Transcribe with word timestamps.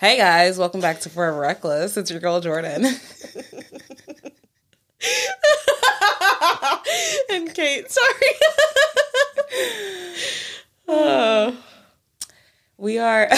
Hey 0.00 0.16
guys, 0.16 0.56
welcome 0.56 0.80
back 0.80 1.00
to 1.00 1.10
Forever 1.10 1.38
Reckless. 1.38 1.98
It's 1.98 2.10
your 2.10 2.20
girl 2.20 2.40
Jordan. 2.40 2.86
and 7.30 7.54
Kate, 7.54 7.90
sorry. 7.90 8.30
oh. 10.88 11.54
We 12.78 12.98
are 12.98 13.28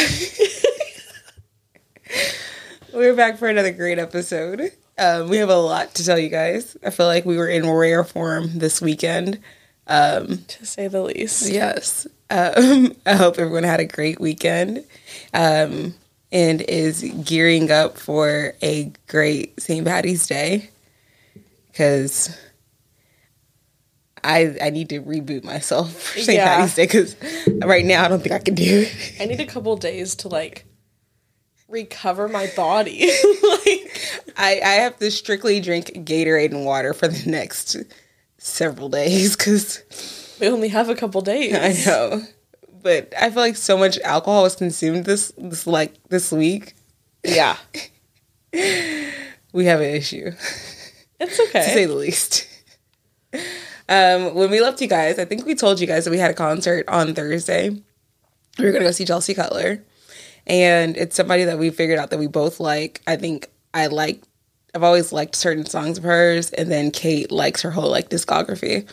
We're 2.94 3.17
back 3.17 3.39
for 3.39 3.49
another 3.49 3.72
great 3.72 3.99
episode. 3.99 4.71
Um, 4.96 5.29
we 5.29 5.39
have 5.39 5.49
a 5.49 5.57
lot 5.57 5.94
to 5.94 6.04
tell 6.04 6.21
you 6.21 6.29
guys. 6.29 6.76
I 6.86 6.90
feel 6.90 7.07
like 7.07 7.25
we 7.25 7.39
were 7.39 7.49
in 7.49 7.68
rare 7.68 8.04
form 8.04 8.61
this 8.61 8.81
weekend. 8.81 9.40
Um, 9.89 10.44
to 10.46 10.64
say 10.64 10.86
the 10.86 11.03
least. 11.03 11.50
Yes. 11.50 12.07
Um, 12.31 12.94
I 13.04 13.14
hope 13.14 13.40
everyone 13.40 13.64
had 13.64 13.81
a 13.81 13.85
great 13.85 14.21
weekend. 14.21 14.85
Um, 15.35 15.94
and 16.32 16.63
is 16.63 17.03
gearing 17.25 17.71
up 17.71 17.99
for 17.99 18.54
a 18.63 18.90
great 19.07 19.61
St. 19.61 19.86
Patty's 19.86 20.27
Day 20.27 20.71
because 21.71 22.36
I 24.25 24.57
I 24.63 24.71
need 24.71 24.89
to 24.89 25.03
reboot 25.03 25.45
myself 25.45 25.93
for 25.93 26.18
St. 26.18 26.37
Yeah. 26.37 26.57
Patty's 26.57 26.75
Day 26.75 26.85
because 26.85 27.17
right 27.63 27.85
now 27.85 28.04
I 28.04 28.09
don't 28.09 28.21
think 28.21 28.35
I 28.35 28.39
can 28.39 28.54
do 28.54 28.87
it. 28.87 29.17
I 29.21 29.26
need 29.26 29.40
a 29.40 29.46
couple 29.46 29.76
days 29.76 30.14
to 30.17 30.29
like 30.29 30.64
recover 31.68 32.28
my 32.28 32.51
body. 32.56 33.01
like 33.42 34.33
I 34.37 34.61
I 34.64 34.73
have 34.81 34.98
to 34.98 35.11
strictly 35.11 35.61
drink 35.61 35.87
Gatorade 35.89 36.53
and 36.53 36.64
water 36.64 36.95
for 36.95 37.09
the 37.09 37.31
next 37.31 37.77
several 38.39 38.89
days 38.89 39.37
because 39.37 39.83
we 40.41 40.48
only 40.48 40.69
have 40.69 40.89
a 40.89 40.95
couple 40.95 41.20
days. 41.20 41.55
I 41.55 41.91
know. 41.91 42.23
But 42.83 43.12
I 43.19 43.30
feel 43.30 43.42
like 43.42 43.56
so 43.56 43.78
much 43.78 43.98
alcohol 44.00 44.42
was 44.42 44.56
consumed 44.56 45.05
this 45.05 45.33
this 45.38 45.66
like 45.66 45.94
this 46.08 46.33
week. 46.33 46.75
Yeah. 47.25 47.56
We 49.52 49.66
have 49.66 49.80
an 49.80 49.94
issue. 49.94 50.33
It's 51.20 51.41
okay. 51.41 51.53
to 51.64 51.70
say 51.70 51.84
the 51.84 51.94
least. 51.94 52.48
Um, 53.88 54.34
when 54.34 54.50
we 54.50 54.60
left 54.60 54.80
you 54.80 54.88
guys, 54.88 55.19
I 55.19 55.25
think 55.25 55.44
we 55.44 55.55
told 55.55 55.80
you 55.80 55.86
guys 55.86 56.05
that 56.05 56.10
we 56.10 56.19
had 56.19 56.30
a 56.30 56.34
concert 56.34 56.88
on 56.88 57.14
Thursday. 57.14 57.70
We 58.58 58.64
were 58.64 58.72
gonna 58.72 58.84
go 58.84 58.91
see 58.91 59.05
Chelsea 59.05 59.34
Cutler, 59.34 59.83
and 60.47 60.97
it's 60.97 61.16
somebody 61.16 61.44
that 61.44 61.58
we 61.58 61.70
figured 61.70 61.98
out 61.98 62.10
that 62.10 62.19
we 62.19 62.27
both 62.27 62.60
like. 62.60 63.03
I 63.06 63.16
think 63.16 63.50
I 63.75 63.86
like. 63.88 64.22
I've 64.75 64.83
always 64.83 65.12
liked 65.12 65.36
certain 65.36 65.66
songs 65.66 65.98
of 65.98 66.05
hers, 66.05 66.50
and 66.50 66.70
then 66.70 66.91
Kate 66.91 67.30
likes 67.30 67.60
her 67.62 67.70
whole 67.70 67.91
like 67.91 68.08
discography. 68.08 68.88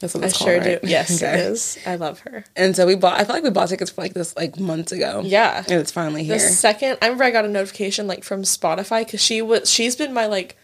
That's 0.00 0.14
what 0.14 0.24
I 0.24 0.26
it's 0.26 0.36
sure 0.36 0.58
right? 0.58 0.80
do. 0.82 0.86
Yes, 0.88 1.22
Okay. 1.22 1.34
it 1.34 1.40
is. 1.52 1.78
I 1.86 1.96
love 1.96 2.20
her. 2.20 2.44
And 2.54 2.76
so 2.76 2.86
we 2.86 2.96
bought. 2.96 3.18
I 3.18 3.24
feel 3.24 3.34
like 3.34 3.44
we 3.44 3.50
bought 3.50 3.68
tickets 3.70 3.90
for 3.90 4.02
like 4.02 4.12
this 4.14 4.36
like 4.36 4.58
months 4.58 4.92
ago. 4.92 5.22
Yeah. 5.24 5.58
and 5.68 5.80
it's 5.80 5.90
finally 5.92 6.22
The 6.22 6.36
here. 6.36 6.38
second 6.38 6.98
I 7.00 7.06
remember 7.06 7.24
I 7.24 7.30
got 7.30 7.44
a 7.44 7.48
notification 7.48 8.06
like 8.06 8.22
from 8.24 8.42
Spotify 8.42 9.04
because 9.06 9.22
she 9.22 9.40
was 9.42 9.70
she's 9.70 9.96
been 9.96 10.12
my 10.12 10.26
like 10.26 10.56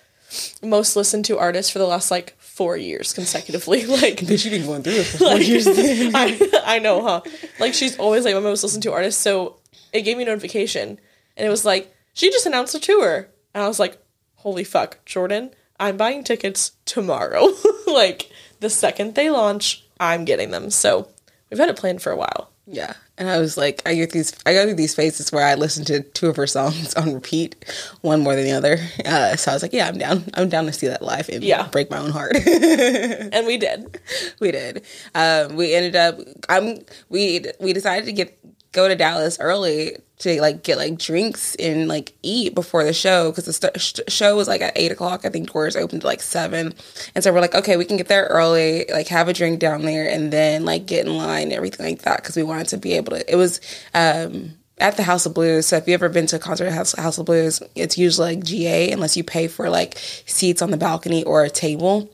most 0.62 0.97
listened 0.97 1.24
to 1.27 1.39
artist 1.39 1.72
for 1.72 1.78
the 1.78 1.86
last 1.86 2.11
like 2.11 2.34
four 2.39 2.77
years 2.77 3.12
consecutively. 3.12 3.84
Like 3.86 4.19
Bitch, 4.19 4.44
you 4.44 4.50
been 4.50 4.66
going 4.66 4.83
through 4.83 4.94
it 4.94 5.05
for 5.06 5.19
four 5.19 5.36
years. 5.39 5.67
I, 5.69 6.62
I 6.64 6.78
know, 6.78 7.02
huh? 7.02 7.20
Like 7.58 7.74
she's 7.74 7.98
always 7.98 8.24
like 8.24 8.34
my 8.34 8.41
most 8.41 8.62
listened 8.62 8.83
to 8.84 8.92
artist. 8.92 9.20
So 9.20 9.56
it 9.92 10.02
gave 10.02 10.17
me 10.17 10.22
a 10.22 10.27
notification, 10.27 10.98
and 11.36 11.46
it 11.46 11.50
was 11.50 11.64
like 11.64 11.94
she 12.14 12.30
just 12.30 12.46
announced 12.46 12.74
a 12.74 12.80
tour, 12.80 13.28
and 13.55 13.62
I 13.64 13.69
was 13.69 13.78
like, 13.78 13.98
"Holy 14.36 14.64
fuck, 14.64 15.05
Jordan! 15.05 15.50
I'm 15.78 15.96
buying 15.96 16.24
tickets 16.24 16.72
tomorrow. 16.86 17.48
like 17.86 18.30
the 18.62 18.70
second 18.70 19.14
they 19.14 19.28
launch, 19.28 19.84
I'm 20.00 20.24
getting 20.24 20.50
them." 20.50 20.70
So 20.70 21.08
we've 21.50 21.58
had 21.60 21.68
it 21.68 21.77
planned 21.77 22.00
for 22.02 22.10
a 22.12 22.16
while. 22.16 22.48
Yeah. 22.66 22.94
And 23.18 23.28
I 23.28 23.38
was 23.38 23.56
like, 23.56 23.82
I 23.84 23.94
get 23.96 24.12
these, 24.12 24.32
I 24.46 24.55
go 24.55 24.62
through 24.64 24.74
these 24.77 24.94
phases 24.94 25.33
where 25.33 25.45
I 25.45 25.55
listen 25.56 25.84
to 25.86 26.00
two 26.00 26.28
of 26.28 26.36
her 26.36 26.46
songs 26.46 26.95
on 27.01 27.12
repeat, 27.12 27.56
one 28.02 28.20
more 28.20 28.36
than 28.36 28.45
the 28.45 28.52
other. 28.52 28.78
Uh, 29.05 29.34
so 29.36 29.51
I 29.51 29.55
was 29.55 29.62
like, 29.62 29.72
yeah, 29.72 29.89
I'm 29.89 29.98
down. 29.98 30.24
I'm 30.34 30.48
down 30.48 30.67
to 30.67 30.72
see 30.72 30.86
that 30.86 31.02
live 31.02 31.28
and 31.28 31.42
Yeah. 31.42 31.67
break 31.68 31.90
my 31.90 31.98
own 31.98 32.11
heart. 32.11 32.36
And 32.46 33.46
we 33.48 33.58
did. 33.58 34.01
we 34.40 34.52
did. 34.52 34.84
Um, 35.14 35.56
we 35.56 35.74
ended 35.74 35.96
up, 35.96 36.18
I'm, 36.48 36.78
we, 37.08 37.45
we 37.61 37.72
decided 37.72 38.06
to 38.06 38.12
get, 38.12 38.39
go 38.72 38.88
to 38.88 38.96
Dallas 38.96 39.38
early 39.38 39.96
to 40.18 40.40
like 40.40 40.62
get 40.62 40.78
like 40.78 40.98
drinks 40.98 41.55
and 41.56 41.88
like 41.88 42.12
eat 42.22 42.55
before 42.55 42.84
the 42.84 42.92
show 42.92 43.30
because 43.30 43.44
the 43.44 43.52
st- 43.52 43.80
sh- 43.80 44.12
show 44.12 44.36
was 44.36 44.48
like 44.48 44.60
at 44.60 44.72
eight 44.77 44.92
o'clock. 44.92 45.24
I 45.24 45.28
think 45.28 45.52
doors 45.52 45.77
opened 45.77 46.02
at 46.02 46.06
like 46.06 46.22
seven, 46.22 46.74
and 47.14 47.22
so 47.22 47.33
we're 47.33 47.40
like, 47.40 47.55
okay, 47.55 47.77
we 47.77 47.84
can 47.84 47.96
get 47.96 48.08
there 48.08 48.27
early, 48.27 48.86
like 48.90 49.08
have 49.08 49.28
a 49.28 49.33
drink 49.33 49.60
down 49.60 49.83
there, 49.83 50.08
and 50.08 50.33
then 50.33 50.64
like 50.64 50.86
get 50.86 51.06
in 51.06 51.16
line 51.16 51.44
and 51.44 51.52
everything 51.52 51.86
like 51.86 52.02
that 52.02 52.22
because 52.22 52.36
we 52.36 52.42
wanted 52.42 52.68
to 52.68 52.77
be 52.78 52.94
able 52.94 53.12
to. 53.12 53.30
It 53.30 53.36
was 53.36 53.60
um, 53.94 54.52
at 54.78 54.96
the 54.96 55.02
House 55.02 55.27
of 55.27 55.34
Blues. 55.34 55.66
So 55.66 55.77
if 55.77 55.86
you 55.86 55.94
ever 55.94 56.08
been 56.08 56.27
to 56.27 56.36
a 56.36 56.39
concert 56.39 56.66
at 56.66 56.72
House, 56.72 56.92
House 56.92 57.18
of 57.18 57.27
Blues, 57.27 57.62
it's 57.74 57.98
usually 57.98 58.36
like 58.36 58.44
GA 58.44 58.90
unless 58.90 59.16
you 59.16 59.24
pay 59.24 59.48
for 59.48 59.70
like 59.70 59.98
seats 60.27 60.62
on 60.62 60.70
the 60.70 60.77
balcony 60.77 61.24
or 61.24 61.44
a 61.44 61.50
table. 61.50 62.10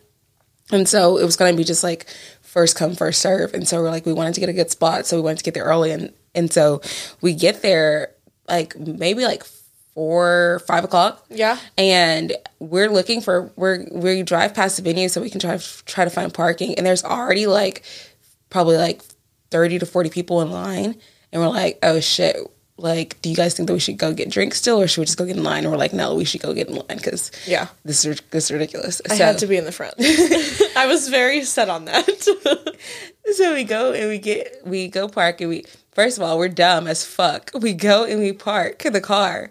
And 0.70 0.88
so 0.88 1.16
it 1.16 1.24
was 1.24 1.36
to 1.36 1.52
be 1.54 1.64
just 1.64 1.82
like 1.82 2.06
first 2.42 2.76
come, 2.76 2.94
first 2.94 3.20
serve. 3.20 3.54
And 3.54 3.66
so 3.66 3.80
we're 3.80 3.90
like, 3.90 4.06
we 4.06 4.12
wanted 4.12 4.34
to 4.34 4.40
get 4.40 4.48
a 4.48 4.54
good 4.54 4.70
spot. 4.70 5.06
So 5.06 5.16
we 5.16 5.22
wanted 5.22 5.38
to 5.38 5.44
get 5.44 5.54
there 5.54 5.64
early. 5.64 5.92
And, 5.92 6.12
and 6.38 6.52
so 6.52 6.80
we 7.20 7.34
get 7.34 7.60
there 7.62 8.14
like 8.48 8.78
maybe 8.78 9.24
like 9.24 9.42
four, 9.94 10.60
five 10.66 10.84
o'clock. 10.84 11.24
Yeah. 11.28 11.58
And 11.76 12.32
we're 12.60 12.88
looking 12.88 13.20
for, 13.20 13.50
we're, 13.56 13.84
we 13.90 14.22
drive 14.22 14.54
past 14.54 14.76
the 14.76 14.82
venue 14.82 15.08
so 15.08 15.20
we 15.20 15.28
can 15.28 15.40
try, 15.40 15.58
try 15.86 16.04
to 16.04 16.10
find 16.10 16.32
parking. 16.32 16.76
And 16.76 16.86
there's 16.86 17.02
already 17.02 17.46
like 17.48 17.82
probably 18.48 18.76
like 18.76 19.02
30 19.50 19.80
to 19.80 19.86
40 19.86 20.10
people 20.10 20.40
in 20.40 20.52
line. 20.52 20.94
And 21.32 21.42
we're 21.42 21.48
like, 21.48 21.80
oh 21.82 21.98
shit. 22.00 22.36
Like, 22.80 23.20
do 23.22 23.28
you 23.28 23.34
guys 23.34 23.54
think 23.54 23.66
that 23.66 23.72
we 23.72 23.80
should 23.80 23.98
go 23.98 24.14
get 24.14 24.30
drinks 24.30 24.56
still, 24.58 24.80
or 24.80 24.86
should 24.86 25.00
we 25.00 25.06
just 25.06 25.18
go 25.18 25.24
get 25.26 25.36
in 25.36 25.42
line? 25.42 25.64
And 25.64 25.72
we're 25.72 25.78
like, 25.78 25.92
no, 25.92 26.14
we 26.14 26.24
should 26.24 26.40
go 26.40 26.54
get 26.54 26.68
in 26.68 26.76
line 26.76 26.96
because 26.96 27.32
Yeah. 27.44 27.66
this 27.84 28.04
is 28.04 28.20
this 28.30 28.44
is 28.44 28.50
ridiculous. 28.52 29.02
I 29.10 29.14
had 29.14 29.38
to 29.38 29.48
be 29.48 29.56
in 29.56 29.64
the 29.64 29.72
front. 29.72 29.94
I 30.76 30.86
was 30.86 31.08
very 31.08 31.42
set 31.42 31.68
on 31.68 31.86
that. 31.86 32.06
So 33.34 33.52
we 33.52 33.64
go 33.64 33.92
and 33.92 34.08
we 34.08 34.18
get 34.18 34.58
we 34.64 34.86
go 34.88 35.06
park 35.08 35.40
and 35.40 35.50
we 35.50 35.64
first 35.98 36.16
of 36.16 36.22
all 36.22 36.38
we're 36.38 36.48
dumb 36.48 36.86
as 36.86 37.04
fuck. 37.04 37.50
We 37.60 37.72
go 37.72 38.04
and 38.04 38.20
we 38.20 38.32
park 38.32 38.78
the 38.84 39.00
car, 39.00 39.50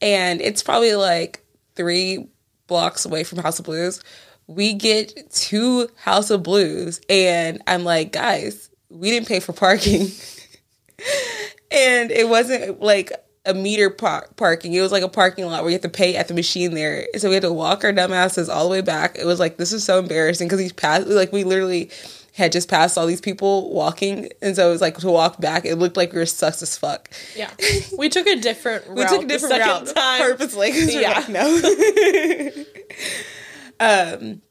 and 0.00 0.40
it's 0.40 0.62
probably 0.62 0.94
like 0.94 1.44
three 1.74 2.28
blocks 2.68 3.04
away 3.04 3.24
from 3.24 3.38
House 3.38 3.58
of 3.58 3.64
Blues. 3.64 4.00
We 4.46 4.74
get 4.74 5.28
to 5.28 5.88
House 5.96 6.30
of 6.30 6.44
Blues, 6.44 7.00
and 7.10 7.60
I'm 7.66 7.82
like, 7.82 8.12
guys, 8.12 8.70
we 8.88 9.10
didn't 9.10 9.26
pay 9.26 9.40
for 9.40 9.52
parking, 9.52 10.02
and 11.72 12.12
it 12.12 12.28
wasn't 12.28 12.80
like 12.80 13.10
a 13.44 13.52
meter 13.52 13.90
par- 13.90 14.28
parking. 14.36 14.74
It 14.74 14.82
was 14.82 14.92
like 14.92 15.02
a 15.02 15.08
parking 15.08 15.46
lot 15.46 15.62
where 15.62 15.70
you 15.70 15.74
have 15.74 15.82
to 15.82 15.88
pay 15.88 16.14
at 16.14 16.28
the 16.28 16.34
machine 16.34 16.74
there. 16.74 17.08
So 17.16 17.28
we 17.28 17.34
had 17.34 17.42
to 17.42 17.52
walk 17.52 17.82
our 17.82 17.92
dumb 17.92 18.12
asses 18.12 18.48
all 18.48 18.62
the 18.62 18.70
way 18.70 18.82
back. 18.82 19.18
It 19.18 19.26
was 19.26 19.40
like 19.40 19.56
this 19.56 19.72
is 19.72 19.82
so 19.82 19.98
embarrassing 19.98 20.46
because 20.46 20.60
he 20.60 20.70
passed. 20.70 21.08
Like 21.08 21.32
we 21.32 21.42
literally 21.42 21.90
had 22.38 22.52
just 22.52 22.68
passed 22.68 22.96
all 22.96 23.04
these 23.04 23.20
people 23.20 23.68
walking, 23.74 24.30
and 24.40 24.54
so 24.54 24.68
it 24.68 24.70
was 24.70 24.80
like 24.80 24.96
to 24.98 25.10
walk 25.10 25.40
back. 25.40 25.64
It 25.64 25.74
looked 25.74 25.96
like 25.96 26.12
we 26.12 26.20
were 26.20 26.26
sus 26.26 26.62
as 26.62 26.78
fuck. 26.78 27.10
yeah. 27.36 27.50
We 27.98 28.08
took 28.08 28.28
a 28.28 28.36
different 28.36 28.86
route. 28.86 28.96
We 28.96 29.04
took 29.06 29.22
a 29.24 29.26
different 29.26 29.58
route 29.58 29.86
time. 29.88 30.20
purposely. 30.20 30.70
Yeah. 30.70 31.18
like, 31.18 31.28
no. 31.28 32.50
um, 33.80 34.42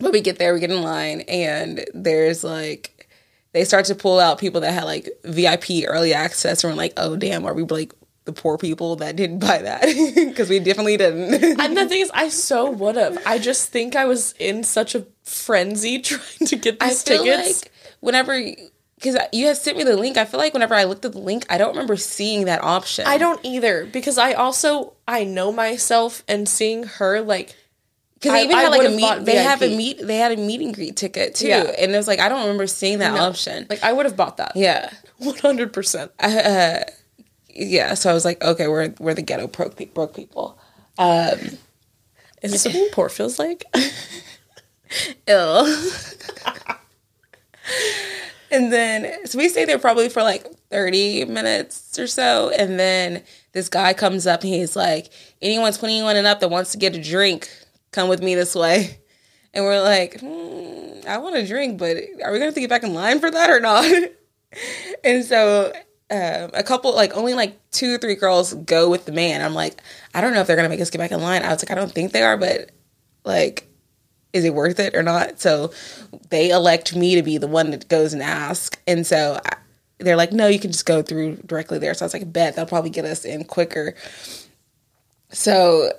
but 0.00 0.12
we 0.12 0.20
get 0.20 0.38
there, 0.40 0.52
we 0.52 0.58
get 0.58 0.72
in 0.72 0.82
line, 0.82 1.20
and 1.22 1.84
there's 1.94 2.42
like 2.42 3.08
they 3.52 3.64
start 3.64 3.84
to 3.86 3.94
pull 3.94 4.18
out 4.18 4.38
people 4.38 4.60
that 4.62 4.72
had 4.72 4.84
like 4.84 5.08
VIP 5.24 5.86
early 5.86 6.12
access, 6.12 6.64
and 6.64 6.72
we're 6.72 6.76
like, 6.76 6.94
oh 6.96 7.14
damn, 7.14 7.46
are 7.46 7.54
we 7.54 7.62
like 7.62 7.92
the 8.28 8.32
poor 8.32 8.58
people 8.58 8.94
that 8.96 9.16
didn't 9.16 9.40
buy 9.40 9.58
that? 9.62 9.82
Because 10.28 10.48
we 10.48 10.60
definitely 10.60 10.96
didn't. 10.96 11.58
And 11.60 11.76
the 11.76 11.88
thing 11.88 12.00
is, 12.00 12.10
I 12.14 12.28
so 12.28 12.70
would 12.70 12.94
have. 12.96 13.18
I 13.26 13.38
just 13.38 13.70
think 13.72 13.96
I 13.96 14.04
was 14.04 14.34
in 14.38 14.62
such 14.62 14.94
a 14.94 15.04
frenzy 15.24 15.98
trying 16.08 16.46
to 16.46 16.56
get 16.56 16.76
I 16.80 16.90
these 16.90 17.02
feel 17.02 17.24
tickets. 17.24 17.64
like 17.64 17.72
whenever. 18.00 18.40
Because 18.96 19.16
you 19.32 19.46
have 19.46 19.56
sent 19.56 19.78
me 19.78 19.84
the 19.84 19.96
link, 19.96 20.16
I 20.16 20.24
feel 20.24 20.40
like 20.40 20.52
whenever 20.54 20.74
I 20.74 20.82
looked 20.84 21.04
at 21.04 21.12
the 21.12 21.20
link, 21.20 21.46
I 21.48 21.56
don't 21.56 21.70
remember 21.70 21.96
seeing 21.96 22.46
that 22.46 22.62
option. 22.64 23.06
I 23.06 23.16
don't 23.16 23.38
either 23.44 23.86
because 23.86 24.18
I 24.18 24.32
also 24.32 24.94
I 25.06 25.22
know 25.24 25.52
myself 25.52 26.24
and 26.26 26.48
seeing 26.48 26.82
her 26.98 27.20
like 27.20 27.54
Because 28.14 28.32
they 28.32 28.42
even 28.42 28.56
I 28.56 28.62
had 28.62 28.72
like 28.72 28.88
a 28.88 28.90
meet. 28.90 29.24
They 29.24 29.36
have 29.36 29.62
a 29.62 29.68
meet. 29.76 30.04
They 30.04 30.16
had 30.16 30.32
a 30.32 30.36
meet 30.36 30.60
and 30.62 30.74
greet 30.74 30.96
ticket 30.96 31.36
too, 31.36 31.46
Yeah. 31.46 31.62
and 31.78 31.92
it 31.94 31.96
was 31.96 32.08
like 32.08 32.18
I 32.18 32.28
don't 32.28 32.40
remember 32.42 32.66
seeing 32.66 32.98
that 32.98 33.14
no. 33.14 33.20
option. 33.20 33.66
Like 33.70 33.84
I 33.84 33.92
would 33.92 34.04
have 34.04 34.16
bought 34.16 34.38
that. 34.38 34.52
yeah, 34.56 34.90
one 35.18 35.36
hundred 35.36 35.72
percent. 35.72 36.10
Uh, 36.18 36.26
uh, 36.26 36.80
yeah. 37.58 37.94
So 37.94 38.10
I 38.10 38.14
was 38.14 38.24
like, 38.24 38.42
okay, 38.42 38.68
we're 38.68 38.94
we're 38.98 39.14
the 39.14 39.22
ghetto 39.22 39.46
broke 39.46 39.76
pe- 39.76 39.86
broke 39.86 40.14
people. 40.14 40.58
Um, 40.98 41.38
Is 42.42 42.52
this 42.52 42.66
what 42.66 42.92
poor 42.92 43.08
feels 43.08 43.38
like? 43.38 43.64
ill. 45.26 45.66
and 48.50 48.72
then 48.72 49.26
so 49.26 49.38
we 49.38 49.48
stayed 49.48 49.68
there 49.68 49.78
probably 49.78 50.08
for 50.08 50.22
like 50.22 50.46
30 50.70 51.26
minutes 51.26 51.98
or 51.98 52.06
so 52.06 52.50
and 52.50 52.78
then 52.78 53.22
this 53.52 53.68
guy 53.68 53.92
comes 53.92 54.26
up 54.26 54.42
and 54.42 54.52
he's 54.52 54.74
like 54.74 55.10
anyone 55.42 55.72
21 55.72 56.16
and 56.16 56.26
up 56.26 56.40
that 56.40 56.48
wants 56.48 56.72
to 56.72 56.78
get 56.78 56.96
a 56.96 57.02
drink 57.02 57.48
come 57.90 58.08
with 58.08 58.22
me 58.22 58.34
this 58.34 58.54
way 58.54 58.98
and 59.54 59.64
we're 59.64 59.82
like 59.82 60.20
hmm, 60.20 61.00
i 61.06 61.18
want 61.18 61.36
a 61.36 61.46
drink 61.46 61.78
but 61.78 61.96
are 62.24 62.32
we 62.32 62.38
gonna 62.38 62.46
have 62.46 62.54
to 62.54 62.60
get 62.60 62.70
back 62.70 62.84
in 62.84 62.94
line 62.94 63.20
for 63.20 63.30
that 63.30 63.50
or 63.50 63.60
not 63.60 63.84
and 65.04 65.24
so 65.24 65.72
um, 66.10 66.50
a 66.54 66.62
couple, 66.62 66.94
like 66.94 67.16
only 67.16 67.34
like 67.34 67.58
two 67.70 67.94
or 67.94 67.98
three 67.98 68.14
girls 68.14 68.54
go 68.54 68.88
with 68.90 69.04
the 69.04 69.12
man. 69.12 69.42
I'm 69.42 69.54
like, 69.54 69.80
I 70.14 70.20
don't 70.20 70.32
know 70.32 70.40
if 70.40 70.46
they're 70.46 70.56
gonna 70.56 70.68
make 70.68 70.80
us 70.80 70.90
get 70.90 70.98
back 70.98 71.12
in 71.12 71.20
line. 71.20 71.42
I 71.42 71.50
was 71.50 71.62
like, 71.62 71.70
I 71.70 71.74
don't 71.74 71.92
think 71.92 72.12
they 72.12 72.22
are, 72.22 72.36
but 72.36 72.70
like, 73.24 73.68
is 74.32 74.44
it 74.44 74.54
worth 74.54 74.80
it 74.80 74.94
or 74.94 75.02
not? 75.02 75.40
So 75.40 75.72
they 76.30 76.50
elect 76.50 76.96
me 76.96 77.14
to 77.16 77.22
be 77.22 77.38
the 77.38 77.46
one 77.46 77.70
that 77.70 77.88
goes 77.88 78.12
and 78.12 78.22
ask, 78.22 78.80
and 78.86 79.06
so 79.06 79.40
I, 79.44 79.56
they're 79.98 80.16
like, 80.16 80.32
no, 80.32 80.46
you 80.46 80.58
can 80.58 80.72
just 80.72 80.86
go 80.86 81.02
through 81.02 81.36
directly 81.44 81.78
there. 81.78 81.92
So 81.94 82.04
I 82.04 82.06
was 82.06 82.14
like, 82.14 82.32
bet 82.32 82.56
that'll 82.56 82.68
probably 82.68 82.90
get 82.90 83.04
us 83.04 83.24
in 83.24 83.44
quicker. 83.44 83.94
So 85.30 85.90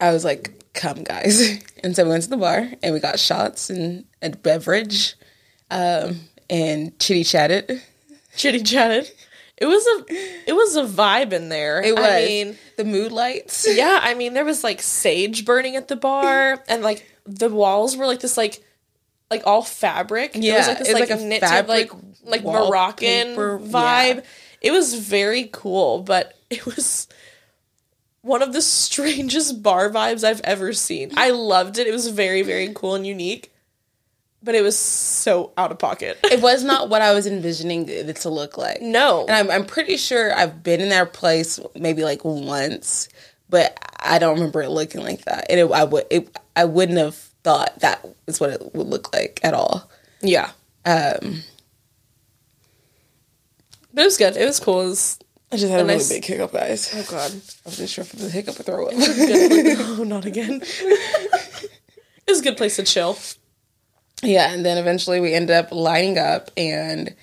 I 0.00 0.12
was 0.12 0.24
like, 0.24 0.58
come 0.74 1.04
guys. 1.04 1.64
And 1.84 1.94
so 1.94 2.02
we 2.02 2.10
went 2.10 2.24
to 2.24 2.30
the 2.30 2.36
bar 2.36 2.68
and 2.82 2.92
we 2.92 2.98
got 2.98 3.20
shots 3.20 3.70
and 3.70 4.04
a 4.20 4.30
beverage 4.30 5.14
um, 5.70 6.18
and 6.50 6.98
chitty 6.98 7.22
chatted. 7.22 7.80
Chitty 8.36 8.64
chatted. 8.64 9.08
It 9.60 9.66
was 9.66 9.84
a 9.86 10.04
it 10.48 10.52
was 10.54 10.76
a 10.76 10.84
vibe 10.84 11.32
in 11.32 11.48
there. 11.48 11.82
It 11.82 11.94
was. 11.94 12.04
I 12.04 12.24
mean, 12.26 12.58
the 12.76 12.84
mood 12.84 13.10
lights. 13.12 13.66
yeah, 13.68 13.98
I 14.02 14.14
mean 14.14 14.32
there 14.34 14.44
was 14.44 14.62
like 14.62 14.80
sage 14.82 15.44
burning 15.44 15.76
at 15.76 15.88
the 15.88 15.96
bar 15.96 16.62
and 16.68 16.82
like 16.82 17.04
the 17.26 17.48
walls 17.48 17.96
were 17.96 18.06
like 18.06 18.20
this 18.20 18.36
like 18.36 18.62
like 19.30 19.42
all 19.46 19.62
fabric. 19.62 20.30
it 20.34 20.38
was 20.38 20.44
Yeah, 20.44 20.66
like 20.68 20.78
this 20.78 20.88
it 20.88 20.92
was 20.92 21.00
like, 21.00 21.10
like 21.10 21.20
a 21.20 21.22
knitted 21.24 21.48
fabric 21.48 21.92
like 21.92 22.02
like 22.24 22.44
Moroccan 22.44 23.36
vibe. 23.36 24.16
yeah. 24.16 24.20
It 24.60 24.70
was 24.72 24.94
very 24.94 25.48
cool, 25.52 26.00
but 26.02 26.34
it 26.50 26.64
was 26.64 27.08
one 28.22 28.42
of 28.42 28.52
the 28.52 28.62
strangest 28.62 29.62
bar 29.62 29.90
vibes 29.90 30.24
I've 30.24 30.40
ever 30.42 30.72
seen. 30.72 31.10
I 31.16 31.30
loved 31.30 31.78
it. 31.78 31.86
It 31.86 31.92
was 31.92 32.08
very 32.08 32.42
very 32.42 32.72
cool 32.74 32.94
and 32.94 33.06
unique, 33.06 33.52
but 34.42 34.54
it 34.54 34.62
was 34.62 34.78
so 34.78 35.52
out 35.58 35.70
of 35.72 35.78
pocket. 35.78 36.18
It 36.30 36.40
was 36.42 36.62
not 36.64 36.88
what 36.88 37.02
I 37.02 37.12
was 37.14 37.26
envisioning 37.26 37.88
it 37.88 38.14
to 38.16 38.28
look 38.30 38.56
like. 38.58 38.80
no. 38.80 39.22
And 39.28 39.32
I'm, 39.32 39.50
I'm 39.50 39.66
pretty 39.66 39.96
sure 39.96 40.34
I've 40.34 40.62
been 40.62 40.80
in 40.80 40.88
that 40.90 41.12
place 41.12 41.58
maybe 41.74 42.04
like 42.04 42.24
once, 42.24 43.08
but 43.48 43.76
I 44.00 44.18
don't 44.18 44.34
remember 44.36 44.62
it 44.62 44.68
looking 44.70 45.02
like 45.02 45.24
that. 45.24 45.46
And 45.50 45.58
it, 45.60 45.70
I 45.70 45.84
would, 45.84 46.04
it, 46.10 46.36
I 46.54 46.64
wouldn't 46.66 46.98
have 46.98 47.14
thought 47.44 47.80
that 47.80 48.04
is 48.26 48.38
what 48.40 48.50
it 48.50 48.74
would 48.74 48.86
look 48.86 49.12
like 49.14 49.40
at 49.42 49.54
all. 49.54 49.90
yeah. 50.20 50.50
Um, 50.84 51.42
But 53.92 54.02
it 54.02 54.04
was 54.04 54.16
good. 54.16 54.36
It 54.36 54.44
was 54.46 54.60
cool. 54.60 54.82
It 54.82 54.86
was 54.86 55.18
I 55.50 55.56
just 55.56 55.70
had 55.70 55.80
a, 55.80 55.82
A 55.82 55.86
really 55.86 55.96
nice- 55.98 56.08
big 56.10 56.24
hiccup, 56.24 56.52
guys. 56.52 56.92
oh 56.94 57.06
god. 57.10 57.32
I 57.32 57.68
wasn't 57.68 57.88
sure 57.88 58.02
if 58.02 58.12
it 58.14 58.20
was 58.20 58.28
a 58.28 58.30
hiccup 58.30 58.60
or 58.60 58.62
throw 58.62 58.86
up. 58.86 58.92
oh, 58.94 60.04
not 60.06 60.24
again. 60.26 60.60
it 60.82 61.70
was 62.28 62.40
a 62.40 62.42
good 62.42 62.56
place 62.56 62.76
to 62.76 62.82
chill. 62.84 63.16
Yeah, 64.22 64.52
and 64.52 64.64
then 64.64 64.78
eventually 64.78 65.20
we 65.20 65.34
end 65.34 65.50
up 65.50 65.72
lining 65.72 66.18
up, 66.18 66.50
and 66.56 67.14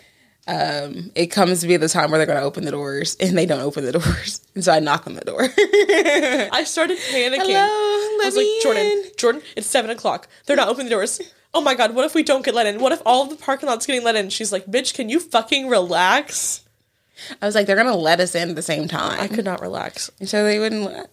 um, 0.48 1.12
it 1.16 1.28
comes 1.28 1.62
to 1.62 1.68
be 1.68 1.78
the 1.78 1.90
time 1.90 2.12
where 2.12 2.18
they're 2.18 2.28
going 2.28 2.40
to 2.40 2.46
open 2.46 2.66
the 2.66 2.72
doors, 2.72 3.16
and 3.20 3.38
they 3.38 3.46
don't 3.46 3.62
open 3.62 3.84
the 3.84 3.92
doors, 3.92 4.42
and 4.56 4.64
so 4.64 4.72
I 4.72 4.80
knock 4.80 5.08
on 5.08 5.16
the 5.16 5.22
door. 5.22 5.42
I 5.42 6.64
started 6.66 6.98
panicking. 6.98 7.48
Hello, 7.48 8.22
I 8.22 8.22
was 8.24 8.38
like, 8.38 8.48
Jordan, 8.62 8.86
in. 8.86 9.04
Jordan, 9.18 9.42
it's 9.56 9.68
seven 9.68 9.92
o'clock. 9.92 10.28
They're 10.46 10.56
not 10.56 10.70
opening 10.70 10.86
the 10.88 10.92
doors. 10.92 11.22
Oh 11.54 11.62
my 11.62 11.74
god, 11.76 11.96
what 11.96 12.06
if 12.06 12.14
we 12.14 12.24
don't 12.24 12.44
get 12.44 12.54
let 12.54 12.66
in? 12.68 12.82
What 12.82 12.92
if 12.92 13.02
all 13.06 13.24
of 13.24 13.30
the 13.30 13.38
parking 13.38 13.70
lot's 13.70 13.86
getting 13.86 14.04
let 14.04 14.16
in? 14.16 14.30
She's 14.30 14.52
like, 14.52 14.66
bitch, 14.66 14.94
can 14.94 15.10
you 15.10 15.20
fucking 15.20 15.70
relax? 15.70 16.66
I 17.42 17.46
was 17.46 17.56
like, 17.56 17.66
they're 17.66 17.78
going 17.78 17.88
to 17.88 17.96
let 17.96 18.20
us 18.20 18.36
in 18.36 18.50
at 18.50 18.56
the 18.56 18.62
same 18.62 18.90
time. 18.90 19.20
I 19.20 19.30
could 19.30 19.46
not 19.46 19.62
relax. 19.62 20.12
And 20.20 20.28
so 20.28 20.44
they 20.44 20.60
wouldn't. 20.60 21.08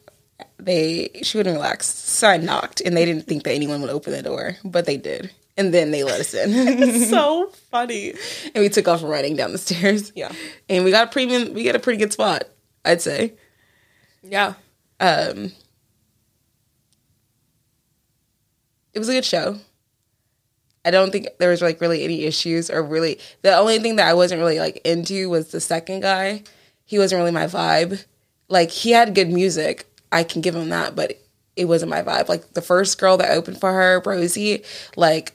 They 0.59 1.21
she 1.23 1.39
wouldn't 1.39 1.57
relax. 1.57 1.87
So 1.87 2.29
I 2.29 2.37
knocked, 2.37 2.81
and 2.81 2.97
they 2.97 3.05
didn't 3.05 3.27
think 3.27 3.45
that 3.45 3.53
anyone 3.53 3.81
would 3.81 3.91
open 3.91 4.13
the 4.13 4.23
door, 4.23 4.57
but 4.65 4.85
they 4.85 4.97
did. 4.97 5.33
And 5.57 5.73
then 5.75 5.91
they 5.91 6.03
let 6.03 6.19
us 6.21 6.33
in, 6.33 7.05
so 7.11 7.49
funny. 7.71 8.15
and 8.55 8.63
we 8.63 8.71
took 8.71 8.89
off 8.89 9.03
running 9.03 9.37
down 9.37 9.53
the 9.53 9.59
stairs. 9.59 10.11
Yeah. 10.15 10.33
and 10.69 10.83
we 10.85 10.91
got 10.91 11.09
a 11.09 11.11
premium. 11.11 11.53
We 11.53 11.65
got 11.65 11.77
a 11.77 11.79
pretty 11.79 11.99
good 11.99 12.13
spot, 12.13 12.45
I'd 12.87 13.03
say. 13.03 13.35
Yeah. 14.23 14.55
Um, 14.99 15.53
it 18.95 18.99
was 18.99 19.09
a 19.09 19.13
good 19.13 19.25
show. 19.25 19.59
I 20.85 20.91
don't 20.91 21.13
think 21.13 21.29
there 21.39 21.51
was 21.51 21.63
like 21.63 21.81
really 21.81 22.03
any 22.03 22.25
issues 22.25 22.71
or 22.71 22.83
really 22.83 23.19
the 23.43 23.55
only 23.55 23.79
thing 23.79 23.97
that 23.97 24.09
I 24.09 24.15
wasn't 24.15 24.41
really 24.41 24.59
like 24.59 24.81
into 24.85 25.29
was 25.31 25.51
the 25.51 25.61
second 25.61 26.01
guy. 26.01 26.43
He 26.85 26.99
wasn't 26.99 27.21
really 27.21 27.31
my 27.31 27.47
vibe. 27.47 28.05
Like 28.49 28.71
he 28.71 28.91
had 28.91 29.15
good 29.15 29.31
music. 29.31 29.87
I 30.11 30.25
can 30.25 30.41
give 30.41 30.55
him 30.57 30.71
that, 30.71 30.97
but 30.97 31.21
it 31.57 31.67
wasn't 31.67 31.91
my 31.91 32.03
vibe. 32.03 32.29
Like 32.29 32.55
the 32.55 32.63
first 32.63 32.99
girl 32.99 33.17
that 33.19 33.31
opened 33.31 33.61
for 33.61 33.73
her, 33.73 34.03
Rosie, 34.05 34.65
like 34.97 35.35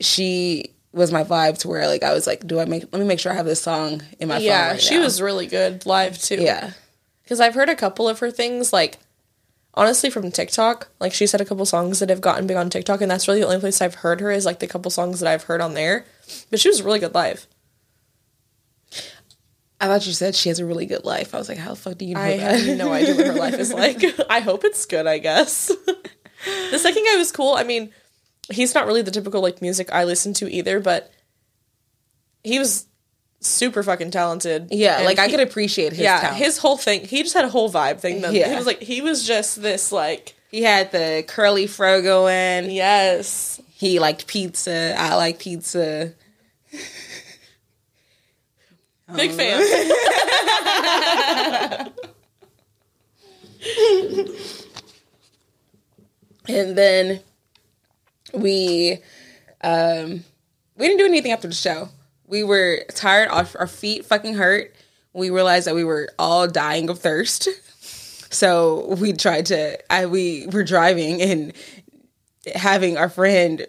she 0.00 0.72
was 0.92 1.12
my 1.12 1.24
vibe 1.24 1.58
to 1.58 1.68
where 1.68 1.86
like 1.86 2.02
I 2.02 2.12
was 2.14 2.26
like, 2.26 2.46
do 2.46 2.58
I 2.58 2.64
make 2.64 2.84
let 2.92 3.00
me 3.00 3.04
make 3.04 3.20
sure 3.20 3.32
I 3.32 3.34
have 3.34 3.46
this 3.46 3.62
song 3.62 4.02
in 4.18 4.28
my 4.28 4.36
phone. 4.36 4.44
Yeah, 4.44 4.70
right 4.72 4.80
she 4.80 4.96
now. 4.96 5.04
was 5.04 5.20
really 5.20 5.46
good 5.46 5.84
live 5.86 6.18
too. 6.18 6.36
Yeah. 6.42 6.72
Because 7.22 7.40
I've 7.40 7.54
heard 7.54 7.68
a 7.68 7.74
couple 7.74 8.08
of 8.08 8.20
her 8.20 8.30
things, 8.30 8.72
like 8.72 8.98
honestly 9.74 10.10
from 10.10 10.30
TikTok. 10.30 10.88
Like 11.00 11.12
she's 11.12 11.32
had 11.32 11.40
a 11.40 11.44
couple 11.44 11.66
songs 11.66 11.98
that 11.98 12.08
have 12.08 12.20
gotten 12.20 12.46
big 12.46 12.56
on 12.56 12.70
TikTok, 12.70 13.00
and 13.00 13.10
that's 13.10 13.28
really 13.28 13.40
the 13.40 13.46
only 13.46 13.60
place 13.60 13.80
I've 13.82 13.96
heard 13.96 14.20
her 14.20 14.30
is 14.30 14.46
like 14.46 14.60
the 14.60 14.66
couple 14.66 14.90
songs 14.90 15.20
that 15.20 15.30
I've 15.30 15.44
heard 15.44 15.60
on 15.60 15.74
there. 15.74 16.06
But 16.50 16.60
she 16.60 16.68
was 16.68 16.82
really 16.82 16.98
good 16.98 17.14
live. 17.14 17.46
I 19.78 19.86
thought 19.88 20.06
you 20.06 20.14
said 20.14 20.34
she 20.34 20.48
has 20.48 20.58
a 20.58 20.64
really 20.64 20.86
good 20.86 21.04
life. 21.04 21.34
I 21.34 21.38
was 21.38 21.50
like, 21.50 21.58
how 21.58 21.70
the 21.70 21.76
fuck 21.76 21.98
do 21.98 22.06
you 22.06 22.14
know 22.14 22.20
I 22.20 22.38
that? 22.38 22.60
have 22.60 22.78
no 22.78 22.92
idea 22.92 23.14
what 23.14 23.26
her 23.26 23.34
life 23.34 23.58
is 23.58 23.72
like. 23.74 24.02
I 24.30 24.40
hope 24.40 24.64
it's 24.64 24.86
good, 24.86 25.06
I 25.06 25.18
guess. 25.18 25.66
the 26.70 26.78
second 26.78 27.04
guy 27.04 27.16
was 27.18 27.30
cool. 27.30 27.52
I 27.54 27.62
mean, 27.64 27.92
he's 28.50 28.74
not 28.74 28.86
really 28.86 29.02
the 29.02 29.10
typical 29.10 29.42
like 29.42 29.62
music 29.62 29.92
I 29.92 30.04
listen 30.04 30.32
to 30.34 30.50
either, 30.50 30.80
but 30.80 31.10
he 32.42 32.58
was 32.58 32.86
super 33.40 33.82
fucking 33.82 34.10
talented. 34.10 34.68
Yeah, 34.70 35.00
like 35.00 35.18
I 35.18 35.28
could 35.28 35.40
appreciate 35.40 35.92
his 35.92 36.00
yeah, 36.00 36.20
talent. 36.20 36.38
his 36.38 36.58
whole 36.58 36.76
thing. 36.76 37.04
He 37.04 37.22
just 37.22 37.34
had 37.34 37.44
a 37.44 37.48
whole 37.48 37.70
vibe 37.70 38.00
thing. 38.00 38.20
Though. 38.20 38.30
Yeah. 38.30 38.50
He 38.50 38.56
was 38.56 38.66
like 38.66 38.80
he 38.80 39.00
was 39.00 39.26
just 39.26 39.60
this 39.60 39.92
like 39.92 40.34
he 40.50 40.62
had 40.62 40.92
the 40.92 41.24
curly 41.26 41.66
fro 41.66 42.02
going. 42.02 42.70
yes. 42.70 43.60
He 43.68 43.98
liked 43.98 44.26
pizza. 44.26 44.94
I 44.96 45.16
like 45.16 45.38
pizza. 45.38 46.14
Big 49.14 49.30
oh. 49.30 49.36
fan. 49.36 51.92
And 56.48 56.76
then 56.76 57.20
we 58.32 58.98
um 59.62 60.24
we 60.76 60.86
didn't 60.86 60.98
do 60.98 61.06
anything 61.06 61.32
after 61.32 61.48
the 61.48 61.54
show. 61.54 61.88
We 62.26 62.42
were 62.42 62.84
tired, 62.94 63.28
our, 63.28 63.46
our 63.58 63.66
feet 63.66 64.04
fucking 64.04 64.34
hurt. 64.34 64.74
We 65.12 65.30
realized 65.30 65.66
that 65.66 65.74
we 65.74 65.84
were 65.84 66.10
all 66.18 66.48
dying 66.48 66.90
of 66.90 66.98
thirst. 66.98 67.48
So 68.28 68.94
we 69.00 69.12
tried 69.12 69.46
to 69.46 69.78
I 69.90 70.06
we 70.06 70.46
were 70.48 70.64
driving 70.64 71.22
and 71.22 71.52
having 72.54 72.96
our 72.96 73.08
friend 73.08 73.66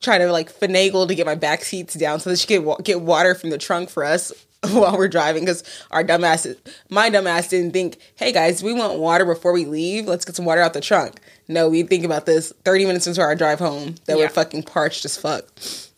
try 0.00 0.18
to 0.18 0.30
like 0.30 0.52
finagle 0.52 1.08
to 1.08 1.14
get 1.14 1.26
my 1.26 1.34
back 1.34 1.64
seats 1.64 1.94
down 1.94 2.20
so 2.20 2.30
that 2.30 2.38
she 2.38 2.46
could 2.46 2.84
get 2.84 3.00
water 3.00 3.34
from 3.34 3.50
the 3.50 3.58
trunk 3.58 3.88
for 3.88 4.04
us 4.04 4.32
while 4.70 4.96
we're 4.96 5.08
driving 5.08 5.42
because 5.42 5.64
our 5.90 6.04
dumbass 6.04 6.56
my 6.90 7.10
dumbass 7.10 7.48
didn't 7.48 7.72
think 7.72 7.98
hey 8.16 8.30
guys 8.30 8.62
we 8.62 8.72
want 8.72 8.98
water 8.98 9.24
before 9.24 9.52
we 9.52 9.64
leave 9.64 10.06
let's 10.06 10.24
get 10.24 10.36
some 10.36 10.44
water 10.44 10.60
out 10.60 10.74
the 10.74 10.80
trunk 10.80 11.18
no 11.48 11.68
we 11.68 11.82
think 11.82 12.04
about 12.04 12.26
this 12.26 12.52
30 12.64 12.86
minutes 12.86 13.06
into 13.06 13.20
our 13.20 13.34
drive 13.34 13.58
home 13.58 13.94
that 14.06 14.16
Yeah. 14.16 14.24
we're 14.24 14.28
fucking 14.30 14.62
parched 14.64 15.04
as 15.04 15.16
fuck 15.16 15.44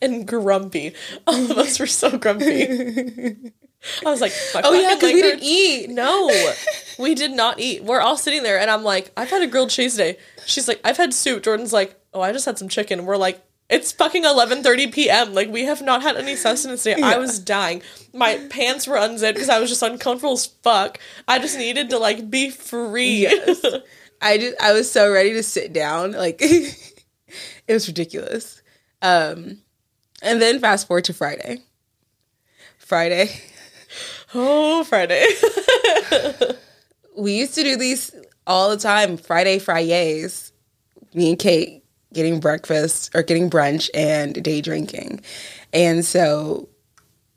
and 0.01 0.27
grumpy. 0.27 0.93
All 1.25 1.51
of 1.51 1.57
us 1.57 1.79
were 1.79 1.87
so 1.87 2.17
grumpy. 2.17 3.51
I 4.05 4.09
was 4.09 4.21
like, 4.21 4.31
oh 4.63 4.73
yeah 4.73 4.95
because 4.95 5.13
we 5.13 5.21
didn't 5.21 5.43
eat 5.43 5.89
No, 5.89 6.29
we 6.99 7.15
did 7.15 7.31
not 7.31 7.59
eat. 7.59 7.83
We're 7.83 8.01
all 8.01 8.17
sitting 8.17 8.43
there, 8.43 8.59
and 8.59 8.69
I'm 8.69 8.83
like, 8.83 9.11
I've 9.15 9.29
had 9.29 9.41
a 9.41 9.47
grilled 9.47 9.69
cheese 9.69 9.93
today. 9.93 10.17
She's 10.45 10.67
like, 10.67 10.81
I've 10.83 10.97
had 10.97 11.13
soup. 11.13 11.43
Jordan's 11.43 11.73
like, 11.73 11.95
oh, 12.13 12.21
I 12.21 12.31
just 12.33 12.45
had 12.45 12.57
some 12.57 12.69
chicken. 12.69 13.05
We're 13.05 13.17
like, 13.17 13.41
it's 13.69 13.91
fucking 13.91 14.23
11:30 14.23 14.93
p.m. 14.93 15.33
Like 15.33 15.49
we 15.49 15.63
have 15.65 15.81
not 15.81 16.01
had 16.01 16.15
any 16.17 16.35
sustenance 16.35 16.83
today. 16.83 17.01
I 17.01 17.17
was 17.17 17.37
dying. 17.39 17.81
My 18.13 18.37
pants 18.49 18.87
were 18.87 18.97
unzipped 18.97 19.35
because 19.35 19.49
I 19.49 19.59
was 19.59 19.69
just 19.69 19.81
uncomfortable 19.83 20.33
as 20.33 20.45
fuck. 20.63 20.99
I 21.27 21.39
just 21.39 21.57
needed 21.57 21.89
to 21.91 21.97
like 21.99 22.29
be 22.29 22.49
free. 22.49 23.21
Yes. 23.23 23.63
I 24.21 24.37
just 24.37 24.61
I 24.61 24.73
was 24.73 24.91
so 24.91 25.11
ready 25.11 25.33
to 25.33 25.43
sit 25.43 25.73
down. 25.73 26.11
Like 26.11 26.37
it 26.41 26.93
was 27.67 27.87
ridiculous. 27.87 28.61
Um 29.01 29.59
and 30.21 30.41
then 30.41 30.59
fast 30.59 30.87
forward 30.87 31.05
to 31.05 31.13
Friday. 31.13 31.61
Friday. 32.77 33.29
oh, 34.33 34.83
Friday. 34.83 35.25
We 37.17 37.33
used 37.33 37.55
to 37.55 37.63
do 37.63 37.75
these 37.77 38.13
all 38.45 38.69
the 38.69 38.77
time, 38.77 39.17
Friday 39.17 39.57
Fridays. 39.57 40.51
Me 41.15 41.29
and 41.29 41.39
Kate 41.39 41.83
getting 42.13 42.39
breakfast 42.39 43.09
or 43.15 43.23
getting 43.23 43.49
brunch 43.49 43.89
and 43.95 44.41
day 44.43 44.61
drinking. 44.61 45.21
And 45.73 46.05
so 46.05 46.69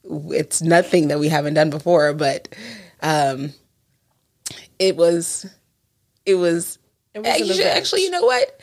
it's 0.05 0.61
nothing 0.61 1.09
that 1.09 1.19
we 1.19 1.29
haven't 1.29 1.55
done 1.55 1.71
before, 1.71 2.13
but 2.13 2.55
um 3.03 3.55
it 4.79 4.97
was 4.97 5.47
it 6.31 6.35
was 6.37 6.79
It 7.15 7.21
was 7.21 7.29
actually, 7.29 7.65
actually 7.65 8.03
you 8.05 8.11
know 8.11 8.23
what? 8.23 8.61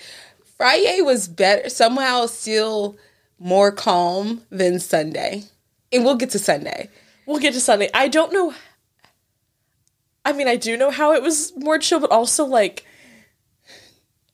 Friday 0.57 1.01
was 1.01 1.27
better 1.27 1.69
somehow 1.69 2.25
still 2.25 2.97
more 3.39 3.71
calm 3.71 4.41
than 4.49 4.79
Sunday. 4.79 5.43
And 5.91 6.03
we'll 6.03 6.15
get 6.15 6.31
to 6.31 6.39
Sunday. 6.39 6.89
We'll 7.25 7.39
get 7.39 7.53
to 7.53 7.61
Sunday. 7.61 7.89
I 7.93 8.07
don't 8.07 8.33
know 8.33 8.53
I 10.27 10.33
mean, 10.33 10.49
I 10.49 10.57
do 10.57 10.75
know 10.75 10.91
how 10.91 11.13
it 11.13 11.23
was 11.23 11.53
more 11.55 11.79
chill, 11.79 12.01
but 12.01 12.11
also 12.11 12.43
like 12.43 12.85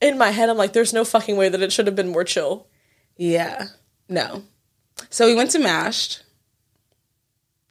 in 0.02 0.18
my 0.18 0.32
head, 0.32 0.50
I'm 0.50 0.58
like, 0.58 0.74
there's 0.74 0.92
no 0.92 1.06
fucking 1.06 1.38
way 1.38 1.50
that 1.50 1.62
it 1.62 1.72
should 1.72 1.86
have 1.86 1.96
been 1.96 2.10
more 2.10 2.24
chill. 2.24 2.66
Yeah. 3.16 3.68
No. 4.10 4.42
So 5.12 5.28
we 5.28 5.36
went 5.36 5.52
to 5.52 5.60
Mashed. 5.60 6.24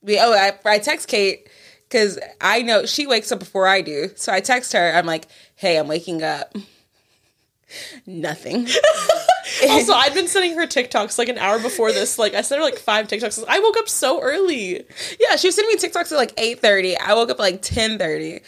We 0.03 0.21
oh 0.21 0.33
I 0.33 0.53
I 0.65 0.79
text 0.79 1.09
Kate 1.09 1.49
because 1.89 2.21
I 2.41 2.63
know 2.63 2.87
she 2.87 3.09
wakes 3.09 3.33
up 3.33 3.41
before 3.41 3.67
I 3.67 3.81
do. 3.81 4.11
So 4.15 4.33
I 4.33 4.41
text 4.41 4.73
her. 4.73 4.93
I'm 4.95 5.07
like, 5.07 5.27
hey, 5.63 5.79
I'm 5.79 5.87
waking 5.89 6.23
up. 6.23 6.55
Nothing. 8.05 8.69
Also, 9.69 9.93
I'd 9.93 10.15
been 10.15 10.27
sending 10.29 10.57
her 10.57 10.67
TikToks 10.67 11.19
like 11.19 11.29
an 11.29 11.39
hour 11.39 11.59
before 11.59 11.93
this. 11.93 12.19
Like, 12.19 12.35
I 12.35 12.41
sent 12.41 12.61
her 12.61 12.65
like 12.65 12.79
five 12.79 13.07
TikToks. 13.07 13.45
I 13.47 13.61
woke 13.61 13.77
up 13.77 13.89
so 13.89 14.21
early. 14.21 14.85
Yeah, 15.21 15.37
she 15.37 15.49
was 15.49 15.55
sending 15.55 15.69
me 15.69 15.77
TikToks 15.77 16.11
at 16.11 16.17
like 16.17 16.33
eight 16.37 16.61
thirty. 16.61 16.97
I 16.97 17.15
woke 17.15 17.31
up 17.31 17.37
at 17.37 17.41
like 17.41 17.63
ten 17.63 17.99
thirty, 17.99 18.41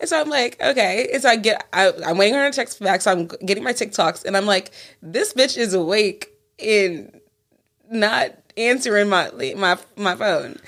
and 0.00 0.08
so 0.08 0.20
I'm 0.20 0.28
like, 0.28 0.60
okay. 0.60 1.08
And 1.12 1.22
so 1.22 1.28
I 1.28 1.36
get, 1.36 1.64
I, 1.72 1.92
I'm 2.04 2.16
waiting 2.16 2.34
on 2.34 2.40
her 2.40 2.50
to 2.50 2.56
text 2.56 2.80
back. 2.80 3.02
So 3.02 3.12
I'm 3.12 3.26
getting 3.44 3.62
my 3.62 3.72
TikToks, 3.72 4.24
and 4.24 4.36
I'm 4.36 4.46
like, 4.46 4.72
this 5.02 5.32
bitch 5.34 5.56
is 5.56 5.74
awake 5.74 6.30
and 6.58 7.20
not 7.90 8.30
answering 8.56 9.08
my 9.08 9.30
my 9.56 9.78
my 9.96 10.16
phone. 10.16 10.58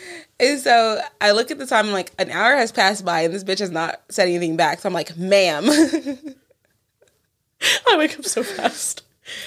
And 0.41 0.61
so 0.61 1.01
I 1.21 1.33
look 1.33 1.51
at 1.51 1.59
the 1.59 1.67
time, 1.67 1.87
and 1.87 1.95
like 1.95 2.13
an 2.19 2.31
hour 2.31 2.57
has 2.57 2.73
passed 2.73 3.05
by, 3.05 3.23
and 3.23 3.35
this 3.35 3.45
bitch 3.45 3.59
has 3.59 3.71
not 3.71 4.01
said 4.09 4.29
anything 4.29 4.57
back. 4.57 4.81
So 4.81 4.89
I'm 4.89 4.93
like, 4.93 5.17
ma'am. 5.17 5.69
I 7.89 7.97
wake 7.97 8.19
up 8.19 8.25
so 8.25 8.43
fast. 8.43 9.03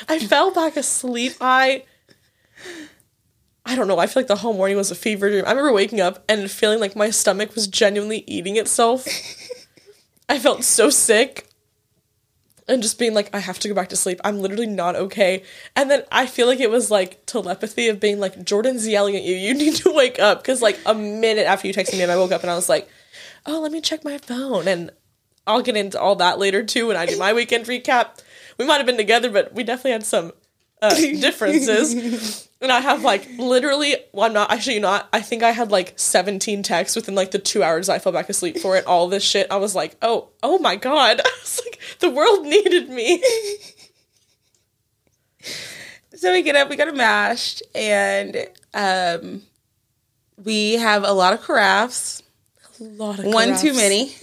I 0.07 0.19
fell 0.19 0.51
back 0.51 0.77
asleep. 0.77 1.33
I 1.39 1.83
I 3.65 3.75
don't 3.75 3.87
know. 3.87 3.99
I 3.99 4.07
feel 4.07 4.21
like 4.21 4.27
the 4.27 4.35
whole 4.35 4.53
morning 4.53 4.77
was 4.77 4.91
a 4.91 4.95
fever 4.95 5.29
dream. 5.29 5.45
I 5.45 5.51
remember 5.51 5.71
waking 5.71 6.01
up 6.01 6.23
and 6.27 6.49
feeling 6.49 6.79
like 6.79 6.95
my 6.95 7.09
stomach 7.09 7.55
was 7.55 7.67
genuinely 7.67 8.23
eating 8.27 8.57
itself. 8.57 9.07
I 10.29 10.39
felt 10.39 10.63
so 10.63 10.89
sick. 10.89 11.47
And 12.67 12.81
just 12.81 12.99
being 12.99 13.13
like, 13.13 13.33
I 13.33 13.39
have 13.39 13.59
to 13.59 13.67
go 13.67 13.73
back 13.73 13.89
to 13.89 13.95
sleep. 13.95 14.21
I'm 14.23 14.39
literally 14.39 14.67
not 14.67 14.95
okay. 14.95 15.43
And 15.75 15.89
then 15.89 16.03
I 16.11 16.25
feel 16.25 16.47
like 16.47 16.59
it 16.59 16.69
was 16.69 16.91
like 16.91 17.25
telepathy 17.25 17.87
of 17.87 17.99
being 17.99 18.19
like, 18.19 18.43
Jordan's 18.43 18.87
yelling 18.87 19.15
at 19.15 19.23
you. 19.23 19.35
You 19.35 19.53
need 19.55 19.75
to 19.77 19.93
wake 19.93 20.19
up. 20.19 20.41
Because 20.41 20.61
like 20.61 20.79
a 20.85 20.93
minute 20.93 21.47
after 21.47 21.67
you 21.67 21.73
texted 21.73 21.93
me, 21.93 22.03
and 22.03 22.11
I 22.11 22.17
woke 22.17 22.31
up 22.31 22.41
and 22.41 22.51
I 22.51 22.55
was 22.55 22.69
like, 22.69 22.87
oh, 23.45 23.59
let 23.61 23.71
me 23.71 23.81
check 23.81 24.03
my 24.03 24.17
phone. 24.17 24.67
And 24.67 24.91
I'll 25.47 25.61
get 25.61 25.75
into 25.75 25.99
all 25.99 26.15
that 26.17 26.39
later 26.39 26.63
too 26.63 26.87
when 26.87 26.97
I 26.97 27.05
do 27.05 27.17
my 27.17 27.33
weekend 27.33 27.65
recap. 27.65 28.19
We 28.57 28.65
might 28.65 28.77
have 28.77 28.85
been 28.85 28.97
together, 28.97 29.29
but 29.29 29.53
we 29.53 29.63
definitely 29.63 29.91
had 29.91 30.05
some 30.05 30.33
uh, 30.81 30.93
differences. 30.95 32.47
and 32.61 32.71
I 32.71 32.79
have 32.79 33.03
like 33.03 33.27
literally, 33.37 33.95
well, 34.11 34.25
I'm 34.25 34.33
not 34.33 34.51
actually 34.51 34.79
not. 34.79 35.07
I 35.13 35.21
think 35.21 35.43
I 35.43 35.51
had 35.51 35.71
like 35.71 35.93
17 35.97 36.63
texts 36.63 36.95
within 36.95 37.15
like 37.15 37.31
the 37.31 37.39
two 37.39 37.63
hours 37.63 37.89
I 37.89 37.99
fell 37.99 38.11
back 38.11 38.29
asleep 38.29 38.59
for 38.59 38.75
it. 38.75 38.85
All 38.85 39.07
this 39.07 39.23
shit. 39.23 39.47
I 39.51 39.57
was 39.57 39.75
like, 39.75 39.95
oh, 40.01 40.29
oh 40.41 40.59
my 40.59 40.75
god. 40.75 41.21
I 41.25 41.29
was 41.41 41.61
like, 41.65 41.79
the 41.99 42.09
world 42.09 42.45
needed 42.45 42.89
me. 42.89 43.23
so 46.15 46.31
we 46.31 46.41
get 46.41 46.55
up, 46.55 46.69
we 46.69 46.75
go 46.75 46.85
to 46.85 46.93
mashed, 46.93 47.63
and 47.73 48.47
um, 48.73 49.41
we 50.43 50.73
have 50.73 51.03
a 51.03 51.13
lot 51.13 51.33
of 51.33 51.41
carafes. 51.41 52.21
A 52.79 52.83
lot 52.83 53.19
of 53.19 53.25
One 53.25 53.57
too 53.57 53.73
many. 53.73 54.15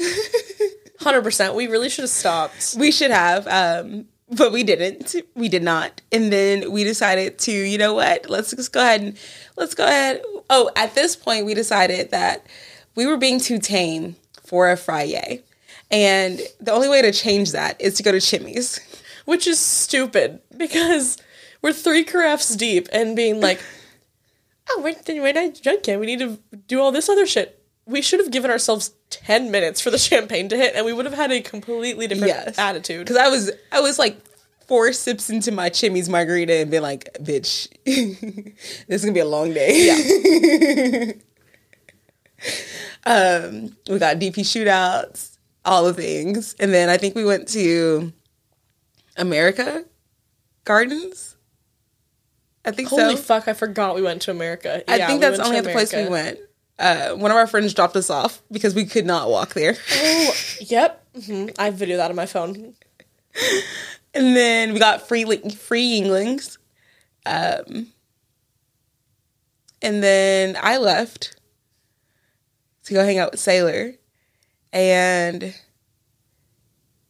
Hundred 1.01 1.23
percent. 1.23 1.55
We 1.55 1.69
really 1.69 1.89
should 1.89 2.03
have 2.03 2.11
stopped. 2.11 2.75
we 2.77 2.91
should 2.91 3.13
have, 3.13 3.47
um, 3.47 4.07
but 4.31 4.53
we 4.53 4.63
didn't. 4.63 5.15
We 5.35 5.49
did 5.49 5.63
not. 5.63 6.01
And 6.13 6.33
then 6.33 6.71
we 6.71 6.85
decided 6.85 7.39
to, 7.41 7.53
you 7.53 7.79
know 7.79 7.95
what? 7.95 8.29
Let's 8.29 8.51
just 8.51 8.73
go 8.73 8.81
ahead 8.81 9.01
and 9.01 9.19
let's 9.57 9.75
go 9.75 9.85
ahead. 9.85 10.23
Oh, 10.51 10.71
at 10.77 10.95
this 10.95 11.17
point, 11.17 11.47
we 11.47 11.55
decided 11.55 12.11
that 12.11 12.47
we 12.95 13.07
were 13.07 13.17
being 13.17 13.41
too 13.41 13.59
tame 13.59 14.17
for 14.45 14.71
a 14.71 14.77
Friday. 14.77 15.43
And 15.91 16.41
the 16.61 16.73
only 16.73 16.89
way 16.89 17.01
to 17.03 17.13
change 17.13 17.53
that 17.53 17.81
is 17.81 17.95
to 17.95 18.03
go 18.03 18.13
to 18.13 18.21
Chimy's. 18.21 18.81
which 19.29 19.47
is 19.47 19.61
stupid 19.61 20.41
because 20.57 21.19
we're 21.61 21.71
three 21.71 22.03
carafes 22.03 22.57
deep 22.57 22.89
and 22.93 23.15
being 23.15 23.43
like, 23.43 23.63
oh, 24.71 24.81
we're, 24.83 25.21
we're 25.21 25.35
not 25.35 25.61
drunk 25.63 25.87
yet. 25.87 26.01
We 26.01 26.07
need 26.07 26.21
to 26.21 26.39
do 26.67 26.81
all 26.81 26.93
this 26.93 27.11
other 27.11 27.27
shit. 27.27 27.58
We 27.89 28.03
should 28.03 28.21
have 28.21 28.31
given 28.31 28.51
ourselves 28.51 28.93
10 29.11 29.51
minutes 29.51 29.81
for 29.81 29.91
the 29.91 29.99
champagne 30.09 30.49
to 30.51 30.57
hit 30.57 30.75
and 30.77 30.85
we 30.87 30.93
would 30.93 31.07
have 31.07 31.15
had 31.15 31.33
a 31.33 31.41
completely 31.41 32.07
different 32.07 32.29
Yes. 32.29 32.59
attitude. 32.59 33.07
Because 33.07 33.17
I 33.17 33.29
was, 33.29 33.51
I 33.73 33.81
was 33.81 33.99
like 33.99 34.17
four 34.67 34.93
sips 34.93 35.31
into 35.31 35.51
my 35.51 35.71
Chimy's 35.71 36.09
margarita 36.09 36.53
and 36.55 36.71
been 36.71 36.83
like, 36.83 37.09
bitch, 37.21 37.69
this 37.85 38.87
is 38.89 39.03
gonna 39.03 39.15
be 39.15 39.21
a 39.21 39.25
long 39.25 39.55
day. 39.55 41.15
um, 43.07 43.77
we 43.89 43.99
got 43.99 44.19
DP 44.19 44.35
shootouts, 44.41 45.39
all 45.65 45.85
the 45.85 45.95
things, 45.95 46.55
and 46.61 46.73
then 46.73 46.89
I 46.89 46.97
think 46.99 47.15
we 47.15 47.25
went 47.25 47.49
to 47.49 48.13
America 49.17 49.85
Gardens. 50.65 51.37
I 52.65 52.71
think 52.73 52.89
Holy 52.91 53.17
so. 53.17 53.23
fuck, 53.23 53.49
I 53.49 53.55
forgot 53.55 53.95
we 53.95 54.03
went 54.03 54.23
to 54.23 54.31
America. 54.31 54.83
I 54.91 54.97
Yeah, 54.97 55.07
think 55.07 55.21
that's 55.23 55.39
went 55.39 55.49
only 55.49 55.61
the 55.63 55.71
place 55.71 55.93
we 55.95 56.07
went. 56.09 56.39
Uh, 56.79 57.11
one 57.15 57.31
of 57.31 57.37
our 57.37 57.47
friends 57.47 57.75
dropped 57.75 57.97
us 57.97 58.09
off 58.09 58.41
because 58.53 58.75
we 58.75 58.85
could 58.85 59.05
not 59.07 59.29
walk 59.31 59.55
there. 59.55 59.77
Oh, 59.93 60.35
yep. 60.61 61.05
hmm 61.27 61.47
I 61.59 61.71
video 61.71 61.97
that 61.97 62.11
on 62.11 62.17
my 62.17 62.27
phone. 62.27 62.75
And 64.15 64.37
then 64.37 64.73
we 64.73 64.79
got 64.79 65.07
free 65.07 65.25
free 65.51 66.01
Yuenglings. 66.01 66.59
Um, 67.27 67.89
and 69.83 70.03
then 70.03 70.57
I 70.61 70.79
left 70.79 71.37
to 72.85 72.95
go 72.95 73.05
hang 73.05 73.19
out 73.19 73.33
with 73.33 73.41
Sailor. 73.41 73.95
And 74.73 75.55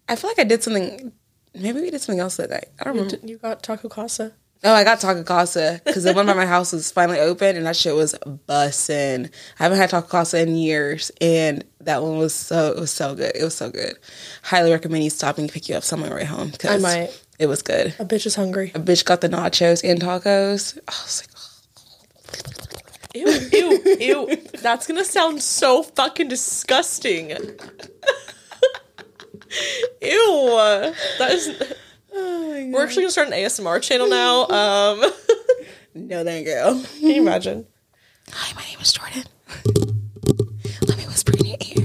I 0.09 0.17
feel 0.17 0.31
like 0.31 0.39
I 0.39 0.45
did 0.45 0.63
something. 0.63 1.13
Maybe 1.55 1.81
we 1.81 1.91
did 1.91 2.01
something 2.01 2.21
else 2.21 2.37
that 2.37 2.51
night. 2.51 2.69
I 2.79 2.85
don't 2.85 2.97
remember. 2.97 3.27
You 3.27 3.39
got 3.39 3.63
Taco 3.63 3.89
Casa. 3.89 4.33
Oh, 4.65 4.73
I 4.75 4.83
got 4.83 4.99
Taco 5.01 5.23
Casa 5.23 5.81
because 5.85 6.03
the 6.03 6.13
one 6.13 6.27
by 6.27 6.35
my 6.35 6.45
house 6.47 6.73
was 6.73 6.91
finally 6.91 7.21
open 7.21 7.57
and 7.57 7.65
that 7.67 7.77
shit 7.77 7.95
was 7.95 8.15
bussin'. 8.49 9.31
I 9.61 9.63
haven't 9.63 9.79
had 9.79 9.91
Taco 9.91 10.09
Casa 10.09 10.41
in 10.43 10.57
years 10.57 11.13
and 11.21 11.65
that 11.83 12.03
one 12.03 12.19
was 12.19 12.35
so 12.35 12.73
it 12.73 12.81
was 12.81 12.91
so 12.91 13.15
good. 13.15 13.33
It 13.37 13.45
was 13.45 13.55
so 13.55 13.71
good. 13.71 13.95
Highly 14.43 14.73
recommend 14.73 15.05
you 15.05 15.11
stopping 15.11 15.47
to 15.47 15.53
pick 15.53 15.69
you 15.69 15.77
up 15.77 15.85
somewhere 15.85 16.13
right 16.13 16.27
home 16.27 16.49
because 16.51 16.85
I 16.85 17.01
might. 17.03 17.25
it 17.39 17.47
was 17.47 17.63
good. 17.63 17.95
A 18.01 18.05
bitch 18.05 18.27
is 18.27 18.35
hungry. 18.35 18.73
A 18.75 18.81
bitch 18.81 19.05
got 19.05 19.21
the 19.21 19.29
nachos 19.29 19.89
and 19.89 20.01
tacos. 20.01 20.77
I 20.89 20.93
was 21.05 21.23
like, 21.23 21.31
Ew, 23.15 23.27
ew, 23.53 23.97
ew. 24.01 24.37
That's 24.61 24.87
gonna 24.89 25.05
sound 25.05 25.41
so 25.43 25.83
fucking 25.85 26.29
disgusting. 26.29 27.31
ew. 30.03 30.51
That 31.19 31.31
is. 31.31 31.49
We're 32.23 32.83
actually 32.85 33.03
gonna 33.05 33.11
start 33.13 33.29
an 33.29 33.35
ASMR 33.35 33.81
channel 33.83 34.09
now. 34.09 34.47
Um, 34.49 35.01
no, 35.95 36.25
thank 36.25 36.47
you. 36.47 36.85
can 37.01 37.11
you 37.11 37.21
imagine? 37.23 37.67
Hi, 38.33 38.55
my 38.55 38.63
name 38.65 38.79
is 38.81 38.93
Jordan. 38.93 39.25
Let 40.87 40.99
me 40.99 41.07
whisper 41.07 41.33
in 41.39 41.47
your 41.47 41.57
ear. 41.61 41.85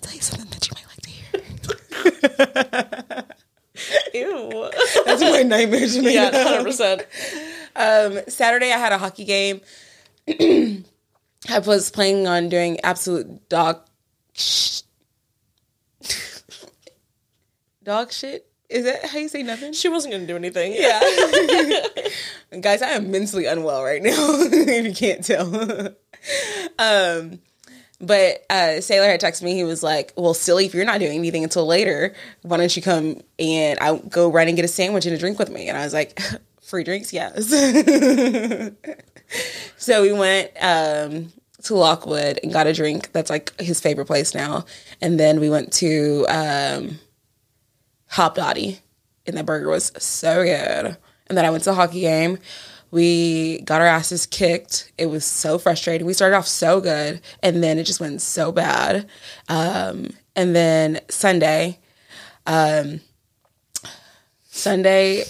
Tell 0.00 0.14
you 0.14 0.20
something 0.20 0.48
that 0.50 0.68
you 0.68 0.72
might 0.76 0.86
like 0.86 1.02
to 1.02 1.10
hear. 1.10 1.44
Ew. 4.30 4.70
That's 5.04 5.22
my 5.22 5.42
nightmares. 5.42 5.96
when 5.96 6.06
I 6.06 6.10
Yeah, 6.10 6.30
hundred 6.48 6.64
percent. 6.64 7.02
Um, 7.76 8.20
Saturday 8.28 8.72
I 8.72 8.78
had 8.78 8.92
a 8.92 8.98
hockey 8.98 9.24
game. 9.24 9.60
I 11.48 11.58
was 11.64 11.90
planning 11.90 12.26
on 12.26 12.48
doing 12.48 12.80
absolute 12.82 13.48
dog 13.48 13.80
sh- 14.34 14.82
dog 17.90 18.12
shit. 18.12 18.46
Is 18.68 18.84
that 18.84 19.04
how 19.04 19.18
you 19.18 19.26
say 19.26 19.42
nothing? 19.42 19.72
She 19.72 19.88
wasn't 19.88 20.14
gonna 20.14 20.28
do 20.28 20.36
anything. 20.36 20.74
Yeah. 20.74 21.00
Guys, 22.60 22.82
I 22.82 22.90
am 22.90 23.10
mentally 23.10 23.46
unwell 23.46 23.82
right 23.82 24.00
now, 24.00 24.14
if 24.16 24.86
you 24.86 24.94
can't 24.94 25.24
tell. 25.24 25.52
um, 26.78 27.40
but 28.00 28.46
uh, 28.48 28.80
Sailor 28.80 29.08
had 29.08 29.20
texted 29.20 29.42
me. 29.42 29.54
He 29.54 29.64
was 29.64 29.82
like, 29.82 30.12
"Well, 30.16 30.34
silly, 30.34 30.66
if 30.66 30.74
you're 30.74 30.84
not 30.84 31.00
doing 31.00 31.18
anything 31.18 31.42
until 31.42 31.66
later, 31.66 32.14
why 32.42 32.58
don't 32.58 32.74
you 32.76 32.80
come 32.80 33.20
and 33.40 33.76
I 33.80 33.98
go 33.98 34.30
run 34.30 34.46
and 34.46 34.54
get 34.54 34.64
a 34.64 34.68
sandwich 34.68 35.04
and 35.04 35.16
a 35.16 35.18
drink 35.18 35.40
with 35.40 35.50
me?" 35.50 35.68
And 35.68 35.76
I 35.76 35.82
was 35.82 35.92
like, 35.92 36.20
"Free 36.62 36.84
drinks, 36.84 37.12
yes." 37.12 37.50
so 39.76 40.02
we 40.02 40.12
went 40.12 40.52
um, 40.60 41.32
to 41.64 41.74
Lockwood 41.74 42.38
and 42.44 42.52
got 42.52 42.68
a 42.68 42.72
drink. 42.72 43.10
That's 43.10 43.30
like 43.30 43.60
his 43.60 43.80
favorite 43.80 44.06
place 44.06 44.32
now. 44.32 44.64
And 45.02 45.18
then 45.18 45.40
we 45.40 45.50
went 45.50 45.72
to 45.74 46.24
um, 46.28 47.00
Hopdoddy, 48.12 48.80
and 49.26 49.36
that 49.36 49.46
burger 49.46 49.68
was 49.68 49.92
so 49.98 50.44
good. 50.44 50.96
And 51.26 51.38
then 51.38 51.44
I 51.44 51.50
went 51.50 51.64
to 51.64 51.70
a 51.70 51.74
hockey 51.74 52.00
game. 52.00 52.38
We 52.90 53.60
got 53.60 53.80
our 53.80 53.86
asses 53.86 54.26
kicked. 54.26 54.90
It 54.98 55.06
was 55.06 55.24
so 55.24 55.58
frustrating. 55.58 56.06
We 56.06 56.12
started 56.12 56.36
off 56.36 56.48
so 56.48 56.80
good, 56.80 57.20
and 57.42 57.62
then 57.62 57.78
it 57.78 57.84
just 57.84 58.00
went 58.00 58.20
so 58.20 58.50
bad. 58.50 59.08
Um, 59.48 60.10
and 60.34 60.56
then 60.56 61.00
Sunday, 61.08 61.78
um, 62.46 63.00
Sunday, 64.48 65.24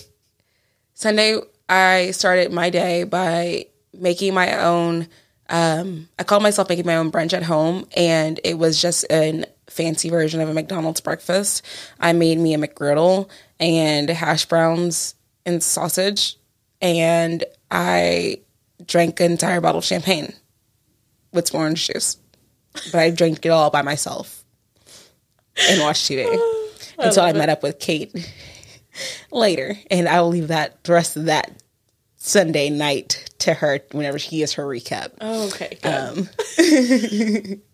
Sunday, 0.95 1.39
I 1.69 2.13
started 2.13 2.51
my 2.51 2.71
day 2.71 3.05
by 3.05 3.67
making 3.93 4.33
my 4.33 4.59
own 4.59 5.09
um, 5.51 6.09
I 6.19 6.23
called 6.23 6.45
myself 6.45 6.69
making 6.69 6.87
my 6.87 6.97
own 6.97 7.11
brunch 7.11 7.33
at 7.33 7.43
home, 7.43 7.87
and 7.97 8.41
it 8.45 8.57
was 8.57 8.81
just 8.81 9.05
a 9.11 9.45
fancy 9.71 10.11
version 10.11 10.41
of 10.41 10.49
a 10.49 10.55
McDonald's 10.55 11.01
breakfast. 11.01 11.65
I 11.99 12.13
made 12.13 12.39
me 12.39 12.55
a 12.55 12.59
McGriddle 12.59 13.29
and 13.59 14.09
hash 14.09 14.47
browns 14.47 15.15
and 15.47 15.63
sausage, 15.63 16.37
and 16.81 17.45
I 17.71 18.41
drank 18.85 19.21
an 19.21 19.33
entire 19.33 19.61
bottle 19.61 19.79
of 19.79 19.85
champagne 19.85 20.35
with 21.33 21.49
some 21.49 21.61
orange 21.61 21.87
juice. 21.87 22.17
But 22.93 22.97
I 22.97 23.11
drank 23.11 23.45
it 23.45 23.51
all 23.51 23.71
by 23.71 23.83
myself 23.83 24.45
and 25.69 25.81
watched 25.81 26.11
TV 26.11 26.25
until 26.99 27.23
I 27.23 27.27
love 27.27 27.37
it. 27.37 27.39
met 27.39 27.49
up 27.49 27.63
with 27.63 27.79
Kate 27.79 28.15
later, 29.33 29.77
and 29.91 30.09
I 30.09 30.21
will 30.21 30.29
leave 30.29 30.49
that 30.49 30.83
the 30.85 30.93
rest 30.93 31.17
of 31.17 31.27
that 31.27 31.51
Sunday 32.17 32.71
night 32.71 33.31
to 33.39 33.55
her 33.55 33.81
whenever 33.93 34.19
she 34.19 34.39
gives 34.39 34.53
her 34.55 34.65
recap. 34.65 35.13
Oh, 35.21 35.49
okay. 35.49 35.79
Um, 35.83 36.29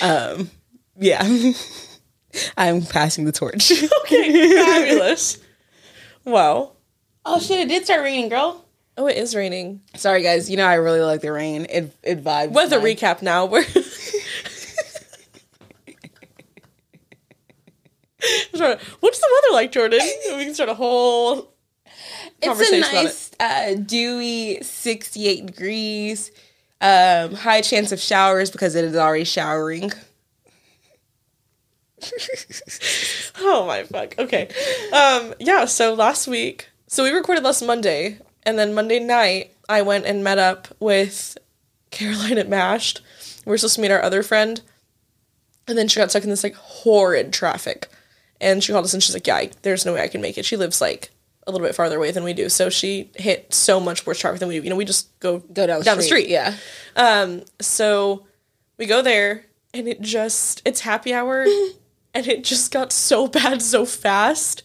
Good. 0.00 0.50
Yeah. 0.96 1.22
I'm 2.56 2.82
passing 2.82 3.24
the 3.24 3.32
torch. 3.32 3.72
okay. 4.00 4.54
Fabulous. 4.56 5.38
Wow. 6.24 6.72
oh 7.24 7.38
shit, 7.38 7.60
it 7.60 7.68
did 7.68 7.84
start 7.84 8.02
raining, 8.02 8.28
girl. 8.28 8.64
Oh, 8.96 9.06
it 9.06 9.16
is 9.16 9.34
raining. 9.34 9.82
Sorry 9.96 10.22
guys, 10.22 10.48
you 10.48 10.56
know 10.56 10.66
I 10.66 10.74
really 10.74 11.00
like 11.00 11.20
the 11.20 11.32
rain. 11.32 11.66
It 11.68 11.94
it 12.02 12.22
vibes. 12.24 12.50
Weather 12.50 12.78
my- 12.78 12.86
recap 12.86 13.22
now. 13.22 13.46
We're 13.46 13.64
What's 19.00 19.18
the 19.20 19.28
weather 19.32 19.52
like, 19.52 19.72
Jordan? 19.72 20.00
We 20.36 20.44
can 20.44 20.54
start 20.54 20.70
a 20.70 20.74
whole 20.74 21.52
It's 22.38 22.46
conversation 22.46 22.98
a 22.98 23.02
nice 23.04 23.30
uh, 23.38 23.74
dewy 23.74 24.62
68 24.62 25.46
degrees. 25.46 26.30
Um, 26.80 27.34
high 27.34 27.60
chance 27.60 27.92
of 27.92 28.00
showers 28.00 28.50
because 28.50 28.74
it 28.74 28.84
is 28.84 28.96
already 28.96 29.24
showering. 29.24 29.92
Oh 33.40 33.66
my 33.66 33.82
fuck. 33.82 34.14
Okay. 34.18 34.48
Um 34.92 35.34
yeah, 35.40 35.64
so 35.64 35.94
last 35.94 36.28
week 36.28 36.68
so 36.86 37.02
we 37.02 37.10
recorded 37.10 37.42
last 37.42 37.62
Monday 37.62 38.18
and 38.44 38.58
then 38.58 38.74
Monday 38.74 39.00
night 39.00 39.52
I 39.68 39.82
went 39.82 40.06
and 40.06 40.22
met 40.22 40.38
up 40.38 40.68
with 40.78 41.36
Caroline 41.90 42.38
at 42.38 42.48
Mashed. 42.48 43.00
We 43.44 43.50
were 43.50 43.58
supposed 43.58 43.76
to 43.76 43.80
meet 43.80 43.90
our 43.90 44.02
other 44.02 44.22
friend. 44.22 44.60
And 45.66 45.76
then 45.78 45.88
she 45.88 45.98
got 45.98 46.10
stuck 46.10 46.24
in 46.24 46.30
this 46.30 46.44
like 46.44 46.54
horrid 46.54 47.32
traffic. 47.32 47.88
And 48.40 48.62
she 48.62 48.72
called 48.72 48.84
us 48.84 48.94
and 48.94 49.02
she's 49.02 49.14
like, 49.14 49.26
Yeah, 49.26 49.46
there's 49.62 49.86
no 49.86 49.94
way 49.94 50.02
I 50.02 50.08
can 50.08 50.20
make 50.20 50.36
it. 50.38 50.44
She 50.44 50.56
lives 50.56 50.80
like 50.80 51.10
a 51.46 51.50
little 51.52 51.66
bit 51.66 51.74
farther 51.74 51.96
away 51.96 52.10
than 52.10 52.24
we 52.24 52.32
do. 52.32 52.48
So 52.48 52.70
she 52.70 53.10
hit 53.16 53.52
so 53.52 53.78
much 53.80 54.06
worse 54.06 54.18
traffic 54.18 54.40
than 54.40 54.48
we 54.48 54.58
do. 54.58 54.64
You 54.64 54.70
know, 54.70 54.76
we 54.76 54.84
just 54.84 55.18
go 55.20 55.38
Go 55.38 55.66
down 55.66 55.78
the 55.80 55.84
down 55.84 55.96
the 55.96 56.02
street. 56.02 56.24
street. 56.24 56.30
Yeah. 56.32 56.54
Um, 56.96 57.42
so 57.60 58.26
we 58.78 58.86
go 58.86 59.02
there 59.02 59.44
and 59.72 59.86
it 59.88 60.00
just 60.00 60.62
it's 60.64 60.80
happy 60.80 61.12
hour 61.12 61.42
and 62.14 62.26
it 62.26 62.44
just 62.44 62.72
got 62.72 62.92
so 62.92 63.26
bad 63.28 63.60
so 63.62 63.84
fast. 63.84 64.62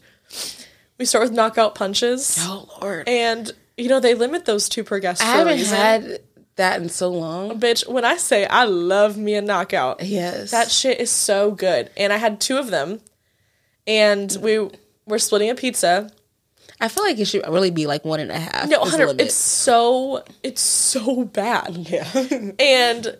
We 0.98 1.04
start 1.04 1.24
with 1.24 1.32
knockout 1.32 1.74
punches. 1.74 2.36
Oh 2.40 2.68
lord. 2.80 3.08
And 3.08 3.50
you 3.76 3.88
know, 3.88 4.00
they 4.00 4.14
limit 4.14 4.44
those 4.44 4.68
two 4.68 4.84
per 4.84 4.98
guest 5.00 5.22
I 5.22 5.26
haven't 5.26 5.56
reason. 5.58 5.76
had 5.76 6.18
that 6.56 6.80
in 6.82 6.88
so 6.90 7.08
long. 7.08 7.58
Bitch, 7.58 7.88
when 7.88 8.04
I 8.04 8.16
say 8.18 8.44
I 8.46 8.64
love 8.64 9.16
me 9.16 9.34
a 9.34 9.40
knockout, 9.42 10.02
Yes. 10.02 10.50
that 10.50 10.70
shit 10.70 11.00
is 11.00 11.10
so 11.10 11.50
good. 11.52 11.90
And 11.96 12.12
I 12.12 12.16
had 12.18 12.40
two 12.40 12.58
of 12.58 12.70
them 12.70 13.00
and 13.86 14.36
we 14.42 14.68
were 15.06 15.18
splitting 15.18 15.50
a 15.50 15.54
pizza. 15.54 16.10
I 16.80 16.88
feel 16.88 17.04
like 17.04 17.18
it 17.18 17.26
should 17.26 17.46
really 17.46 17.70
be 17.70 17.86
like 17.86 18.04
one 18.04 18.20
and 18.20 18.30
a 18.30 18.38
half. 18.38 18.68
No, 18.68 18.80
100 18.80 19.20
it's 19.20 19.34
so 19.34 20.24
it's 20.42 20.62
so 20.62 21.24
bad. 21.24 21.76
yeah. 21.76 22.08
and 22.58 23.16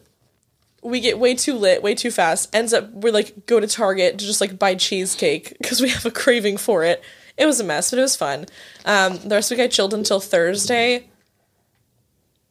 we 0.83 1.01
get 1.01 1.19
way 1.19 1.35
too 1.35 1.55
lit, 1.55 1.83
way 1.83 1.95
too 1.95 2.11
fast. 2.11 2.55
Ends 2.55 2.73
up 2.73 2.91
we're 2.93 3.13
like 3.13 3.47
go 3.47 3.61
to 3.61 3.67
Target 3.67 4.19
to 4.19 4.25
just 4.25 4.41
like 4.41 4.59
buy 4.59 4.75
cheesecake 4.75 5.57
because 5.59 5.81
we 5.81 5.91
have 5.91 6.07
a 6.07 6.11
craving 6.11 6.57
for 6.57 6.85
it. 6.85 7.03
It 7.37 7.47
was 7.47 7.61
a 7.61 7.65
mess, 7.65 7.91
but 7.91 7.99
it 7.99 8.03
was 8.03 8.17
fun. 8.17 8.47
Um, 8.85 9.17
the 9.19 9.37
rest 9.37 9.51
of 9.51 9.57
the 9.57 9.63
week 9.63 9.71
I 9.71 9.75
chilled 9.75 9.95
until 9.95 10.21
Thursday. 10.21 11.09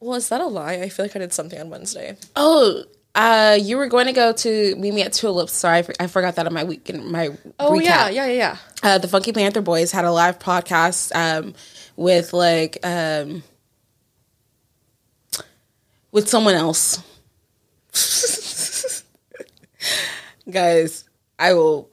Well, 0.00 0.14
is 0.16 0.28
that 0.30 0.40
a 0.40 0.46
lie? 0.46 0.74
I 0.74 0.88
feel 0.88 1.04
like 1.04 1.14
I 1.14 1.18
did 1.18 1.32
something 1.32 1.60
on 1.60 1.70
Wednesday. 1.70 2.16
oh, 2.36 2.84
uh, 3.14 3.58
you 3.60 3.76
were 3.76 3.86
going 3.88 4.06
to 4.06 4.12
go 4.12 4.32
to 4.32 4.76
meet 4.76 4.94
me 4.94 5.02
at 5.02 5.12
Tulips. 5.12 5.52
Sorry, 5.52 5.78
I, 5.78 5.82
for- 5.82 5.94
I 6.00 6.06
forgot 6.06 6.36
that 6.36 6.46
on 6.46 6.54
my 6.54 6.64
weekend. 6.64 7.04
My 7.10 7.36
Oh 7.58 7.72
recap. 7.72 7.84
yeah, 7.84 8.08
yeah, 8.08 8.26
yeah, 8.26 8.32
yeah. 8.32 8.56
uh, 8.82 8.98
the 8.98 9.08
Funky 9.08 9.32
Panther 9.32 9.60
Boys 9.62 9.90
had 9.92 10.04
a 10.04 10.12
live 10.12 10.38
podcast 10.38 11.10
um, 11.14 11.54
with 11.96 12.32
like 12.32 12.78
um, 12.84 13.42
with 16.12 16.28
someone 16.28 16.54
else. 16.54 17.02
guys, 20.50 21.04
I 21.38 21.54
will. 21.54 21.88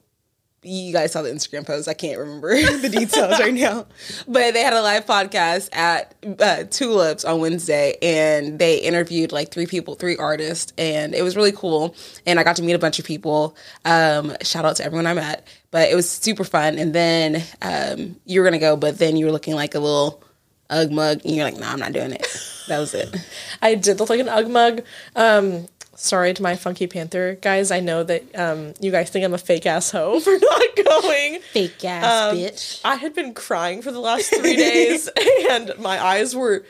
You 0.64 0.92
guys 0.92 1.12
saw 1.12 1.22
the 1.22 1.30
Instagram 1.30 1.66
post. 1.66 1.88
I 1.88 1.94
can't 1.94 2.18
remember 2.18 2.50
the 2.78 2.90
details 2.90 3.40
right 3.40 3.54
now, 3.54 3.86
but 4.28 4.54
they 4.54 4.62
had 4.64 4.74
a 4.74 4.82
live 4.82 5.06
podcast 5.06 5.70
at 5.72 6.16
uh, 6.40 6.64
Tulips 6.64 7.24
on 7.24 7.40
Wednesday, 7.40 7.96
and 8.02 8.58
they 8.58 8.80
interviewed 8.80 9.32
like 9.32 9.52
three 9.52 9.68
people, 9.68 9.96
three 9.96 10.18
artists, 10.18 10.74
and 10.78 11.14
it 11.14 11.22
was 11.22 11.36
really 11.36 11.52
cool. 11.52 11.96
And 12.26 12.40
I 12.40 12.44
got 12.44 12.56
to 12.56 12.64
meet 12.64 12.74
a 12.74 12.80
bunch 12.80 12.98
of 12.98 13.06
people. 13.06 13.56
Um, 13.86 14.36
shout 14.42 14.66
out 14.66 14.76
to 14.78 14.86
everyone 14.86 15.06
I 15.06 15.14
met, 15.14 15.48
but 15.70 15.90
it 15.90 15.96
was 15.96 16.10
super 16.10 16.44
fun. 16.44 16.80
And 16.80 16.94
then 16.94 17.44
um, 17.62 18.16
you 18.26 18.42
were 18.42 18.46
gonna 18.46 18.60
go, 18.60 18.76
but 18.76 18.98
then 18.98 19.16
you 19.16 19.28
were 19.28 19.32
looking 19.32 19.54
like 19.54 19.76
a 19.76 19.80
little 19.80 20.24
ug 20.70 20.92
mug, 20.92 21.22
and 21.24 21.36
you're 21.36 21.46
like, 21.46 21.58
"Nah, 21.58 21.72
I'm 21.72 21.80
not 21.80 21.94
doing 21.94 22.12
it." 22.12 22.28
That 22.68 22.80
was 22.80 22.94
it. 22.94 23.16
I 23.62 23.76
did 23.76 24.00
look 24.00 24.10
like 24.10 24.20
an 24.20 24.28
Ugg 24.30 24.50
mug. 24.50 24.82
Um, 25.16 25.68
sorry 25.98 26.32
to 26.34 26.44
my 26.44 26.56
Funky 26.56 26.88
Panther 26.88 27.38
guys. 27.42 27.72
I 27.72 27.80
know 27.80 28.04
that 28.04 28.24
um, 28.40 28.74
you 28.80 28.92
guys 28.92 29.10
think 29.10 29.26
I'm 29.26 29.34
a 29.34 29.38
fake 29.38 29.66
ass 29.66 29.92
hoe 29.92 30.20
for 30.22 30.38
not 30.38 30.62
going. 30.86 31.40
Fake 31.52 31.84
ass 31.84 32.32
Um, 32.34 32.38
bitch. 32.38 32.82
I 32.86 32.96
had 32.96 33.14
been 33.14 33.34
crying 33.34 33.82
for 33.82 33.92
the 33.92 34.00
last 34.00 34.30
three 34.34 34.56
days, 34.56 35.10
and 35.50 35.74
my 35.80 36.02
eyes 36.02 36.36
were 36.36 36.64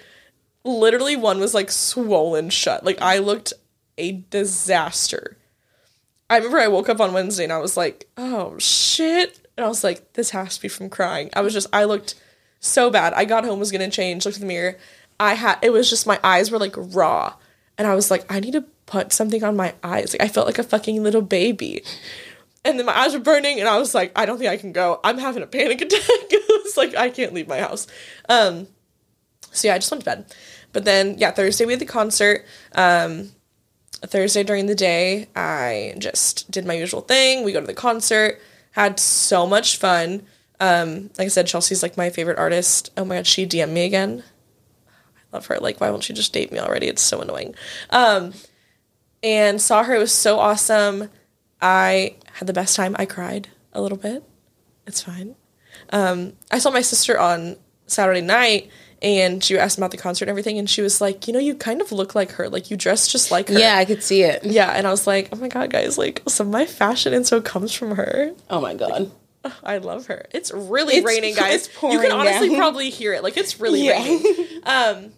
literally 0.63 1.15
one 1.15 1.39
was 1.39 1.53
like 1.53 1.69
swollen 1.71 2.49
shut. 2.49 2.83
Like 2.83 3.01
I 3.01 3.19
looked 3.19 3.53
a 3.97 4.13
disaster. 4.29 5.37
I 6.29 6.37
remember 6.37 6.59
I 6.59 6.67
woke 6.67 6.89
up 6.89 6.99
on 6.99 7.13
Wednesday 7.13 7.43
and 7.43 7.53
I 7.53 7.59
was 7.59 7.77
like, 7.77 8.07
"Oh 8.17 8.57
shit!" 8.59 9.39
And 9.57 9.65
I 9.65 9.69
was 9.69 9.83
like, 9.83 10.13
"This 10.13 10.31
has 10.31 10.55
to 10.55 10.61
be 10.61 10.67
from 10.67 10.89
crying." 10.89 11.29
I 11.33 11.41
was 11.41 11.53
just, 11.53 11.67
I 11.71 11.85
looked 11.85 12.15
so 12.59 12.89
bad. 12.89 13.13
I 13.13 13.25
got 13.25 13.45
home, 13.45 13.59
was 13.59 13.71
gonna 13.71 13.89
change, 13.89 14.25
looked 14.25 14.37
in 14.37 14.41
the 14.41 14.47
mirror. 14.47 14.77
I 15.19 15.33
had, 15.33 15.57
it 15.61 15.71
was 15.71 15.89
just 15.89 16.05
my 16.05 16.19
eyes 16.23 16.51
were 16.51 16.59
like 16.59 16.75
raw, 16.77 17.33
and 17.77 17.87
I 17.87 17.95
was 17.95 18.11
like, 18.11 18.31
"I 18.31 18.39
need 18.39 18.53
to 18.53 18.65
put 18.87 19.13
something 19.13 19.43
on 19.43 19.55
my 19.55 19.75
eyes." 19.83 20.13
Like 20.13 20.23
I 20.23 20.27
felt 20.33 20.47
like 20.47 20.57
a 20.57 20.63
fucking 20.63 21.03
little 21.03 21.21
baby. 21.21 21.83
And 22.65 22.77
then 22.77 22.85
my 22.85 22.97
eyes 22.97 23.13
were 23.13 23.21
burning 23.21 23.61
and 23.61 23.69
i 23.69 23.77
was 23.77 23.95
like 23.95 24.11
i 24.13 24.25
don't 24.25 24.37
think 24.37 24.49
i 24.49 24.57
can 24.57 24.73
go. 24.73 24.99
I'm 25.03 25.17
having 25.17 25.41
a 25.41 25.47
panic 25.47 25.79
attack. 25.81 26.01
It 26.01 26.63
was 26.65 26.75
like 26.75 26.95
i 26.97 27.09
can't 27.09 27.33
leave 27.33 27.47
my 27.47 27.59
house. 27.59 27.87
Um 28.27 28.67
so 29.51 29.69
yeah 29.69 29.75
i 29.75 29.77
just 29.77 29.89
went 29.89 30.01
to 30.01 30.05
bed. 30.05 30.25
But 30.73 30.83
then 30.83 31.15
yeah 31.17 31.31
thursday 31.31 31.65
we 31.65 31.71
had 31.73 31.79
the 31.79 31.85
concert. 31.85 32.45
Um 32.73 33.31
thursday 34.01 34.43
during 34.43 34.65
the 34.65 34.75
day 34.75 35.27
i 35.35 35.95
just 35.97 36.51
did 36.51 36.65
my 36.65 36.73
usual 36.73 37.01
thing. 37.01 37.45
We 37.45 37.53
go 37.53 37.61
to 37.61 37.67
the 37.67 37.73
concert. 37.73 38.41
Had 38.71 38.99
so 38.99 39.47
much 39.47 39.77
fun. 39.77 40.23
Um 40.59 41.09
like 41.17 41.27
i 41.27 41.29
said 41.29 41.47
chelsea's 41.47 41.83
like 41.83 41.95
my 41.95 42.09
favorite 42.09 42.37
artist. 42.37 42.91
Oh 42.97 43.05
my 43.05 43.15
god 43.15 43.27
she 43.27 43.45
dm'd 43.45 43.71
me 43.73 43.85
again. 43.85 44.23
I 44.89 45.37
love 45.37 45.45
her. 45.45 45.57
Like 45.59 45.79
why 45.79 45.89
won't 45.89 46.03
she 46.03 46.11
just 46.13 46.33
date 46.33 46.51
me 46.51 46.59
already? 46.59 46.87
It's 46.87 47.01
so 47.01 47.21
annoying. 47.21 47.55
Um 47.91 48.33
and 49.27 49.61
saw 49.61 49.83
her 49.83 49.93
it 49.95 49.99
was 49.99 50.11
so 50.13 50.39
awesome 50.39 51.09
I 51.61 52.15
had 52.33 52.47
the 52.47 52.53
best 52.53 52.75
time. 52.75 52.95
I 52.97 53.05
cried 53.05 53.49
a 53.73 53.81
little 53.81 53.97
bit. 53.97 54.23
It's 54.85 55.01
fine. 55.01 55.35
Um, 55.91 56.33
I 56.51 56.59
saw 56.59 56.69
my 56.71 56.81
sister 56.81 57.19
on 57.19 57.57
Saturday 57.87 58.21
night 58.21 58.69
and 59.01 59.43
she 59.43 59.57
asked 59.57 59.77
about 59.77 59.91
the 59.91 59.97
concert 59.97 60.25
and 60.25 60.29
everything 60.29 60.57
and 60.59 60.69
she 60.69 60.81
was 60.81 61.01
like, 61.01 61.27
you 61.27 61.33
know, 61.33 61.39
you 61.39 61.55
kind 61.55 61.81
of 61.81 61.91
look 61.91 62.15
like 62.15 62.31
her. 62.33 62.47
Like 62.49 62.69
you 62.71 62.77
dress 62.77 63.07
just 63.07 63.31
like 63.31 63.49
her. 63.49 63.57
Yeah, 63.59 63.75
I 63.75 63.85
could 63.85 64.01
see 64.03 64.21
it. 64.23 64.43
Yeah. 64.45 64.69
And 64.71 64.87
I 64.87 64.91
was 64.91 65.05
like, 65.07 65.29
oh 65.31 65.35
my 65.37 65.47
God, 65.49 65.69
guys, 65.71 65.97
like 65.97 66.21
some 66.27 66.47
of 66.47 66.53
my 66.53 66.65
fashion 66.65 67.13
info 67.13 67.41
comes 67.41 67.73
from 67.73 67.95
her. 67.95 68.31
Oh 68.49 68.61
my 68.61 68.73
god. 68.75 69.11
I 69.63 69.77
love 69.77 70.07
her. 70.07 70.25
It's 70.31 70.51
really 70.51 70.97
It's- 70.97 71.05
raining, 71.05 71.35
guys. 71.43 71.67
it's 71.67 71.83
you 71.83 71.99
can 71.99 72.11
honestly 72.11 72.49
down. 72.49 72.57
probably 72.57 72.89
hear 72.89 73.13
it. 73.13 73.23
Like 73.23 73.37
it's 73.37 73.59
really 73.59 73.85
Yeah. 73.85 73.93
raining. 74.03 74.45
Um, 74.67 75.13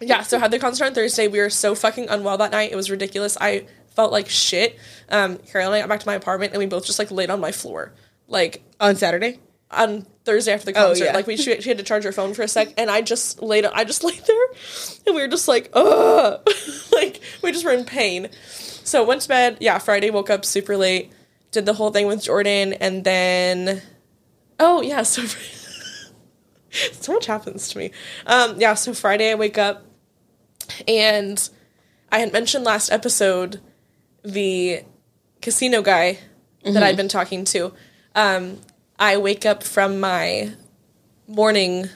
yeah. 0.00 0.22
So 0.22 0.38
had 0.38 0.50
the 0.50 0.58
concert 0.58 0.84
on 0.86 0.94
Thursday. 0.94 1.28
We 1.28 1.38
were 1.40 1.50
so 1.50 1.74
fucking 1.74 2.08
unwell 2.08 2.38
that 2.38 2.52
night. 2.52 2.72
It 2.72 2.76
was 2.76 2.90
ridiculous. 2.90 3.36
I 3.40 3.66
felt 3.94 4.12
like 4.12 4.28
shit. 4.28 4.78
Um, 5.08 5.38
Carol 5.38 5.66
and 5.68 5.74
I 5.76 5.80
got 5.80 5.88
back 5.88 6.00
to 6.00 6.06
my 6.06 6.14
apartment 6.14 6.52
and 6.52 6.58
we 6.60 6.66
both 6.66 6.86
just 6.86 6.98
like 6.98 7.10
laid 7.10 7.30
on 7.30 7.40
my 7.40 7.50
floor, 7.52 7.92
like 8.28 8.62
On 8.78 8.94
Saturday. 8.94 9.40
on 9.70 10.06
Thursday 10.24 10.52
after 10.52 10.66
the 10.66 10.72
concert. 10.72 11.04
yeah. 11.06 11.12
Like 11.14 11.26
we 11.26 11.36
she, 11.38 11.60
she 11.60 11.68
had 11.68 11.78
to 11.78 11.84
charge 11.84 12.04
her 12.04 12.12
phone 12.12 12.32
for 12.34 12.42
a 12.42 12.48
sec, 12.48 12.74
and 12.76 12.90
I 12.90 13.00
just 13.02 13.42
laid 13.42 13.64
I 13.66 13.84
just 13.84 14.04
laid 14.08 14.20
there, 14.26 14.46
and 15.06 15.14
we 15.16 15.20
were 15.22 15.28
just 15.28 15.48
like, 15.48 15.70
ugh, 15.72 16.46
like 16.92 17.20
we 17.42 17.50
just 17.52 17.64
were 17.64 17.72
in 17.72 17.84
pain. 17.84 18.28
So 18.84 19.04
went 19.04 19.22
to 19.22 19.28
bed. 19.28 19.56
Yeah, 19.60 19.78
Friday 19.78 20.10
woke 20.10 20.30
up 20.30 20.44
super 20.44 20.76
late, 20.76 21.12
did 21.50 21.66
the 21.66 21.74
whole 21.74 21.90
thing 21.90 22.06
with 22.06 22.22
Jordan, 22.22 22.72
and 22.74 23.02
then, 23.04 23.82
oh 24.60 24.80
yeah, 24.82 25.02
so 25.02 25.22
so 26.92 27.12
much 27.14 27.26
happens 27.26 27.68
to 27.70 27.78
me. 27.78 27.90
Um, 28.26 28.60
yeah, 28.60 28.74
so 28.74 28.94
Friday 28.94 29.30
I 29.32 29.34
wake 29.34 29.58
up, 29.58 29.84
And 30.86 31.48
I 32.10 32.18
had 32.20 32.32
mentioned 32.32 32.64
last 32.64 32.90
episode 32.90 33.60
the 34.22 34.82
casino 35.40 35.82
guy 35.82 36.18
that 36.64 36.82
I'd 36.82 36.96
been 36.96 37.08
talking 37.08 37.44
to. 37.46 37.72
Um, 38.14 38.58
I 38.98 39.16
wake 39.16 39.46
up 39.46 39.62
from 39.62 40.00
my 40.00 40.52
morning 41.26 41.88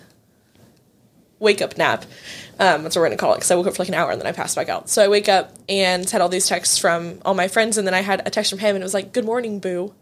wake 1.42 1.60
up 1.60 1.76
nap. 1.76 2.04
Um, 2.60 2.84
that's 2.84 2.94
what 2.94 3.02
we're 3.02 3.08
gonna 3.08 3.16
call 3.16 3.32
it 3.32 3.38
because 3.38 3.50
I 3.50 3.56
woke 3.56 3.66
up 3.66 3.74
for 3.74 3.82
like 3.82 3.88
an 3.88 3.94
hour 3.94 4.12
and 4.12 4.20
then 4.20 4.28
I 4.28 4.32
passed 4.32 4.54
back 4.54 4.68
out. 4.68 4.88
So 4.88 5.04
I 5.04 5.08
wake 5.08 5.28
up 5.28 5.52
and 5.68 6.08
had 6.08 6.20
all 6.20 6.28
these 6.28 6.46
texts 6.46 6.78
from 6.78 7.18
all 7.24 7.34
my 7.34 7.48
friends, 7.48 7.76
and 7.76 7.86
then 7.86 7.94
I 7.94 8.00
had 8.00 8.26
a 8.26 8.30
text 8.30 8.50
from 8.50 8.60
him 8.60 8.76
and 8.76 8.82
it 8.82 8.84
was 8.84 8.94
like, 8.94 9.12
"Good 9.12 9.24
morning, 9.24 9.58
boo." 9.58 9.92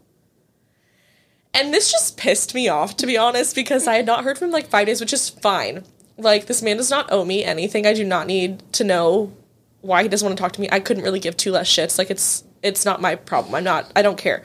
And 1.54 1.72
this 1.74 1.90
just 1.90 2.16
pissed 2.16 2.54
me 2.54 2.68
off, 2.68 2.96
to 2.98 3.06
be 3.06 3.16
honest, 3.16 3.54
because 3.56 3.88
I 3.88 3.94
had 3.94 4.06
not 4.06 4.22
heard 4.22 4.38
from 4.38 4.48
him 4.48 4.52
like 4.52 4.68
five 4.68 4.86
days, 4.86 5.00
which 5.00 5.14
is 5.14 5.30
fine. 5.30 5.84
Like 6.20 6.46
this 6.46 6.62
man 6.62 6.76
does 6.76 6.90
not 6.90 7.10
owe 7.10 7.24
me 7.24 7.44
anything. 7.44 7.86
I 7.86 7.94
do 7.94 8.04
not 8.04 8.26
need 8.26 8.62
to 8.74 8.84
know 8.84 9.32
why 9.80 10.02
he 10.02 10.08
doesn't 10.08 10.26
want 10.26 10.36
to 10.36 10.42
talk 10.42 10.52
to 10.52 10.60
me. 10.60 10.68
I 10.70 10.80
couldn't 10.80 11.02
really 11.02 11.20
give 11.20 11.36
two 11.36 11.52
less 11.52 11.70
shits. 11.70 11.98
Like 11.98 12.10
it's 12.10 12.44
it's 12.62 12.84
not 12.84 13.00
my 13.00 13.16
problem. 13.16 13.54
I'm 13.54 13.64
not. 13.64 13.90
I 13.96 14.02
don't 14.02 14.18
care. 14.18 14.42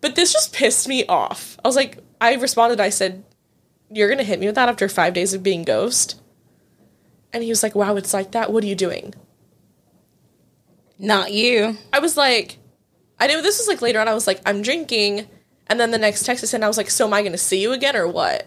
But 0.00 0.14
this 0.14 0.32
just 0.32 0.54
pissed 0.54 0.88
me 0.88 1.04
off. 1.06 1.58
I 1.64 1.68
was 1.68 1.76
like, 1.76 1.98
I 2.20 2.34
responded. 2.34 2.80
I 2.80 2.88
said, 2.90 3.24
"You're 3.90 4.08
gonna 4.08 4.22
hit 4.22 4.40
me 4.40 4.46
with 4.46 4.54
that 4.54 4.68
after 4.68 4.88
five 4.88 5.14
days 5.14 5.34
of 5.34 5.42
being 5.42 5.62
ghost." 5.62 6.20
And 7.32 7.42
he 7.42 7.50
was 7.50 7.62
like, 7.62 7.74
"Wow, 7.74 7.96
it's 7.96 8.14
like 8.14 8.32
that. 8.32 8.52
What 8.52 8.64
are 8.64 8.68
you 8.68 8.74
doing?" 8.74 9.14
Not 10.98 11.32
you. 11.32 11.76
I 11.92 12.00
was 12.00 12.16
like, 12.16 12.58
I 13.20 13.26
knew 13.26 13.40
this 13.40 13.58
was 13.58 13.68
like 13.68 13.82
later 13.82 14.00
on. 14.00 14.08
I 14.08 14.14
was 14.14 14.26
like, 14.26 14.40
I'm 14.44 14.62
drinking, 14.62 15.28
and 15.68 15.78
then 15.78 15.90
the 15.90 15.98
next 15.98 16.24
text 16.24 16.42
I 16.42 16.46
sent, 16.46 16.64
I 16.64 16.68
was 16.68 16.76
like, 16.76 16.90
so 16.90 17.06
am 17.06 17.14
I 17.14 17.22
going 17.22 17.32
to 17.32 17.38
see 17.38 17.60
you 17.60 17.72
again 17.72 17.96
or 17.96 18.08
what? 18.08 18.46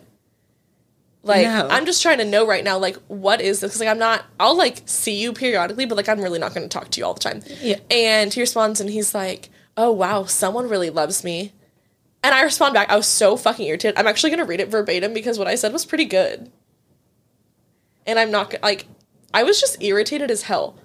Like, 1.23 1.45
No. 1.45 1.67
I'm 1.69 1.85
just 1.85 2.01
trying 2.01 2.17
to 2.17 2.25
know 2.25 2.47
right 2.47 2.63
now, 2.63 2.77
like, 2.79 2.97
what 3.07 3.41
is 3.41 3.59
this? 3.59 3.71
'Cause, 3.73 3.79
like, 3.79 3.89
I'm 3.89 3.99
not. 3.99 4.25
I'll 4.39 4.57
like 4.57 4.81
see 4.85 5.19
you 5.21 5.33
periodically, 5.33 5.85
but 5.85 5.95
like, 5.95 6.09
I'm 6.09 6.19
really 6.19 6.39
not 6.39 6.53
going 6.53 6.67
to 6.67 6.69
talk 6.69 6.89
to 6.89 6.99
you 6.99 7.05
all 7.05 7.13
the 7.13 7.19
time. 7.19 7.43
Yeah. 7.61 7.77
And 7.91 8.33
he 8.33 8.41
responds, 8.41 8.81
and 8.81 8.89
he's 8.89 9.13
like, 9.13 9.49
"Oh 9.77 9.91
wow, 9.91 10.25
someone 10.25 10.67
really 10.67 10.89
loves 10.89 11.23
me." 11.23 11.53
And 12.23 12.33
I 12.35 12.41
respond 12.43 12.73
back, 12.73 12.89
I 12.89 12.95
was 12.95 13.07
so 13.07 13.35
fucking 13.37 13.65
irritated. 13.67 13.97
I'm 13.99 14.07
actually 14.07 14.29
going 14.31 14.39
to 14.39 14.45
read 14.45 14.59
it 14.59 14.69
verbatim 14.69 15.13
because 15.13 15.37
what 15.39 15.47
I 15.47 15.55
said 15.55 15.73
was 15.73 15.85
pretty 15.85 16.05
good. 16.05 16.51
And 18.05 18.19
I'm 18.19 18.29
not 18.31 18.53
like, 18.61 18.85
I 19.33 19.41
was 19.43 19.59
just 19.59 19.81
irritated 19.81 20.29
as 20.29 20.43
hell. 20.43 20.75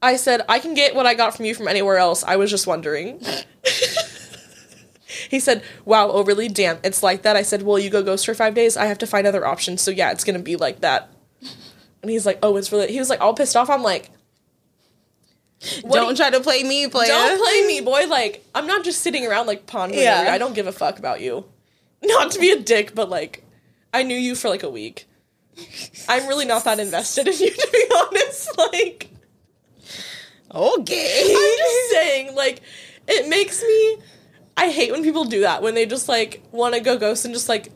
I 0.00 0.16
said, 0.16 0.42
I 0.48 0.60
can 0.60 0.72
get 0.72 0.94
what 0.94 1.04
I 1.04 1.12
got 1.12 1.36
from 1.36 1.44
you 1.44 1.54
from 1.54 1.68
anywhere 1.68 1.98
else. 1.98 2.24
I 2.24 2.36
was 2.36 2.50
just 2.50 2.66
wondering. 2.66 3.20
he 5.28 5.40
said, 5.40 5.62
Wow, 5.84 6.10
overly? 6.10 6.48
Damn, 6.48 6.78
it's 6.84 7.02
like 7.02 7.22
that. 7.22 7.36
I 7.36 7.42
said, 7.42 7.62
Well, 7.62 7.78
you 7.78 7.90
go 7.90 8.02
ghost 8.02 8.26
for 8.26 8.34
five 8.34 8.54
days. 8.54 8.76
I 8.76 8.86
have 8.86 8.98
to 8.98 9.06
find 9.06 9.26
other 9.26 9.46
options. 9.46 9.82
So, 9.82 9.90
yeah, 9.90 10.10
it's 10.12 10.24
going 10.24 10.36
to 10.36 10.42
be 10.42 10.56
like 10.56 10.80
that. 10.80 11.10
And 12.02 12.10
he's 12.10 12.24
like, 12.26 12.38
Oh, 12.42 12.56
it's 12.56 12.72
really. 12.72 12.90
He 12.92 12.98
was 12.98 13.10
like, 13.10 13.20
all 13.20 13.34
pissed 13.34 13.56
off. 13.56 13.68
I'm 13.70 13.82
like, 13.82 14.10
don't 15.82 16.10
do 16.10 16.16
try 16.16 16.30
to 16.30 16.40
play 16.40 16.62
me, 16.62 16.88
player. 16.88 17.08
don't 17.08 17.38
play 17.38 17.66
me, 17.66 17.80
boy. 17.84 18.06
Like, 18.08 18.44
I'm 18.54 18.66
not 18.66 18.82
just 18.84 19.02
sitting 19.02 19.26
around 19.26 19.46
like 19.46 19.66
pondering. 19.66 20.02
Yeah. 20.02 20.28
I 20.30 20.38
don't 20.38 20.54
give 20.54 20.66
a 20.66 20.72
fuck 20.72 20.98
about 20.98 21.20
you. 21.20 21.44
Not 22.02 22.30
to 22.30 22.38
be 22.38 22.50
a 22.50 22.58
dick, 22.58 22.94
but 22.94 23.10
like, 23.10 23.44
I 23.92 24.02
knew 24.04 24.16
you 24.16 24.34
for 24.34 24.48
like 24.48 24.62
a 24.62 24.70
week. 24.70 25.06
I'm 26.08 26.26
really 26.26 26.46
not 26.46 26.64
that 26.64 26.80
invested 26.80 27.28
in 27.28 27.34
you, 27.34 27.50
to 27.54 27.68
be 27.70 27.84
honest. 27.94 28.56
Like, 28.56 29.10
Okay. 30.52 31.34
I'm 31.36 31.58
just 31.58 31.90
saying, 31.90 32.34
like, 32.34 32.60
it 33.06 33.28
makes 33.28 33.62
me. 33.62 33.98
I 34.60 34.70
hate 34.70 34.92
when 34.92 35.02
people 35.02 35.24
do 35.24 35.40
that 35.40 35.62
when 35.62 35.74
they 35.74 35.86
just 35.86 36.06
like 36.08 36.42
want 36.52 36.74
to 36.74 36.80
go 36.80 36.98
ghost 36.98 37.24
and 37.24 37.32
just 37.32 37.48
like 37.48 37.72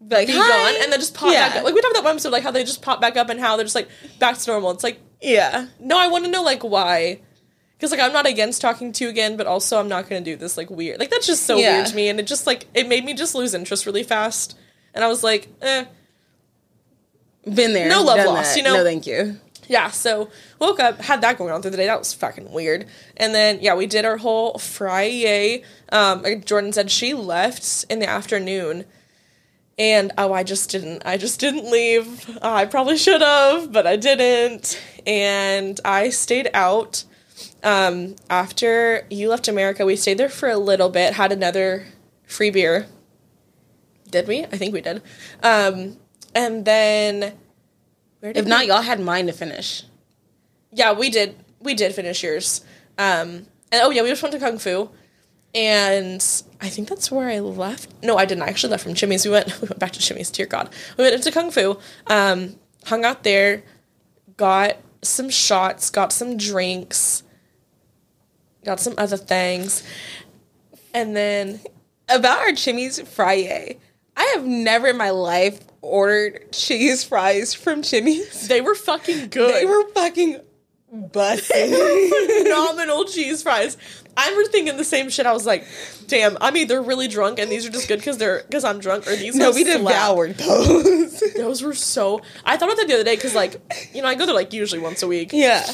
like 0.00 0.28
be 0.28 0.32
hi. 0.34 0.72
gone 0.72 0.82
and 0.82 0.92
then 0.92 0.98
just 0.98 1.14
pop 1.14 1.32
yeah. 1.32 1.48
back 1.48 1.58
up. 1.58 1.64
Like 1.64 1.74
we 1.74 1.80
talked 1.82 1.92
about 1.92 2.00
that 2.00 2.04
one 2.04 2.12
episode, 2.14 2.32
like 2.32 2.42
how 2.42 2.50
they 2.50 2.64
just 2.64 2.80
pop 2.80 3.00
back 3.00 3.16
up 3.16 3.28
and 3.28 3.38
how 3.38 3.56
they're 3.56 3.64
just 3.64 3.74
like 3.74 3.88
back 4.18 4.38
to 4.38 4.50
normal. 4.50 4.70
It's 4.70 4.84
like 4.84 5.00
yeah. 5.20 5.66
no, 5.78 5.98
I 5.98 6.08
want 6.08 6.24
to 6.24 6.30
know 6.30 6.42
like 6.42 6.62
why. 6.62 7.20
Because 7.76 7.90
like 7.90 8.00
I'm 8.00 8.12
not 8.14 8.26
against 8.26 8.62
talking 8.62 8.92
to 8.92 9.04
you 9.04 9.10
again, 9.10 9.36
but 9.36 9.46
also 9.46 9.78
I'm 9.78 9.88
not 9.88 10.08
gonna 10.08 10.22
do 10.22 10.36
this 10.36 10.56
like 10.56 10.70
weird. 10.70 10.98
Like 10.98 11.10
that's 11.10 11.26
just 11.26 11.42
so 11.44 11.58
Yeah. 11.58 11.76
weird 11.76 11.86
to 11.88 11.96
me, 11.96 12.08
and 12.08 12.18
it 12.18 12.26
just 12.26 12.46
like 12.46 12.66
it 12.72 12.88
made 12.88 13.04
me 13.04 13.12
just 13.12 13.34
lose 13.34 13.52
interest 13.52 13.84
really 13.84 14.02
fast. 14.02 14.58
And 14.94 15.04
I 15.04 15.08
was 15.08 15.22
like, 15.22 15.48
eh, 15.60 15.84
Been 17.44 17.74
there. 17.74 17.88
No 17.90 18.02
love 18.02 18.24
lost, 18.24 18.54
that. 18.54 18.56
you 18.56 18.62
know? 18.62 18.76
No, 18.76 18.84
thank 18.84 19.06
you. 19.06 19.38
yeah. 19.68 19.90
So 19.90 20.30
woke 20.58 20.80
up, 20.80 21.00
had 21.00 21.20
that 21.22 21.38
going 21.38 21.52
on 21.52 21.62
through 21.62 21.72
the 21.72 21.76
day. 21.76 21.86
That 21.86 21.98
was 21.98 22.12
fucking 22.14 22.50
weird. 22.52 22.86
And 23.16 23.34
then 23.34 23.58
yeah, 23.60 23.74
we 23.74 23.86
did 23.86 24.04
our 24.04 24.16
whole 24.16 24.58
Friday. 24.58 25.62
Um, 25.90 26.22
like 26.22 26.44
Jordan 26.44 26.72
said 26.72 26.90
she 26.90 27.14
left 27.14 27.84
in 27.90 27.98
the 27.98 28.08
afternoon. 28.08 28.84
And 29.78 30.12
oh, 30.16 30.32
I 30.32 30.42
just 30.42 30.70
didn't. 30.70 31.02
I 31.04 31.18
just 31.18 31.38
didn't 31.38 31.70
leave. 31.70 32.30
Uh, 32.36 32.38
I 32.54 32.64
probably 32.64 32.96
should 32.96 33.20
have, 33.20 33.72
but 33.72 33.86
I 33.86 33.96
didn't. 33.96 34.80
And 35.06 35.78
I 35.84 36.08
stayed 36.10 36.48
out. 36.54 37.04
Um, 37.62 38.16
after 38.30 39.06
you 39.10 39.28
left 39.28 39.48
America, 39.48 39.84
we 39.84 39.96
stayed 39.96 40.16
there 40.16 40.30
for 40.30 40.48
a 40.48 40.56
little 40.56 40.88
bit. 40.88 41.12
Had 41.14 41.30
another 41.32 41.84
free 42.26 42.48
beer. 42.50 42.86
Did 44.10 44.26
we? 44.28 44.44
I 44.44 44.56
think 44.56 44.72
we 44.72 44.80
did. 44.80 45.02
Um, 45.42 45.98
and 46.34 46.64
then 46.64 47.34
where 48.20 48.32
did 48.32 48.38
If 48.40 48.44
we- 48.46 48.50
not, 48.50 48.66
y'all 48.66 48.80
had 48.82 49.00
mine 49.00 49.26
to 49.26 49.32
finish. 49.32 49.82
Yeah, 50.72 50.92
we 50.92 51.10
did. 51.10 51.36
We 51.60 51.74
did 51.74 51.94
finish 51.94 52.22
yours. 52.22 52.62
Um, 52.98 53.46
and 53.72 53.82
oh 53.82 53.90
yeah, 53.90 54.02
we 54.02 54.08
just 54.08 54.22
went 54.22 54.32
to 54.34 54.38
Kung 54.38 54.58
Fu, 54.58 54.90
and 55.54 56.22
I 56.60 56.68
think 56.68 56.88
that's 56.88 57.10
where 57.10 57.28
I 57.28 57.40
left. 57.40 57.90
No, 58.02 58.16
I 58.16 58.24
didn't. 58.24 58.42
I 58.42 58.48
actually 58.48 58.70
left 58.70 58.84
from 58.84 58.94
Chimy's. 58.94 59.24
We 59.24 59.30
went. 59.32 59.46
We 59.60 59.68
went 59.68 59.78
back 59.78 59.92
to 59.92 60.00
Chimy's. 60.00 60.30
Dear 60.30 60.46
God, 60.46 60.70
we 60.96 61.04
went 61.04 61.14
into 61.14 61.30
Kung 61.32 61.50
Fu. 61.50 61.78
Um, 62.06 62.56
hung 62.84 63.04
out 63.04 63.22
there, 63.24 63.62
got 64.36 64.76
some 65.02 65.30
shots, 65.30 65.90
got 65.90 66.12
some 66.12 66.36
drinks, 66.36 67.22
got 68.64 68.80
some 68.80 68.94
other 68.98 69.16
things, 69.16 69.82
and 70.94 71.14
then 71.16 71.60
About 72.08 72.38
our 72.40 72.52
Chimy's 72.52 73.00
Friday, 73.00 73.78
I 74.16 74.24
have 74.36 74.46
never 74.46 74.88
in 74.88 74.96
my 74.96 75.10
life 75.10 75.60
ordered 75.82 76.52
cheese 76.52 77.02
fries 77.04 77.52
from 77.54 77.82
Chimy's. 77.82 78.46
they 78.48 78.60
were 78.60 78.74
fucking 78.76 79.28
good. 79.28 79.54
They 79.54 79.66
were 79.66 79.88
fucking 79.90 80.40
busting. 81.02 81.72
phenomenal 82.42 83.04
cheese 83.04 83.42
fries. 83.42 83.76
I 84.16 84.28
remember 84.30 84.50
thinking 84.50 84.76
the 84.76 84.84
same 84.84 85.10
shit. 85.10 85.26
I 85.26 85.32
was 85.32 85.46
like, 85.46 85.66
"Damn, 86.06 86.38
I'm 86.40 86.56
either 86.56 86.80
really 86.82 87.08
drunk 87.08 87.38
and 87.38 87.50
these 87.50 87.66
are 87.66 87.70
just 87.70 87.88
good 87.88 87.98
because 87.98 88.18
they're 88.18 88.42
because 88.42 88.64
I'm 88.64 88.78
drunk, 88.78 89.06
or 89.06 89.14
these 89.16 89.34
no, 89.34 89.50
we 89.50 89.64
slap." 89.64 89.78
devoured 89.78 90.38
those. 90.38 91.22
Those 91.36 91.62
were 91.62 91.74
so. 91.74 92.22
I 92.44 92.56
thought 92.56 92.68
about 92.68 92.78
that 92.78 92.88
the 92.88 92.94
other 92.94 93.04
day 93.04 93.14
because, 93.14 93.34
like, 93.34 93.60
you 93.92 94.02
know, 94.02 94.08
I 94.08 94.14
go 94.14 94.26
there 94.26 94.34
like 94.34 94.52
usually 94.52 94.80
once 94.80 95.02
a 95.02 95.06
week, 95.06 95.30
yeah. 95.32 95.66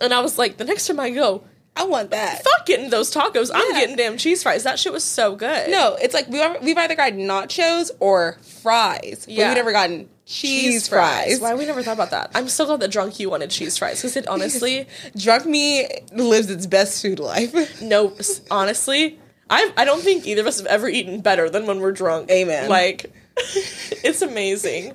and 0.00 0.12
I 0.12 0.20
was 0.20 0.38
like, 0.38 0.56
the 0.56 0.64
next 0.64 0.86
time 0.86 1.00
I 1.00 1.10
go, 1.10 1.44
I 1.78 1.84
want 1.84 2.10
that. 2.10 2.42
fuck 2.44 2.66
getting 2.66 2.90
those 2.90 3.14
tacos. 3.14 3.50
I'm 3.54 3.72
getting 3.72 3.96
damn 3.96 4.18
cheese 4.18 4.42
fries. 4.42 4.64
That 4.64 4.78
shit 4.78 4.92
was 4.92 5.04
so 5.04 5.36
good. 5.36 5.70
No, 5.70 5.96
it's 6.00 6.12
like 6.12 6.28
we've, 6.28 6.44
we've 6.62 6.76
either 6.76 6.94
gotten 6.96 7.20
nachos 7.20 7.90
or 8.00 8.36
fries. 8.62 9.24
But 9.26 9.28
Yeah. 9.34 9.48
we've 9.48 9.56
never 9.56 9.72
gotten 9.72 10.08
cheese, 10.26 10.88
fries. 10.88 11.40
Why 11.40 11.54
we 11.54 11.64
never 11.64 11.82
thought 11.82 11.94
about 11.94 12.10
that? 12.10 12.30
I'm 12.34 12.48
so 12.48 12.66
glad 12.66 12.80
that 12.80 12.90
drunk 12.90 13.18
you 13.20 13.30
wanted 13.30 13.50
cheese 13.50 13.78
fries 13.78 13.98
because 14.02 14.16
it 14.16 14.26
honestly, 14.34 14.86
Drunk 15.16 15.46
me 15.46 15.86
lives 16.12 16.50
its 16.50 16.66
best 16.66 17.00
food 17.00 17.18
life. 17.20 17.80
no, 17.82 18.14
honestly, 18.50 19.18
I 19.48 19.72
I 19.76 19.84
don't 19.84 20.02
think 20.02 20.26
either 20.26 20.40
of 20.42 20.46
us 20.48 20.58
have 20.58 20.66
ever 20.66 20.88
eaten 20.88 21.20
better 21.20 21.48
than 21.48 21.66
when 21.66 21.78
we're 21.80 21.92
drunk. 21.92 22.30
Amen. 22.30 22.68
Like, 22.68 23.10
it's 23.36 24.20
amazing. 24.20 24.94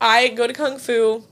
I 0.00 0.28
go 0.28 0.46
to 0.46 0.52
Kung 0.52 0.78
Fu. 0.78 1.24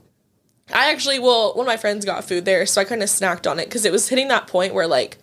I 0.73 0.91
actually, 0.91 1.19
well, 1.19 1.53
one 1.53 1.65
of 1.65 1.67
my 1.67 1.77
friends 1.77 2.05
got 2.05 2.23
food 2.27 2.45
there, 2.45 2.65
so 2.65 2.81
I 2.81 2.85
kind 2.85 3.03
of 3.03 3.09
snacked 3.09 3.49
on 3.49 3.59
it 3.59 3.65
because 3.65 3.85
it 3.85 3.91
was 3.91 4.09
hitting 4.09 4.27
that 4.29 4.47
point 4.47 4.73
where 4.73 4.87
like 4.87 5.17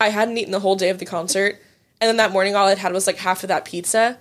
I 0.00 0.08
hadn't 0.08 0.38
eaten 0.38 0.52
the 0.52 0.60
whole 0.60 0.76
day 0.76 0.90
of 0.90 0.98
the 0.98 1.04
concert, 1.06 1.60
and 2.00 2.08
then 2.08 2.16
that 2.18 2.32
morning 2.32 2.54
all 2.56 2.66
I'd 2.68 2.78
had 2.78 2.92
was 2.92 3.06
like 3.06 3.16
half 3.18 3.42
of 3.44 3.48
that 3.48 3.64
pizza, 3.64 4.18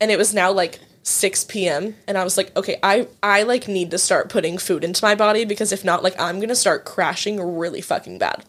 and 0.00 0.10
it 0.10 0.18
was 0.18 0.32
now 0.34 0.50
like 0.52 0.80
6 1.02 1.44
p.m. 1.44 1.94
and 2.06 2.18
I 2.18 2.24
was 2.24 2.36
like, 2.36 2.54
okay, 2.56 2.78
I 2.82 3.08
I 3.22 3.42
like 3.44 3.66
need 3.68 3.90
to 3.92 3.98
start 3.98 4.28
putting 4.28 4.58
food 4.58 4.84
into 4.84 5.04
my 5.04 5.14
body 5.14 5.44
because 5.44 5.72
if 5.72 5.84
not, 5.84 6.02
like 6.02 6.18
I'm 6.20 6.40
gonna 6.40 6.54
start 6.54 6.84
crashing 6.84 7.40
really 7.56 7.80
fucking 7.80 8.18
bad. 8.18 8.44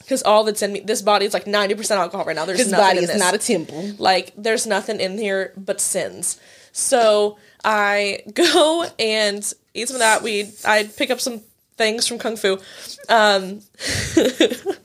Because 0.00 0.22
all 0.24 0.42
that's 0.42 0.60
in 0.60 0.72
me, 0.72 0.80
this 0.80 1.02
body 1.02 1.24
is 1.24 1.32
like 1.32 1.44
90% 1.44 1.92
alcohol 1.92 2.24
right 2.26 2.34
now. 2.34 2.44
There's 2.44 2.58
This 2.58 2.68
nothing 2.70 2.84
body 2.96 2.98
is 2.98 3.10
this. 3.10 3.18
not 3.18 3.32
a 3.32 3.38
temple. 3.38 3.92
Like, 3.96 4.32
there's 4.36 4.66
nothing 4.66 4.98
in 4.98 5.16
here 5.18 5.52
but 5.56 5.80
sins. 5.80 6.40
So 6.72 7.38
I 7.64 8.22
go 8.34 8.86
and 8.98 9.52
eat 9.74 9.88
some 9.88 9.96
of 9.96 10.00
that. 10.00 10.22
We 10.22 10.52
I'd 10.64 10.96
pick 10.96 11.10
up 11.10 11.20
some 11.20 11.42
things 11.76 12.06
from 12.06 12.18
Kung 12.18 12.36
Fu. 12.36 12.58
Um, 13.08 13.60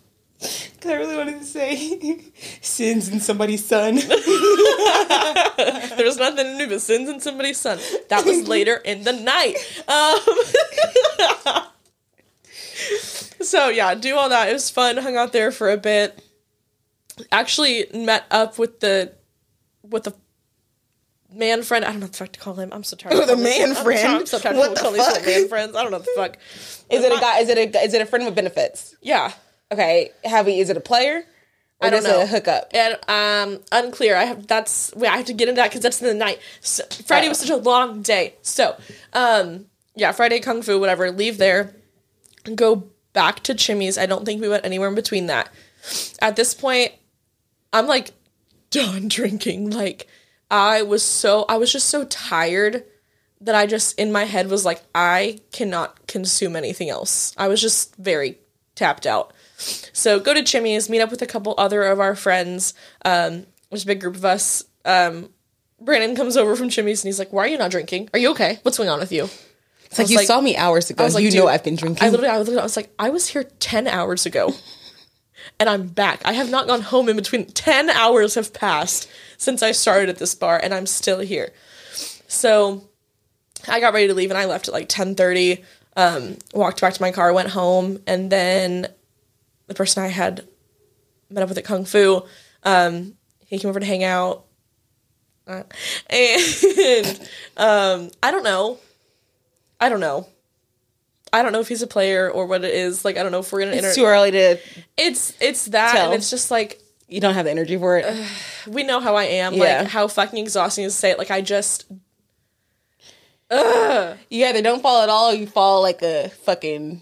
I 0.88 0.94
really 0.94 1.18
wanted 1.18 1.40
to 1.40 1.46
say 1.46 2.22
sins 2.62 3.10
in 3.10 3.20
somebody's 3.20 3.66
son. 3.66 3.96
there's 5.98 6.18
nothing 6.18 6.58
new 6.58 6.68
but 6.68 6.82
sins 6.82 7.10
in 7.10 7.20
somebody's 7.20 7.60
son. 7.60 7.80
That 8.10 8.24
was 8.26 8.48
later 8.48 8.76
in 8.76 9.04
the 9.04 9.14
night. 9.14 9.56
Um, 9.88 10.20
so 13.42 13.70
yeah, 13.70 13.96
do 13.96 14.16
all 14.16 14.30
that. 14.30 14.50
It 14.50 14.54
was 14.54 14.70
fun. 14.70 14.98
Hung 14.98 15.18
out 15.18 15.34
there 15.34 15.52
for 15.52 15.72
a 15.72 15.78
bit. 15.78 16.22
Actually 17.32 17.88
met 17.94 18.26
up 18.30 18.60
with 18.60 18.80
the 18.80 19.14
with 19.82 20.04
the 20.04 20.14
man 21.36 21.64
friend. 21.64 21.86
I 21.86 21.90
don't 21.92 22.00
know 22.00 22.06
what 22.06 22.14
the 22.14 22.18
fuck 22.20 22.32
to 22.34 22.40
call 22.40 22.56
him. 22.56 22.70
I'm 22.74 22.84
so 22.84 22.96
tired. 22.96 23.14
of 23.20 23.28
The 23.28 23.38
man 23.38 23.76
friend? 23.76 24.08
I'm 24.08 24.26
so 24.26 24.40
tired 24.40 24.58
What 24.58 24.70
of 24.70 24.76
the 24.76 24.82
calling 24.82 24.98
these 24.98 25.08
fuck? 25.08 25.26
man 25.26 25.48
friends. 25.48 25.76
I 25.76 25.82
don't 25.84 25.92
know 25.92 25.98
what 25.98 26.06
the 26.06 26.12
fuck. 26.16 26.38
Is 26.90 27.04
it 27.04 27.12
a 27.12 27.20
guy? 27.20 27.40
Is 27.40 27.50
it 27.50 27.58
a 27.76 27.84
is 27.84 27.94
it 27.94 28.02
a 28.02 28.06
friend 28.06 28.26
with 28.26 28.36
benefits? 28.36 28.96
Yeah. 29.02 29.32
Okay, 29.72 30.12
have 30.24 30.46
we? 30.46 30.60
Is 30.60 30.70
it 30.70 30.78
a 30.78 30.82
player? 30.82 31.24
Or 31.82 31.88
I 31.88 31.90
don't 31.90 32.04
know. 32.04 32.22
a 32.22 32.26
hookup? 32.26 32.72
And 32.74 32.98
um, 33.10 33.60
unclear. 33.72 34.16
I 34.16 34.24
have 34.24 34.48
that's 34.48 34.94
wait, 34.96 35.10
I 35.10 35.18
have 35.18 35.26
to 35.26 35.34
get 35.34 35.50
into 35.50 35.60
that 35.60 35.70
because 35.70 35.82
that's 35.82 36.02
in 36.02 36.08
the 36.08 36.14
night. 36.14 36.40
So, 36.62 36.84
Friday 37.06 37.28
was 37.28 37.42
Oh. 37.44 37.46
such 37.46 37.50
a 37.52 37.62
long 37.62 38.02
day. 38.02 38.36
So, 38.44 38.78
um, 39.14 39.66
yeah, 39.96 40.12
Friday 40.14 40.40
kung 40.40 40.62
fu, 40.62 40.80
whatever. 40.80 41.12
Leave 41.12 41.38
there, 41.38 41.76
go 42.56 42.88
back 43.14 43.42
to 43.44 43.54
Chimy's. 43.56 43.98
I 43.98 44.06
don't 44.06 44.24
think 44.26 44.42
we 44.42 44.48
went 44.48 44.66
anywhere 44.66 44.88
in 44.88 44.96
between 44.96 45.26
that. 45.28 45.50
At 46.22 46.36
this 46.38 46.54
point, 46.54 46.92
I'm 47.74 47.88
like 47.88 48.12
done 48.70 49.08
drinking. 49.10 49.72
Like 49.72 50.08
I 50.56 50.84
was 50.84 51.04
so 51.04 51.44
I 51.50 51.58
was 51.58 51.70
just 51.70 51.90
so 51.90 52.06
tired 52.06 52.86
that 53.42 53.56
I 53.56 53.66
just 53.66 54.00
in 54.00 54.14
my 54.14 54.24
head 54.24 54.50
was 54.50 54.64
like 54.64 54.82
I 54.96 55.40
cannot 55.52 56.08
consume 56.08 56.56
anything 56.56 56.90
else. 56.90 57.34
I 57.38 57.50
was 57.50 57.60
just 57.60 57.94
very 57.98 58.40
tapped 58.74 59.06
out. 59.06 59.34
So 59.58 60.18
go 60.18 60.34
to 60.34 60.44
Chimy's, 60.44 60.90
meet 60.90 61.02
up 61.02 61.12
with 61.12 61.22
a 61.22 61.26
couple 61.26 61.56
other 61.58 61.84
of 61.84 62.00
our 62.00 62.16
friends. 62.16 62.74
Um, 63.04 63.46
there's 63.70 63.84
a 63.84 63.88
big 63.88 64.00
group 64.00 64.16
of 64.16 64.24
us. 64.24 64.64
Um, 64.86 65.30
Brandon 65.82 66.16
comes 66.16 66.38
over 66.38 66.56
from 66.56 66.70
Chimy's 66.70 67.04
and 67.04 67.10
he's 67.10 67.20
like, 67.20 67.34
"Why 67.34 67.44
are 67.44 67.48
you 67.48 67.58
not 67.58 67.72
drinking? 67.72 68.10
Are 68.14 68.20
you 68.20 68.32
okay? 68.32 68.60
What's 68.64 68.78
going 68.78 68.90
on 68.90 69.00
with 69.00 69.12
you?" 69.12 69.30
It's 69.88 70.00
like 70.00 70.10
you 70.10 70.16
like- 70.16 70.28
saw 70.28 70.40
me 70.40 70.56
hours 70.56 70.90
ago. 70.90 71.04
I 71.04 71.06
was 71.06 71.16
like, 71.16 71.24
you 71.26 71.32
know 71.32 71.48
I've 71.48 71.66
been 71.66 71.76
drinking. 71.76 72.08
I 72.08 72.10
literally, 72.12 72.30
I 72.30 72.38
literally, 72.38 72.60
I 72.62 72.64
was 72.64 72.78
like, 72.78 72.94
I 72.98 73.10
was 73.10 73.28
here 73.28 73.44
ten 73.60 73.88
hours 73.88 74.26
ago, 74.26 74.54
and 75.60 75.68
I'm 75.70 75.88
back. 75.88 76.22
I 76.24 76.32
have 76.32 76.50
not 76.50 76.66
gone 76.68 76.82
home 76.82 77.10
in 77.10 77.18
between. 77.18 77.46
Ten 77.48 77.90
hours 77.90 78.36
have 78.36 78.54
passed 78.54 79.10
since 79.38 79.62
I 79.64 79.72
started 79.72 80.10
at 80.10 80.18
this 80.18 80.36
bar, 80.36 80.60
and 80.62 80.74
I'm 80.74 80.86
still 80.86 81.20
here. 81.20 81.54
So, 82.28 82.88
I 83.68 83.80
got 83.80 83.94
ready 83.94 84.08
to 84.08 84.14
leave, 84.14 84.32
and 84.32 84.38
I 84.38 84.46
left 84.46 84.68
at 84.68 84.74
like 84.74 84.90
ten 84.90 85.16
thirty. 85.16 85.64
Um, 85.98 86.38
walked 86.54 86.82
back 86.82 86.94
to 86.94 87.02
my 87.02 87.12
car, 87.12 87.32
went 87.32 87.50
home, 87.50 88.00
and 88.06 88.30
then 88.30 88.88
the 89.68 89.74
person 89.74 90.04
I 90.04 90.08
had 90.08 90.46
met 91.30 91.42
up 91.42 91.50
with 91.50 91.58
at 91.58 91.64
Kung 91.64 91.86
Fu, 91.86 92.22
um, 92.64 93.14
he 93.48 93.58
came 93.58 93.70
over 93.70 93.80
to 93.80 93.86
hang 93.86 94.04
out, 94.04 94.46
Uh, 95.48 95.64
and 96.10 97.30
um, 97.56 98.12
I 98.22 98.32
don't 98.32 98.44
know. 98.44 98.78
I 99.80 99.88
don't 99.90 100.00
know. 100.02 100.28
I 101.32 101.44
don't 101.44 101.52
know 101.52 101.60
if 101.60 101.68
he's 101.68 101.82
a 101.82 101.88
player 101.88 102.30
or 102.30 102.46
what 102.46 102.64
it 102.64 102.74
is. 102.74 103.04
Like 103.06 103.18
I 103.18 103.24
don't 103.24 103.32
know 103.32 103.40
if 103.40 103.52
we're 103.52 103.62
gonna 103.62 103.72
it's 103.74 103.86
enter. 103.86 103.96
too 103.96 104.06
early 104.06 104.32
to. 104.32 104.58
It's 104.98 105.34
it's 105.42 105.66
that, 105.68 105.94
Tell. 105.94 106.06
and 106.06 106.14
it's 106.14 106.30
just 106.30 106.52
like 106.52 106.82
You 107.08 107.20
don't 107.22 107.34
have 107.36 107.46
the 107.46 107.52
energy 107.52 107.78
for 107.78 107.98
it. 107.98 108.06
we 108.68 108.84
know 108.84 109.00
how 109.00 109.16
I 109.16 109.24
am. 109.26 109.54
Yeah. 109.54 109.80
Like 109.82 109.88
how 109.88 110.08
fucking 110.08 110.40
exhausting 110.40 110.86
is 110.86 110.94
to 110.94 111.00
say 111.00 111.12
it. 111.12 111.18
Like 111.18 111.32
I 111.32 111.42
just 111.42 111.86
you 113.52 114.46
either 114.46 114.62
don't 114.62 114.82
fall 114.82 115.04
at 115.04 115.10
all, 115.10 115.32
or 115.32 115.36
you 115.36 115.48
fall 115.48 115.82
like 115.82 116.02
a 116.02 116.30
fucking 116.44 117.02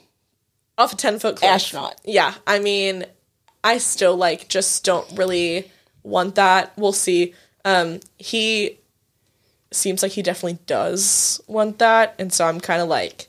off 0.78 0.94
a 0.94 0.96
ten 0.96 1.20
foot 1.20 1.38
cliff. 1.38 1.50
astronaut. 1.50 2.00
Yeah, 2.04 2.34
I 2.46 2.60
mean, 2.60 3.06
I 3.64 3.78
still 3.78 4.16
like 4.18 4.50
just 4.50 4.84
don't 4.84 5.10
really 5.18 5.72
want 6.04 6.36
that. 6.36 6.74
We'll 6.78 6.94
see. 6.94 7.34
Um, 7.66 8.02
he 8.18 8.80
seems 9.72 10.04
like 10.04 10.12
he 10.12 10.22
definitely 10.22 10.60
does 10.66 11.42
want 11.48 11.80
that, 11.80 12.16
and 12.20 12.32
so 12.34 12.46
I'm 12.46 12.60
kind 12.60 12.82
of 12.82 12.90
like, 12.90 13.28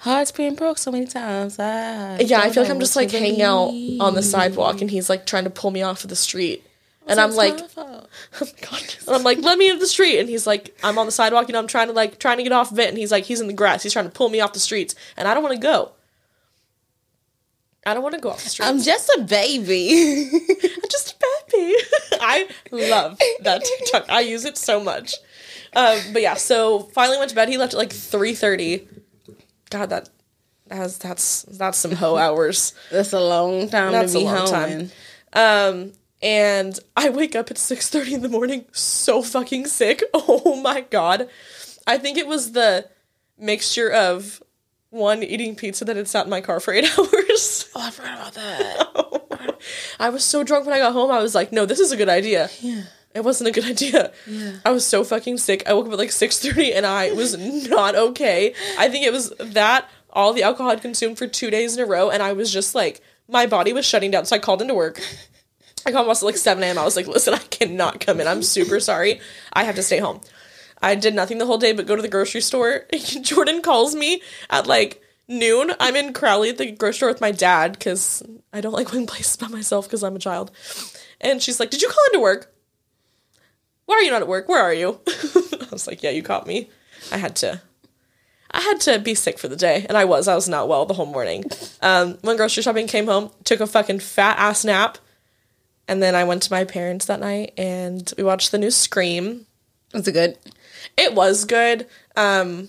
Heart's 0.00 0.32
been 0.32 0.54
broke 0.54 0.78
so 0.78 0.90
many 0.90 1.06
times. 1.06 1.58
I 1.58 2.18
yeah, 2.18 2.40
I 2.40 2.50
feel 2.50 2.62
like 2.64 2.70
I'm 2.70 2.80
just 2.80 2.96
like 2.96 3.10
hanging 3.10 3.42
out 3.42 3.68
on 4.00 4.14
the 4.14 4.22
sidewalk, 4.22 4.80
and 4.80 4.90
he's 4.90 5.08
like 5.08 5.26
trying 5.26 5.44
to 5.44 5.50
pull 5.50 5.70
me 5.70 5.82
off 5.82 6.02
of 6.02 6.10
the 6.10 6.16
street, 6.16 6.64
and 7.08 7.18
I'm 7.18 7.34
like, 7.34 7.58
oh 7.76 8.06
my 8.40 8.46
god. 8.60 8.94
And 9.06 9.16
I'm 9.16 9.22
like, 9.22 9.38
let 9.38 9.56
me 9.56 9.68
into 9.68 9.80
the 9.80 9.86
street. 9.86 10.18
And 10.18 10.28
he's 10.28 10.46
like, 10.46 10.76
I'm 10.84 10.98
on 10.98 11.06
the 11.06 11.12
sidewalk, 11.12 11.48
you 11.48 11.54
know, 11.54 11.58
I'm 11.58 11.66
trying 11.66 11.88
to 11.88 11.94
like 11.94 12.18
trying 12.18 12.36
to 12.36 12.42
get 12.42 12.52
off 12.52 12.70
of 12.70 12.78
it. 12.78 12.88
And 12.88 12.98
he's 12.98 13.10
like, 13.10 13.24
he's 13.24 13.40
in 13.40 13.46
the 13.46 13.54
grass. 13.54 13.82
He's 13.82 13.92
trying 13.92 14.04
to 14.04 14.10
pull 14.10 14.28
me 14.28 14.40
off 14.40 14.52
the 14.52 14.60
streets. 14.60 14.94
And 15.16 15.26
I 15.26 15.34
don't 15.34 15.42
want 15.42 15.54
to 15.54 15.60
go. 15.60 15.92
I 17.86 17.94
don't 17.94 18.02
want 18.02 18.14
to 18.14 18.20
go 18.20 18.28
off 18.30 18.44
the 18.44 18.50
streets. 18.50 18.68
I'm 18.70 18.82
just 18.82 19.08
a 19.16 19.22
baby. 19.22 20.28
I'm 20.32 20.88
just 20.90 21.12
a 21.12 21.50
baby. 21.50 21.74
I 22.20 22.48
love 22.70 23.18
that 23.40 23.64
TikTok. 23.64 24.10
I 24.10 24.20
use 24.20 24.44
it 24.44 24.58
so 24.58 24.78
much. 24.78 25.14
Um, 25.74 25.98
but 26.12 26.20
yeah, 26.20 26.34
so 26.34 26.80
finally 26.92 27.16
went 27.16 27.30
to 27.30 27.34
bed. 27.36 27.48
He 27.48 27.56
left 27.56 27.72
at 27.72 27.78
like 27.78 27.90
3.30. 27.90 28.86
God, 29.70 29.90
that 29.90 30.08
has 30.70 30.98
that's 30.98 31.42
that's 31.42 31.78
some 31.78 31.92
hoe 31.92 32.16
hours. 32.16 32.74
That's 32.90 33.12
a 33.12 33.20
long 33.20 33.68
time 33.68 33.92
That's 33.92 34.12
to 34.12 34.18
a 34.18 34.20
long 34.20 34.46
time. 34.48 34.90
Um, 35.32 35.92
and 36.22 36.78
I 36.96 37.08
wake 37.10 37.34
up 37.34 37.50
at 37.50 37.58
six 37.58 37.88
thirty 37.88 38.12
in 38.14 38.22
the 38.22 38.28
morning, 38.28 38.66
so 38.72 39.22
fucking 39.22 39.66
sick. 39.66 40.02
Oh 40.14 40.60
my 40.60 40.82
god! 40.82 41.28
I 41.86 41.96
think 41.98 42.18
it 42.18 42.26
was 42.26 42.52
the 42.52 42.88
mixture 43.38 43.90
of 43.90 44.42
one 44.90 45.22
eating 45.22 45.54
pizza 45.54 45.84
that 45.84 45.96
had 45.96 46.08
sat 46.08 46.24
in 46.24 46.30
my 46.30 46.40
car 46.40 46.60
for 46.60 46.72
eight 46.74 46.84
hours. 46.98 47.70
Oh, 47.74 47.80
I 47.86 47.90
forgot 47.90 48.18
about 48.18 48.34
that. 48.34 49.58
I 50.00 50.10
was 50.10 50.24
so 50.24 50.42
drunk 50.44 50.66
when 50.66 50.74
I 50.74 50.78
got 50.78 50.92
home. 50.92 51.10
I 51.10 51.22
was 51.22 51.34
like, 51.34 51.52
no, 51.52 51.66
this 51.66 51.80
is 51.80 51.92
a 51.92 51.96
good 51.96 52.08
idea. 52.08 52.50
Yeah. 52.60 52.82
It 53.18 53.24
wasn't 53.24 53.48
a 53.48 53.52
good 53.52 53.64
idea. 53.74 54.12
Yeah. 54.26 54.52
I 54.64 54.70
was 54.70 54.86
so 54.86 55.04
fucking 55.04 55.38
sick. 55.38 55.64
I 55.68 55.72
woke 55.72 55.86
up 55.86 55.92
at 55.92 55.98
like 55.98 56.10
6:30 56.10 56.74
and 56.74 56.86
I 56.86 57.12
was 57.12 57.36
not 57.68 57.94
okay. 57.94 58.54
I 58.78 58.88
think 58.88 59.04
it 59.04 59.12
was 59.12 59.32
that 59.40 59.88
all 60.10 60.32
the 60.32 60.42
alcohol 60.44 60.70
I'd 60.70 60.80
consumed 60.80 61.18
for 61.18 61.26
2 61.26 61.50
days 61.50 61.76
in 61.76 61.82
a 61.82 61.86
row 61.86 62.10
and 62.10 62.22
I 62.22 62.32
was 62.32 62.52
just 62.52 62.74
like 62.74 63.00
my 63.28 63.46
body 63.46 63.72
was 63.72 63.84
shutting 63.84 64.10
down. 64.10 64.24
So 64.24 64.36
I 64.36 64.38
called 64.38 64.62
into 64.62 64.74
work. 64.74 65.00
I 65.84 65.90
called 65.92 66.04
almost 66.04 66.22
at 66.22 66.26
like 66.26 66.36
7 66.36 66.62
a.m. 66.62 66.78
I 66.78 66.84
was 66.84 66.96
like, 66.96 67.06
listen, 67.06 67.34
I 67.34 67.38
cannot 67.38 68.00
come 68.00 68.20
in. 68.20 68.26
I'm 68.28 68.42
super 68.42 68.80
sorry. 68.80 69.20
I 69.52 69.64
have 69.64 69.74
to 69.74 69.82
stay 69.82 69.98
home. 69.98 70.20
I 70.80 70.94
did 70.94 71.14
nothing 71.14 71.38
the 71.38 71.46
whole 71.46 71.58
day 71.58 71.72
but 71.72 71.86
go 71.86 71.96
to 71.96 72.02
the 72.02 72.08
grocery 72.08 72.40
store. 72.40 72.84
Jordan 73.22 73.62
calls 73.62 73.94
me 73.94 74.22
at 74.48 74.66
like 74.66 75.02
noon. 75.26 75.72
I'm 75.80 75.96
in 75.96 76.12
Crowley 76.12 76.50
at 76.50 76.58
the 76.58 76.70
grocery 76.70 76.96
store 76.96 77.08
with 77.08 77.20
my 77.20 77.32
dad 77.32 77.72
because 77.72 78.22
I 78.52 78.60
don't 78.60 78.72
like 78.72 78.90
going 78.90 79.06
places 79.14 79.36
by 79.36 79.48
myself 79.48 79.86
because 79.86 80.04
I'm 80.04 80.16
a 80.16 80.20
child. 80.20 80.50
And 81.20 81.42
she's 81.42 81.58
like, 81.58 81.70
Did 81.70 81.82
you 81.82 81.88
call 81.88 82.04
into 82.12 82.20
work? 82.20 82.54
Why 83.88 83.94
are 83.94 84.02
you 84.02 84.10
not 84.10 84.20
at 84.20 84.28
work? 84.28 84.50
Where 84.50 84.60
are 84.60 84.74
you? 84.74 85.00
I 85.08 85.68
was 85.72 85.86
like, 85.86 86.02
Yeah, 86.02 86.10
you 86.10 86.22
caught 86.22 86.46
me. 86.46 86.68
I 87.10 87.16
had 87.16 87.34
to. 87.36 87.62
I 88.50 88.60
had 88.60 88.82
to 88.82 88.98
be 88.98 89.14
sick 89.14 89.38
for 89.38 89.48
the 89.48 89.56
day, 89.56 89.86
and 89.88 89.96
I 89.96 90.04
was. 90.04 90.28
I 90.28 90.34
was 90.34 90.46
not 90.46 90.68
well 90.68 90.84
the 90.84 90.92
whole 90.92 91.06
morning. 91.06 91.44
Um, 91.80 92.18
went 92.22 92.36
grocery 92.36 92.62
shopping, 92.62 92.86
came 92.86 93.06
home, 93.06 93.30
took 93.44 93.60
a 93.60 93.66
fucking 93.66 94.00
fat 94.00 94.38
ass 94.38 94.62
nap, 94.62 94.98
and 95.88 96.02
then 96.02 96.14
I 96.14 96.24
went 96.24 96.42
to 96.42 96.52
my 96.52 96.64
parents 96.64 97.06
that 97.06 97.18
night 97.18 97.54
and 97.56 98.12
we 98.18 98.24
watched 98.24 98.50
the 98.52 98.58
new 98.58 98.70
Scream. 98.70 99.46
Was 99.94 100.06
it 100.06 100.12
good? 100.12 100.36
It 100.98 101.14
was 101.14 101.46
good. 101.46 101.86
Um, 102.14 102.68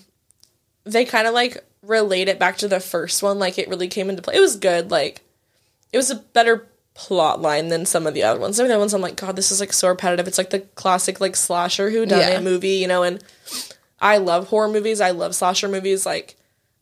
they 0.85 1.03
kind 1.03 1.27
of 1.27 1.33
like 1.33 1.57
relate 1.81 2.29
it 2.29 2.39
back 2.39 2.57
to 2.59 2.69
the 2.69 2.79
first 2.79 3.21
one, 3.21 3.39
like 3.39 3.59
it 3.59 3.67
really 3.67 3.89
came 3.89 4.09
into 4.09 4.21
play. 4.21 4.35
It 4.35 4.41
was 4.41 4.55
good. 4.55 4.89
Like 4.89 5.21
it 5.91 5.97
was 5.97 6.11
a 6.11 6.15
better 6.15 6.68
plot 7.01 7.41
line 7.41 7.69
than 7.69 7.85
some 7.85 8.05
of 8.05 8.13
the 8.13 8.23
other 8.23 8.41
ones. 8.41 8.57
Some 8.57 8.65
of 8.65 8.67
the 8.67 8.73
other 8.73 8.81
ones, 8.81 8.93
I'm 8.93 9.01
like, 9.01 9.15
God, 9.15 9.37
this 9.37 9.53
is 9.53 9.61
like 9.61 9.71
so 9.71 9.87
repetitive. 9.87 10.27
It's 10.27 10.37
like 10.37 10.49
the 10.49 10.59
classic 10.59 11.21
like 11.21 11.37
slasher 11.37 11.89
who 11.89 12.05
done 12.05 12.19
Yeah. 12.19 12.37
it 12.39 12.43
movie, 12.43 12.71
you 12.75 12.87
know. 12.87 13.03
And 13.03 13.23
I 14.01 14.17
love 14.17 14.47
horror 14.47 14.67
movies. 14.67 14.99
I 14.99 15.11
love 15.11 15.33
slasher 15.33 15.69
movies. 15.69 16.05
Like 16.05 16.35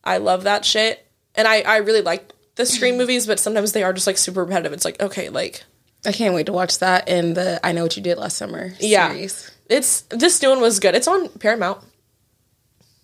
I 0.04 0.18
love 0.18 0.44
that 0.46 0.66
shit. 0.66 1.06
And 1.36 1.48
I 1.48 1.62
I 1.62 1.78
really 1.78 2.02
like 2.02 2.32
the 2.56 2.66
Scream 2.66 2.98
movies, 3.02 3.28
but 3.28 3.40
sometimes 3.40 3.74
they 3.74 3.84
are 3.84 3.94
just 3.94 4.08
like 4.08 4.18
super 4.18 4.44
repetitive. 4.44 4.74
It's 4.74 4.86
like 4.86 5.00
okay, 5.00 5.30
like 5.30 5.64
I 6.04 6.12
can't 6.12 6.34
wait 6.34 6.48
to 6.48 6.52
watch 6.54 6.80
that 6.80 7.08
and 7.08 7.38
the 7.38 7.60
I 7.64 7.72
Know 7.74 7.84
What 7.84 7.96
You 7.96 8.02
Did 8.02 8.18
Last 8.18 8.38
Summer 8.38 8.74
Yeah. 8.80 9.10
series. 9.12 9.52
it's 9.70 10.02
this 10.10 10.42
new 10.42 10.50
one 10.50 10.62
was 10.62 10.80
good. 10.80 10.96
It's 10.96 11.08
on 11.08 11.30
Paramount. 11.30 11.84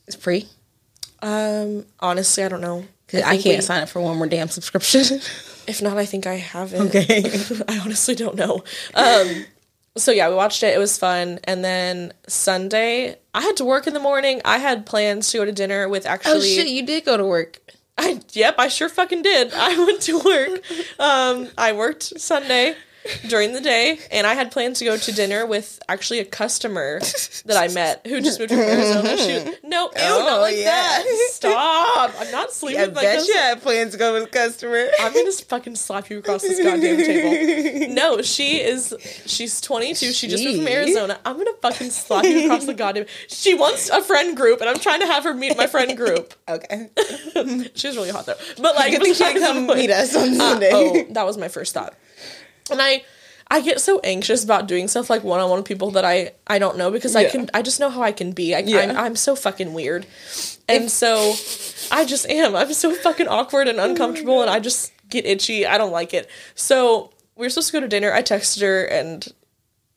It's 0.08 0.16
free. 0.16 0.48
Um, 1.22 1.86
honestly, 2.00 2.44
I 2.44 2.50
don't 2.50 2.62
know. 2.62 2.86
I, 3.14 3.22
think 3.38 3.44
can't 3.44 3.58
we- 3.58 3.62
sign 3.62 3.84
up 3.84 3.90
for 3.90 4.02
one 4.02 4.18
more 4.18 4.28
damn 4.28 4.48
subscription. 4.50 5.20
If 5.68 5.82
not, 5.82 5.98
I 5.98 6.06
think 6.06 6.28
I 6.28 6.36
have 6.36 6.74
it. 6.74 6.82
Okay. 6.82 7.24
I 7.68 7.80
honestly 7.80 8.16
don't 8.16 8.36
know. 8.36 8.64
Um, 8.94 9.46
so 9.96 10.12
yeah, 10.12 10.30
we 10.30 10.36
watched 10.36 10.64
it. 10.64 10.74
It 10.76 10.80
was 10.80 10.98
fun. 10.98 11.40
And 11.44 11.64
then 11.64 12.14
Sunday, 12.28 13.18
I 13.34 13.42
had 13.42 13.58
to 13.58 13.66
work 13.66 13.88
in 13.88 13.94
the 13.94 14.00
morning. 14.00 14.42
I 14.44 14.58
had 14.58 14.86
plans 14.86 15.32
to 15.32 15.38
go 15.40 15.46
to 15.46 15.52
dinner 15.52 15.88
with 15.88 16.06
actually. 16.06 16.34
oh 16.34 16.42
shit, 16.42 16.68
you 16.68 16.86
did 16.86 17.06
go 17.06 17.18
to 17.18 17.26
work. 17.26 17.60
I 17.98 18.22
yep, 18.32 18.56
I 18.58 18.70
sure 18.70 18.90
fucking 18.90 19.22
did. 19.22 19.54
I 19.54 19.78
went 19.86 20.02
to 20.04 20.20
work. 20.20 20.62
Um, 21.00 21.50
I 21.58 21.74
worked 21.74 22.20
Sunday 22.20 22.76
during 23.28 23.54
the 23.54 23.62
day, 23.62 24.00
and 24.12 24.26
I 24.28 24.34
had 24.34 24.52
planned 24.52 24.76
to 24.78 24.86
go 24.86 24.98
to 24.98 25.12
dinner 25.12 25.46
with 25.46 25.80
actually 25.90 26.20
a 26.20 26.26
customer 26.26 27.00
that 27.46 27.58
I 27.58 27.68
met 27.74 28.06
who 28.08 28.22
just 28.22 28.40
moved 28.40 28.52
from 28.52 28.60
Arizona. 28.62 29.18
She 29.18 29.34
was, 29.34 29.56
no, 29.64 29.86
ew, 29.86 29.92
Oh, 29.96 30.26
not 30.26 30.42
like 30.42 30.56
yeah. 30.56 30.64
that. 30.66 31.28
Stop! 31.32 32.12
I'm 32.20 32.32
not 32.32 32.52
sleeping. 32.54 32.82
I 32.82 32.86
with 32.86 32.96
bet 32.96 33.16
customer. 33.18 33.34
you 33.36 33.40
had 33.42 33.62
plans 33.62 33.92
to 33.94 33.98
go 33.98 34.14
with 34.14 34.24
a 34.24 34.28
customer. 34.28 34.88
I'm 35.00 35.14
gonna 35.14 35.32
fucking 35.32 35.76
slap 35.76 36.10
you 36.10 36.20
across 36.20 36.42
this 36.42 36.62
goddamn 36.62 36.98
table. 36.98 37.94
No, 37.94 38.22
she 38.22 38.60
is. 38.62 38.94
She's 39.26 39.60
22. 39.62 40.12
She 40.14 40.28
just 40.28 40.44
moved 40.44 40.58
from 40.60 40.68
Arizona. 40.68 41.20
I'm 41.26 41.38
gonna 41.38 41.52
fucking 41.62 41.90
slap 41.90 42.24
you 42.26 42.46
across 42.46 42.66
the 42.66 42.74
goddamn. 42.74 43.06
She 43.28 43.54
wants 43.56 43.90
a 43.90 44.02
friend 44.02 44.36
group, 44.38 44.62
and 44.62 44.70
I'm 44.70 44.80
trying 44.80 45.00
to 45.02 45.06
have 45.08 45.24
her 45.26 45.34
meet 45.34 45.58
my 45.58 45.68
friend 45.68 45.96
group. 45.98 46.34
Okay. 46.54 46.90
She's 47.74 47.96
really 47.96 48.12
hot 48.12 48.26
though. 48.26 48.36
But 48.62 48.76
like, 48.76 48.92
she 48.94 49.00
didn't 49.00 49.42
come 49.42 49.66
meet 49.68 49.90
us 49.90 50.16
on 50.16 50.30
Uh, 50.32 50.36
Sunday. 50.36 50.70
oh, 50.74 51.04
that 51.14 51.26
was 51.26 51.38
my 51.38 51.48
first 51.48 51.74
thought. 51.74 51.96
And 52.72 52.82
I, 52.82 53.04
I 53.50 53.62
get 53.62 53.80
so 53.82 54.00
anxious 54.04 54.44
about 54.44 54.68
doing 54.68 54.88
stuff 54.88 55.10
like 55.10 55.24
one 55.24 55.40
on 55.40 55.50
one 55.50 55.60
with 55.60 55.68
people 55.68 55.92
that 55.92 56.06
I 56.06 56.32
I 56.48 56.60
don't 56.60 56.78
know 56.78 56.92
because 56.92 57.16
I 57.16 57.26
can 57.26 57.50
I 57.54 57.62
just 57.62 57.80
know 57.80 57.90
how 57.90 58.02
I 58.02 58.12
can 58.12 58.32
be. 58.32 58.56
I, 58.56 58.60
Yeah. 58.60 58.80
I'm 58.80 58.98
I'm 58.98 59.16
so 59.16 59.36
fucking 59.36 59.74
weird, 59.74 60.06
and 60.68 60.90
so 60.90 61.34
I 61.92 62.06
just 62.06 62.28
am. 62.28 62.56
I'm 62.56 62.74
so 62.74 62.94
fucking 62.96 63.28
awkward 63.28 63.68
and 63.68 63.80
uncomfortable, 63.80 64.42
and 64.42 64.50
I 64.50 64.60
just 64.60 64.92
get 65.10 65.26
itchy. 65.26 65.66
I 65.66 65.78
don't 65.78 65.92
like 65.92 66.14
it. 66.14 66.30
So 66.56 67.12
we 67.36 67.46
were 67.46 67.50
supposed 67.50 67.68
to 67.68 67.74
go 67.74 67.82
to 67.82 67.88
dinner. 67.88 68.12
I 68.12 68.22
texted 68.24 68.62
her 68.62 68.86
and 68.86 69.28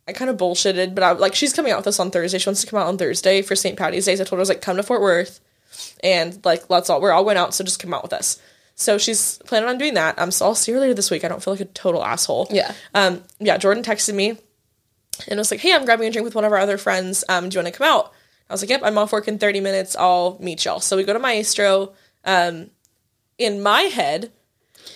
I 0.09 0.13
kind 0.13 0.31
of 0.31 0.37
bullshitted, 0.37 0.95
but 0.95 1.03
I 1.03 1.13
like 1.13 1.35
she's 1.35 1.53
coming 1.53 1.73
out 1.73 1.79
with 1.79 1.87
us 1.87 1.99
on 1.99 2.11
Thursday. 2.11 2.39
She 2.39 2.49
wants 2.49 2.61
to 2.63 2.67
come 2.67 2.79
out 2.79 2.87
on 2.87 2.99
Thursday 2.99 3.43
for 3.43 3.57
St. 3.57 3.79
Patty's 3.79 4.05
Day. 4.07 4.17
So 4.17 4.23
I 4.23 4.25
told 4.25 4.39
her 4.39 4.41
I 4.41 4.41
was 4.41 4.49
like, 4.49 4.61
come 4.61 4.77
to 4.77 4.83
Fort 4.83 5.01
Worth, 5.01 5.41
and 6.03 6.45
like 6.45 6.69
let's 6.69 6.91
all 6.91 7.01
we're 7.01 7.13
all 7.13 7.25
going 7.25 7.37
out, 7.37 7.55
so 7.55 7.65
just 7.65 7.81
come 7.81 7.95
out 7.95 8.03
with 8.03 8.13
us. 8.13 8.41
So 8.77 8.99
she's 8.99 9.39
planning 9.47 9.69
on 9.69 9.79
doing 9.79 9.95
that. 9.95 10.19
Um, 10.19 10.31
so 10.31 10.45
I'll 10.45 10.55
see 10.55 10.71
her 10.73 10.79
later 10.79 10.95
this 10.95 11.11
week. 11.11 11.25
I 11.25 11.29
don't 11.29 11.43
feel 11.43 11.55
like 11.55 11.61
a 11.61 11.65
total 11.67 12.05
asshole. 12.05 12.47
Yeah. 12.51 12.73
Um, 12.95 13.23
yeah. 13.41 13.57
Jordan 13.57 13.83
texted 13.83 14.15
me 14.15 14.39
and 15.27 15.39
was 15.39 15.51
like, 15.51 15.61
hey, 15.61 15.73
I'm 15.73 15.85
grabbing 15.87 16.07
a 16.07 16.13
drink 16.13 16.25
with 16.25 16.35
one 16.35 16.45
of 16.45 16.53
our 16.53 16.59
other 16.59 16.77
friends. 16.77 17.25
Um, 17.29 17.49
do 17.49 17.55
you 17.57 17.63
want 17.63 17.73
to 17.73 17.79
come 17.79 17.89
out? 17.89 18.13
I 18.49 18.53
was 18.53 18.63
like, 18.63 18.71
yep, 18.71 18.83
I'm 18.85 18.99
off 18.99 19.13
work 19.13 19.29
in 19.29 19.39
30 19.39 19.61
minutes. 19.61 19.97
I'll 19.99 20.37
meet 20.41 20.65
y'all. 20.65 20.81
So 20.81 20.97
we 20.97 21.05
go 21.05 21.15
to 21.15 21.19
Maestro. 21.19 21.95
Um, 22.25 22.71
in 23.39 23.63
my 23.63 23.83
head, 23.83 24.31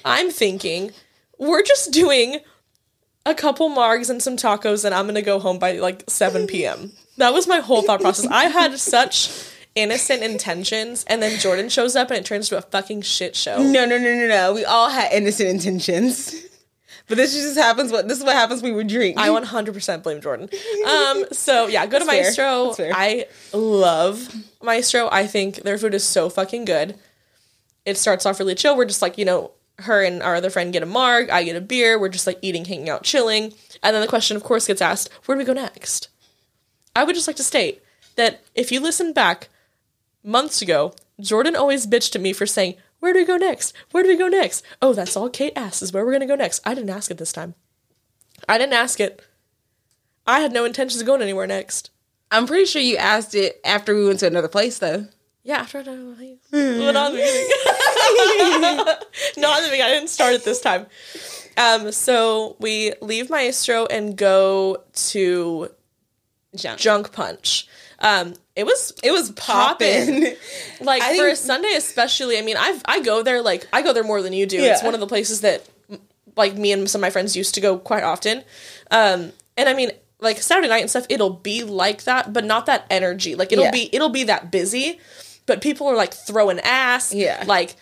I'm 0.05 0.31
thinking 0.31 0.93
we're 1.39 1.63
just 1.63 1.93
doing 1.93 2.39
a 3.27 3.35
couple 3.35 3.71
margs 3.71 4.09
and 4.11 4.23
some 4.23 4.37
tacos, 4.37 4.85
and 4.85 4.95
I'm 4.95 5.07
gonna 5.07 5.23
go 5.23 5.39
home 5.39 5.59
by 5.59 5.73
like 5.73 6.05
7 6.09 6.47
p.m. 6.47 6.93
That 7.19 7.33
was 7.33 7.47
my 7.47 7.61
whole 7.61 7.83
thought 7.83 8.01
process. 8.01 8.27
I 8.27 8.45
had 8.45 8.79
such 8.79 9.31
innocent 9.75 10.23
intentions, 10.23 11.05
and 11.05 11.23
then 11.23 11.39
Jordan 11.39 11.69
shows 11.69 11.97
up, 11.97 12.11
and 12.11 12.19
it 12.19 12.25
turns 12.25 12.49
to 12.49 12.59
a 12.59 12.63
fucking 12.63 13.03
shit 13.03 13.37
show. 13.37 13.59
No, 13.59 13.85
no, 13.85 13.99
no, 13.99 14.15
no, 14.15 14.29
no. 14.29 14.55
We 14.55 14.65
all 14.65 14.91
had 14.91 15.13
innocent 15.13 15.49
intentions. 15.49 16.47
But 17.11 17.17
this 17.17 17.35
just 17.35 17.59
happens. 17.59 17.91
What 17.91 18.07
this 18.07 18.19
is 18.19 18.25
what 18.25 18.37
happens 18.37 18.63
when 18.63 18.77
we 18.77 18.85
drink. 18.85 19.19
I 19.19 19.31
100% 19.31 20.03
blame 20.05 20.21
Jordan. 20.21 20.49
Um, 20.89 21.25
so 21.33 21.67
yeah, 21.67 21.85
go 21.87 21.99
to 21.99 22.05
That's. 22.05 22.39
Maestro. 22.39 22.73
I 22.79 23.27
love 23.53 24.33
Maestro. 24.63 25.09
I 25.11 25.27
think 25.27 25.57
their 25.57 25.77
food 25.77 25.93
is 25.93 26.05
so 26.05 26.31
fucking 26.31 26.67
good. 26.67 26.97
It 27.85 27.99
starts 27.99 28.27
off 28.27 28.39
really 28.39 28.55
chill. 28.55 28.77
We're 28.77 28.85
just 28.85 29.03
like, 29.03 29.19
you 29.19 29.25
know, 29.25 29.51
her 29.81 30.05
and 30.05 30.23
our 30.23 30.37
other 30.37 30.51
friend 30.51 30.73
get 30.73 30.85
a 30.85 30.87
marg, 30.87 31.31
I 31.31 31.43
get 31.43 31.57
a 31.57 31.61
beer. 31.61 31.99
We're 31.99 32.11
just 32.11 32.29
like 32.29 32.39
eating, 32.43 32.65
hanging 32.65 32.89
out, 32.89 33.03
chilling. 33.03 33.55
And 33.83 33.95
then 33.95 34.01
the 34.03 34.07
question, 34.07 34.37
of 34.37 34.45
course, 34.45 34.69
gets 34.69 34.81
asked, 34.81 35.11
where 35.25 35.35
do 35.35 35.41
we 35.41 35.45
go 35.45 35.53
next? 35.53 36.11
I 36.95 37.03
would 37.03 37.17
just 37.17 37.27
like 37.27 37.37
to 37.37 37.45
state 37.45 37.83
that 38.17 38.43
if 38.55 38.71
you 38.71 38.81
listen 38.81 39.13
back 39.13 39.49
months 40.23 40.63
ago, 40.63 40.95
Jordan 41.21 41.57
always 41.57 41.87
bitched 41.87 42.17
at 42.17 42.23
me 42.23 42.33
for 42.33 42.47
saying, 42.47 42.77
Where 43.01 43.13
do 43.13 43.19
we 43.19 43.25
go 43.25 43.37
next? 43.37 43.75
Where 43.91 44.03
do 44.03 44.09
we 44.09 44.17
go 44.17 44.29
next? 44.29 44.65
Oh, 44.81 44.93
that's 44.93 45.17
all 45.17 45.29
Kate 45.29 45.53
asks 45.57 45.83
is 45.83 45.93
where 45.93 46.05
we're 46.05 46.13
gonna 46.13 46.27
go 46.27 46.35
next. 46.37 46.61
I 46.65 46.75
didn't 46.75 46.91
ask 46.91 47.11
it 47.11 47.19
this 47.19 47.33
time. 47.33 47.55
I 48.49 48.59
didn't 48.59 48.75
ask 48.75 49.01
it. 49.01 49.23
I 50.27 50.41
had 50.41 50.53
no 50.53 50.65
intentions 50.65 51.01
of 51.01 51.07
going 51.07 51.23
anywhere 51.23 51.47
next. 51.47 51.91
I'm 52.31 52.47
pretty 52.47 52.65
sure 52.65 52.81
you 52.81 52.97
asked 52.97 53.35
it 53.35 53.61
after 53.65 53.95
we 53.95 54.07
went 54.07 54.21
to 54.21 54.27
another 54.27 54.49
place, 54.49 54.79
though. 54.79 55.07
Yeah, 55.43 55.61
after 55.61 55.79
I 55.79 55.83
well, 55.83 56.93
not 56.93 57.11
in 57.13 57.17
the 57.17 57.23
beginning. 58.37 58.85
not 59.39 59.59
in 59.59 59.65
the 59.65 59.71
beginning. 59.71 59.83
I 59.83 59.89
didn't 59.89 60.11
start 60.11 60.35
it 60.35 60.45
this 60.45 60.61
time. 60.61 60.87
Um, 61.57 61.91
so 61.93 62.57
we 62.61 62.93
leave 63.01 63.31
Maestro 63.31 63.87
and 63.87 64.17
go 64.17 64.85
to 64.95 65.71
Junk. 66.55 66.79
Junk 66.79 67.13
Punch. 67.13 67.67
Um, 68.01 68.35
it 68.57 68.65
was 68.65 68.93
It 69.03 69.13
was 69.13 69.31
Poppin'. 69.33 70.07
popping. 70.23 70.37
like 70.81 71.03
I 71.03 71.17
for 71.17 71.25
a 71.25 71.27
think- 71.29 71.37
Sunday 71.39 71.75
especially. 71.75 72.39
I 72.39 72.43
mean, 72.43 72.57
I 72.59 72.79
I 72.85 73.01
go 73.01 73.23
there 73.23 73.43
like 73.43 73.67
I 73.73 73.83
go 73.83 73.93
there 73.93 74.05
more 74.05 74.23
than 74.23 74.33
you 74.33 74.47
do. 74.47 74.59
It's 74.61 74.83
one 74.83 74.95
of 74.95 75.01
the 75.01 75.07
places 75.07 75.41
that 75.43 75.65
like 76.37 76.57
me 76.57 76.73
and 76.73 76.89
some 76.89 77.01
of 77.01 77.03
my 77.03 77.11
friends 77.11 77.37
used 77.37 77.55
to 77.57 77.61
go 77.61 77.79
quite 77.79 78.03
often. 78.03 78.43
Um, 78.91 79.33
and 79.57 79.69
I 79.69 79.75
mean, 79.75 79.91
like 80.21 80.39
Saturday 80.39 80.69
night 80.69 80.81
and 80.81 80.89
stuff, 80.91 81.07
it'll 81.09 81.31
be 81.31 81.63
like 81.65 82.05
that, 82.05 82.33
but 82.33 82.45
not 82.45 82.67
that 82.67 82.87
energy. 82.91 83.35
Like 83.35 83.53
it'll 83.53 83.65
Yeah. 83.67 83.71
be 83.71 83.91
it'll 83.93 84.09
be 84.09 84.25
that 84.25 84.51
busy, 84.51 84.99
but 85.47 85.61
people 85.61 85.87
are 85.87 85.97
like 85.97 86.15
throwing 86.15 86.61
ass. 86.61 87.13
Yeah. 87.15 87.45
like. 87.47 87.77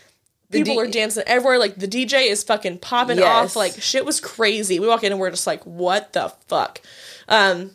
People 0.51 0.77
D- 0.77 0.81
are 0.81 0.87
dancing 0.87 1.25
everywhere. 1.27 1.59
Like 1.59 1.77
the 1.77 1.87
DJ 1.87 2.27
is 2.31 2.43
fucking 2.43 2.79
popping 2.79 3.19
Yes. 3.19 3.51
off. 3.51 3.55
Like 3.57 3.75
shit 3.83 4.07
was 4.07 4.19
crazy. 4.19 4.81
We 4.81 4.87
walk 4.89 5.05
in 5.05 5.13
and 5.13 5.21
we're 5.21 5.29
just 5.29 5.47
like, 5.47 5.63
what 5.65 6.15
the 6.15 6.33
fuck? 6.47 6.81
Um, 7.29 7.73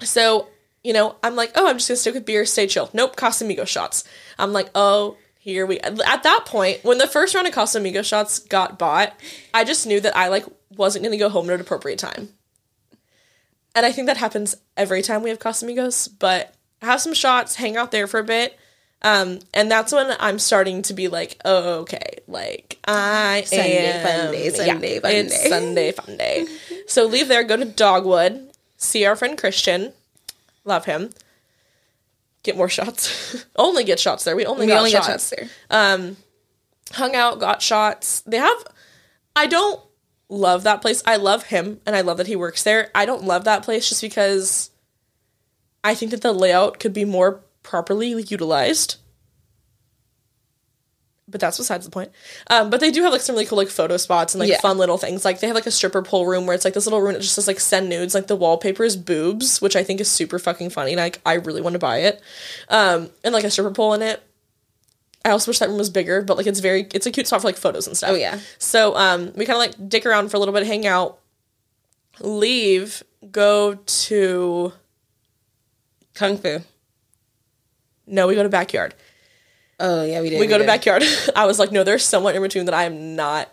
so, 0.00 0.48
you 0.82 0.92
know, 0.92 1.16
I'm 1.22 1.36
like, 1.36 1.52
oh, 1.54 1.68
I'm 1.68 1.76
just 1.78 1.88
gonna 1.88 1.96
stick 1.96 2.14
with 2.14 2.26
beer, 2.26 2.44
stay 2.44 2.66
chill. 2.66 2.90
Nope, 2.92 3.16
Casamigo 3.16 3.66
shots. 3.66 4.04
I'm 4.38 4.52
like, 4.52 4.70
oh, 4.74 5.16
here 5.38 5.66
we. 5.66 5.80
At 5.80 6.22
that 6.22 6.44
point, 6.46 6.84
when 6.84 6.98
the 6.98 7.06
first 7.06 7.34
round 7.34 7.46
of 7.46 7.54
Casamigo 7.54 8.04
shots 8.04 8.38
got 8.38 8.78
bought, 8.78 9.14
I 9.52 9.64
just 9.64 9.86
knew 9.86 10.00
that 10.00 10.16
I 10.16 10.28
like 10.28 10.44
wasn't 10.76 11.04
gonna 11.04 11.16
go 11.16 11.28
home 11.28 11.48
at 11.50 11.54
an 11.54 11.60
appropriate 11.60 11.98
time. 11.98 12.30
And 13.74 13.86
I 13.86 13.92
think 13.92 14.06
that 14.06 14.16
happens 14.16 14.56
every 14.76 15.02
time 15.02 15.22
we 15.22 15.30
have 15.30 15.38
Casamigos. 15.38 16.08
But 16.18 16.54
have 16.82 17.00
some 17.00 17.14
shots, 17.14 17.56
hang 17.56 17.76
out 17.76 17.90
there 17.90 18.06
for 18.06 18.20
a 18.20 18.24
bit. 18.24 18.58
Um, 19.02 19.38
and 19.54 19.70
that's 19.70 19.92
when 19.92 20.14
I'm 20.18 20.38
starting 20.38 20.82
to 20.82 20.94
be 20.94 21.08
like, 21.08 21.40
oh, 21.44 21.80
okay, 21.80 22.18
like 22.26 22.78
I 22.84 23.44
Sunday 23.46 23.86
am 23.86 24.06
fun 24.06 24.32
day, 24.32 24.50
Sunday 24.50 24.94
yeah, 24.94 25.00
fun 25.00 25.10
it's 25.12 25.42
day. 25.42 25.48
Sunday 25.48 25.92
fun 25.92 26.16
day. 26.16 26.46
so 26.88 27.06
leave 27.06 27.28
there, 27.28 27.44
go 27.44 27.56
to 27.56 27.64
Dogwood, 27.64 28.50
see 28.76 29.04
our 29.04 29.14
friend 29.14 29.38
Christian, 29.38 29.92
love 30.68 30.84
him. 30.84 31.10
Get 32.44 32.56
more 32.56 32.68
shots. 32.68 33.44
only 33.56 33.84
get 33.84 33.98
shots 33.98 34.24
there. 34.24 34.36
We 34.36 34.46
only 34.46 34.66
We 34.66 34.72
got 34.72 34.78
only 34.78 34.90
shots. 34.90 35.06
got 35.06 35.12
shots 35.12 35.30
there. 35.30 35.48
Um, 35.70 36.16
hung 36.92 37.14
out, 37.16 37.40
got 37.40 37.60
shots. 37.60 38.20
They 38.20 38.36
have. 38.38 38.64
I 39.34 39.46
don't 39.46 39.80
love 40.28 40.62
that 40.64 40.80
place. 40.80 41.02
I 41.06 41.16
love 41.16 41.44
him, 41.44 41.80
and 41.86 41.96
I 41.96 42.02
love 42.02 42.18
that 42.18 42.26
he 42.26 42.36
works 42.36 42.62
there. 42.62 42.90
I 42.94 43.06
don't 43.06 43.24
love 43.24 43.44
that 43.44 43.62
place 43.64 43.88
just 43.88 44.02
because 44.02 44.70
I 45.82 45.94
think 45.94 46.10
that 46.12 46.22
the 46.22 46.32
layout 46.32 46.78
could 46.78 46.92
be 46.92 47.04
more 47.04 47.40
properly 47.62 48.08
utilized. 48.10 48.96
But 51.30 51.40
that's 51.42 51.58
besides 51.58 51.84
the 51.84 51.90
point. 51.90 52.10
Um, 52.48 52.70
but 52.70 52.80
they 52.80 52.90
do 52.90 53.02
have 53.02 53.12
like 53.12 53.20
some 53.20 53.34
really 53.34 53.44
cool 53.44 53.58
like 53.58 53.68
photo 53.68 53.98
spots 53.98 54.34
and 54.34 54.40
like 54.40 54.48
Yeah. 54.48 54.60
fun 54.60 54.78
little 54.78 54.96
things. 54.96 55.24
Like 55.26 55.40
they 55.40 55.46
have 55.46 55.54
like 55.54 55.66
a 55.66 55.70
stripper 55.70 56.00
pole 56.02 56.24
room 56.26 56.46
where 56.46 56.54
it's 56.54 56.64
like 56.64 56.72
this 56.72 56.86
little 56.86 57.02
room 57.02 57.12
that 57.12 57.20
just 57.20 57.34
says 57.34 57.46
like 57.46 57.60
send 57.60 57.90
nudes. 57.90 58.14
Like 58.14 58.28
the 58.28 58.36
wallpaper 58.36 58.82
is 58.82 58.96
boobs, 58.96 59.60
which 59.60 59.76
I 59.76 59.84
think 59.84 60.00
is 60.00 60.10
super 60.10 60.38
fucking 60.38 60.70
funny. 60.70 60.96
Like 60.96 61.20
I 61.26 61.34
really 61.34 61.60
want 61.60 61.74
to 61.74 61.78
buy 61.78 61.98
it. 61.98 62.22
Um, 62.70 63.10
and 63.22 63.34
like 63.34 63.44
a 63.44 63.50
stripper 63.50 63.72
pole 63.72 63.92
in 63.92 64.00
it. 64.02 64.22
I 65.24 65.30
also 65.32 65.50
wish 65.50 65.58
that 65.58 65.68
room 65.68 65.76
was 65.76 65.90
bigger, 65.90 66.22
but 66.22 66.38
like 66.38 66.46
it's 66.46 66.60
very 66.60 66.86
it's 66.94 67.04
a 67.04 67.10
cute 67.10 67.26
spot 67.26 67.42
for 67.42 67.48
like 67.48 67.56
photos 67.58 67.86
and 67.86 67.94
stuff. 67.94 68.10
Oh, 68.12 68.14
yeah. 68.14 68.38
So 68.58 68.96
um 68.96 69.32
we 69.36 69.44
kind 69.44 69.56
of 69.56 69.78
like 69.78 69.88
dick 69.90 70.06
around 70.06 70.30
for 70.30 70.38
a 70.38 70.40
little 70.40 70.54
bit, 70.54 70.66
hang 70.66 70.86
out, 70.86 71.18
leave, 72.20 73.02
go 73.30 73.74
to 73.74 74.72
Kung 76.14 76.38
Fu. 76.38 76.60
no, 78.06 78.26
we 78.26 78.34
go 78.34 78.42
to 78.42 78.48
backyard. 78.48 78.94
Oh 79.80 80.04
yeah, 80.04 80.20
we 80.20 80.30
did. 80.30 80.40
we 80.40 80.46
go 80.46 80.58
to 80.58 80.64
backyard. 80.64 81.04
I 81.36 81.46
was 81.46 81.58
like, 81.58 81.70
no, 81.70 81.84
there's 81.84 82.04
someone 82.04 82.34
in 82.34 82.42
between 82.42 82.64
that 82.64 82.74
I 82.74 82.84
am 82.84 83.14
not 83.14 83.48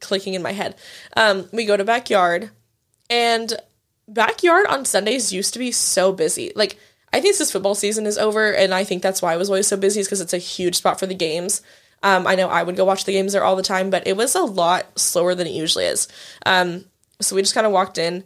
clicking 0.00 0.34
in 0.34 0.42
my 0.42 0.52
head. 0.52 0.76
Um, 1.16 1.48
we 1.52 1.64
go 1.66 1.76
to 1.76 1.84
backyard, 1.84 2.50
and 3.10 3.52
backyard 4.08 4.66
on 4.68 4.84
Sundays 4.84 5.32
used 5.32 5.52
to 5.52 5.58
be 5.58 5.72
so 5.72 6.12
busy. 6.12 6.52
Like, 6.56 6.78
I 7.12 7.20
think 7.20 7.36
this 7.36 7.52
football 7.52 7.74
season 7.74 8.06
is 8.06 8.18
over, 8.18 8.52
and 8.52 8.72
I 8.72 8.84
think 8.84 9.02
that's 9.02 9.20
why 9.20 9.32
I 9.32 9.36
was 9.36 9.48
always 9.48 9.66
so 9.66 9.76
busy, 9.76 10.00
is 10.00 10.06
because 10.06 10.20
it's 10.20 10.32
a 10.32 10.38
huge 10.38 10.76
spot 10.76 10.98
for 10.98 11.06
the 11.06 11.14
games. 11.14 11.62
Um, 12.02 12.26
I 12.26 12.34
know 12.34 12.48
I 12.48 12.62
would 12.62 12.76
go 12.76 12.84
watch 12.84 13.04
the 13.04 13.12
games 13.12 13.32
there 13.32 13.44
all 13.44 13.56
the 13.56 13.62
time, 13.62 13.90
but 13.90 14.06
it 14.06 14.16
was 14.16 14.34
a 14.34 14.42
lot 14.42 14.98
slower 14.98 15.34
than 15.34 15.46
it 15.46 15.54
usually 15.54 15.86
is. 15.86 16.08
Um, 16.44 16.84
so 17.20 17.34
we 17.34 17.42
just 17.42 17.54
kind 17.54 17.66
of 17.66 17.72
walked 17.72 17.98
in, 17.98 18.24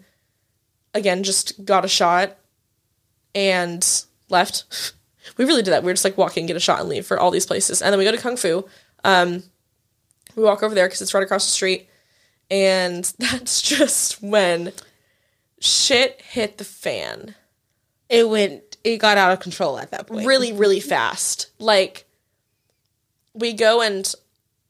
again, 0.95 1.23
just 1.23 1.65
got 1.65 1.85
a 1.85 1.89
shot, 1.89 2.37
and 3.35 3.87
left. 4.29 4.93
We 5.37 5.45
really 5.45 5.63
did 5.63 5.73
that. 5.73 5.83
We 5.83 5.89
were 5.89 5.95
just 5.95 6.05
like 6.05 6.19
walking, 6.19 6.47
get 6.47 6.57
a 6.57 6.61
shot, 6.61 6.81
and 6.81 6.89
leave 6.89 7.07
for 7.07 7.19
all 7.19 7.31
these 7.31 7.47
places. 7.47 7.83
And 7.83 7.93
then 7.93 7.99
we 7.99 8.05
go 8.05 8.13
to 8.13 8.19
Kung 8.19 8.37
Fu. 8.37 8.67
Um, 9.05 9.43
we 10.37 10.43
walk 10.43 10.63
over 10.63 10.75
there 10.75 10.87
because 10.87 11.03
it's 11.03 11.15
right 11.15 11.23
across 11.23 11.47
the 11.47 11.53
street. 11.53 11.89
And 12.51 13.05
that's 13.19 13.61
just 13.63 14.23
when 14.23 14.73
shit 15.61 16.21
hit 16.23 16.59
the 16.59 16.65
fan 16.65 17.35
It 18.09 18.29
went. 18.29 18.77
It 18.83 18.97
got 18.97 19.19
out 19.19 19.33
of 19.33 19.41
control 19.41 19.79
at 19.79 19.91
that 19.91 20.07
point. 20.07 20.27
really, 20.27 20.53
really 20.53 20.81
fast. 20.81 21.51
Like, 21.59 22.07
we 23.35 23.53
go 23.53 23.83
and 23.83 24.13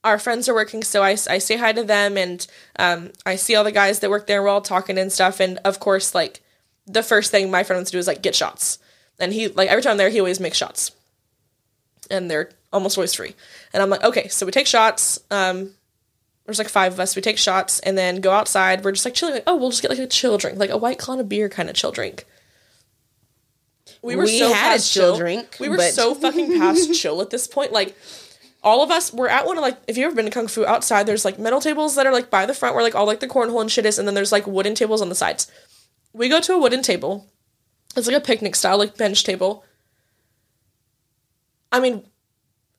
our 0.03 0.19
friends 0.19 0.49
are 0.49 0.55
working, 0.55 0.83
so 0.83 1.03
I, 1.03 1.11
I 1.11 1.39
say 1.39 1.57
hi 1.57 1.73
to 1.73 1.85
them, 1.85 2.17
and 2.17 2.47
um, 2.79 3.13
I 3.27 3.37
see 3.37 3.55
all 3.55 3.65
the 3.65 3.73
guys 3.73 4.01
that 4.01 4.11
work 4.11 4.27
there. 4.27 4.43
We're 4.43 4.49
all 4.49 4.63
talking 4.63 4.99
and 4.99 5.13
stuff, 5.13 5.41
and 5.41 5.59
of 5.59 5.79
course, 5.79 6.15
like 6.15 6.41
the 6.87 7.03
first 7.03 7.31
thing 7.31 7.51
my 7.51 7.63
friend 7.63 7.79
wants 7.79 7.91
to 7.91 7.97
do 7.97 7.99
is 7.99 8.07
like 8.07 8.23
get 8.23 8.35
shots, 8.35 8.79
and 9.21 9.33
he 9.33 9.49
like 9.49 9.69
every 9.69 9.83
time 9.83 9.93
I'm 9.93 9.97
there, 9.99 10.09
he 10.11 10.19
always 10.21 10.41
makes 10.41 10.57
shots, 10.57 10.93
and 12.11 12.31
they're 12.31 12.51
almost 12.73 12.97
always 12.99 13.15
free. 13.15 13.35
And 13.73 13.83
I'm 13.83 13.91
like, 13.91 14.03
okay, 14.05 14.29
so 14.29 14.47
we 14.47 14.53
take 14.53 14.67
shots. 14.67 15.19
Um, 15.31 15.73
there's 16.47 16.59
like 16.59 16.69
five 16.69 16.93
of 16.95 17.01
us. 17.01 17.15
We 17.15 17.23
take 17.23 17.39
shots 17.39 17.79
and 17.81 17.97
then 17.97 18.21
go 18.21 18.33
outside. 18.33 18.83
We're 18.85 18.93
just 18.93 19.05
like 19.05 19.15
chilling. 19.15 19.35
Like, 19.35 19.45
oh, 19.47 19.57
we'll 19.57 19.71
just 19.71 19.83
get 19.83 19.91
like 19.91 20.01
a 20.01 20.07
chill 20.07 20.39
drink, 20.39 20.59
like 20.59 20.71
a 20.71 20.77
white 20.77 20.99
claw 20.99 21.13
and 21.15 21.21
a 21.21 21.25
beer 21.25 21.49
kind 21.49 21.69
of 21.69 21.77
chill 21.77 21.93
drink. 21.93 22.25
We 24.03 24.17
were 24.17 24.23
We 24.25 24.39
so 24.39 24.53
had 24.53 24.73
a 24.73 24.75
past 24.77 24.93
chill 24.93 25.17
drink, 25.17 25.57
We 25.61 25.69
were 25.69 25.77
but- 25.77 25.93
so 25.93 26.15
fucking 26.15 26.59
past 26.59 26.95
chill 27.01 27.21
at 27.21 27.31
this 27.31 27.47
point. 27.47 27.73
Like 27.73 27.95
all 28.63 28.83
of 28.83 28.91
us 28.91 29.13
we're 29.13 29.29
at 29.29 29.47
one 29.47 29.57
of 29.57 29.63
like 29.63 29.79
if 29.89 29.97
you've 29.97 30.05
ever 30.07 30.15
been 30.15 30.27
to 30.27 30.31
kung 30.31 30.47
fu 30.47 30.67
outside 30.67 31.07
there's 31.07 31.25
like 31.25 31.39
metal 31.39 31.63
tables 31.63 31.95
that 31.95 32.07
are 32.07 32.13
like 32.13 32.29
by 32.29 32.45
the 32.45 32.53
front 32.53 32.75
where 32.75 32.85
like 32.85 32.95
all 32.95 33.07
like 33.07 33.21
the 33.21 33.27
cornhole 33.27 33.59
and 33.63 33.71
shit 33.73 33.87
is 33.87 33.99
and 33.99 34.07
then 34.07 34.15
there's 34.15 34.33
like 34.33 34.47
wooden 34.47 34.75
tables 34.75 35.01
on 35.01 35.09
the 35.09 35.15
sides 35.15 35.51
we 36.13 36.29
go 36.29 36.41
to 36.43 36.53
a 36.53 36.59
wooden 36.59 36.83
table 36.83 37.27
it's 37.97 38.07
like 38.07 38.17
a 38.17 38.21
picnic 38.21 38.55
style 38.55 38.79
like 38.79 38.97
bench 38.97 39.25
table 39.25 39.65
i 41.73 41.81
mean 41.81 42.03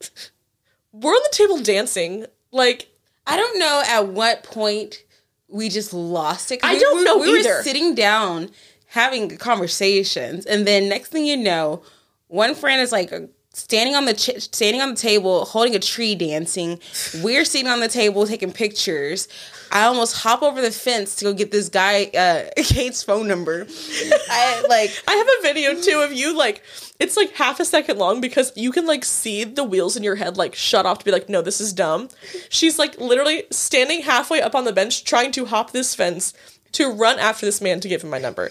we're 0.91 1.11
on 1.11 1.21
the 1.23 1.35
table 1.35 1.59
dancing 1.61 2.25
like 2.51 2.87
I 3.27 3.37
don't 3.37 3.59
know 3.59 3.83
at 3.85 4.07
what 4.07 4.43
point 4.43 5.03
we 5.47 5.69
just 5.69 5.93
lost 5.93 6.51
it. 6.51 6.59
I 6.63 6.73
we 6.73 6.79
don't 6.79 6.97
were- 6.97 7.03
know 7.05 7.17
We 7.19 7.39
either. 7.39 7.57
were 7.57 7.63
sitting 7.63 7.93
down 7.93 8.49
having 8.87 9.37
conversations, 9.37 10.45
and 10.47 10.65
then 10.65 10.89
next 10.89 11.09
thing 11.09 11.25
you 11.25 11.37
know, 11.37 11.83
one 12.27 12.55
friend 12.55 12.81
is 12.81 12.91
like 12.91 13.13
standing 13.53 13.95
on 13.95 14.05
the 14.05 14.13
ch- 14.13 14.41
standing 14.41 14.81
on 14.81 14.91
the 14.91 14.95
table 14.95 15.45
holding 15.45 15.75
a 15.75 15.79
tree 15.79 16.15
dancing. 16.15 16.79
We're 17.21 17.45
sitting 17.45 17.67
on 17.67 17.79
the 17.79 17.87
table 17.87 18.25
taking 18.25 18.51
pictures. 18.51 19.27
I 19.71 19.83
almost 19.83 20.17
hop 20.17 20.41
over 20.41 20.61
the 20.61 20.71
fence 20.71 21.15
to 21.17 21.25
go 21.25 21.33
get 21.33 21.51
this 21.51 21.69
guy 21.69 22.05
uh, 22.05 22.49
Kate's 22.63 23.03
phone 23.03 23.27
number. 23.27 23.67
I 24.29 24.65
like 24.69 24.91
I 25.07 25.15
have 25.15 25.27
a 25.27 25.41
video 25.41 25.81
too 25.81 26.01
of 26.01 26.13
you 26.13 26.35
like 26.37 26.63
it's 26.99 27.17
like 27.17 27.31
half 27.33 27.59
a 27.59 27.65
second 27.65 27.97
long 27.97 28.21
because 28.21 28.51
you 28.55 28.71
can 28.71 28.85
like 28.85 29.03
see 29.03 29.43
the 29.43 29.63
wheels 29.63 29.97
in 29.97 30.03
your 30.03 30.15
head 30.15 30.37
like 30.37 30.55
shut 30.55 30.85
off 30.85 30.99
to 30.99 31.05
be 31.05 31.11
like 31.11 31.29
no 31.29 31.41
this 31.41 31.59
is 31.59 31.73
dumb. 31.73 32.09
She's 32.49 32.79
like 32.79 32.99
literally 32.99 33.43
standing 33.51 34.01
halfway 34.01 34.41
up 34.41 34.55
on 34.55 34.65
the 34.65 34.73
bench 34.73 35.03
trying 35.03 35.31
to 35.33 35.45
hop 35.45 35.71
this 35.71 35.93
fence 35.95 36.33
to 36.73 36.89
run 36.89 37.19
after 37.19 37.45
this 37.45 37.59
man 37.61 37.81
to 37.81 37.89
give 37.89 38.03
him 38.03 38.09
my 38.09 38.19
number. 38.19 38.49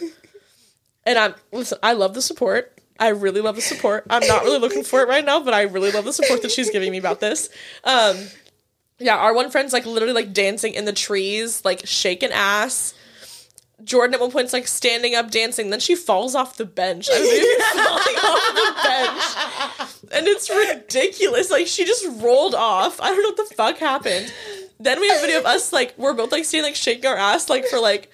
And 1.07 1.19
I'm 1.19 1.35
listen, 1.53 1.79
I 1.83 1.95
love 1.95 2.13
the 2.15 2.23
support. 2.23 2.80
I 3.01 3.09
really 3.09 3.41
love 3.41 3.57
the 3.57 3.63
support. 3.63 4.07
I'm 4.11 4.27
not 4.29 4.45
really 4.45 4.59
looking 4.59 4.85
for 4.85 5.01
it 5.01 5.09
right 5.09 5.25
now, 5.25 5.41
but 5.41 5.55
I 5.55 5.63
really 5.63 5.91
love 5.91 6.05
the 6.05 6.13
support 6.13 6.43
that 6.43 6.51
she's 6.51 6.71
giving 6.71 6.93
me 6.93 6.99
about 6.99 7.19
this. 7.21 7.49
Um 7.83 8.17
yeah, 9.01 9.17
our 9.17 9.35
one 9.35 9.51
friend's 9.51 9.73
like 9.73 9.87
literally 9.87 10.13
like 10.13 10.33
dancing 10.33 10.75
in 10.75 10.85
the 10.85 10.93
trees, 10.93 11.65
like 11.65 11.87
shaking 11.87 12.31
ass. 12.31 12.95
Jordan 13.83 14.15
at 14.15 14.21
one 14.21 14.31
point's 14.31 14.53
like 14.53 14.69
standing 14.69 15.15
up 15.15 15.31
dancing, 15.31 15.71
then 15.71 15.81
she 15.81 15.95
falls 15.97 16.35
off 16.35 16.59
the 16.59 16.67
bench. 16.67 17.09
I 17.11 17.19
was 17.19 17.31
falling 17.73 18.17
off 18.19 19.89
the 19.89 19.89
bench. 19.89 20.13
And 20.13 20.27
it's 20.29 20.51
ridiculous. 20.51 21.51
Like 21.51 21.67
she 21.67 21.87
just 21.87 22.07
rolled 22.21 22.55
off. 22.55 23.01
I 23.01 23.09
don't 23.09 23.23
know 23.23 23.31
what 23.31 23.49
the 23.49 23.55
fuck 23.55 23.79
happened. 23.79 24.33
Then 24.79 25.01
we 25.01 25.09
have 25.09 25.19
a 25.19 25.21
video 25.23 25.39
of 25.41 25.47
us 25.47 25.73
like 25.73 25.95
we're 25.97 26.13
both 26.13 26.33
like 26.33 26.45
standing 26.45 26.71
like 26.71 26.77
shaking 26.77 27.07
our 27.07 27.17
ass 27.17 27.49
like 27.49 27.65
for 27.67 27.81
like 27.81 28.11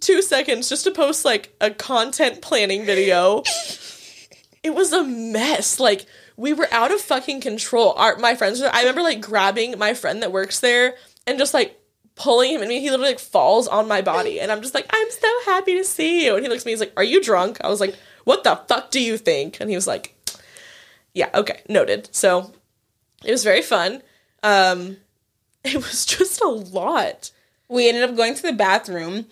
two 0.00 0.22
seconds 0.22 0.68
just 0.68 0.84
to 0.84 0.90
post 0.90 1.24
like 1.24 1.54
a 1.60 1.70
content 1.70 2.42
planning 2.42 2.84
video. 2.84 3.42
It 4.62 4.74
was 4.74 4.92
a 4.92 5.02
mess. 5.02 5.80
Like 5.80 6.06
we 6.36 6.52
were 6.52 6.68
out 6.72 6.92
of 6.92 7.00
fucking 7.00 7.40
control. 7.40 7.94
Our 7.96 8.16
my 8.16 8.34
friends 8.34 8.60
I 8.62 8.80
remember 8.80 9.02
like 9.02 9.20
grabbing 9.20 9.78
my 9.78 9.94
friend 9.94 10.22
that 10.22 10.32
works 10.32 10.60
there 10.60 10.94
and 11.26 11.38
just 11.38 11.54
like 11.54 11.80
pulling 12.14 12.52
him 12.52 12.60
and 12.60 12.68
me 12.68 12.80
he 12.80 12.90
literally 12.90 13.12
like 13.12 13.18
falls 13.18 13.66
on 13.66 13.88
my 13.88 14.02
body 14.02 14.40
and 14.40 14.52
I'm 14.52 14.60
just 14.60 14.74
like, 14.74 14.86
I'm 14.90 15.10
so 15.10 15.28
happy 15.46 15.76
to 15.76 15.84
see 15.84 16.24
you. 16.24 16.34
And 16.34 16.44
he 16.44 16.50
looks 16.50 16.62
at 16.62 16.66
me, 16.66 16.72
he's 16.72 16.80
like, 16.80 16.92
Are 16.96 17.04
you 17.04 17.22
drunk? 17.22 17.58
I 17.62 17.68
was 17.68 17.80
like, 17.80 17.96
What 18.24 18.44
the 18.44 18.56
fuck 18.68 18.90
do 18.90 19.00
you 19.00 19.16
think? 19.16 19.60
And 19.60 19.70
he 19.70 19.76
was 19.76 19.86
like, 19.86 20.14
Yeah, 21.14 21.30
okay, 21.34 21.62
noted. 21.68 22.14
So 22.14 22.52
it 23.24 23.30
was 23.30 23.44
very 23.44 23.62
fun. 23.62 24.02
Um 24.42 24.98
it 25.64 25.76
was 25.76 26.04
just 26.04 26.40
a 26.40 26.48
lot. 26.48 27.30
We 27.70 27.88
ended 27.88 28.02
up 28.02 28.16
going 28.16 28.34
to 28.34 28.42
the 28.42 28.52
bathroom, 28.52 29.26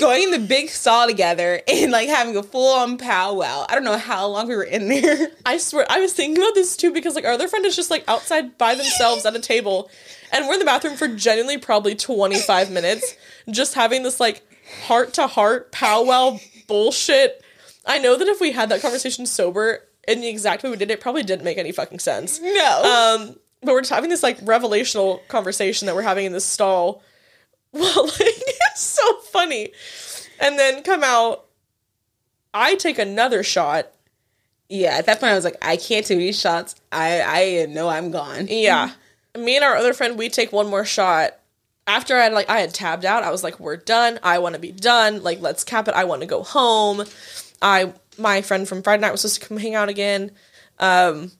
going 0.00 0.22
in 0.22 0.30
the 0.30 0.38
big 0.38 0.70
stall 0.70 1.06
together, 1.06 1.60
and 1.68 1.92
like 1.92 2.08
having 2.08 2.36
a 2.36 2.42
full 2.42 2.72
on 2.72 2.96
powwow. 2.96 3.66
I 3.68 3.74
don't 3.74 3.84
know 3.84 3.98
how 3.98 4.26
long 4.26 4.48
we 4.48 4.56
were 4.56 4.64
in 4.64 4.88
there. 4.88 5.28
I 5.44 5.58
swear, 5.58 5.84
I 5.90 6.00
was 6.00 6.14
thinking 6.14 6.42
about 6.42 6.54
this 6.54 6.76
too 6.76 6.92
because 6.92 7.14
like 7.14 7.26
our 7.26 7.32
other 7.32 7.48
friend 7.48 7.66
is 7.66 7.76
just 7.76 7.90
like 7.90 8.02
outside 8.08 8.56
by 8.56 8.74
themselves 8.74 9.26
at 9.26 9.36
a 9.36 9.40
table, 9.40 9.90
and 10.32 10.46
we're 10.46 10.54
in 10.54 10.58
the 10.58 10.64
bathroom 10.64 10.96
for 10.96 11.06
genuinely 11.06 11.58
probably 11.58 11.94
twenty 11.94 12.38
five 12.38 12.70
minutes, 12.70 13.14
just 13.50 13.74
having 13.74 14.02
this 14.02 14.18
like 14.18 14.42
heart 14.84 15.12
to 15.14 15.26
heart 15.26 15.70
powwow 15.70 16.38
bullshit. 16.66 17.44
I 17.84 17.98
know 17.98 18.16
that 18.16 18.26
if 18.26 18.40
we 18.40 18.52
had 18.52 18.70
that 18.70 18.80
conversation 18.80 19.26
sober 19.26 19.80
in 20.08 20.22
the 20.22 20.28
exact 20.28 20.62
way 20.62 20.70
we 20.70 20.76
did, 20.76 20.90
it 20.90 21.00
probably 21.00 21.22
didn't 21.22 21.44
make 21.44 21.58
any 21.58 21.72
fucking 21.72 21.98
sense. 21.98 22.40
No. 22.40 23.18
Um, 23.20 23.36
but 23.62 23.72
we're 23.72 23.80
just 23.80 23.92
having 23.92 24.10
this 24.10 24.22
like 24.22 24.40
revelational 24.40 25.20
conversation 25.28 25.86
that 25.86 25.94
we're 25.94 26.02
having 26.02 26.24
in 26.24 26.32
this 26.32 26.44
stall. 26.44 27.02
Well, 27.80 28.04
like 28.06 28.20
it's 28.20 28.80
so 28.80 29.18
funny, 29.18 29.72
and 30.40 30.58
then 30.58 30.82
come 30.82 31.02
out. 31.04 31.44
I 32.54 32.74
take 32.76 32.98
another 32.98 33.42
shot. 33.42 33.92
yeah, 34.68 34.96
at 34.96 35.06
that 35.06 35.20
point 35.20 35.32
I 35.32 35.34
was 35.36 35.44
like, 35.44 35.58
I 35.60 35.76
can't 35.76 36.06
do 36.06 36.16
these 36.16 36.40
shots. 36.40 36.74
I 36.90 37.20
I 37.62 37.66
know 37.66 37.88
I'm 37.88 38.10
gone. 38.10 38.46
Yeah. 38.50 38.92
Me 39.36 39.54
and 39.56 39.64
our 39.64 39.76
other 39.76 39.92
friend, 39.92 40.16
we 40.18 40.30
take 40.30 40.50
one 40.52 40.68
more 40.70 40.86
shot. 40.86 41.32
After 41.86 42.16
I 42.16 42.24
had 42.24 42.32
like 42.32 42.48
I 42.48 42.60
had 42.60 42.72
tabbed 42.72 43.04
out, 43.04 43.22
I 43.22 43.30
was 43.30 43.44
like, 43.44 43.60
we're 43.60 43.76
done. 43.76 44.18
I 44.22 44.38
want 44.38 44.54
to 44.54 44.60
be 44.60 44.72
done. 44.72 45.22
Like, 45.22 45.40
let's 45.42 45.62
cap 45.62 45.86
it. 45.88 45.94
I 45.94 46.04
want 46.04 46.22
to 46.22 46.26
go 46.26 46.42
home. 46.42 47.04
I 47.60 47.92
my 48.16 48.40
friend 48.40 48.66
from 48.66 48.82
Friday 48.82 49.02
night 49.02 49.12
was 49.12 49.20
supposed 49.20 49.42
to 49.42 49.46
come 49.48 49.58
hang 49.58 49.74
out 49.74 49.90
again. 49.90 50.30
Um 50.78 51.30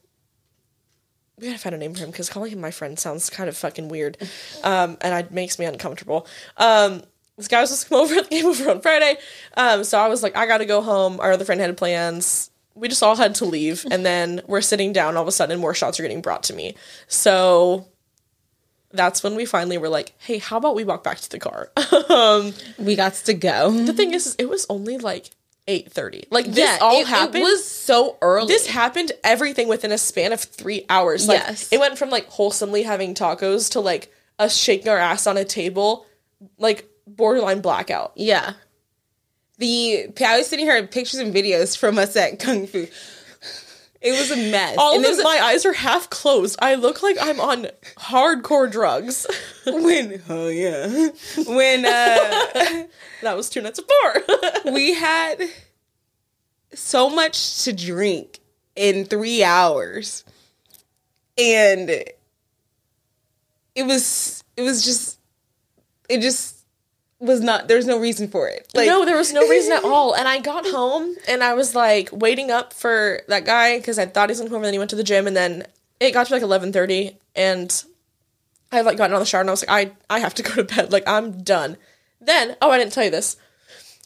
we 1.38 1.46
gotta 1.46 1.58
find 1.58 1.74
a 1.74 1.78
name 1.78 1.94
for 1.94 2.00
him 2.00 2.10
because 2.10 2.28
calling 2.30 2.50
him 2.52 2.60
my 2.60 2.70
friend 2.70 2.98
sounds 2.98 3.28
kind 3.30 3.48
of 3.48 3.56
fucking 3.56 3.88
weird. 3.88 4.16
Um 4.64 4.96
and 5.00 5.14
it 5.14 5.32
makes 5.32 5.58
me 5.58 5.64
uncomfortable. 5.66 6.26
Um 6.56 7.02
this 7.36 7.48
guy 7.48 7.60
was 7.60 7.78
supposed 7.78 8.08
to 8.10 8.14
come 8.14 8.18
over, 8.18 8.28
came 8.28 8.46
over 8.46 8.70
on 8.70 8.80
Friday. 8.80 9.16
Um, 9.56 9.84
so 9.84 9.98
I 9.98 10.08
was 10.08 10.22
like, 10.22 10.34
I 10.36 10.46
gotta 10.46 10.64
go 10.64 10.80
home. 10.80 11.20
Our 11.20 11.32
other 11.32 11.44
friend 11.44 11.60
had 11.60 11.76
plans. 11.76 12.50
We 12.74 12.88
just 12.88 13.02
all 13.02 13.16
had 13.16 13.34
to 13.36 13.44
leave, 13.46 13.86
and 13.90 14.04
then 14.04 14.42
we're 14.46 14.60
sitting 14.60 14.92
down. 14.92 15.16
All 15.16 15.22
of 15.22 15.28
a 15.28 15.32
sudden, 15.32 15.58
more 15.60 15.72
shots 15.74 15.98
are 15.98 16.02
getting 16.02 16.20
brought 16.20 16.42
to 16.44 16.54
me. 16.54 16.74
So 17.08 17.88
that's 18.92 19.22
when 19.22 19.34
we 19.34 19.46
finally 19.46 19.78
were 19.78 19.88
like, 19.88 20.12
"Hey, 20.18 20.38
how 20.38 20.58
about 20.58 20.74
we 20.74 20.84
walk 20.84 21.02
back 21.02 21.18
to 21.20 21.30
the 21.30 21.38
car?" 21.38 21.70
um, 22.10 22.52
We 22.78 22.94
got 22.94 23.14
to 23.14 23.32
go. 23.34 23.70
the 23.70 23.94
thing 23.94 24.12
is, 24.12 24.26
is, 24.26 24.36
it 24.38 24.48
was 24.50 24.66
only 24.68 24.98
like 24.98 25.30
eight 25.68 25.92
thirty. 25.92 26.24
Like 26.30 26.46
this 26.46 26.58
yeah, 26.58 26.78
all 26.80 27.00
it, 27.00 27.06
happened. 27.06 27.36
It 27.36 27.42
was 27.42 27.64
so 27.68 28.16
early. 28.22 28.48
this 28.48 28.66
happened 28.66 29.12
everything 29.24 29.68
within 29.68 29.92
a 29.92 29.98
span 29.98 30.32
of 30.32 30.40
three 30.40 30.84
hours. 30.88 31.26
Like, 31.28 31.40
Yes. 31.40 31.68
it 31.72 31.80
went 31.80 31.98
from 31.98 32.10
like 32.10 32.26
wholesomely 32.28 32.82
having 32.82 33.14
tacos 33.14 33.72
to 33.72 33.80
like 33.80 34.12
us 34.38 34.56
shaking 34.56 34.88
our 34.88 34.98
ass 34.98 35.26
on 35.26 35.36
a 35.36 35.44
table, 35.44 36.06
like 36.58 36.88
borderline 37.06 37.60
blackout. 37.60 38.12
yeah. 38.16 38.54
The 39.58 40.08
I 40.24 40.36
was 40.36 40.46
sitting 40.48 40.66
here 40.66 40.86
pictures 40.86 41.18
and 41.20 41.34
videos 41.34 41.76
from 41.78 41.98
us 41.98 42.14
at 42.16 42.38
Kung 42.38 42.66
Fu. 42.66 42.86
It 44.00 44.12
was 44.12 44.30
a 44.30 44.36
mess. 44.36 44.76
All 44.78 44.96
and 44.96 45.04
of 45.04 45.18
it, 45.18 45.22
my 45.22 45.40
eyes 45.42 45.64
are 45.64 45.72
half 45.72 46.10
closed. 46.10 46.58
I 46.60 46.74
look 46.74 47.02
like 47.02 47.16
I'm 47.20 47.40
on 47.40 47.68
hardcore 47.96 48.70
drugs. 48.70 49.26
when 49.66 50.22
oh 50.28 50.48
yeah 50.48 51.08
when 51.46 51.84
uh 51.84 51.88
that 53.22 53.36
was 53.36 53.48
two 53.48 53.62
nights 53.62 53.80
before. 53.80 54.22
we 54.72 54.94
had 54.94 55.42
so 56.74 57.08
much 57.08 57.64
to 57.64 57.72
drink 57.72 58.40
in 58.74 59.06
three 59.06 59.42
hours 59.42 60.24
and 61.38 61.90
it 61.90 62.16
was 63.84 64.44
it 64.56 64.62
was 64.62 64.84
just 64.84 65.18
it 66.08 66.20
just 66.20 66.55
was 67.26 67.40
not 67.40 67.68
there's 67.68 67.86
no 67.86 67.98
reason 67.98 68.28
for 68.28 68.48
it 68.48 68.68
like 68.74 68.86
no, 68.86 69.04
there 69.04 69.16
was 69.16 69.32
no 69.32 69.46
reason 69.48 69.72
at 69.72 69.84
all. 69.92 70.14
And 70.14 70.26
I 70.26 70.38
got 70.40 70.66
home 70.66 71.14
and 71.28 71.42
I 71.42 71.54
was 71.54 71.74
like 71.74 72.08
waiting 72.12 72.50
up 72.50 72.72
for 72.72 73.20
that 73.28 73.44
guy 73.44 73.78
because 73.78 73.98
I 73.98 74.06
thought 74.06 74.28
he 74.28 74.32
was 74.32 74.38
gonna 74.38 74.50
come 74.50 74.56
over. 74.56 74.64
and 74.64 74.66
Then 74.66 74.72
he 74.74 74.78
went 74.78 74.90
to 74.90 74.96
the 74.96 75.04
gym, 75.04 75.26
and 75.26 75.36
then 75.36 75.66
it 76.00 76.12
got 76.12 76.26
to 76.26 76.32
like 76.32 76.42
eleven 76.42 76.72
thirty, 76.72 77.18
and 77.34 77.84
I 78.72 78.76
had 78.76 78.86
like 78.86 78.96
gotten 78.96 79.12
out 79.12 79.16
of 79.16 79.22
the 79.22 79.26
shower, 79.26 79.40
and 79.42 79.50
I 79.50 79.52
was 79.52 79.66
like, 79.66 79.90
I 80.10 80.16
I 80.16 80.18
have 80.20 80.34
to 80.34 80.42
go 80.48 80.54
to 80.54 80.64
bed. 80.64 80.92
Like 80.92 81.06
I'm 81.06 81.42
done. 81.42 81.76
Then 82.20 82.56
oh, 82.62 82.70
I 82.70 82.78
didn't 82.78 82.92
tell 82.92 83.04
you 83.04 83.10
this. 83.10 83.36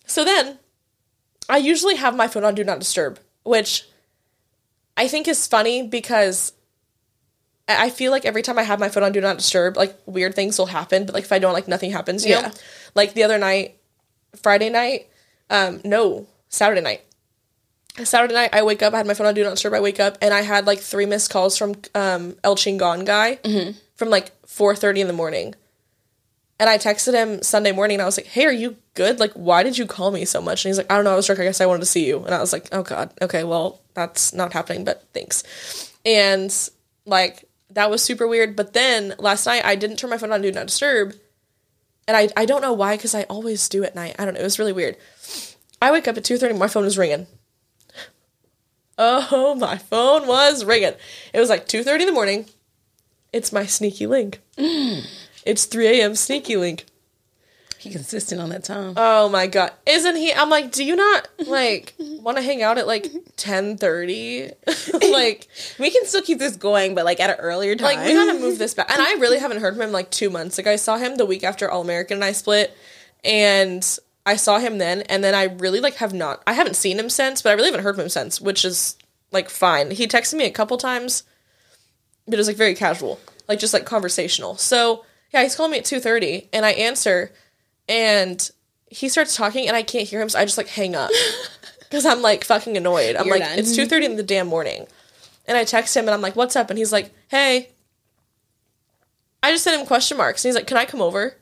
So 0.06 0.24
then, 0.24 0.58
I 1.48 1.58
usually 1.58 1.96
have 1.96 2.16
my 2.16 2.26
phone 2.28 2.44
on 2.44 2.54
do 2.54 2.64
not 2.64 2.80
disturb, 2.80 3.20
which 3.44 3.84
I 4.96 5.06
think 5.08 5.28
is 5.28 5.46
funny 5.46 5.86
because 5.86 6.52
I 7.78 7.90
feel 7.90 8.10
like 8.10 8.24
every 8.24 8.42
time 8.42 8.58
I 8.58 8.62
have 8.62 8.80
my 8.80 8.88
phone 8.88 9.02
on 9.02 9.12
do 9.12 9.20
not 9.20 9.38
disturb, 9.38 9.76
like 9.76 9.96
weird 10.06 10.34
things 10.34 10.58
will 10.58 10.66
happen. 10.66 11.06
But 11.06 11.14
like 11.14 11.24
if 11.24 11.32
I 11.32 11.38
don't, 11.38 11.52
like 11.52 11.68
nothing 11.68 11.90
happens. 11.90 12.24
Yeah. 12.26 12.40
know, 12.40 12.50
like 12.94 13.14
the 13.14 13.22
other 13.22 13.38
night, 13.38 13.78
Friday 14.42 14.70
night, 14.70 15.08
um, 15.50 15.80
no, 15.84 16.26
Saturday 16.48 16.80
night. 16.80 17.02
Saturday 18.04 18.34
night, 18.34 18.50
I 18.52 18.62
wake 18.62 18.82
up. 18.82 18.94
I 18.94 18.98
had 18.98 19.06
my 19.06 19.14
phone 19.14 19.26
on 19.26 19.34
do 19.34 19.42
not 19.42 19.50
disturb. 19.50 19.74
I 19.74 19.80
wake 19.80 20.00
up 20.00 20.16
and 20.22 20.32
I 20.32 20.42
had 20.42 20.66
like 20.66 20.78
three 20.78 21.06
missed 21.06 21.30
calls 21.30 21.58
from 21.58 21.74
um, 21.94 22.36
El 22.44 22.56
Chingon 22.56 23.04
guy 23.04 23.38
from 23.96 24.08
like 24.10 24.30
four 24.46 24.74
thirty 24.76 25.00
in 25.00 25.06
the 25.06 25.12
morning. 25.12 25.54
And 26.58 26.68
I 26.68 26.76
texted 26.76 27.14
him 27.14 27.42
Sunday 27.42 27.72
morning 27.72 27.96
and 27.96 28.02
I 28.02 28.04
was 28.04 28.18
like, 28.18 28.26
Hey, 28.26 28.44
are 28.44 28.52
you 28.52 28.76
good? 28.94 29.18
Like, 29.18 29.32
why 29.32 29.62
did 29.62 29.78
you 29.78 29.86
call 29.86 30.10
me 30.10 30.26
so 30.26 30.42
much? 30.42 30.64
And 30.64 30.70
he's 30.70 30.76
like, 30.76 30.92
I 30.92 30.96
don't 30.96 31.04
know, 31.04 31.12
I 31.12 31.16
was 31.16 31.24
drunk, 31.26 31.40
I 31.40 31.44
guess 31.44 31.60
I 31.60 31.66
wanted 31.66 31.80
to 31.80 31.86
see 31.86 32.06
you. 32.06 32.22
And 32.22 32.34
I 32.34 32.40
was 32.40 32.52
like, 32.52 32.68
Oh 32.70 32.82
god, 32.82 33.12
okay, 33.22 33.44
well, 33.44 33.80
that's 33.94 34.32
not 34.34 34.52
happening, 34.52 34.84
but 34.84 35.02
thanks. 35.14 35.42
And 36.04 36.54
like 37.06 37.48
that 37.70 37.90
was 37.90 38.02
super 38.02 38.26
weird. 38.26 38.56
But 38.56 38.72
then 38.72 39.14
last 39.18 39.46
night 39.46 39.64
I 39.64 39.74
didn't 39.74 39.96
turn 39.96 40.10
my 40.10 40.18
phone 40.18 40.32
on 40.32 40.42
do 40.42 40.52
not 40.52 40.66
disturb. 40.66 41.14
And 42.08 42.16
I, 42.16 42.28
I 42.36 42.44
don't 42.44 42.62
know 42.62 42.72
why, 42.72 42.96
because 42.96 43.14
I 43.14 43.22
always 43.24 43.68
do 43.68 43.84
at 43.84 43.94
night. 43.94 44.16
I 44.18 44.24
don't 44.24 44.34
know. 44.34 44.40
It 44.40 44.44
was 44.44 44.58
really 44.58 44.72
weird. 44.72 44.96
I 45.80 45.92
wake 45.92 46.08
up 46.08 46.16
at 46.16 46.24
2.30, 46.24 46.58
my 46.58 46.68
phone 46.68 46.84
is 46.84 46.98
ringing. 46.98 47.26
Oh, 48.98 49.54
my 49.58 49.78
phone 49.78 50.26
was 50.26 50.64
ringing. 50.64 50.94
It 51.32 51.40
was 51.40 51.48
like 51.48 51.68
2.30 51.68 52.00
in 52.00 52.06
the 52.06 52.12
morning. 52.12 52.46
It's 53.32 53.52
my 53.52 53.64
sneaky 53.64 54.06
link. 54.06 54.40
Mm. 54.58 55.06
It's 55.46 55.64
3 55.64 56.00
a.m. 56.00 56.14
sneaky 56.16 56.56
link. 56.56 56.84
He 57.80 57.90
consistent 57.90 58.42
on 58.42 58.50
that 58.50 58.62
time. 58.62 58.92
Oh 58.98 59.30
my 59.30 59.46
god. 59.46 59.72
Isn't 59.86 60.16
he? 60.16 60.34
I'm 60.34 60.50
like, 60.50 60.70
do 60.70 60.84
you 60.84 60.94
not 60.96 61.28
like 61.46 61.94
want 61.98 62.36
to 62.36 62.42
hang 62.42 62.62
out 62.62 62.76
at 62.76 62.86
like 62.86 63.04
10:30? 63.36 64.52
like 65.12 65.48
we 65.78 65.90
can 65.90 66.04
still 66.04 66.20
keep 66.20 66.38
this 66.38 66.56
going, 66.56 66.94
but 66.94 67.06
like 67.06 67.20
at 67.20 67.30
an 67.30 67.36
earlier 67.36 67.74
time. 67.76 67.96
like 67.96 68.06
we 68.06 68.12
gotta 68.12 68.38
move 68.38 68.58
this 68.58 68.74
back. 68.74 68.90
And 68.90 69.00
I 69.00 69.14
really 69.14 69.38
haven't 69.38 69.60
heard 69.60 69.74
from 69.74 69.84
him 69.84 69.92
like 69.92 70.10
2 70.10 70.28
months. 70.28 70.58
Like 70.58 70.66
I 70.66 70.76
saw 70.76 70.98
him 70.98 71.16
the 71.16 71.24
week 71.24 71.42
after 71.42 71.70
All 71.70 71.80
American 71.80 72.18
and 72.18 72.24
I 72.24 72.32
split 72.32 72.76
and 73.24 73.82
I 74.26 74.36
saw 74.36 74.58
him 74.58 74.76
then 74.76 75.00
and 75.02 75.24
then 75.24 75.34
I 75.34 75.44
really 75.44 75.80
like 75.80 75.94
have 75.94 76.12
not 76.12 76.42
I 76.46 76.52
haven't 76.52 76.74
seen 76.76 76.98
him 76.98 77.08
since, 77.08 77.40
but 77.40 77.48
I 77.48 77.54
really 77.54 77.70
haven't 77.70 77.84
heard 77.84 77.94
from 77.94 78.04
him 78.04 78.10
since, 78.10 78.42
which 78.42 78.62
is 78.62 78.98
like 79.32 79.48
fine. 79.48 79.90
He 79.90 80.06
texted 80.06 80.34
me 80.34 80.44
a 80.44 80.50
couple 80.50 80.76
times, 80.76 81.22
but 82.26 82.34
it 82.34 82.38
was 82.38 82.46
like 82.46 82.56
very 82.58 82.74
casual, 82.74 83.18
like 83.48 83.58
just 83.58 83.72
like 83.72 83.86
conversational. 83.86 84.56
So, 84.56 85.06
yeah, 85.32 85.42
he's 85.42 85.56
calling 85.56 85.72
me 85.72 85.78
at 85.78 85.84
2:30 85.84 86.48
and 86.52 86.66
I 86.66 86.72
answer 86.72 87.32
and 87.90 88.50
he 88.86 89.08
starts 89.08 89.36
talking 89.36 89.66
and 89.66 89.76
I 89.76 89.82
can't 89.82 90.08
hear 90.08 90.22
him, 90.22 90.28
so 90.28 90.38
I 90.38 90.44
just 90.44 90.56
like 90.56 90.68
hang 90.68 90.94
up 90.94 91.10
because 91.80 92.06
I'm 92.06 92.22
like 92.22 92.44
fucking 92.44 92.76
annoyed. 92.76 93.16
I'm 93.16 93.26
You're 93.26 93.38
like, 93.38 93.48
done. 93.48 93.58
it's 93.58 93.74
two 93.76 93.86
thirty 93.86 94.06
in 94.06 94.16
the 94.16 94.22
damn 94.22 94.46
morning, 94.46 94.86
and 95.46 95.58
I 95.58 95.64
text 95.64 95.94
him 95.96 96.04
and 96.04 96.14
I'm 96.14 96.22
like, 96.22 96.36
what's 96.36 96.56
up? 96.56 96.70
And 96.70 96.78
he's 96.78 96.92
like, 96.92 97.12
hey. 97.28 97.70
I 99.42 99.52
just 99.52 99.64
sent 99.64 99.80
him 99.80 99.86
question 99.86 100.18
marks, 100.18 100.44
and 100.44 100.50
he's 100.50 100.54
like, 100.54 100.66
can 100.66 100.76
I 100.76 100.84
come 100.84 101.00
over? 101.00 101.34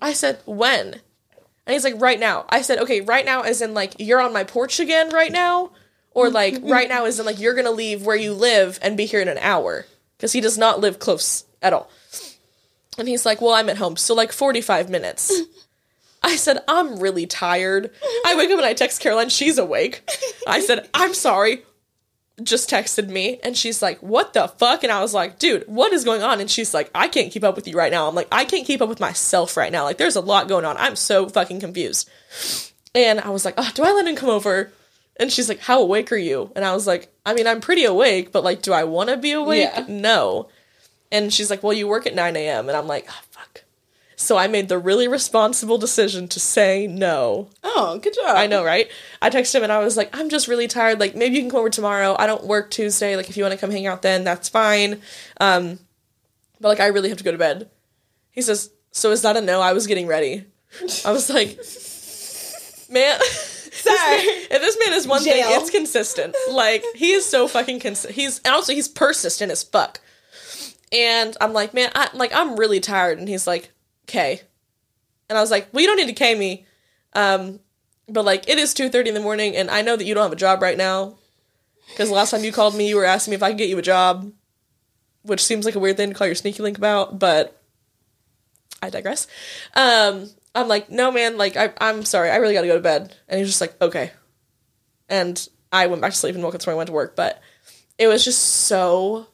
I 0.00 0.12
said, 0.12 0.40
when? 0.46 0.94
And 1.66 1.74
he's 1.74 1.82
like, 1.82 2.00
right 2.00 2.20
now. 2.20 2.46
I 2.48 2.62
said, 2.62 2.78
okay, 2.78 3.00
right 3.00 3.24
now, 3.24 3.42
as 3.42 3.60
in 3.60 3.74
like 3.74 3.94
you're 3.98 4.20
on 4.20 4.32
my 4.32 4.44
porch 4.44 4.80
again 4.80 5.10
right 5.10 5.32
now, 5.32 5.72
or 6.12 6.30
like 6.30 6.58
right 6.62 6.88
now, 6.88 7.04
as 7.04 7.18
in 7.20 7.26
like 7.26 7.38
you're 7.38 7.54
gonna 7.54 7.70
leave 7.70 8.06
where 8.06 8.16
you 8.16 8.32
live 8.32 8.78
and 8.80 8.96
be 8.96 9.06
here 9.06 9.20
in 9.20 9.28
an 9.28 9.38
hour 9.38 9.86
because 10.16 10.32
he 10.32 10.40
does 10.40 10.56
not 10.56 10.80
live 10.80 10.98
close 10.98 11.44
at 11.60 11.72
all. 11.72 11.90
And 12.98 13.08
he's 13.08 13.24
like, 13.24 13.40
well, 13.40 13.52
I'm 13.54 13.68
at 13.70 13.78
home, 13.78 13.96
so 13.96 14.14
like 14.14 14.32
45 14.32 14.90
minutes. 14.90 15.32
I 16.22 16.36
said, 16.36 16.58
I'm 16.68 16.98
really 17.00 17.26
tired. 17.26 17.90
I 18.26 18.36
wake 18.36 18.50
up 18.50 18.58
and 18.58 18.66
I 18.66 18.74
text 18.74 19.00
Caroline, 19.00 19.28
she's 19.28 19.58
awake. 19.58 20.08
I 20.46 20.60
said, 20.60 20.88
I'm 20.94 21.14
sorry. 21.14 21.62
Just 22.42 22.70
texted 22.70 23.08
me 23.08 23.40
and 23.42 23.56
she's 23.56 23.82
like, 23.82 23.98
What 24.02 24.32
the 24.32 24.48
fuck? 24.48 24.84
And 24.84 24.92
I 24.92 25.02
was 25.02 25.12
like, 25.12 25.38
Dude, 25.38 25.64
what 25.66 25.92
is 25.92 26.04
going 26.04 26.22
on? 26.22 26.40
And 26.40 26.50
she's 26.50 26.72
like, 26.72 26.90
I 26.94 27.08
can't 27.08 27.32
keep 27.32 27.44
up 27.44 27.56
with 27.56 27.66
you 27.68 27.76
right 27.76 27.90
now. 27.90 28.08
I'm 28.08 28.14
like, 28.14 28.28
I 28.32 28.44
can't 28.44 28.66
keep 28.66 28.80
up 28.80 28.88
with 28.88 29.00
myself 29.00 29.56
right 29.56 29.70
now. 29.72 29.84
Like, 29.84 29.98
there's 29.98 30.16
a 30.16 30.20
lot 30.20 30.48
going 30.48 30.64
on. 30.64 30.76
I'm 30.76 30.96
so 30.96 31.28
fucking 31.28 31.60
confused. 31.60 32.08
And 32.94 33.20
I 33.20 33.30
was 33.30 33.44
like, 33.44 33.54
oh, 33.58 33.70
Do 33.74 33.82
I 33.82 33.92
let 33.92 34.06
him 34.06 34.16
come 34.16 34.30
over? 34.30 34.72
And 35.18 35.30
she's 35.30 35.48
like, 35.48 35.58
How 35.60 35.82
awake 35.82 36.10
are 36.12 36.16
you? 36.16 36.50
And 36.56 36.64
I 36.64 36.72
was 36.72 36.86
like, 36.86 37.12
I 37.26 37.34
mean, 37.34 37.46
I'm 37.46 37.60
pretty 37.60 37.84
awake, 37.84 38.32
but 38.32 38.44
like, 38.44 38.62
do 38.62 38.72
I 38.72 38.84
want 38.84 39.10
to 39.10 39.16
be 39.16 39.32
awake? 39.32 39.68
Yeah. 39.74 39.84
No. 39.88 40.48
And 41.12 41.32
she's 41.32 41.48
like, 41.50 41.62
Well, 41.62 41.72
you 41.72 41.86
work 41.86 42.06
at 42.06 42.14
9 42.16 42.34
a.m. 42.36 42.68
And 42.68 42.76
I'm 42.76 42.88
like, 42.88 43.06
Oh, 43.08 43.20
fuck. 43.30 43.62
So 44.16 44.36
I 44.36 44.46
made 44.48 44.68
the 44.68 44.78
really 44.78 45.06
responsible 45.08 45.78
decision 45.78 46.26
to 46.28 46.40
say 46.40 46.86
no. 46.86 47.48
oh, 47.64 47.98
good 48.02 48.14
job. 48.14 48.36
I 48.36 48.46
know, 48.46 48.64
right? 48.64 48.88
I 49.20 49.30
texted 49.30 49.56
him 49.56 49.62
and 49.64 49.72
I 49.72 49.78
was 49.80 49.96
like, 49.96 50.10
I'm 50.16 50.28
just 50.28 50.46
really 50.48 50.68
tired. 50.68 50.98
Like, 51.00 51.14
maybe 51.16 51.34
you 51.36 51.42
can 51.42 51.50
come 51.50 51.60
over 51.60 51.70
tomorrow. 51.70 52.14
I 52.18 52.26
don't 52.26 52.44
work 52.44 52.70
Tuesday. 52.70 53.16
Like, 53.16 53.28
if 53.30 53.36
you 53.36 53.42
want 53.44 53.52
to 53.52 53.58
come 53.58 53.70
hang 53.70 53.86
out 53.86 54.02
then, 54.02 54.22
that's 54.24 54.48
fine. 54.48 55.00
Um, 55.40 55.78
but 56.60 56.68
like, 56.68 56.80
I 56.80 56.86
really 56.86 57.08
have 57.08 57.18
to 57.18 57.24
go 57.24 57.32
to 57.32 57.38
bed. 57.38 57.68
He 58.30 58.42
says, 58.42 58.70
So 58.92 59.10
is 59.10 59.22
that 59.22 59.36
a 59.36 59.40
no? 59.40 59.60
I 59.60 59.72
was 59.72 59.86
getting 59.88 60.06
ready. 60.06 60.44
I 61.04 61.10
was 61.12 61.28
like, 61.28 61.58
Man, 62.90 63.18
Sorry. 63.72 64.18
if 64.20 64.60
this 64.60 64.78
man 64.84 64.92
is 64.94 65.06
one 65.08 65.24
Jail. 65.24 65.48
thing, 65.48 65.60
it's 65.60 65.70
consistent. 65.70 66.36
Like, 66.52 66.84
he 66.94 67.12
is 67.12 67.26
so 67.26 67.48
fucking 67.48 67.80
consistent. 67.80 68.14
He's, 68.14 68.38
and 68.44 68.54
also, 68.54 68.72
he's 68.72 68.86
persistent 68.88 69.50
as 69.50 69.62
fuck. 69.64 70.00
And 70.92 71.36
I'm 71.40 71.52
like, 71.52 71.72
man, 71.74 71.90
I, 71.94 72.10
like, 72.12 72.32
I'm 72.34 72.56
really 72.56 72.80
tired. 72.80 73.18
And 73.18 73.28
he's 73.28 73.46
like, 73.46 73.70
okay. 74.04 74.42
And 75.28 75.38
I 75.38 75.40
was 75.40 75.50
like, 75.50 75.68
well, 75.72 75.80
you 75.80 75.88
don't 75.88 75.96
need 75.96 76.08
to 76.08 76.12
K 76.12 76.34
me. 76.34 76.66
Um, 77.14 77.60
but 78.08 78.24
like 78.24 78.48
it 78.48 78.58
is 78.58 78.74
2.30 78.74 79.06
in 79.06 79.14
the 79.14 79.20
morning 79.20 79.56
and 79.56 79.70
i 79.70 79.82
know 79.82 79.96
that 79.96 80.04
you 80.04 80.14
don't 80.14 80.22
have 80.22 80.32
a 80.32 80.36
job 80.36 80.62
right 80.62 80.76
now 80.76 81.16
because 81.88 82.10
last 82.10 82.30
time 82.30 82.44
you 82.44 82.52
called 82.52 82.74
me 82.74 82.88
you 82.88 82.96
were 82.96 83.04
asking 83.04 83.32
me 83.32 83.36
if 83.36 83.42
i 83.42 83.50
could 83.50 83.58
get 83.58 83.68
you 83.68 83.78
a 83.78 83.82
job 83.82 84.30
which 85.22 85.44
seems 85.44 85.64
like 85.64 85.74
a 85.74 85.78
weird 85.78 85.96
thing 85.96 86.08
to 86.08 86.14
call 86.14 86.26
your 86.26 86.36
sneaky 86.36 86.62
link 86.62 86.78
about 86.78 87.18
but 87.18 87.60
i 88.82 88.90
digress 88.90 89.26
um, 89.74 90.28
i'm 90.54 90.68
like 90.68 90.90
no 90.90 91.10
man 91.10 91.38
like 91.38 91.56
I, 91.56 91.72
i'm 91.80 92.04
sorry 92.04 92.30
i 92.30 92.36
really 92.36 92.54
gotta 92.54 92.66
go 92.66 92.76
to 92.76 92.80
bed 92.80 93.14
and 93.28 93.38
he's 93.38 93.48
just 93.48 93.60
like 93.60 93.80
okay 93.80 94.10
and 95.08 95.48
i 95.72 95.86
went 95.86 96.02
back 96.02 96.12
to 96.12 96.18
sleep 96.18 96.34
and 96.34 96.44
woke 96.44 96.54
up 96.54 96.60
tomorrow 96.60 96.76
and 96.76 96.78
went 96.78 96.88
to 96.88 96.94
work 96.94 97.16
but 97.16 97.40
it 97.98 98.08
was 98.08 98.24
just 98.24 98.42
so 98.42 99.28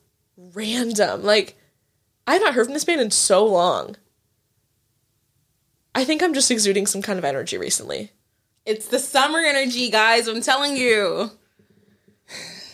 random 0.55 1.23
like 1.23 1.57
i 2.27 2.33
have 2.35 2.43
not 2.43 2.55
heard 2.55 2.65
from 2.65 2.75
this 2.75 2.87
man 2.87 3.01
in 3.01 3.11
so 3.11 3.45
long 3.45 3.97
i 5.95 6.05
think 6.05 6.23
i'm 6.23 6.33
just 6.33 6.51
exuding 6.51 6.87
some 6.87 7.03
kind 7.03 7.19
of 7.19 7.25
energy 7.25 7.59
recently 7.59 8.11
It's 8.65 8.87
the 8.89 8.99
summer 8.99 9.39
energy, 9.39 9.91
guys. 9.91 10.29
I'm 10.29 10.43
telling 10.43 10.77
you. 10.77 11.31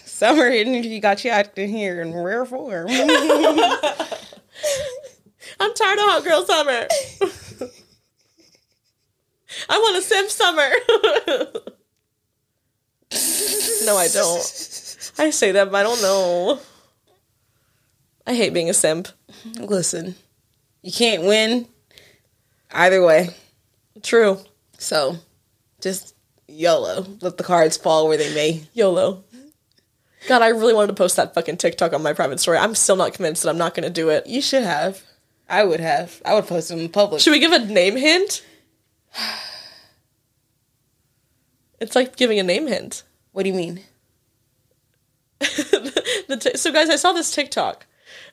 Summer 0.04 0.46
energy 0.46 0.98
got 0.98 1.24
you 1.24 1.30
out 1.30 1.56
in 1.56 1.68
here 1.68 2.02
in 2.02 2.12
rare 2.12 2.44
form. 2.44 2.88
I'm 2.90 3.06
tired 5.74 5.98
of 5.98 6.04
hot 6.10 6.24
girl 6.24 6.44
summer. 6.44 6.88
I 9.68 9.78
want 9.78 9.98
a 9.98 10.02
simp 10.02 10.30
summer. 10.30 10.62
no, 13.86 13.96
I 13.96 14.08
don't. 14.08 14.42
I 15.18 15.30
say 15.30 15.52
that, 15.52 15.70
but 15.70 15.78
I 15.78 15.82
don't 15.84 16.02
know. 16.02 16.58
I 18.26 18.34
hate 18.34 18.54
being 18.54 18.70
a 18.70 18.74
simp. 18.74 19.08
Listen, 19.58 20.14
you 20.82 20.92
can't 20.92 21.22
win 21.24 21.68
either 22.72 23.04
way. 23.04 23.30
True. 24.02 24.38
So 24.78 25.16
just 25.80 26.14
YOLO. 26.48 27.06
Let 27.20 27.36
the 27.36 27.44
cards 27.44 27.76
fall 27.76 28.08
where 28.08 28.16
they 28.16 28.34
may. 28.34 28.64
YOLO. 28.72 29.24
God, 30.26 30.40
I 30.42 30.48
really 30.48 30.72
wanted 30.72 30.88
to 30.88 30.94
post 30.94 31.16
that 31.16 31.34
fucking 31.34 31.58
TikTok 31.58 31.92
on 31.92 32.02
my 32.02 32.14
private 32.14 32.40
story. 32.40 32.56
I'm 32.56 32.74
still 32.74 32.96
not 32.96 33.12
convinced 33.12 33.42
that 33.42 33.50
I'm 33.50 33.58
not 33.58 33.74
going 33.74 33.84
to 33.84 33.90
do 33.90 34.08
it. 34.08 34.26
You 34.26 34.40
should 34.40 34.62
have. 34.62 35.02
I 35.48 35.64
would 35.64 35.80
have. 35.80 36.22
I 36.24 36.34
would 36.34 36.46
post 36.46 36.70
them 36.70 36.78
in 36.78 36.88
public. 36.88 37.20
Should 37.20 37.32
we 37.32 37.40
give 37.40 37.52
a 37.52 37.58
name 37.58 37.96
hint? 37.96 38.44
It's 41.80 41.96
like 41.96 42.16
giving 42.16 42.38
a 42.38 42.42
name 42.42 42.66
hint. 42.66 43.02
What 43.32 43.42
do 43.42 43.50
you 43.50 43.54
mean? 43.54 43.80
the 45.38 46.38
t- 46.40 46.56
so 46.56 46.72
guys, 46.72 46.88
I 46.88 46.96
saw 46.96 47.12
this 47.12 47.34
TikTok, 47.34 47.84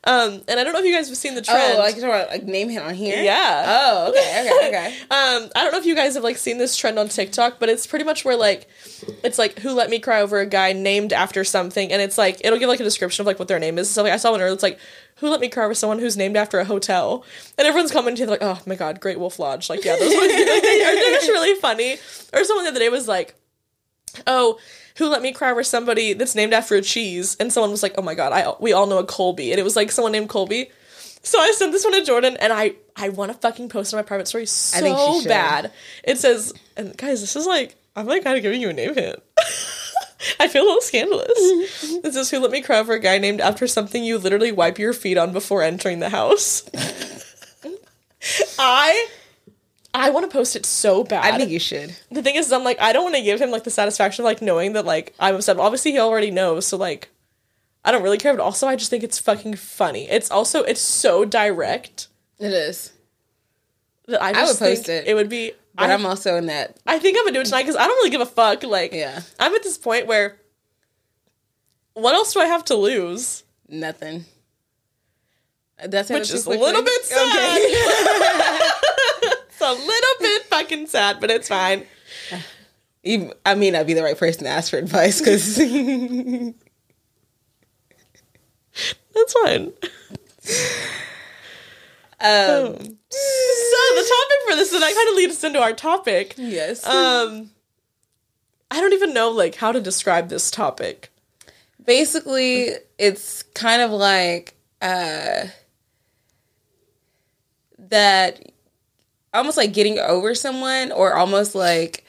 um, 0.04 0.42
and 0.48 0.60
I 0.60 0.64
don't 0.64 0.74
know 0.74 0.80
if 0.80 0.86
you 0.86 0.96
guys 0.96 1.10
have 1.10 1.18
seen 1.18 1.36
the 1.36 1.44
trend. 1.44 1.78
Oh, 1.78 1.80
like 1.80 1.96
you're 1.96 2.08
talking 2.08 2.22
about 2.22 2.30
like 2.30 2.44
name 2.44 2.70
hit 2.70 2.82
on 2.82 2.96
here? 2.96 3.22
Yeah. 3.22 3.66
Oh, 3.68 4.10
okay, 4.10 4.42
okay, 4.42 4.68
okay. 4.68 4.88
um, 5.12 5.50
I 5.56 5.64
don't 5.64 5.72
know 5.72 5.78
if 5.78 5.86
you 5.86 5.94
guys 5.94 6.16
have 6.16 6.24
like 6.24 6.38
seen 6.38 6.58
this 6.58 6.76
trend 6.76 6.98
on 6.98 7.08
TikTok, 7.08 7.60
but 7.60 7.70
it's 7.70 7.86
pretty 7.86 8.04
much 8.04 8.26
where 8.26 8.36
like 8.36 8.68
it's 9.24 9.38
like 9.38 9.60
who 9.60 9.74
let 9.74 9.92
me 9.92 10.00
cry 10.00 10.22
over 10.22 10.40
a 10.40 10.48
guy 10.48 10.74
named 10.74 11.14
after 11.14 11.44
something, 11.44 11.92
and 11.92 12.02
it's 12.02 12.18
like 12.18 12.42
it'll 12.44 12.58
give 12.58 12.68
like 12.68 12.80
a 12.80 12.84
description 12.84 13.22
of 13.22 13.28
like 13.28 13.38
what 13.38 13.48
their 13.48 13.60
name 13.60 13.78
is. 13.78 13.92
So 13.92 14.02
like 14.02 14.12
I 14.12 14.18
saw 14.18 14.32
one 14.32 14.42
earlier. 14.42 14.54
It's 14.54 14.64
like 14.64 14.80
who 15.18 15.30
let 15.30 15.40
me 15.40 15.50
cry 15.50 15.66
over 15.66 15.76
someone 15.76 16.00
who's 16.00 16.18
named 16.18 16.36
after 16.36 16.58
a 16.60 16.66
hotel, 16.66 17.24
and 17.60 17.68
everyone's 17.68 17.92
commenting 17.92 18.28
like, 18.28 18.42
oh 18.42 18.60
my 18.66 18.76
god, 18.76 19.00
Great 19.00 19.20
Wolf 19.20 19.38
Lodge. 19.38 19.70
Like 19.70 19.86
yeah, 19.86 19.98
those 19.98 20.16
ones 20.16 20.34
like, 20.34 20.62
they're 20.64 21.14
just 21.14 21.28
really 21.28 21.60
funny. 21.60 21.98
Or 22.34 22.44
someone 22.44 22.66
the 22.66 22.72
other 22.72 22.80
day 22.80 22.90
was 22.90 23.08
like, 23.08 23.36
oh. 24.26 24.58
Who 24.98 25.08
let 25.08 25.22
me 25.22 25.32
cry 25.32 25.52
over 25.52 25.64
somebody 25.64 26.14
that's 26.14 26.36
named 26.36 26.54
after 26.54 26.76
a 26.76 26.82
cheese? 26.82 27.38
And 27.40 27.52
someone 27.52 27.72
was 27.72 27.84
like, 27.84 27.96
"Oh 27.98 28.02
my 28.02 28.16
god, 28.16 28.34
I 28.34 28.54
we 28.60 28.74
all 28.74 28.88
know 28.88 28.98
a 28.98 29.06
Colby," 29.06 29.52
and 29.52 29.60
it 29.60 29.64
was 29.64 29.76
like 29.76 29.92
someone 29.92 30.12
named 30.12 30.30
Colby. 30.30 30.70
So 31.24 31.40
I 31.40 31.52
sent 31.52 31.72
this 31.72 31.84
one 31.84 31.94
to 31.94 32.04
Jordan, 32.04 32.38
and 32.38 32.52
I 32.52 32.76
I 32.96 33.10
want 33.10 33.32
to 33.32 33.38
fucking 33.38 33.70
post 33.70 33.94
on 33.94 33.98
my 34.00 34.04
private 34.04 34.28
story 34.28 34.46
so 34.46 35.24
bad. 35.26 35.72
It 36.04 36.18
says, 36.18 36.54
and 36.76 36.98
guys, 36.98 37.22
this 37.22 37.36
is 37.36 37.46
like 37.46 37.76
I'm 37.96 38.06
like 38.06 38.24
kind 38.24 38.38
of 38.38 38.44
giving 38.44 38.62
you 38.62 38.70
a 38.70 38.74
name 38.74 38.96
hint. 38.96 39.22
I 40.40 40.48
feel 40.48 40.64
a 40.64 40.66
little 40.66 40.82
scandalous. 40.82 41.30
it 41.34 42.14
says, 42.14 42.30
"Who 42.30 42.40
let 42.40 42.52
me 42.52 42.62
cry 42.62 42.80
over 42.80 42.94
a 42.94 43.00
guy 43.00 43.18
named 43.18 43.42
after 43.42 43.68
something 43.68 44.04
you 44.04 44.18
literally 44.18 44.52
wipe 44.52 44.78
your 44.78 44.94
feet 44.94 45.18
on 45.18 45.34
before 45.34 45.64
entering 45.64 46.00
the 46.00 46.10
house." 46.10 46.70
I 48.60 49.08
I 49.94 50.10
want 50.10 50.30
to 50.30 50.34
post 50.36 50.56
it 50.56 50.66
so 50.66 51.04
bad. 51.04 51.34
I 51.34 51.38
think 51.38 51.52
you 51.52 51.60
should. 51.60 51.96
the 52.10 52.22
thing 52.24 52.36
is, 52.36 52.52
I'm 52.52 52.64
like 52.64 52.80
I 52.80 52.94
don't 52.94 53.04
want 53.04 53.16
to 53.16 53.22
give 53.22 53.42
him 53.42 53.52
like 53.52 53.64
the 53.66 53.70
satisfaction 53.72 54.24
of 54.24 54.26
like 54.26 54.42
knowing 54.42 54.74
that 54.74 54.86
like 54.86 55.14
I'm 55.20 55.36
upset. 55.36 55.58
Obviously, 55.58 55.92
he 55.92 56.00
already 56.00 56.32
knows, 56.32 56.66
so 56.66 56.78
like 56.78 57.10
I 57.84 57.92
don't 57.92 58.04
really 58.04 58.18
care. 58.18 58.34
But 58.34 58.42
also, 58.44 58.68
I 58.68 58.76
just 58.76 58.90
think 58.90 59.04
it's 59.04 59.20
fucking 59.20 59.56
funny. 59.56 60.10
It's 60.10 60.32
also 60.32 60.64
it's 60.64 60.82
so 60.82 61.26
direct 61.26 62.08
It 62.40 62.54
is. 62.54 62.94
that 64.08 64.22
I 64.22 64.34
just 64.34 64.62
would 64.62 64.68
post 64.70 64.88
it. 64.90 65.08
It 65.08 65.14
would 65.14 65.30
be. 65.30 65.54
But 65.76 65.90
I, 65.90 65.94
I'm 65.94 66.06
also 66.06 66.36
in 66.36 66.48
that. 66.48 66.78
I 66.86 67.00
think 67.00 67.18
I'm 67.18 67.24
gonna 67.26 67.34
do 67.34 67.42
it 67.42 67.46
tonight 67.46 67.64
because 67.64 67.76
I 67.78 67.86
don't 67.88 67.96
really 67.98 68.10
give 68.10 68.22
a 68.22 68.26
fuck. 68.26 68.64
Like, 68.64 68.94
Yeah. 68.94 69.22
I'm 69.40 69.54
at 69.54 69.64
this 69.64 69.78
point 69.78 70.08
where 70.08 70.38
what 71.94 72.14
else 72.14 72.34
do 72.34 72.40
I 72.40 72.46
have 72.46 72.64
to 72.66 72.76
lose? 72.76 73.44
Nothing. 73.68 74.26
That's 75.84 76.10
Which 76.10 76.32
is 76.32 76.46
a 76.46 76.50
little 76.52 76.84
bit 76.84 77.04
sad. 77.04 77.58
Okay. 77.58 78.70
It's 79.62 79.82
a 79.82 79.86
little 79.86 80.16
bit 80.20 80.44
fucking 80.46 80.88
sad, 80.88 81.20
but 81.20 81.30
it's 81.30 81.48
fine. 81.48 81.86
You, 83.04 83.34
I 83.46 83.54
may 83.56 83.70
not 83.72 83.86
be 83.88 83.94
the 83.94 84.04
right 84.04 84.18
person 84.18 84.44
to 84.46 84.50
ask 84.50 84.72
for 84.72 84.78
advice 84.78 85.20
because 85.20 85.56
That's 89.14 89.34
fine. 89.44 89.74
Um, 92.24 92.74
So 92.74 92.76
the 93.96 94.08
topic 94.08 94.38
for 94.48 94.56
this, 94.56 94.74
and 94.74 94.82
that 94.82 94.94
kind 94.96 95.10
of 95.10 95.16
leads 95.16 95.34
us 95.38 95.44
into 95.44 95.60
our 95.62 95.74
topic. 95.74 96.36
yes. 96.38 96.86
Um, 96.86 97.52
I 98.70 98.80
don't 98.80 98.94
even 98.94 99.14
know 99.14 99.30
like 99.30 99.56
how 99.56 99.72
to 99.72 99.82
describe 99.82 100.30
this 100.30 100.50
topic. 100.52 101.12
Basically, 101.84 102.70
it's 102.98 103.44
kind 103.54 103.82
of 103.82 103.92
like 103.92 104.56
uh 104.82 105.46
that 107.80 108.52
almost 109.34 109.58
like 109.58 109.74
getting 109.74 109.98
over 110.00 110.36
someone 110.36 110.92
or 110.92 111.16
almost 111.16 111.56
like 111.56 112.06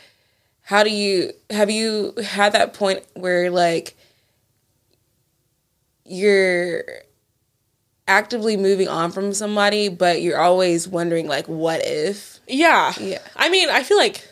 how 0.63 0.83
do 0.83 0.91
you 0.91 1.33
have 1.51 1.71
you 1.71 2.15
had 2.25 2.53
that 2.53 2.75
point 2.75 3.05
where 3.15 3.51
like 3.51 3.97
you're 6.05 6.85
actively 8.09 8.57
moving 8.57 8.89
on 8.89 9.13
from 9.13 9.33
somebody 9.33 9.89
but 9.89 10.21
you're 10.21 10.39
always 10.41 10.89
wondering 10.89 11.27
like 11.29 11.47
what 11.49 11.81
if 11.87 12.41
Yeah. 12.49 12.93
Yeah. 13.01 13.21
I 13.37 13.49
mean, 13.49 13.71
I 13.71 13.83
feel 13.85 13.97
like 13.97 14.27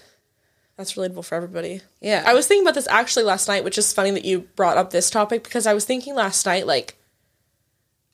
that's 0.76 0.94
relatable 0.94 1.24
for 1.24 1.34
everybody. 1.36 1.82
yeah 2.00 2.24
I 2.26 2.34
was 2.34 2.46
thinking 2.46 2.64
about 2.64 2.74
this 2.74 2.88
actually 2.88 3.24
last 3.24 3.46
night, 3.48 3.64
which 3.64 3.78
is 3.78 3.92
funny 3.92 4.10
that 4.12 4.24
you 4.24 4.40
brought 4.56 4.76
up 4.78 4.90
this 4.90 5.10
topic 5.10 5.44
because 5.44 5.66
I 5.66 5.74
was 5.74 5.84
thinking 5.84 6.14
last 6.14 6.44
night, 6.46 6.66
like, 6.66 6.96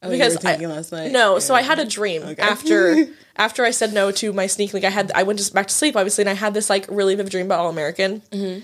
Oh, 0.02 0.10
because 0.10 0.44
I- 0.44 0.56
last 0.56 0.92
night 0.92 1.10
no, 1.10 1.38
so 1.38 1.54
I 1.54 1.62
had 1.62 1.78
a 1.78 1.84
dream 1.84 2.22
after 2.38 3.06
after 3.36 3.64
I 3.64 3.70
said 3.70 3.92
no 3.92 4.10
to 4.12 4.32
my 4.32 4.46
sneak 4.46 4.72
link. 4.72 4.84
I 4.84 4.90
had 4.90 5.10
I 5.14 5.22
went 5.22 5.38
just 5.38 5.54
back 5.54 5.68
to 5.68 5.74
sleep 5.74 5.96
obviously, 5.96 6.22
and 6.22 6.30
I 6.30 6.34
had 6.34 6.54
this 6.54 6.68
like 6.70 6.86
really 6.88 7.14
vivid 7.14 7.32
dream 7.32 7.46
about 7.46 7.60
All 7.60 7.70
American. 7.70 8.20
Mm-hmm. 8.30 8.60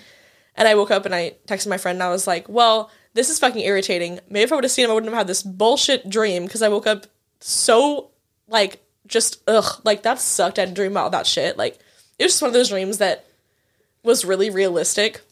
And 0.55 0.69
I 0.69 0.75
woke 0.75 0.91
up 0.91 1.07
and 1.07 1.15
I 1.15 1.37
texted 1.47 1.69
my 1.69 1.79
friend 1.79 1.97
and 1.97 2.03
I 2.03 2.11
was 2.11 2.27
like, 2.27 2.49
"Well, 2.49 2.91
this 3.15 3.31
is 3.31 3.39
fucking 3.39 3.63
irritating. 3.63 4.21
Maybe 4.29 4.45
if 4.45 4.53
I 4.53 4.55
would 4.55 4.65
have 4.65 4.71
seen 4.71 4.85
him, 4.85 4.91
I 4.91 4.95
wouldn't 4.95 5.11
have 5.11 5.19
had 5.19 5.27
this 5.27 5.43
bullshit 5.43 6.09
dream 6.09 6.45
because 6.45 6.63
I 6.63 6.69
woke 6.69 6.87
up 6.87 7.07
so 7.41 8.11
like 8.49 8.83
just 9.07 9.43
ugh 9.49 9.81
like 9.85 10.03
that 10.03 10.21
sucked. 10.21 10.59
I 10.59 10.63
had 10.63 10.69
to 10.71 10.75
dream 10.75 10.93
about 10.93 11.13
that 11.13 11.27
shit. 11.27 11.57
Like 11.57 11.79
it 12.19 12.25
was 12.25 12.33
just 12.33 12.43
one 12.43 12.49
of 12.51 12.55
those 12.55 12.69
dreams 12.69 12.99
that 12.99 13.25
was 14.03 14.25
really 14.25 14.51
realistic. 14.51 15.23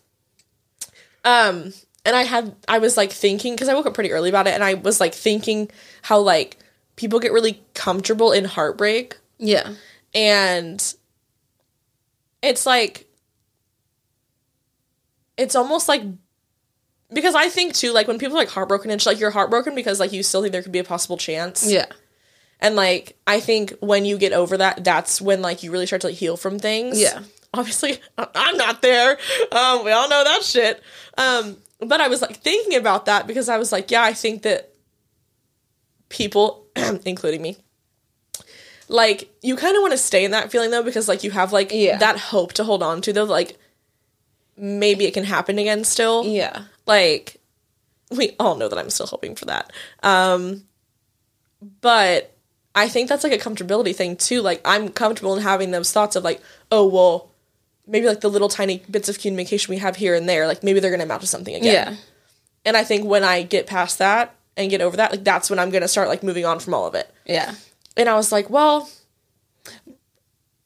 Um, 1.25 1.73
and 2.05 2.17
I 2.17 2.23
had 2.23 2.55
I 2.69 2.79
was 2.79 2.97
like 2.97 3.13
thinking 3.13 3.55
because 3.55 3.69
I 3.69 3.75
woke 3.75 3.87
up 3.87 3.95
pretty 3.95 4.13
early 4.13 4.29
about 4.29 4.47
it, 4.47 4.55
and 4.55 4.65
I 4.65 4.75
was 4.75 5.01
like 5.01 5.15
thinking 5.15 5.71
how 6.03 6.21
like 6.21 6.59
people 6.97 7.19
get 7.21 7.33
really 7.33 7.63
comfortable 7.75 8.33
in 8.33 8.45
heartbreak, 8.45 9.17
yeah 9.39 9.75
and 10.15 10.95
it's 12.43 12.67
like 12.67 13.07
it's 15.37 15.55
almost 15.55 15.89
like 15.89 16.03
because 17.13 17.35
I 17.35 17.49
think 17.49 17.75
too 17.75 17.93
like 17.93 18.09
when 18.09 18.19
people 18.19 18.37
are 18.37 18.41
like 18.41 18.51
heartbroken, 18.51 18.91
it's 18.91 19.07
like 19.07 19.21
you're 19.21 19.31
heartbroken 19.31 19.75
because 19.75 20.01
like 20.01 20.13
you 20.13 20.23
still 20.23 20.43
think 20.43 20.53
there 20.53 20.63
could 20.63 20.73
be 20.73 20.79
a 20.79 20.85
possible 20.85 21.17
chance, 21.17 21.71
yeah 21.71 21.87
and 22.61 22.77
like 22.77 23.17
I 23.27 23.41
think 23.41 23.75
when 23.81 24.05
you 24.05 24.19
get 24.19 24.33
over 24.33 24.57
that, 24.59 24.85
that's 24.85 25.21
when 25.21 25.43
like 25.43 25.63
you 25.63 25.71
really 25.73 25.87
start 25.87 26.03
to 26.03 26.09
like 26.09 26.17
heal 26.17 26.37
from 26.37 26.59
things. 26.59 27.01
Yeah. 27.01 27.23
Obviously, 27.53 27.99
I'm 28.19 28.57
not 28.57 28.83
there. 28.83 29.19
Um, 29.51 29.85
we 29.85 29.91
all 29.91 30.09
know 30.09 30.25
that 30.25 30.43
shit. 30.43 30.83
Um, 31.19 31.57
but 31.87 32.01
I 32.01 32.09
was 32.09 32.23
like 32.23 32.37
thinking 32.37 32.77
about 32.77 33.07
that 33.07 33.27
because 33.27 33.49
I 33.49 33.59
was 33.59 33.73
like, 33.73 33.91
yeah, 33.91 34.03
I 34.03 34.13
think 34.13 34.43
that 34.43 34.73
people, 36.09 36.67
including 37.05 37.43
me, 37.43 37.57
like 38.89 39.31
you 39.43 39.57
kind 39.57 39.77
of 39.77 39.81
want 39.83 39.93
to 39.93 39.99
stay 39.99 40.25
in 40.25 40.33
that 40.33 40.51
feeling 40.51 40.71
though 40.71 40.83
because 40.83 41.09
like 41.09 41.23
you 41.25 41.31
have 41.31 41.53
like 41.53 41.71
Yeah. 41.73 41.99
that 41.99 42.19
hope 42.19 42.53
to 42.55 42.65
hold 42.65 42.83
on 42.83 43.01
to 43.03 43.13
though. 43.13 43.25
Like 43.25 43.57
maybe 44.57 45.05
it 45.07 45.15
can 45.15 45.25
happen 45.25 45.59
again 45.59 45.85
still 45.85 46.23
yeah 46.25 46.65
like 46.87 47.37
we 48.11 48.35
all 48.39 48.57
know 48.57 48.69
that 48.69 48.79
I'm 48.79 48.91
still 48.91 49.07
hoping 49.07 49.35
for 49.37 49.47
that. 49.47 49.73
Um 50.03 50.65
but 51.81 52.37
I 52.75 52.89
think 52.89 53.09
that's 53.09 53.25
like 53.25 53.33
a 53.33 53.39
comfortability 53.39 53.95
thing 53.95 54.17
too. 54.17 54.43
Like 54.43 54.61
I'm 54.65 54.89
comfortable 54.91 55.35
in 55.37 55.43
having 55.43 55.71
those 55.71 55.93
thoughts 55.93 56.17
of 56.17 56.25
like, 56.25 56.41
oh 56.73 56.87
well, 56.87 57.30
maybe 57.91 58.07
like 58.07 58.21
the 58.21 58.31
little 58.31 58.49
tiny 58.49 58.83
bits 58.91 59.09
of 59.09 59.19
communication 59.19 59.73
we 59.73 59.79
have 59.79 59.97
here 59.97 60.15
and 60.15 60.29
there, 60.29 60.47
like 60.47 60.63
maybe 60.63 60.81
they're 60.81 60.91
gonna 60.91 61.05
amount 61.05 61.23
to 61.23 61.27
something 61.27 61.55
again. 61.55 61.73
yeah 61.73 61.97
And 62.65 62.77
I 62.77 62.85
think 62.85 63.05
when 63.05 63.25
I 63.25 63.43
get 63.43 63.67
past 63.67 63.99
that 63.99 64.35
and 64.57 64.71
get 64.71 64.81
over 64.81 64.97
that, 64.97 65.11
like 65.11 65.25
that's 65.25 65.51
when 65.51 65.59
I'm 65.59 65.71
gonna 65.71 65.89
start 65.89 66.09
like 66.09 66.23
moving 66.23 66.45
on 66.45 66.61
from 66.61 66.75
all 66.75 66.87
of 66.87 66.95
it. 66.95 67.13
yeah 67.27 67.55
And 67.97 68.09
I 68.09 68.15
was 68.15 68.33
like, 68.33 68.49
well 68.49 68.89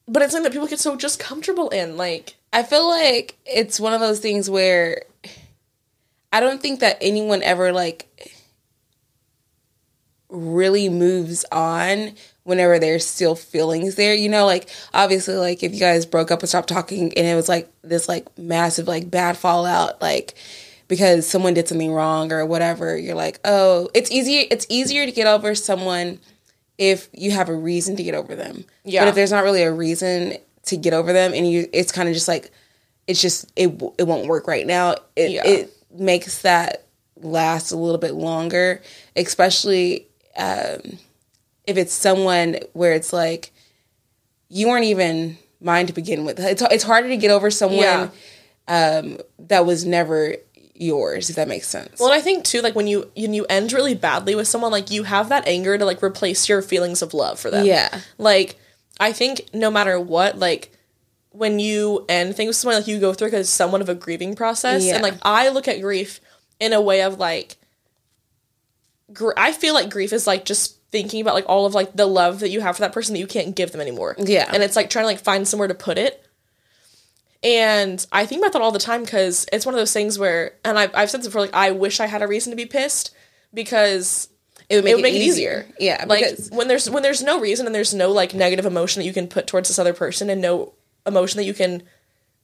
but 0.07 0.21
it's 0.21 0.31
something 0.31 0.43
that 0.43 0.53
people 0.53 0.67
get 0.67 0.79
so 0.79 0.95
just 0.95 1.19
comfortable 1.19 1.69
in. 1.69 1.97
Like 1.97 2.35
I 2.53 2.63
feel 2.63 2.87
like 2.87 3.37
it's 3.45 3.79
one 3.79 3.93
of 3.93 3.99
those 3.99 4.19
things 4.19 4.49
where 4.49 5.03
I 6.31 6.39
don't 6.39 6.61
think 6.61 6.79
that 6.81 6.97
anyone 7.01 7.41
ever 7.41 7.71
like 7.73 8.34
really 10.29 10.89
moves 10.89 11.45
on 11.51 12.13
whenever 12.43 12.79
there's 12.79 13.05
still 13.05 13.35
feelings 13.35 13.95
there. 13.95 14.13
You 14.15 14.29
know, 14.29 14.45
like 14.45 14.69
obviously 14.93 15.35
like 15.35 15.63
if 15.63 15.73
you 15.73 15.79
guys 15.79 16.05
broke 16.05 16.31
up 16.31 16.39
and 16.41 16.49
stopped 16.49 16.69
talking 16.69 17.13
and 17.17 17.25
it 17.27 17.35
was 17.35 17.49
like 17.49 17.69
this 17.83 18.07
like 18.07 18.25
massive 18.37 18.87
like 18.87 19.09
bad 19.09 19.37
fallout 19.37 20.01
like 20.01 20.35
because 20.87 21.27
someone 21.27 21.53
did 21.55 21.67
something 21.67 21.91
wrong 21.91 22.31
or 22.31 22.45
whatever, 22.45 22.95
you're 22.97 23.15
like, 23.15 23.39
"Oh, 23.43 23.89
it's 23.93 24.11
easier 24.11 24.45
it's 24.51 24.67
easier 24.69 25.05
to 25.05 25.11
get 25.11 25.25
over 25.27 25.55
someone 25.55 26.19
if 26.77 27.09
you 27.13 27.31
have 27.31 27.49
a 27.49 27.55
reason 27.55 27.95
to 27.95 28.03
get 28.03 28.13
over 28.15 28.35
them." 28.35 28.65
Yeah. 28.83 29.01
But 29.01 29.09
if 29.09 29.15
there's 29.15 29.31
not 29.31 29.43
really 29.43 29.63
a 29.63 29.71
reason 29.71 30.37
to 30.65 30.77
get 30.77 30.93
over 30.93 31.13
them 31.13 31.33
and 31.33 31.49
you 31.49 31.67
it's 31.73 31.91
kind 31.91 32.07
of 32.09 32.13
just 32.15 32.27
like 32.27 32.51
it's 33.07 33.21
just 33.21 33.51
it 33.55 33.69
it 33.97 34.03
won't 34.03 34.27
work 34.27 34.47
right 34.47 34.65
now. 34.65 34.95
It 35.15 35.31
Yeah. 35.31 35.47
it 35.47 35.73
makes 35.91 36.41
that 36.41 36.83
last 37.21 37.71
a 37.71 37.77
little 37.77 37.97
bit 37.97 38.13
longer, 38.13 38.81
especially 39.15 40.07
um, 40.37 40.97
if 41.65 41.77
it's 41.77 41.93
someone 41.93 42.57
where 42.73 42.93
it's 42.93 43.11
like 43.13 43.51
you 44.49 44.67
weren't 44.67 44.85
even 44.85 45.37
mine 45.61 45.87
to 45.87 45.93
begin 45.93 46.25
with. 46.25 46.39
It's 46.39 46.61
it's 46.61 46.83
harder 46.83 47.07
to 47.09 47.17
get 47.17 47.31
over 47.31 47.49
someone 47.49 47.79
Yeah. 47.79 48.09
um, 48.67 49.17
that 49.39 49.65
was 49.65 49.85
never 49.85 50.35
yours, 50.75 51.29
if 51.29 51.35
that 51.37 51.47
makes 51.47 51.67
sense. 51.67 51.99
Well, 51.99 52.11
I 52.11 52.19
think 52.21 52.43
too, 52.43 52.61
like 52.61 52.75
when 52.75 52.87
you 52.87 53.09
when 53.17 53.33
you 53.33 53.45
end 53.49 53.71
really 53.73 53.95
badly 53.95 54.35
with 54.35 54.47
someone, 54.47 54.71
like 54.71 54.91
you 54.91 55.03
have 55.03 55.29
that 55.29 55.47
anger 55.47 55.77
to 55.77 55.85
like 55.85 56.03
replace 56.03 56.47
your 56.49 56.61
feelings 56.61 57.01
of 57.01 57.13
love 57.13 57.39
for 57.39 57.49
them. 57.49 57.65
Yeah. 57.65 58.01
Like 58.17 58.57
I 58.99 59.11
think 59.11 59.41
no 59.53 59.71
matter 59.71 59.99
what, 59.99 60.37
like 60.37 60.71
when 61.31 61.59
you 61.59 62.05
end 62.07 62.35
things 62.35 62.49
with 62.49 62.55
someone, 62.57 62.77
like 62.77 62.87
you 62.87 62.99
go 62.99 63.13
through 63.13 63.27
because 63.27 63.49
somewhat 63.49 63.81
of 63.81 63.89
a 63.89 63.95
grieving 63.95 64.35
process, 64.35 64.85
Yeah. 64.85 64.93
and 64.95 65.03
like 65.03 65.15
I 65.23 65.49
look 65.49 65.67
at 65.67 65.81
grief 65.81 66.21
in 66.59 66.71
a 66.73 66.79
way 66.79 67.01
of 67.01 67.19
like, 67.19 67.57
gr- 69.13 69.31
I 69.37 69.51
feel 69.51 69.73
like 69.73 69.89
grief 69.89 70.13
is 70.13 70.27
like 70.27 70.45
just 70.45 70.79
thinking 70.91 71.21
about 71.21 71.33
like 71.33 71.47
all 71.47 71.65
of 71.65 71.73
like 71.73 71.93
the 71.95 72.05
love 72.05 72.39
that 72.39 72.49
you 72.49 72.61
have 72.61 72.75
for 72.75 72.81
that 72.81 72.93
person 72.93 73.13
that 73.13 73.19
you 73.19 73.27
can't 73.27 73.55
give 73.55 73.71
them 73.71 73.81
anymore. 73.81 74.15
Yeah. 74.17 74.49
and 74.53 74.63
it's 74.63 74.75
like 74.75 74.89
trying 74.89 75.03
to 75.03 75.07
like 75.07 75.19
find 75.19 75.47
somewhere 75.47 75.67
to 75.67 75.73
put 75.73 75.97
it. 75.97 76.21
And 77.43 78.05
I 78.11 78.25
think 78.25 78.41
about 78.41 78.53
that 78.53 78.61
all 78.61 78.71
the 78.71 78.79
time 78.79 79.03
because 79.03 79.45
it's 79.53 79.65
one 79.65 79.75
of 79.75 79.79
those 79.79 79.93
things 79.93 80.17
where, 80.17 80.53
and 80.63 80.79
I've, 80.79 80.95
I've 80.95 81.11
said 81.11 81.19
this 81.19 81.27
before, 81.27 81.41
like, 81.41 81.53
I 81.53 81.71
wish 81.71 81.99
I 81.99 82.07
had 82.07 82.23
a 82.23 82.27
reason 82.27 82.51
to 82.51 82.55
be 82.55 82.65
pissed 82.65 83.13
because 83.53 84.29
it 84.67 84.75
would 84.75 84.83
make, 84.83 84.93
it 84.93 84.95
would 84.95 85.03
make 85.03 85.13
it 85.13 85.21
easier. 85.21 85.67
Yeah, 85.79 86.05
Like 86.07 86.25
when 86.49 86.67
there's 86.67 86.89
when 86.89 87.03
there's 87.03 87.21
no 87.21 87.39
reason 87.39 87.67
and 87.67 87.75
there's 87.75 87.93
no 87.93 88.11
like 88.11 88.33
negative 88.33 88.65
emotion 88.65 89.01
that 89.01 89.05
you 89.05 89.13
can 89.13 89.27
put 89.27 89.45
towards 89.45 89.69
this 89.69 89.77
other 89.77 89.93
person 89.93 90.29
and 90.31 90.41
no 90.41 90.73
emotion 91.05 91.37
that 91.37 91.43
you 91.45 91.53
can 91.53 91.83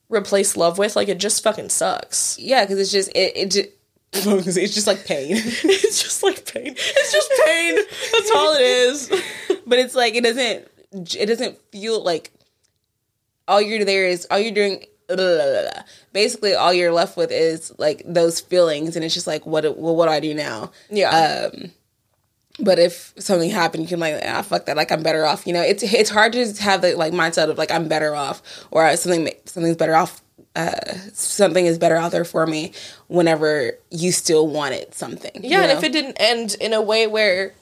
replace 0.07 0.55
love 0.55 0.77
with, 0.77 0.95
like 0.95 1.07
it 1.07 1.17
just 1.17 1.41
fucking 1.41 1.69
sucks. 1.69 2.37
yeah, 2.37 2.63
because 2.63 2.77
it's 2.77 2.91
just 2.91 3.09
it, 3.15 3.35
it 3.35 3.51
just, 3.51 3.69
it's 4.13 4.73
just 4.75 4.87
like 4.87 5.05
pain. 5.05 5.31
it's 5.37 6.01
just 6.01 6.23
like 6.23 6.45
pain. 6.45 6.73
It's 6.77 7.11
just 7.11 7.31
pain. 7.45 7.75
That's 8.11 8.31
all 8.31 8.53
it 8.55 8.61
is. 8.61 9.09
but 9.65 9.79
it's 9.79 9.95
like 9.95 10.15
it 10.15 10.23
doesn't 10.23 10.67
it 11.17 11.25
doesn't 11.27 11.57
feel 11.71 12.03
like 12.03 12.31
all 13.47 13.61
you're 13.61 13.85
there 13.85 14.05
is 14.05 14.27
all 14.29 14.39
you're 14.39 14.53
doing 14.53 14.83
basically 16.13 16.53
all 16.53 16.73
you're 16.73 16.91
left 16.91 17.17
with 17.17 17.31
is 17.31 17.73
like 17.77 18.01
those 18.05 18.39
feelings 18.39 18.95
and 18.95 19.03
it's 19.03 19.13
just 19.13 19.27
like 19.27 19.45
what 19.45 19.63
well 19.77 19.95
what 19.95 20.05
do 20.05 20.11
I 20.11 20.19
do 20.21 20.33
now 20.33 20.71
Yeah. 20.89 21.49
um 21.53 21.71
but 22.59 22.79
if 22.79 23.13
something 23.17 23.49
happened 23.49 23.83
you 23.83 23.89
can 23.89 23.99
like 23.99 24.21
ah 24.25 24.41
fuck 24.41 24.65
that 24.67 24.77
like 24.77 24.91
I'm 24.91 25.03
better 25.03 25.25
off 25.25 25.45
you 25.45 25.51
know 25.53 25.61
it's 25.61 25.83
it's 25.83 26.09
hard 26.09 26.31
to 26.33 26.53
have 26.61 26.81
the 26.81 26.95
like 26.95 27.11
mindset 27.13 27.49
of 27.49 27.57
like 27.57 27.71
I'm 27.71 27.87
better 27.89 28.15
off 28.15 28.41
or 28.71 28.95
something 28.95 29.29
something's 29.45 29.75
better 29.77 29.95
off 29.95 30.21
uh 30.55 30.93
something 31.13 31.65
is 31.65 31.77
better 31.77 31.95
out 31.95 32.11
there 32.11 32.25
for 32.25 32.45
me 32.45 32.73
whenever 33.07 33.71
you 33.89 34.11
still 34.11 34.47
wanted 34.47 34.93
something 34.93 35.31
yeah, 35.35 35.57
you 35.57 35.63
and 35.63 35.71
if 35.77 35.83
it 35.83 35.93
didn't 35.93 36.17
end 36.19 36.55
in 36.59 36.73
a 36.73 36.81
way 36.81 37.07
where 37.07 37.53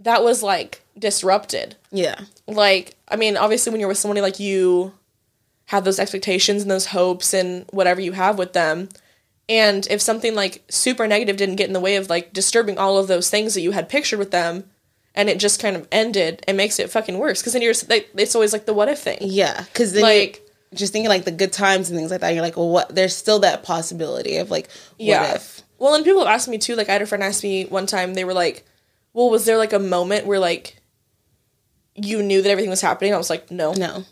that 0.00 0.22
was 0.22 0.42
like 0.42 0.82
disrupted. 0.98 1.76
yeah. 1.90 2.20
Like 2.46 2.94
i 3.08 3.16
mean 3.16 3.36
obviously 3.36 3.70
when 3.70 3.80
you're 3.80 3.88
with 3.88 3.98
somebody 3.98 4.20
like 4.20 4.38
you 4.38 4.92
have 5.66 5.84
those 5.84 5.98
expectations 5.98 6.62
and 6.62 6.70
those 6.70 6.86
hopes 6.86 7.32
and 7.32 7.64
whatever 7.70 8.00
you 8.00 8.12
have 8.12 8.38
with 8.38 8.52
them 8.52 8.88
and 9.48 9.86
if 9.90 10.00
something 10.00 10.34
like 10.34 10.62
super 10.68 11.06
negative 11.06 11.36
didn't 11.36 11.56
get 11.56 11.66
in 11.66 11.72
the 11.72 11.80
way 11.80 11.96
of 11.96 12.10
like 12.10 12.32
disturbing 12.34 12.76
all 12.78 12.98
of 12.98 13.08
those 13.08 13.30
things 13.30 13.54
that 13.54 13.62
you 13.62 13.70
had 13.72 13.88
pictured 13.88 14.18
with 14.18 14.30
them 14.30 14.64
and 15.14 15.30
it 15.30 15.38
just 15.38 15.60
kind 15.60 15.74
of 15.74 15.88
ended 15.90 16.44
it 16.46 16.54
makes 16.54 16.78
it 16.78 16.90
fucking 16.90 17.18
worse 17.18 17.40
because 17.40 17.54
then 17.54 17.62
you're 17.62 17.74
like, 17.88 18.10
it's 18.14 18.34
always 18.34 18.52
like 18.52 18.66
the 18.66 18.74
what 18.74 18.88
if 18.88 18.98
thing. 18.98 19.18
Yeah 19.20 19.62
because 19.62 19.92
then 19.94 20.02
like 20.02 20.43
just 20.74 20.92
thinking 20.92 21.08
like 21.08 21.24
the 21.24 21.30
good 21.30 21.52
times 21.52 21.88
and 21.90 21.98
things 21.98 22.10
like 22.10 22.20
that. 22.20 22.34
You're 22.34 22.42
like, 22.42 22.56
well, 22.56 22.68
what? 22.68 22.94
There's 22.94 23.14
still 23.16 23.38
that 23.40 23.62
possibility 23.62 24.36
of 24.36 24.50
like, 24.50 24.68
what 24.96 25.06
Yeah. 25.06 25.34
if? 25.34 25.62
Well, 25.78 25.94
and 25.94 26.04
people 26.04 26.20
have 26.24 26.34
asked 26.34 26.48
me 26.48 26.58
too. 26.58 26.76
Like, 26.76 26.88
I 26.88 26.92
had 26.92 27.02
a 27.02 27.06
friend 27.06 27.22
ask 27.24 27.42
me 27.42 27.64
one 27.66 27.86
time. 27.86 28.14
They 28.14 28.24
were 28.24 28.32
like, 28.34 28.64
"Well, 29.12 29.28
was 29.30 29.44
there 29.44 29.58
like 29.58 29.72
a 29.72 29.78
moment 29.78 30.26
where 30.26 30.38
like 30.38 30.76
you 31.94 32.22
knew 32.22 32.42
that 32.42 32.50
everything 32.50 32.70
was 32.70 32.80
happening?" 32.80 33.12
I 33.12 33.18
was 33.18 33.28
like, 33.30 33.50
"No," 33.50 33.72
No. 33.72 34.04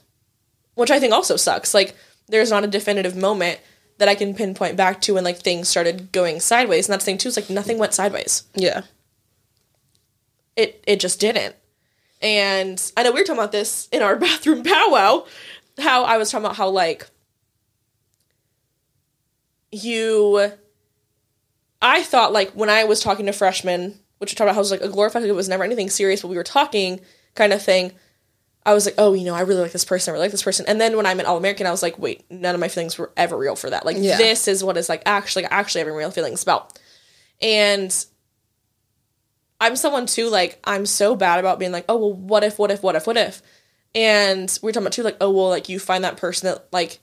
which 0.75 0.91
I 0.91 0.99
think 1.01 1.13
also 1.13 1.37
sucks. 1.37 1.73
Like, 1.73 1.95
there's 2.29 2.51
not 2.51 2.65
a 2.65 2.67
definitive 2.69 3.17
moment 3.17 3.61
that 3.99 4.09
I 4.09 4.15
can 4.17 4.35
pinpoint 4.35 4.77
back 4.77 5.01
to 5.03 5.15
when 5.15 5.25
like 5.25 5.39
things 5.39 5.69
started 5.69 6.11
going 6.13 6.41
sideways. 6.41 6.89
And 6.89 6.93
that's 6.93 7.05
the 7.05 7.11
thing 7.13 7.19
too. 7.19 7.29
It's 7.29 7.37
like 7.37 7.49
nothing 7.51 7.79
went 7.79 7.95
sideways. 7.95 8.43
Yeah. 8.55 8.83
It 10.57 10.83
it 10.87 11.01
just 11.01 11.21
didn't. 11.21 11.55
And 12.21 12.81
I 12.97 13.03
know 13.03 13.13
we 13.13 13.21
were 13.21 13.25
talking 13.25 13.39
about 13.41 13.53
this 13.53 13.89
in 13.93 14.03
our 14.03 14.17
bathroom 14.27 14.63
powwow. 14.63 15.25
How 15.79 16.05
I 16.05 16.17
was 16.19 16.31
talking 16.31 16.45
about 16.45 16.57
how 16.57 16.69
like 16.69 17.07
you 19.71 20.53
I 21.81 22.03
thought 22.03 22.33
like 22.33 22.53
when 22.53 22.71
I 22.71 22.85
was 22.85 23.01
talking 23.01 23.27
to 23.27 23.33
freshmen, 23.33 23.99
which 24.19 24.33
we 24.33 24.37
talked 24.37 24.47
about 24.47 24.55
how 24.55 24.61
it 24.61 24.63
was 24.63 24.71
like 24.71 24.83
a 24.83 24.89
glorified 24.89 25.25
it 25.25 25.33
was 25.33 25.49
never 25.49 25.65
anything 25.65 25.91
serious, 25.91 26.23
but 26.23 26.29
we 26.29 26.37
were 26.37 26.45
talking 26.45 27.01
kind 27.35 27.53
of 27.53 27.63
thing. 27.63 27.93
I 28.65 28.75
was 28.75 28.87
like, 28.87 28.95
oh, 28.97 29.13
you 29.13 29.25
know, 29.25 29.35
I 29.35 29.41
really 29.41 29.63
like 29.63 29.73
this 29.73 29.85
person, 29.85 30.11
I 30.11 30.13
really 30.13 30.27
like 30.27 30.31
this 30.31 30.43
person. 30.45 30.65
And 30.69 30.81
then 30.81 30.97
when 30.97 31.05
I 31.07 31.15
met 31.15 31.27
All 31.27 31.37
American, 31.37 31.67
I 31.67 31.73
was 31.73 31.83
like, 31.83 31.99
wait, 31.99 32.25
none 32.31 32.55
of 32.55 32.61
my 32.61 32.69
feelings 32.69 32.97
were 32.97 33.11
ever 33.17 33.37
real 33.37 33.57
for 33.57 33.69
that. 33.71 33.85
Like 33.85 33.97
Yeah. 33.99 34.17
this 34.19 34.47
is 34.47 34.63
what 34.63 34.77
is 34.77 34.89
like 34.89 35.03
actually 35.05 35.47
actually 35.47 35.81
having 35.81 35.95
real 35.95 36.13
feelings 36.13 36.45
about. 36.45 36.79
And 37.41 37.93
I'm 39.61 39.75
someone 39.75 40.07
too, 40.07 40.29
like, 40.29 40.61
I'm 40.63 40.87
so 40.87 41.17
bad 41.17 41.41
about 41.41 41.59
being 41.59 41.73
like, 41.73 41.87
oh 41.89 41.97
well, 41.97 42.13
what 42.13 42.45
if, 42.45 42.57
what 42.59 42.71
if, 42.71 42.83
what 42.85 42.95
if, 42.95 43.07
what 43.07 43.17
if? 43.17 43.43
And 43.95 44.59
we 44.63 44.71
are 44.71 44.73
talking 44.73 44.85
about 44.87 44.93
too, 44.93 45.03
like, 45.03 45.19
oh 45.21 45.31
well, 45.31 45.49
like 45.49 45.69
you 45.69 45.79
find 45.79 46.03
that 46.05 46.17
person 46.17 46.49
that 46.49 46.67
like 46.73 46.99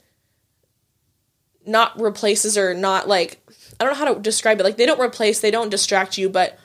not 1.65 1.99
replaces 1.99 2.57
or 2.57 2.73
not 2.73 3.07
like 3.07 3.39
I 3.79 3.83
don't 3.85 3.93
know 3.93 3.99
how 4.05 4.13
to 4.13 4.19
describe 4.19 4.59
it. 4.59 4.63
Like 4.63 4.77
they 4.77 4.85
don't 4.87 4.99
replace, 4.99 5.39
they 5.39 5.51
don't 5.51 5.69
distract 5.69 6.17
you, 6.17 6.29
but 6.29 6.57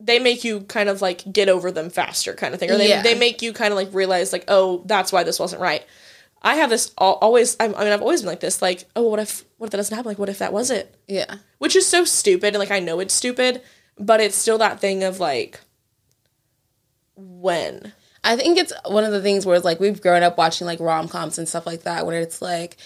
they 0.00 0.18
make 0.18 0.44
you 0.44 0.60
kind 0.60 0.88
of 0.88 1.00
like 1.02 1.30
get 1.32 1.48
over 1.48 1.72
them 1.72 1.90
faster 1.90 2.34
kind 2.34 2.54
of 2.54 2.60
thing. 2.60 2.70
Or 2.70 2.76
they, 2.76 2.88
Yeah. 2.88 3.02
they 3.02 3.14
make 3.18 3.42
you 3.42 3.52
kind 3.52 3.72
of 3.72 3.76
like 3.76 3.92
realize 3.92 4.32
like, 4.32 4.44
oh, 4.48 4.82
that's 4.86 5.10
why 5.10 5.22
this 5.24 5.40
wasn't 5.40 5.62
right. 5.62 5.84
I 6.40 6.54
have 6.56 6.70
this 6.70 6.92
always 6.98 7.56
I 7.58 7.64
I 7.64 7.68
mean 7.68 7.92
I've 7.92 8.02
always 8.02 8.20
been 8.20 8.28
like 8.28 8.40
this 8.40 8.62
like, 8.62 8.84
oh, 8.94 9.08
what 9.08 9.18
if 9.18 9.44
what 9.56 9.66
if 9.66 9.70
that 9.72 9.78
doesn't 9.78 9.96
happen? 9.96 10.10
Like 10.10 10.18
what 10.18 10.28
if 10.28 10.38
that 10.38 10.52
was 10.52 10.70
it? 10.70 10.94
Yeah. 11.08 11.36
Which 11.58 11.74
is 11.74 11.86
so 11.86 12.04
stupid 12.04 12.48
and 12.48 12.58
like 12.58 12.70
I 12.70 12.78
know 12.78 13.00
it's 13.00 13.14
stupid, 13.14 13.62
but 13.98 14.20
it's 14.20 14.36
still 14.36 14.58
that 14.58 14.78
thing 14.80 15.02
of 15.02 15.18
like 15.18 15.60
when. 17.16 17.92
I 18.24 18.36
think 18.36 18.58
it's 18.58 18.72
one 18.86 19.04
of 19.04 19.12
the 19.12 19.22
things 19.22 19.46
where 19.46 19.56
it's 19.56 19.64
like 19.64 19.80
we've 19.80 20.00
grown 20.00 20.22
up 20.22 20.36
watching 20.36 20.66
like 20.66 20.80
rom 20.80 21.08
coms 21.08 21.38
and 21.38 21.48
stuff 21.48 21.66
like 21.66 21.82
that, 21.82 22.04
where 22.06 22.20
it's 22.20 22.42
like, 22.42 22.76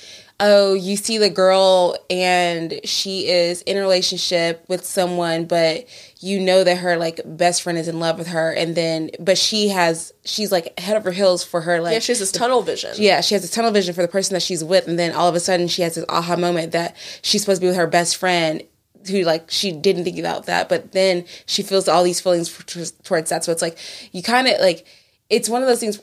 oh, 0.40 0.74
you 0.74 0.96
see 0.96 1.18
the 1.18 1.30
girl 1.30 1.96
and 2.10 2.80
she 2.84 3.28
is 3.28 3.62
in 3.62 3.76
a 3.76 3.80
relationship 3.80 4.64
with 4.68 4.84
someone, 4.84 5.46
but 5.46 5.86
you 6.20 6.38
know 6.40 6.62
that 6.64 6.78
her 6.78 6.96
like 6.96 7.20
best 7.24 7.62
friend 7.62 7.78
is 7.78 7.88
in 7.88 7.98
love 7.98 8.18
with 8.18 8.28
her, 8.28 8.52
and 8.52 8.74
then 8.74 9.10
but 9.18 9.38
she 9.38 9.68
has 9.68 10.12
she's 10.24 10.52
like 10.52 10.78
head 10.78 10.96
over 10.96 11.10
heels 11.12 11.42
for 11.42 11.60
her 11.62 11.80
like 11.80 11.94
Yeah, 11.94 11.98
she 12.00 12.12
has 12.12 12.18
this 12.18 12.32
tunnel 12.32 12.62
vision. 12.62 12.90
yeah, 12.96 13.20
she 13.20 13.34
has 13.34 13.44
a 13.44 13.50
tunnel 13.50 13.70
vision 13.70 13.94
for 13.94 14.02
the 14.02 14.08
person 14.08 14.34
that 14.34 14.42
she's 14.42 14.62
with, 14.62 14.86
and 14.86 14.98
then 14.98 15.12
all 15.12 15.28
of 15.28 15.34
a 15.34 15.40
sudden 15.40 15.66
she 15.66 15.82
has 15.82 15.94
this 15.94 16.04
aha 16.08 16.36
moment 16.36 16.72
that 16.72 16.94
she's 17.22 17.40
supposed 17.40 17.60
to 17.60 17.64
be 17.64 17.68
with 17.68 17.76
her 17.76 17.86
best 17.86 18.16
friend, 18.16 18.62
who 19.10 19.22
like 19.22 19.50
she 19.50 19.72
didn't 19.72 20.04
think 20.04 20.18
about 20.18 20.46
that, 20.46 20.68
but 20.68 20.92
then 20.92 21.24
she 21.46 21.62
feels 21.62 21.88
all 21.88 22.04
these 22.04 22.20
feelings 22.20 22.48
for, 22.48 22.62
towards 23.02 23.30
that. 23.30 23.44
So 23.44 23.50
it's 23.50 23.62
like 23.62 23.78
you 24.12 24.22
kind 24.22 24.46
of 24.46 24.60
like 24.60 24.86
it's 25.32 25.48
one 25.48 25.62
of 25.62 25.68
those 25.68 25.80
things. 25.80 25.98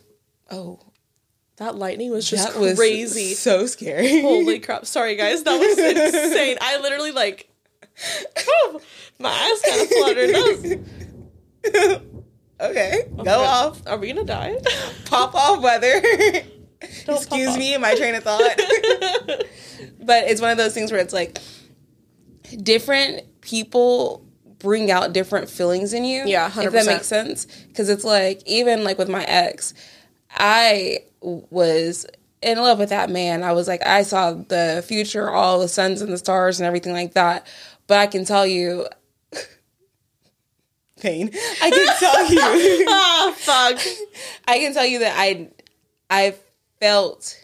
Oh, 0.52 0.80
That 1.58 1.76
lightning 1.76 2.10
was 2.12 2.30
just 2.30 2.52
that 2.54 2.60
was 2.60 2.78
crazy. 2.78 3.34
so 3.36 3.66
scary. 3.68 4.22
Holy 4.22 4.60
crap. 4.60 4.86
Sorry 4.86 5.16
guys, 5.16 5.44
that 5.44 5.58
was 5.58 5.78
insane. 6.26 6.58
I 6.60 6.80
literally 6.80 7.12
like 7.12 7.50
oh, 8.48 8.82
my 9.20 9.30
eyes 9.30 9.62
kind 9.62 9.82
of 9.82 9.88
fluttered. 9.90 10.32
Was, 11.74 12.00
okay, 12.62 13.04
go 13.24 13.40
off, 13.44 13.82
Are 13.88 13.98
we 13.98 14.08
gonna 14.12 14.26
die? 14.26 14.56
pop 15.06 15.36
off, 15.36 15.62
weather. 15.62 16.02
Don't 17.06 17.18
Excuse 17.18 17.58
me, 17.58 17.78
my 17.78 17.94
train 17.96 18.16
of 18.16 18.24
thought. 18.24 18.42
but 20.02 20.24
it's 20.30 20.40
one 20.42 20.52
of 20.52 20.58
those 20.58 20.74
things 20.74 20.92
where 20.92 21.02
it's 21.02 21.14
like 21.14 21.38
different 22.64 23.42
people 23.42 24.26
bring 24.60 24.92
out 24.92 25.14
different 25.14 25.50
feelings 25.50 25.94
in 25.94 26.04
you. 26.04 26.24
Yeah, 26.26 26.48
if 26.48 26.72
that 26.72 26.86
makes 26.86 27.08
sense. 27.08 27.46
Because 27.68 27.90
it's 27.90 28.04
like 28.04 28.42
even 28.46 28.84
like 28.84 28.98
with 28.98 29.10
my 29.10 29.24
ex, 29.24 29.74
I 30.32 31.00
was 31.22 32.06
in 32.42 32.58
love 32.58 32.80
with 32.80 32.90
that 32.90 33.10
man. 33.10 33.44
I 33.44 33.54
was 33.54 33.68
like, 33.68 33.86
I 33.86 34.04
saw 34.04 34.34
the 34.34 34.84
future, 34.88 35.30
all 35.30 35.60
the 35.60 35.68
suns 35.68 36.02
and 36.02 36.12
the 36.12 36.18
stars 36.18 36.60
and 36.60 36.68
everything 36.68 36.94
like 36.94 37.14
that. 37.14 37.48
But 37.88 37.98
I 37.98 38.08
can 38.08 38.26
tell 38.26 38.46
you, 38.46 38.86
pain. 41.00 41.32
I 41.62 41.70
can 41.72 41.98
tell 41.98 42.32
you. 42.32 42.86
Ah, 42.90 43.34
fuck. 43.36 43.82
I 44.48 44.60
can 44.60 44.74
tell 44.74 44.86
you 44.86 45.00
that 45.00 45.16
I 45.18 45.50
I 46.10 46.36
felt 46.80 47.44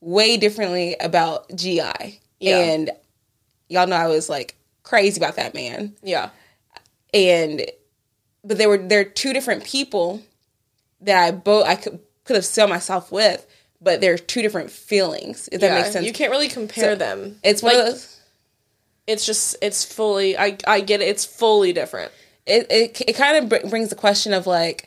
way 0.00 0.36
differently 0.36 0.96
about 1.00 1.54
GI. 1.54 2.20
Yeah. 2.40 2.58
And 2.58 2.90
y'all 3.68 3.86
know 3.86 3.96
I 3.96 4.08
was 4.08 4.28
like 4.28 4.56
crazy 4.92 5.18
about 5.18 5.36
that 5.36 5.54
man. 5.54 5.96
Yeah. 6.02 6.28
And 7.14 7.64
but 8.44 8.58
there 8.58 8.68
were 8.68 8.76
there 8.76 9.00
are 9.00 9.04
two 9.04 9.32
different 9.32 9.64
people 9.64 10.20
that 11.00 11.24
I 11.24 11.30
both 11.30 11.66
I 11.66 11.76
could 11.76 11.98
could 12.24 12.36
have 12.36 12.44
saw 12.44 12.66
myself 12.66 13.10
with, 13.10 13.46
but 13.80 14.02
they're 14.02 14.18
two 14.18 14.42
different 14.42 14.70
feelings, 14.70 15.48
if 15.50 15.62
that 15.62 15.72
makes 15.72 15.92
sense. 15.92 16.04
You 16.04 16.12
can't 16.12 16.30
really 16.30 16.48
compare 16.48 16.94
them. 16.94 17.38
it's 17.42 17.62
one 17.62 17.74
like, 17.74 17.86
of 17.86 17.92
those 17.92 18.20
It's 19.06 19.24
just 19.24 19.56
it's 19.62 19.82
fully 19.82 20.36
I 20.36 20.58
I 20.66 20.80
get 20.80 21.00
it. 21.00 21.08
It's 21.08 21.24
fully 21.24 21.72
different. 21.72 22.12
it 22.44 22.66
it, 22.70 23.00
it 23.08 23.12
kind 23.14 23.38
of 23.38 23.48
br- 23.48 23.68
brings 23.70 23.88
the 23.88 23.96
question 23.96 24.34
of 24.34 24.46
like 24.46 24.86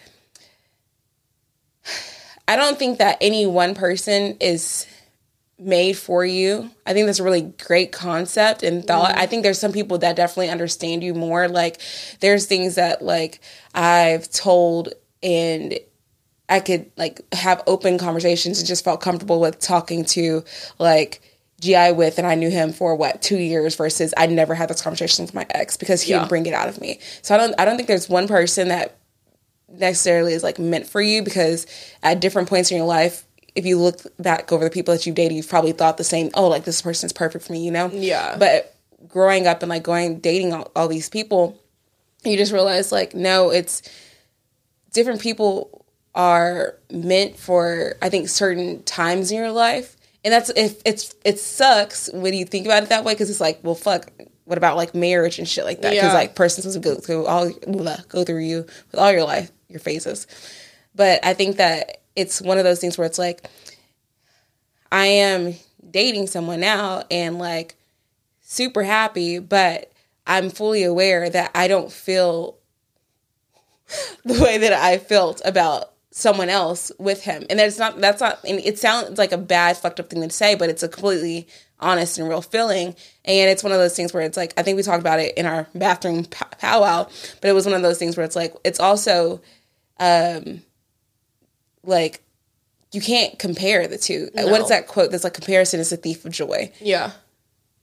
I 2.48 2.56
don't 2.56 2.78
think 2.78 3.00
that 3.00 3.18
any 3.22 3.48
one 3.48 3.74
person 3.74 4.38
is 4.40 4.86
made 5.58 5.94
for 5.98 6.26
you. 6.26 6.70
I 6.86 6.94
think 6.94 7.06
that's 7.06 7.20
a 7.20 7.24
really 7.24 7.42
great 7.42 7.92
concept 7.92 8.62
and 8.62 8.86
thought. 8.86 9.18
I 9.18 9.26
think 9.26 9.44
there's 9.44 9.60
some 9.60 9.72
people 9.72 9.98
that 10.00 10.16
definitely 10.16 10.50
understand 10.50 11.04
you 11.04 11.14
more. 11.14 11.48
Like 11.48 11.80
there's 12.20 12.46
things 12.46 12.76
that 12.76 13.02
like 13.02 13.40
I've 13.74 14.30
told 14.30 14.94
and 15.24 15.80
I 16.50 16.60
could 16.60 16.92
like 16.98 17.22
have 17.34 17.64
open 17.68 17.98
conversations 17.98 18.60
and 18.60 18.68
just 18.68 18.84
felt 18.84 19.00
comfortable 19.02 19.40
with 19.40 19.60
talking 19.60 20.04
to 20.06 20.44
like 20.78 21.22
GI 21.62 21.94
with 21.94 22.18
and 22.18 22.28
I 22.28 22.36
knew 22.36 22.50
him 22.50 22.74
for 22.74 22.96
what 22.96 23.22
two 23.22 23.38
years 23.38 23.76
versus 23.76 24.14
I 24.18 24.28
never 24.28 24.54
had 24.56 24.70
those 24.70 24.82
conversations 24.82 25.30
with 25.30 25.36
my 25.36 25.46
ex 25.52 25.78
because 25.78 26.02
he 26.02 26.12
Yeah. 26.12 26.20
would 26.20 26.30
bring 26.30 26.46
it 26.46 26.54
out 26.54 26.68
of 26.68 26.82
me. 26.82 27.00
So 27.22 27.34
I 27.34 27.38
don't 27.38 27.56
I 27.58 27.64
don't 27.66 27.78
think 27.78 27.88
there's 27.88 28.10
one 28.10 28.28
person 28.28 28.68
that 28.68 28.98
necessarily 29.70 30.34
is 30.34 30.44
like 30.44 30.60
meant 30.60 30.86
for 30.86 31.02
you 31.02 31.24
because 31.24 31.66
at 32.04 32.20
different 32.20 32.50
points 32.50 32.72
in 32.72 32.78
your 32.78 32.86
life 32.86 33.26
if 33.56 33.66
you 33.66 33.78
look 33.80 34.02
back 34.20 34.52
over 34.52 34.64
the 34.66 34.70
people 34.70 34.94
that 34.94 35.06
you've 35.06 35.16
dated 35.16 35.36
you've 35.36 35.48
probably 35.50 35.72
thought 35.72 35.98
the 35.98 36.04
same 36.04 36.30
oh 36.34 36.48
like 36.48 36.66
this 36.66 36.82
person's 36.82 37.14
perfect 37.14 37.46
for 37.46 37.54
me 37.54 37.64
you 37.64 37.72
know 37.72 37.90
Yeah. 37.94 38.36
but 38.38 38.76
growing 39.08 39.48
up 39.48 39.62
and 39.64 39.70
like 39.70 39.84
going 39.84 40.20
dating 40.20 40.54
all, 40.54 40.72
all 40.76 40.88
these 40.88 41.10
people 41.10 41.58
you 42.24 42.36
just 42.38 42.52
realize 42.52 42.92
like 42.92 43.14
no 43.16 43.50
it's 43.52 43.82
different 44.94 45.22
people 45.22 45.86
are 46.14 46.76
meant 46.92 47.38
for 47.38 47.94
i 48.02 48.10
think 48.10 48.30
certain 48.30 48.82
times 48.84 49.32
in 49.32 49.38
your 49.38 49.52
life 49.52 49.96
and 50.24 50.34
that's 50.34 50.50
if 50.56 50.82
it's 50.86 51.14
it 51.24 51.40
sucks 51.40 52.10
when 52.14 52.34
you 52.34 52.46
think 52.46 52.66
about 52.66 52.84
it 52.84 52.90
that 52.90 53.04
way 53.04 53.14
because 53.14 53.30
it's 53.30 53.42
like 53.42 53.60
well 53.64 53.76
fuck 53.76 54.08
what 54.46 54.58
about 54.58 54.78
like 54.78 54.94
marriage 54.96 55.40
and 55.40 55.48
shit 55.48 55.66
like 55.66 55.82
that 55.82 55.92
because 55.92 56.06
Yeah. 56.08 56.14
like 56.14 56.36
persons 56.36 56.64
supposed 56.64 56.82
to 56.84 56.90
go 56.96 57.00
through 57.02 57.26
all 57.26 57.52
go 58.10 58.24
through 58.24 58.44
you 58.44 58.66
with 58.92 59.00
all 59.00 59.12
your 59.12 59.24
life 59.26 59.52
your 59.68 59.80
phases 59.80 60.26
but 60.96 61.24
i 61.26 61.34
think 61.34 61.58
that 61.58 62.02
it's 62.16 62.42
one 62.42 62.58
of 62.58 62.64
those 62.64 62.80
things 62.80 62.98
where 62.98 63.08
it's 63.08 63.20
like 63.20 63.50
i 64.92 65.06
am 65.06 65.54
dating 65.90 66.28
someone 66.28 66.60
now 66.60 67.04
and 67.12 67.38
like 67.38 67.76
super 68.42 68.84
happy 68.84 69.40
but 69.40 69.92
i'm 70.28 70.50
fully 70.50 70.84
aware 70.84 71.30
that 71.30 71.52
i 71.56 71.68
don't 71.68 71.92
feel 71.92 72.58
the 74.26 74.42
way 74.42 74.58
that 74.58 74.74
I 74.74 74.98
felt 74.98 75.42
about 75.46 75.92
someone 76.12 76.50
else 76.50 76.92
with 76.98 77.24
him. 77.24 77.46
And 77.50 77.60
that's 77.60 77.78
not 77.78 78.00
that's 78.00 78.22
not 78.22 78.40
and 78.46 78.60
it 78.60 78.80
sounds 78.80 79.18
like 79.18 79.32
a 79.32 79.38
bad 79.38 79.78
fucked 79.78 80.00
up 80.00 80.10
thing 80.10 80.22
to 80.22 80.30
say, 80.30 80.56
but 80.56 80.70
it's 80.70 80.84
a 80.84 80.88
completely 80.88 81.48
honest 81.80 82.18
and 82.18 82.28
real 82.28 82.42
feeling. 82.42 82.96
And 83.26 83.50
it's 83.50 83.64
one 83.64 83.74
of 83.74 83.80
those 83.80 83.96
things 83.96 84.14
where 84.14 84.24
it's 84.24 84.38
like 84.38 84.54
I 84.58 84.64
think 84.64 84.78
we 84.78 84.84
talked 84.84 85.02
about 85.02 85.20
it 85.20 85.38
in 85.38 85.46
our 85.46 85.68
bathroom 85.76 86.26
pow- 86.26 86.48
powwow, 86.60 87.08
but 87.42 87.50
it 87.50 87.54
was 87.54 87.66
one 87.66 87.76
of 87.76 87.82
those 87.82 88.00
things 88.00 88.18
where 88.18 88.26
it's 88.26 88.36
like 88.36 88.56
it's 88.64 88.80
also 88.80 89.42
um 90.00 90.62
like 91.86 92.22
you 92.92 93.02
can't 93.02 93.38
compare 93.38 93.88
the 93.88 93.98
two. 93.98 94.30
What 94.34 94.62
is 94.62 94.70
that 94.70 94.88
quote? 94.88 95.12
That's 95.12 95.24
like 95.24 95.34
comparison 95.34 95.80
is 95.80 95.92
a 95.92 95.98
thief 95.98 96.26
of 96.26 96.32
joy. 96.32 96.72
Yeah. 96.80 97.12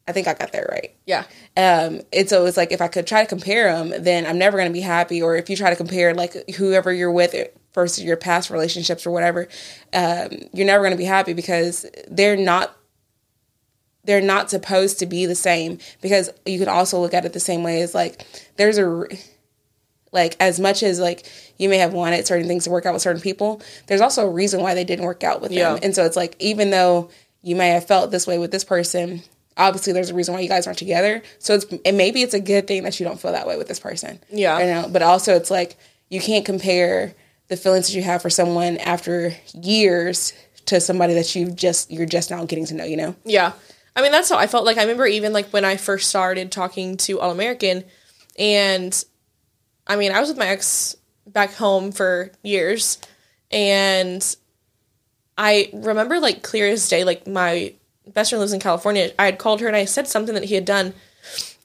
I 0.08 0.12
think 0.12 0.26
I 0.26 0.34
got 0.34 0.52
that 0.52 0.68
right. 0.68 0.94
Yeah. 1.06 1.24
Um, 1.56 2.00
and 2.12 2.28
so 2.28 2.44
it's 2.46 2.56
like 2.56 2.72
if 2.72 2.80
I 2.80 2.88
could 2.88 3.06
try 3.06 3.22
to 3.22 3.28
compare 3.28 3.72
them, 3.72 4.02
then 4.02 4.26
I'm 4.26 4.38
never 4.38 4.56
going 4.58 4.68
to 4.68 4.72
be 4.72 4.80
happy. 4.80 5.22
Or 5.22 5.36
if 5.36 5.48
you 5.48 5.56
try 5.56 5.70
to 5.70 5.76
compare 5.76 6.12
like 6.14 6.50
whoever 6.56 6.92
you're 6.92 7.12
with 7.12 7.34
versus 7.72 8.02
your 8.02 8.16
past 8.16 8.50
relationships 8.50 9.06
or 9.06 9.10
whatever, 9.10 9.48
um, 9.92 10.30
you're 10.52 10.66
never 10.66 10.82
going 10.82 10.92
to 10.92 10.98
be 10.98 11.04
happy 11.04 11.34
because 11.34 11.86
they're 12.08 12.36
not 12.36 12.76
they're 14.04 14.20
not 14.20 14.50
supposed 14.50 14.98
to 14.98 15.06
be 15.06 15.26
the 15.26 15.34
same 15.34 15.78
because 16.00 16.30
you 16.44 16.58
could 16.58 16.68
also 16.68 16.98
look 17.00 17.14
at 17.14 17.24
it 17.24 17.32
the 17.32 17.38
same 17.40 17.62
way 17.62 17.82
as 17.82 17.94
like 17.94 18.26
there's 18.56 18.78
a 18.78 19.06
like 20.12 20.36
as 20.40 20.60
much 20.60 20.82
as 20.82 21.00
like 21.00 21.24
you 21.58 21.68
may 21.68 21.78
have 21.78 21.92
wanted 21.92 22.26
certain 22.26 22.46
things 22.46 22.64
to 22.64 22.70
work 22.70 22.86
out 22.86 22.92
with 22.92 23.02
certain 23.02 23.20
people 23.22 23.60
there's 23.88 24.00
also 24.00 24.26
a 24.26 24.30
reason 24.30 24.60
why 24.62 24.74
they 24.74 24.84
didn't 24.84 25.04
work 25.04 25.24
out 25.24 25.40
with 25.40 25.50
Yeah. 25.52 25.70
them 25.72 25.80
and 25.82 25.94
so 25.94 26.04
it's 26.04 26.16
like 26.16 26.36
even 26.38 26.70
though 26.70 27.10
you 27.42 27.56
may 27.56 27.70
have 27.70 27.86
felt 27.86 28.10
this 28.10 28.26
way 28.26 28.38
with 28.38 28.50
this 28.52 28.64
person 28.64 29.22
obviously 29.56 29.92
there's 29.92 30.10
a 30.10 30.14
reason 30.14 30.34
why 30.34 30.40
you 30.40 30.48
guys 30.48 30.66
aren't 30.66 30.78
together 30.78 31.22
so 31.38 31.54
it's 31.54 31.66
and 31.84 31.96
maybe 31.96 32.22
it's 32.22 32.34
a 32.34 32.40
good 32.40 32.66
thing 32.66 32.82
that 32.84 32.98
you 33.00 33.04
don't 33.06 33.20
feel 33.20 33.32
that 33.32 33.46
way 33.46 33.56
with 33.56 33.68
this 33.68 33.80
person 33.80 34.18
Yeah. 34.30 34.58
you 34.58 34.66
know 34.66 34.88
but 34.88 35.02
also 35.02 35.34
it's 35.34 35.50
like 35.50 35.76
you 36.08 36.20
can't 36.20 36.44
compare 36.44 37.14
the 37.48 37.56
feelings 37.56 37.88
that 37.88 37.94
you 37.94 38.02
have 38.02 38.22
for 38.22 38.30
someone 38.30 38.76
after 38.78 39.34
years 39.54 40.32
to 40.66 40.80
somebody 40.80 41.14
that 41.14 41.34
you've 41.34 41.56
just 41.56 41.90
you're 41.90 42.06
just 42.06 42.30
now 42.30 42.44
getting 42.44 42.64
to 42.66 42.74
know 42.74 42.84
you 42.84 42.96
know 42.96 43.14
Yeah. 43.24 43.52
I 43.94 44.00
mean, 44.00 44.10
that's 44.10 44.30
how 44.30 44.38
I 44.38 44.46
felt. 44.46 44.64
Like, 44.64 44.78
I 44.78 44.80
remember 44.82 45.04
even 45.06 45.34
like 45.34 45.48
when 45.50 45.66
I 45.66 45.76
first 45.76 46.08
started 46.08 46.50
talking 46.50 46.96
to 46.96 47.20
All 47.20 47.30
American, 47.30 47.84
and 48.38 49.04
I 49.86 49.96
mean, 49.96 50.12
I 50.12 50.20
was 50.20 50.28
with 50.28 50.38
my 50.38 50.48
ex 50.48 50.96
back 51.26 51.54
home 51.54 51.92
for 51.92 52.30
years, 52.42 52.98
and 53.50 54.36
I 55.36 55.70
remember 55.72 56.20
like 56.20 56.42
clear 56.42 56.68
as 56.68 56.88
day, 56.88 57.04
like 57.04 57.26
my 57.26 57.74
best 58.06 58.30
friend 58.30 58.40
lives 58.40 58.52
in 58.52 58.60
California. 58.60 59.12
I 59.18 59.26
had 59.26 59.38
called 59.38 59.60
her 59.60 59.66
and 59.66 59.76
I 59.76 59.84
said 59.84 60.08
something 60.08 60.34
that 60.34 60.44
he 60.44 60.54
had 60.54 60.64
done 60.64 60.94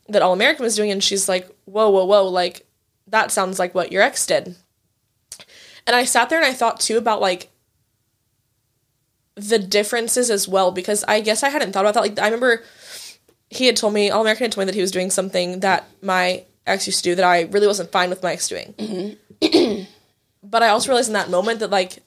that 0.10 0.22
All 0.22 0.34
American 0.34 0.64
was 0.64 0.76
doing, 0.76 0.92
and 0.92 1.04
she's 1.04 1.28
like, 1.30 1.50
"Whoa, 1.66 1.90
whoa, 1.90 2.06
whoa! 2.06 2.26
Like 2.26 2.66
that 3.08 3.32
sounds 3.32 3.60
like 3.60 3.76
what 3.76 3.92
your 3.92 4.02
ex 4.02 4.26
did." 4.26 4.56
And 5.86 5.96
I 5.96 6.04
sat 6.04 6.30
there 6.30 6.38
and 6.38 6.48
I 6.48 6.54
thought 6.54 6.80
too 6.80 6.98
about 6.98 7.22
like 7.22 7.50
the 9.36 9.60
differences 9.60 10.30
as 10.30 10.48
well 10.48 10.72
because 10.72 11.04
I 11.08 11.22
guess 11.22 11.44
I 11.44 11.50
hadn't 11.50 11.72
thought 11.72 11.86
about 11.86 11.94
that. 11.94 12.02
Like 12.02 12.20
I 12.20 12.26
remember 12.26 12.64
he 13.50 13.68
had 13.68 13.78
told 13.78 13.94
me, 13.94 14.10
All 14.10 14.22
American 14.22 14.46
had 14.46 14.52
told 14.52 14.64
me 14.64 14.66
that 14.66 14.76
he 14.76 14.82
was 14.82 14.92
doing 14.92 15.10
something 15.10 15.62
that 15.62 15.88
my 16.02 16.44
ex 16.68 16.88
used 16.88 17.04
to 17.04 17.10
do 17.12 17.16
that 17.16 17.26
I 17.26 17.44
really 17.44 17.68
wasn't 17.68 17.92
fine 17.92 18.10
with 18.10 18.24
my 18.24 18.34
ex 18.34 18.48
doing. 18.48 18.74
Mm-hmm. 18.78 19.84
but 20.44 20.64
I 20.64 20.70
also 20.70 20.90
realized 20.90 21.10
in 21.10 21.14
that 21.14 21.30
moment 21.30 21.60
that 21.60 21.70
like 21.70 22.00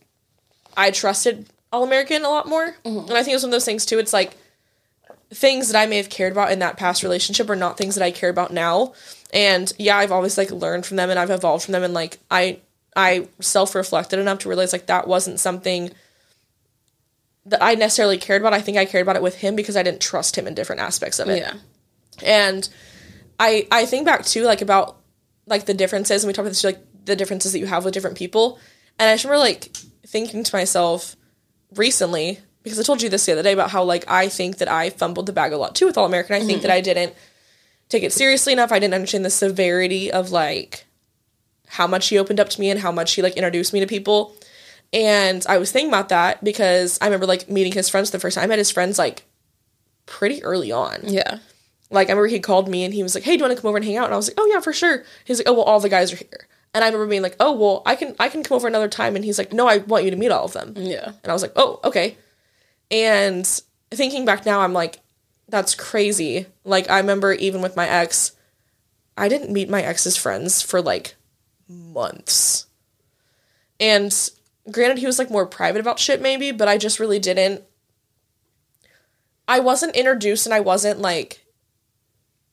I 0.77 0.91
trusted 0.91 1.47
All 1.73 1.85
American 1.85 2.25
a 2.25 2.29
lot 2.29 2.49
more, 2.49 2.77
mm-hmm. 2.85 3.09
and 3.09 3.13
I 3.13 3.23
think 3.23 3.29
it 3.29 3.37
was 3.37 3.43
one 3.43 3.51
of 3.51 3.53
those 3.53 3.65
things 3.65 3.87
too. 3.87 3.99
It's 3.99 4.13
like 4.13 4.37
things 5.33 5.71
that 5.71 5.81
I 5.81 5.87
may 5.87 5.97
have 5.97 6.11
cared 6.11 6.33
about 6.33 6.51
in 6.51 6.59
that 6.59 6.77
past 6.77 7.03
relationship 7.03 7.49
are 7.49 7.57
not 7.57 7.79
things 7.79 7.95
that 7.95 8.05
I 8.05 8.11
care 8.11 8.31
about 8.31 8.53
now. 8.53 8.95
And 9.33 9.73
yeah, 9.79 9.97
I've 9.97 10.13
always 10.13 10.37
like 10.37 10.51
learned 10.51 10.87
from 10.87 10.97
them 10.97 11.09
and 11.09 11.19
I've 11.19 11.31
evolved 11.31 11.65
from 11.65 11.73
them 11.73 11.85
and 11.85 11.95
like 11.95 12.19
I 12.31 12.59
I 12.97 13.29
self 13.41 13.75
reflected 13.75 14.19
enough 14.19 14.41
to 14.41 14.49
realize 14.49 14.73
like 14.73 14.87
that 14.87 15.07
wasn't 15.07 15.39
something 15.39 15.93
that 17.47 17.63
I 17.63 17.75
necessarily 17.75 18.19
cared 18.19 18.43
about. 18.43 18.55
I 18.55 18.61
think 18.61 18.77
I 18.77 18.85
cared 18.85 19.03
about 19.03 19.17
it 19.17 19.23
with 19.23 19.37
him 19.37 19.55
because 19.55 19.77
I 19.77 19.83
didn't 19.83 20.01
trust 20.01 20.37
him 20.37 20.47
in 20.47 20.55
different 20.55 20.81
aspects 20.81 21.19
of 21.19 21.29
it. 21.29 21.39
yeah 21.39 21.55
And 22.23 22.69
I 23.41 23.67
I 23.73 23.87
think 23.87 24.05
back 24.05 24.25
too 24.25 24.45
like 24.45 24.61
about 24.61 24.99
like 25.47 25.65
the 25.65 25.75
differences 25.75 26.23
and 26.23 26.29
we 26.29 26.33
talked 26.35 26.45
about 26.45 26.51
this 26.51 26.63
like 26.63 26.79
the 27.07 27.17
differences 27.17 27.53
that 27.53 27.59
you 27.59 27.67
have 27.67 27.85
with 27.85 27.95
different 27.95 28.17
people. 28.17 28.61
And 28.99 29.09
I 29.09 29.15
just 29.15 29.25
remember 29.25 29.41
like 29.41 29.75
thinking 30.07 30.45
to 30.45 30.57
myself 30.57 31.17
recently, 31.75 32.39
because 32.63 32.79
I 32.79 32.83
told 32.83 33.03
you 33.03 33.09
this 33.09 33.27
the 33.27 33.33
other 33.33 33.43
day 33.43 33.53
about 33.53 33.71
how 33.71 33.83
like 33.83 34.05
I 34.09 34.29
think 34.29 34.59
that 34.59 34.69
I 34.69 34.91
fumbled 34.91 35.27
the 35.27 35.33
bag 35.33 35.53
a 35.53 35.57
lot 35.57 35.75
too 35.75 35.87
with 35.87 35.97
All 35.97 36.07
American. 36.07 36.37
I 36.37 36.41
think 36.41 36.63
that 36.63 36.69
mm-hmm. 36.69 36.77
I 36.77 36.81
didn't 36.83 37.15
take 37.89 38.03
it 38.03 38.13
seriously 38.13 38.53
enough. 38.53 38.71
I 38.71 38.79
didn't 38.79 38.95
understand 38.95 39.25
the 39.25 39.31
severity 39.31 40.13
of 40.13 40.31
like 40.31 40.87
how 41.67 41.87
much 41.87 42.09
he 42.09 42.19
opened 42.19 42.41
up 42.41 42.51
to 42.51 42.61
me 42.61 42.71
and 42.71 42.81
how 42.81 42.93
much 42.93 43.15
he 43.15 43.23
like 43.23 43.37
introduced 43.37 43.73
me 43.73 43.81
to 43.81 43.87
people. 43.87 44.37
And 44.93 45.47
I 45.49 45.57
was 45.59 45.73
thinking 45.73 45.91
about 45.91 46.11
that 46.11 46.45
because 46.45 46.99
I 47.01 47.07
remember 47.07 47.27
like 47.27 47.49
meeting 47.49 47.73
his 47.73 47.89
friends 47.89 48.11
the 48.11 48.19
first 48.19 48.35
time. 48.35 48.45
I 48.45 48.49
met 48.49 48.59
his 48.59 48.71
friends 48.71 48.99
like 48.99 49.25
pretty 50.05 50.43
early 50.43 50.71
on. 50.71 51.01
yeah 51.05 51.39
Like 51.91 52.09
I 52.09 52.13
remember 52.13 52.29
he 52.29 52.41
called 52.41 52.69
me 52.69 52.85
and 52.85 52.95
he 52.95 53.03
was 53.03 53.15
like, 53.15 53.25
"Hey, 53.25 53.33
do 53.33 53.39
you 53.39 53.45
want 53.45 53.57
to 53.57 53.61
come 53.61 53.69
over 53.69 53.77
and 53.79 53.85
hang 53.85 53.97
out?" 53.97 54.07
And 54.07 54.15
I 54.15 54.17
was 54.17 54.29
like, 54.29 54.39
"Oh 54.39 54.47
yeah, 54.47 54.61
for 54.61 54.73
sure." 54.73 55.05
He's 55.25 55.39
like, 55.39 55.49
"Oh 55.49 55.53
well, 55.53 55.65
all 55.65 55.81
the 55.81 55.89
guys 55.89 56.13
are 56.13 56.17
here." 56.17 56.49
And 56.73 56.85
I 56.85 56.87
remember 56.87 57.09
being 57.09 57.23
like, 57.23 57.37
"Oh 57.41 57.53
well, 57.53 57.83
I 57.85 57.97
can 57.97 58.15
I 58.21 58.29
can 58.29 58.43
come 58.43 58.57
over 58.57 58.69
another 58.69 58.89
time." 58.89 59.17
And 59.17 59.25
he's 59.25 59.39
like, 59.39 59.53
"No, 59.53 59.67
I 59.67 59.79
want 59.79 60.05
you 60.05 60.11
to 60.11 60.17
meet 60.17 60.31
all 60.31 60.45
of 60.45 60.53
them." 60.53 60.75
yeah 60.77 61.05
And 61.07 61.31
I 61.31 61.33
was 61.33 61.43
like, 61.43 61.53
"Oh, 61.57 61.81
okay." 61.85 62.17
And 62.91 63.47
thinking 63.91 64.25
back 64.25 64.47
now, 64.47 64.61
I'm 64.61 64.73
like, 64.73 65.01
"That's 65.49 65.75
crazy." 65.75 66.47
Like 66.65 66.89
I 66.89 66.99
remember 66.99 67.33
even 67.33 67.61
with 67.61 67.75
my 67.77 67.89
ex, 67.89 68.33
I 69.17 69.29
didn't 69.29 69.53
meet 69.53 69.69
my 69.69 69.83
ex's 69.83 70.17
friends 70.17 70.63
for 70.63 70.81
like 70.81 71.17
months. 71.69 72.67
And 73.81 74.15
granted, 74.71 74.99
he 74.99 75.07
was 75.07 75.19
like 75.19 75.31
more 75.31 75.47
private 75.47 75.81
about 75.81 75.99
shit, 75.99 76.21
maybe, 76.21 76.53
but 76.53 76.69
I 76.69 76.79
just 76.79 77.01
really 77.01 77.19
didn't. 77.19 77.63
I 79.49 79.59
wasn't 79.59 79.97
introduced 79.97 80.47
and 80.47 80.55
I 80.55 80.61
wasn't 80.61 81.01
like. 81.01 81.45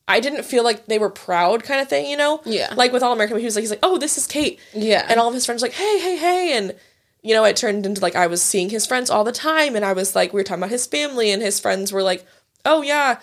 I 0.08 0.20
didn't 0.20 0.44
feel 0.44 0.64
like 0.64 0.86
they 0.86 1.00
were 1.00 1.10
proud, 1.10 1.64
kind 1.64 1.82
of 1.82 1.90
thing, 1.90 2.10
you 2.10 2.16
know? 2.16 2.42
Yeah. 2.46 2.74
Like 2.76 2.94
with 2.94 3.04
All 3.04 3.12
American, 3.14 3.38
he 3.40 3.46
was 3.46 3.56
like, 3.56 3.64
he's 3.64 3.70
like, 3.70 3.80
oh, 3.84 3.98
this 3.98 4.18
is 4.18 4.26
Kate. 4.26 4.60
Yeah. 4.74 5.06
And 5.10 5.20
all 5.20 5.28
of 5.28 5.34
his 5.34 5.46
friends 5.46 5.62
were 5.62 5.68
like, 5.68 5.76
hey, 5.76 6.00
hey, 6.00 6.16
hey. 6.16 6.58
And, 6.58 6.76
you 7.24 7.34
know, 7.34 7.44
it 7.44 7.58
turned 7.58 7.86
into 7.86 8.02
like 8.02 8.16
I 8.16 8.28
was 8.28 8.42
seeing 8.42 8.70
his 8.70 8.86
friends 8.86 9.10
all 9.10 9.26
the 9.26 9.34
time. 9.34 9.76
And 9.76 9.84
I 9.84 9.92
was 9.94 10.16
like, 10.16 10.32
we 10.32 10.40
were 10.40 10.44
talking 10.44 10.64
about 10.64 10.70
his 10.72 10.88
family, 10.88 11.30
and 11.32 11.42
his 11.42 11.60
friends 11.60 11.92
were 11.92 12.04
like, 12.04 12.26
oh, 12.64 12.82
yeah. 12.82 13.20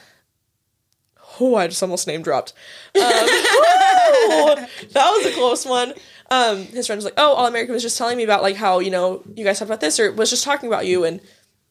Oh, 1.40 1.54
I 1.56 1.66
just 1.68 1.82
almost 1.82 2.06
name 2.06 2.22
dropped. 2.22 2.52
Um, 2.94 3.02
that 3.02 4.68
was 4.94 5.26
a 5.26 5.32
close 5.32 5.66
one. 5.66 5.94
Um, 6.30 6.64
his 6.66 6.86
friend 6.86 6.98
was 6.98 7.04
like, 7.04 7.14
"Oh, 7.16 7.34
All 7.34 7.46
American 7.46 7.74
was 7.74 7.82
just 7.82 7.98
telling 7.98 8.16
me 8.16 8.24
about 8.24 8.42
like 8.42 8.56
how 8.56 8.78
you 8.78 8.90
know 8.90 9.22
you 9.34 9.44
guys 9.44 9.58
talked 9.58 9.68
about 9.68 9.80
this, 9.80 9.98
or 9.98 10.12
was 10.12 10.30
just 10.30 10.44
talking 10.44 10.68
about 10.68 10.86
you." 10.86 11.04
And 11.04 11.20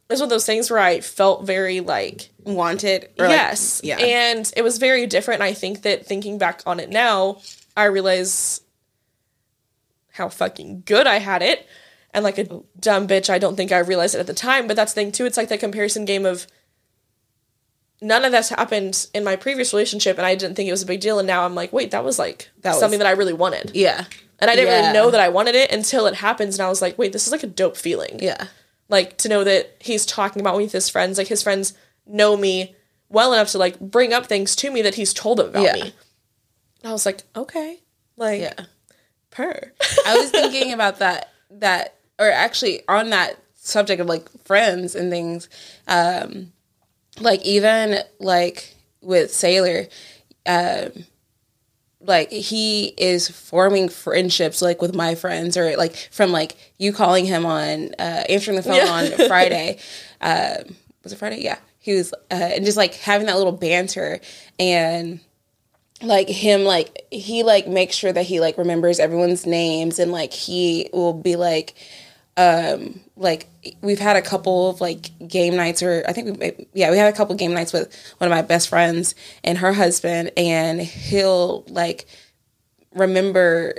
it 0.09 0.13
was 0.13 0.19
one 0.19 0.25
of 0.27 0.29
those 0.31 0.45
things 0.45 0.69
where 0.69 0.79
I 0.79 0.99
felt 0.99 1.45
very 1.45 1.79
like, 1.79 2.29
wanted 2.43 3.09
or, 3.17 3.27
like, 3.27 3.37
yes, 3.37 3.81
yeah 3.83 3.97
and 3.97 4.51
it 4.57 4.61
was 4.61 4.77
very 4.77 5.05
different. 5.07 5.41
And 5.41 5.49
I 5.49 5.53
think 5.53 5.81
that 5.83 6.05
thinking 6.05 6.37
back 6.37 6.61
on 6.65 6.79
it 6.79 6.89
now, 6.89 7.41
I 7.75 7.85
realize 7.85 8.61
how 10.11 10.29
fucking 10.29 10.83
good 10.85 11.07
I 11.07 11.17
had 11.19 11.41
it, 11.41 11.65
and 12.13 12.23
like 12.23 12.37
a 12.37 12.43
dumb 12.79 13.07
bitch, 13.07 13.29
I 13.29 13.39
don't 13.39 13.55
think 13.55 13.71
I 13.71 13.79
realized 13.79 14.13
it 14.13 14.19
at 14.19 14.27
the 14.27 14.33
time. 14.33 14.67
But 14.67 14.75
that's 14.75 14.93
the 14.93 15.01
thing 15.01 15.11
too. 15.11 15.25
It's 15.25 15.37
like 15.37 15.49
that 15.49 15.59
comparison 15.59 16.05
game 16.05 16.25
of 16.25 16.45
none 18.01 18.25
of 18.25 18.31
this 18.33 18.49
happened 18.49 19.07
in 19.13 19.23
my 19.23 19.35
previous 19.37 19.71
relationship 19.73 20.17
and 20.17 20.25
I 20.27 20.35
didn't 20.35 20.55
think 20.55 20.67
it 20.67 20.73
was 20.73 20.83
a 20.83 20.85
big 20.85 20.99
deal 20.99 21.19
and 21.19 21.25
now 21.27 21.45
I'm 21.45 21.55
like, 21.55 21.71
wait, 21.71 21.91
that 21.91 22.03
was 22.03 22.19
like 22.19 22.49
That 22.61 22.71
was- 22.71 22.79
something 22.81 22.99
that 22.99 23.07
I 23.07 23.11
really 23.11 23.31
wanted. 23.31 23.71
yeah 23.73 24.03
And 24.39 24.51
I 24.51 24.55
didn't 24.55 24.67
Yeah. 24.71 24.81
really 24.81 24.93
know 24.93 25.09
that 25.09 25.21
I 25.21 25.29
wanted 25.29 25.55
it 25.55 25.71
until 25.71 26.05
it 26.07 26.15
happens 26.15 26.55
and 26.59 26.65
I 26.65 26.69
was 26.69 26.81
like, 26.81 26.97
wait, 26.97 27.13
this 27.13 27.25
is 27.27 27.31
like 27.31 27.43
a 27.43 27.47
dope 27.47 27.77
feeling. 27.77 28.19
yeah 28.21 28.47
Like 28.89 29.17
to 29.19 29.29
know 29.29 29.43
that 29.43 29.77
he's 29.79 30.05
talking 30.05 30.41
about 30.41 30.57
me 30.57 30.63
with 30.65 30.73
his 30.73 30.89
friends, 30.89 31.17
like 31.17 31.27
his 31.27 31.41
friends 31.43 31.73
know 32.05 32.35
me 32.37 32.75
well 33.09 33.33
enough 33.33 33.49
to 33.49 33.57
like 33.57 33.79
bring 33.79 34.13
up 34.13 34.25
things 34.25 34.55
to 34.57 34.71
me 34.71 34.81
that 34.81 34.95
he's 34.95 35.13
told 35.13 35.37
them 35.39 35.49
about 35.49 35.63
Yeah. 35.63 35.73
me. 35.73 35.93
I 36.83 36.91
was 36.91 37.05
like, 37.05 37.23
okay. 37.35 37.79
Like 38.17 38.41
yeah 38.41 38.65
per. 39.31 39.71
I 40.05 40.17
was 40.19 40.29
thinking 40.31 40.73
about 40.73 40.99
that 40.99 41.31
that 41.51 41.95
or 42.19 42.29
actually 42.29 42.81
on 42.87 43.09
that 43.11 43.39
subject 43.55 44.01
of 44.01 44.07
like 44.07 44.29
friends 44.43 44.93
and 44.95 45.09
things 45.09 45.47
um 45.87 46.51
like 47.19 47.41
even 47.45 47.99
like 48.19 48.75
with 49.01 49.33
Sailor 49.33 49.87
um 50.45 50.91
like 52.05 52.31
he 52.31 52.87
is 52.97 53.29
forming 53.29 53.89
friendships 53.89 54.61
like 54.61 54.81
with 54.81 54.93
my 54.95 55.15
friends 55.15 55.57
or 55.57 55.75
like 55.77 55.95
from 56.11 56.31
like 56.31 56.55
you 56.77 56.91
calling 56.93 57.25
him 57.25 57.45
on 57.45 57.93
uh 57.99 58.23
answering 58.29 58.57
the 58.57 58.63
phone 58.63 58.75
Yeah. 58.75 58.87
on 58.89 59.05
Friday 59.27 59.77
um 60.21 60.75
was 61.03 61.13
it 61.13 61.17
Friday 61.17 61.41
yeah 61.41 61.57
he 61.79 61.93
was 61.93 62.13
uh 62.13 62.35
and 62.35 62.65
just 62.65 62.77
like 62.77 62.93
having 62.95 63.27
that 63.27 63.37
little 63.37 63.51
banter 63.53 64.19
and 64.59 65.19
like 66.01 66.27
him 66.27 66.63
like 66.65 67.05
he 67.11 67.43
like 67.43 67.67
makes 67.67 67.95
sure 67.95 68.11
that 68.11 68.25
he 68.25 68.39
like 68.41 68.57
remembers 68.57 68.99
everyone's 68.99 69.45
names 69.45 69.99
and 69.99 70.11
like 70.11 70.33
he 70.33 70.89
will 70.91 71.13
be 71.13 71.35
like 71.37 71.73
um 72.35 72.99
like 73.15 73.47
we've 73.81 73.99
had 73.99 74.15
a 74.15 74.21
couple 74.21 74.69
of 74.69 74.81
like 74.81 75.11
game 75.27 75.55
nights 75.55 75.83
or 75.83 76.03
i 76.07 76.13
think 76.13 76.39
we 76.39 76.67
yeah 76.73 76.89
we 76.89 76.97
had 76.97 77.13
a 77.13 77.15
couple 77.15 77.35
game 77.35 77.53
nights 77.53 77.71
with 77.71 77.93
one 78.17 78.29
of 78.29 78.35
my 78.35 78.41
best 78.41 78.69
friends 78.69 79.13
and 79.43 79.59
her 79.59 79.71
husband 79.71 80.31
and 80.35 80.81
he'll 80.81 81.63
like 81.67 82.05
remember 82.95 83.75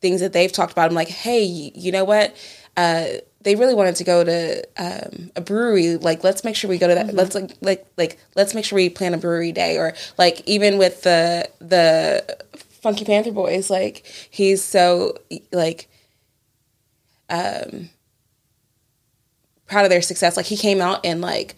things 0.00 0.20
that 0.20 0.32
they've 0.32 0.52
talked 0.52 0.72
about 0.72 0.88
i'm 0.88 0.94
like 0.94 1.08
hey 1.08 1.42
you 1.42 1.90
know 1.90 2.04
what 2.04 2.36
uh 2.76 3.06
they 3.42 3.54
really 3.54 3.74
wanted 3.74 3.96
to 3.96 4.04
go 4.04 4.24
to 4.24 4.62
um, 4.76 5.30
a 5.36 5.40
brewery. 5.40 5.96
Like, 5.96 6.24
let's 6.24 6.44
make 6.44 6.56
sure 6.56 6.68
we 6.68 6.78
go 6.78 6.88
to 6.88 6.94
that. 6.94 7.14
Let's 7.14 7.34
like, 7.34 7.52
like, 7.60 7.86
like, 7.96 8.18
let's 8.34 8.54
make 8.54 8.64
sure 8.64 8.76
we 8.76 8.90
plan 8.90 9.14
a 9.14 9.18
brewery 9.18 9.52
day. 9.52 9.78
Or 9.78 9.94
like, 10.18 10.42
even 10.46 10.76
with 10.76 11.02
the 11.02 11.48
the 11.60 12.36
Funky 12.82 13.04
Panther 13.04 13.32
Boys, 13.32 13.70
like, 13.70 14.04
he's 14.30 14.62
so 14.62 15.16
like, 15.52 15.88
um, 17.28 17.90
proud 19.66 19.84
of 19.84 19.90
their 19.90 20.02
success. 20.02 20.36
Like, 20.36 20.46
he 20.46 20.56
came 20.56 20.80
out 20.80 21.04
and 21.04 21.20
like, 21.20 21.56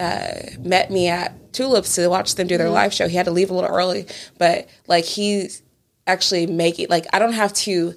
uh, 0.00 0.32
met 0.58 0.90
me 0.90 1.08
at 1.08 1.52
Tulips 1.52 1.94
to 1.94 2.08
watch 2.08 2.34
them 2.34 2.46
do 2.48 2.58
their 2.58 2.70
live 2.70 2.92
show. 2.92 3.06
He 3.08 3.16
had 3.16 3.26
to 3.26 3.32
leave 3.32 3.50
a 3.50 3.54
little 3.54 3.70
early, 3.70 4.06
but 4.38 4.68
like, 4.88 5.04
he's 5.04 5.62
actually 6.06 6.46
making 6.46 6.88
like, 6.90 7.06
I 7.12 7.18
don't 7.18 7.32
have 7.32 7.52
to 7.52 7.94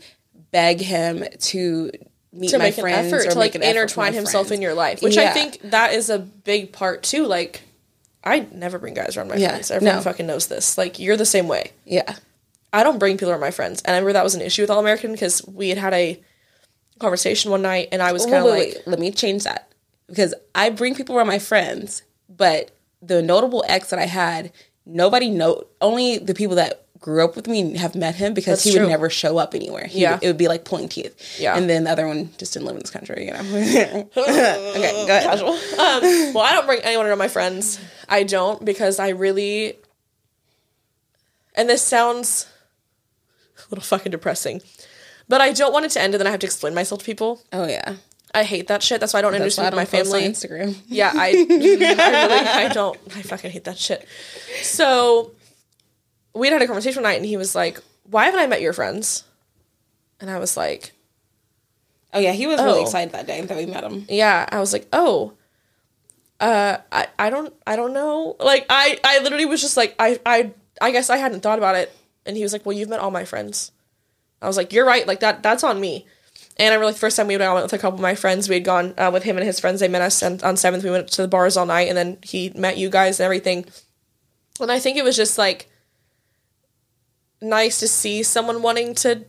beg 0.52 0.80
him 0.80 1.24
to 1.40 1.92
meet 2.32 2.52
to 2.52 2.58
my 2.60 2.66
make 2.66 2.78
an 2.78 2.82
friends 2.82 3.08
effort 3.12 3.28
or 3.28 3.32
to 3.32 3.40
like 3.40 3.56
an 3.56 3.64
intertwine 3.64 4.14
himself 4.14 4.48
friends. 4.48 4.60
in 4.60 4.62
your 4.62 4.76
life, 4.76 5.02
which 5.02 5.18
I 5.18 5.32
think 5.32 5.60
that 5.64 5.94
is 5.94 6.10
a 6.10 6.20
big 6.20 6.72
part 6.72 7.04
too. 7.04 7.26
Like, 7.26 7.62
I 8.24 8.48
never 8.52 8.78
bring 8.78 8.94
guys 8.94 9.18
around 9.18 9.30
my 9.30 9.36
Yeah, 9.36 9.50
friends. 9.50 9.72
Everyone 9.72 9.98
no. 9.98 10.02
fucking 10.04 10.28
knows 10.28 10.48
this. 10.48 10.78
Like, 10.78 11.00
you're 11.00 11.18
the 11.18 11.26
same 11.26 11.48
way. 11.48 11.72
Yeah. 11.86 12.16
I 12.74 12.84
don't 12.84 13.00
bring 13.00 13.18
people 13.18 13.32
around 13.32 13.40
my 13.40 13.52
friends, 13.52 13.82
and 13.82 13.96
I 13.96 13.98
remember 13.98 14.14
that 14.14 14.24
was 14.24 14.36
an 14.36 14.42
issue 14.42 14.62
with 14.62 14.70
All 14.70 14.80
American 14.80 15.14
because 15.14 15.46
we 15.48 15.70
had 15.70 15.78
had 15.78 15.94
a 15.94 16.22
conversation 17.00 17.52
one 17.52 17.62
night, 17.62 17.90
and 17.92 18.02
I 18.02 18.12
was 18.12 18.26
kind 18.26 18.38
of 18.38 18.46
like, 18.46 18.60
wait. 18.76 18.88
Let 18.88 19.00
me 19.00 19.12
change 19.12 19.44
that 19.44 19.72
because 20.08 20.34
I 20.56 20.70
bring 20.70 20.96
people 20.96 21.16
around 21.18 21.28
my 21.28 21.40
friends, 21.40 22.04
but 22.30 22.72
the 23.02 23.22
notable 23.22 23.64
ex 23.68 23.90
that 23.92 24.00
I 24.00 24.06
had, 24.06 24.52
nobody 24.86 25.30
know. 25.30 25.64
Only 25.82 26.18
the 26.18 26.34
people 26.34 26.56
that 26.56 26.84
grew 27.00 27.24
up 27.24 27.36
with 27.36 27.48
me 27.48 27.78
have 27.78 27.94
met 27.94 28.16
him 28.16 28.34
because 28.34 28.54
That's 28.54 28.64
he 28.64 28.72
true. 28.72 28.82
would 28.82 28.90
never 28.90 29.08
show 29.10 29.38
up 29.38 29.54
anywhere. 29.54 29.86
He 29.86 30.02
Yeah. 30.02 30.16
would- 30.16 30.24
it 30.24 30.28
would 30.28 30.38
be 30.38 30.48
like 30.48 30.64
pulling 30.66 30.90
teeth. 30.90 31.40
Yeah. 31.40 31.56
and 31.56 31.70
then 31.70 31.84
the 31.84 31.92
other 31.92 32.08
one 32.08 32.32
just 32.40 32.54
didn't 32.54 32.66
live 32.66 32.76
in 32.76 32.82
this 32.82 32.90
country. 32.90 33.28
You 33.28 33.34
know. 33.34 33.40
okay, 33.42 34.10
go 34.16 34.24
ahead. 34.24 35.24
casual. 35.24 35.50
um, 35.54 36.34
well, 36.34 36.40
I 36.44 36.54
don't 36.54 36.66
bring 36.66 36.82
anyone 36.82 37.06
around 37.06 37.20
my 37.20 37.28
friends. 37.28 37.80
I 38.10 38.24
don't 38.24 38.66
because 38.66 38.98
I 39.00 39.10
really, 39.10 39.78
and 41.56 41.70
this 41.70 41.82
sounds 41.84 42.48
a 43.58 43.62
little 43.70 43.84
fucking 43.84 44.12
depressing, 44.12 44.62
but 45.28 45.42
I 45.42 45.52
don't 45.52 45.74
want 45.74 45.86
it 45.86 45.92
to 45.92 46.02
end 46.02 46.14
and 46.14 46.20
then 46.20 46.28
I 46.28 46.32
have 46.32 46.40
to 46.42 46.46
explain 46.48 46.74
myself 46.74 47.00
to 47.02 47.06
people. 47.06 47.42
Oh 47.54 47.68
yeah, 47.68 47.96
I 48.34 48.44
hate 48.44 48.68
that 48.68 48.82
shit. 48.84 49.00
That's 49.00 49.14
why 49.14 49.20
I 49.20 49.22
don't 49.22 49.32
that's 49.34 49.58
introduce 49.58 49.58
why 49.58 49.68
I 49.68 49.70
don't 49.70 49.78
my 49.78 49.86
post 49.86 50.14
on 50.14 50.20
family. 50.20 50.30
Instagram. 50.74 50.82
Yeah, 50.88 51.12
I, 51.14 51.28
I 51.30 51.32
really, 51.50 51.86
I 51.86 52.68
don't, 52.74 52.98
I 53.16 53.22
fucking 53.22 53.52
hate 53.52 53.64
that 53.66 53.78
shit. 53.78 54.08
So, 54.62 55.32
we 56.34 56.48
had 56.50 56.62
a 56.62 56.68
conversation 56.68 57.02
one 57.04 57.12
night, 57.12 57.18
and 57.18 57.26
he 57.26 57.38
was 57.38 57.56
like, 57.56 57.80
"Why 58.10 58.26
haven't 58.26 58.40
I 58.40 58.48
met 58.48 58.62
your 58.62 58.74
friends?" 58.74 59.24
And 60.20 60.30
I 60.30 60.40
was 60.40 60.58
like, 60.58 60.94
Oh 62.14 62.20
yeah, 62.20 62.32
he 62.32 62.48
was 62.48 62.60
really 62.60 62.80
Oh. 62.80 62.84
excited 62.84 63.12
that 63.14 63.28
day 63.28 63.42
that 63.42 63.58
we 63.58 63.66
met 63.66 63.84
him. 63.84 64.06
"Yeah." 64.10 64.48
I 64.52 64.60
was 64.60 64.72
like, 64.74 64.88
"Oh, 64.94 65.34
uh, 66.40 66.78
I, 66.92 67.08
I 67.20 67.30
don't, 67.30 67.54
I 67.68 67.76
don't 67.76 67.94
know." 67.94 68.36
Like, 68.40 68.66
I, 68.70 69.00
I 69.04 69.20
literally 69.20 69.46
was 69.46 69.62
just 69.62 69.78
like, 69.78 69.96
I, 70.00 70.20
I, 70.26 70.52
I 70.82 70.92
guess 70.92 71.10
I 71.10 71.18
hadn't 71.18 71.42
thought 71.42 71.58
about 71.60 71.76
it. 71.76 71.92
And 72.26 72.36
he 72.38 72.44
was 72.44 72.54
like, 72.54 72.66
"Well, 72.66 72.76
you've 72.78 72.90
met 72.90 73.00
all 73.00 73.12
my 73.12 73.26
friends." 73.26 73.72
I 74.42 74.48
was 74.48 74.58
like, 74.58 74.72
"You're 74.74 74.86
right. 74.86 75.08
Like 75.08 75.20
that, 75.22 75.44
that's 75.44 75.64
on 75.64 75.80
me." 75.80 76.06
And 76.58 76.66
I 76.66 76.70
remember 76.70 76.86
like 76.86 76.96
the 76.96 77.00
first 77.00 77.18
time 77.18 77.28
we 77.28 77.36
went 77.36 77.44
out 77.44 77.62
with 77.64 77.74
a 77.74 77.78
couple 77.78 77.98
of 77.98 78.02
my 78.02 78.16
friends, 78.16 78.50
we 78.50 78.56
had 78.56 78.64
gone 78.64 78.94
uh, 78.98 79.10
with 79.14 79.24
him 79.24 79.38
and 79.38 79.46
his 79.46 79.60
friends. 79.60 79.80
They 79.80 79.88
met 79.88 80.02
us 80.02 80.22
and 80.24 80.42
on 80.44 80.58
seventh. 80.58 80.84
We 80.84 80.90
went 80.90 81.08
to 81.10 81.22
the 81.22 81.28
bars 81.28 81.56
all 81.58 81.66
night, 81.66 81.88
and 81.88 81.98
then 81.98 82.18
he 82.24 82.52
met 82.56 82.78
you 82.78 82.90
guys 82.90 83.20
and 83.20 83.26
everything. 83.26 83.66
And 84.60 84.72
I 84.72 84.80
think 84.80 84.98
it 84.98 85.04
was 85.04 85.16
just 85.16 85.38
like 85.38 85.70
nice 87.42 87.80
to 87.80 87.88
see 87.88 88.24
someone 88.24 88.62
wanting 88.62 88.96
to 88.96 89.26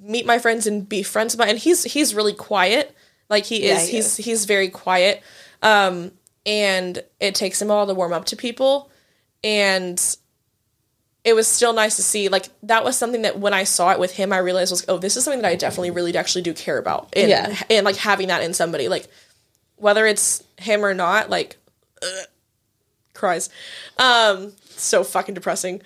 meet 0.00 0.24
my 0.26 0.38
friends 0.38 0.66
and 0.66 0.88
be 0.88 1.02
friends 1.02 1.34
with 1.34 1.40
my. 1.40 1.46
And 1.48 1.58
he's 1.58 1.84
he's 1.84 2.14
really 2.14 2.32
quiet. 2.34 2.96
Like 3.28 3.44
he 3.44 3.66
Yeah, 3.66 3.76
is. 3.76 3.88
he 3.88 3.96
he's 3.96 4.18
is. 4.18 4.24
he's 4.24 4.44
very 4.46 4.68
quiet. 4.68 5.22
Um, 5.62 6.12
and 6.44 7.02
it 7.20 7.34
takes 7.34 7.60
him 7.62 7.70
a 7.70 7.74
while 7.74 7.86
to 7.86 7.94
warm 7.94 8.12
up 8.12 8.24
to 8.26 8.36
people, 8.36 8.90
and 9.44 10.16
it 11.24 11.34
was 11.34 11.46
still 11.46 11.72
nice 11.72 11.96
to 11.96 12.02
see 12.02 12.28
like 12.28 12.48
that 12.64 12.82
was 12.84 12.96
something 12.96 13.22
that 13.22 13.38
when 13.38 13.54
I 13.54 13.64
saw 13.64 13.92
it 13.92 13.98
with 14.00 14.12
him, 14.12 14.32
I 14.32 14.38
realized 14.38 14.70
was 14.72 14.84
oh 14.88 14.98
this 14.98 15.16
is 15.16 15.24
something 15.24 15.42
that 15.42 15.48
I 15.48 15.54
definitely 15.56 15.90
really 15.92 16.16
actually 16.16 16.42
do 16.42 16.52
care 16.52 16.78
about. 16.78 17.12
And, 17.14 17.28
Yeah. 17.28 17.56
and 17.70 17.84
like 17.84 17.96
having 17.96 18.28
that 18.28 18.42
in 18.42 18.54
somebody 18.54 18.88
like 18.88 19.06
whether 19.76 20.06
it's 20.06 20.42
him 20.58 20.84
or 20.84 20.94
not, 20.94 21.30
like 21.30 21.56
ugh, 22.02 22.26
cries. 23.14 23.50
Um, 23.98 24.52
so 24.70 25.04
fucking 25.04 25.34
depressing. 25.34 25.82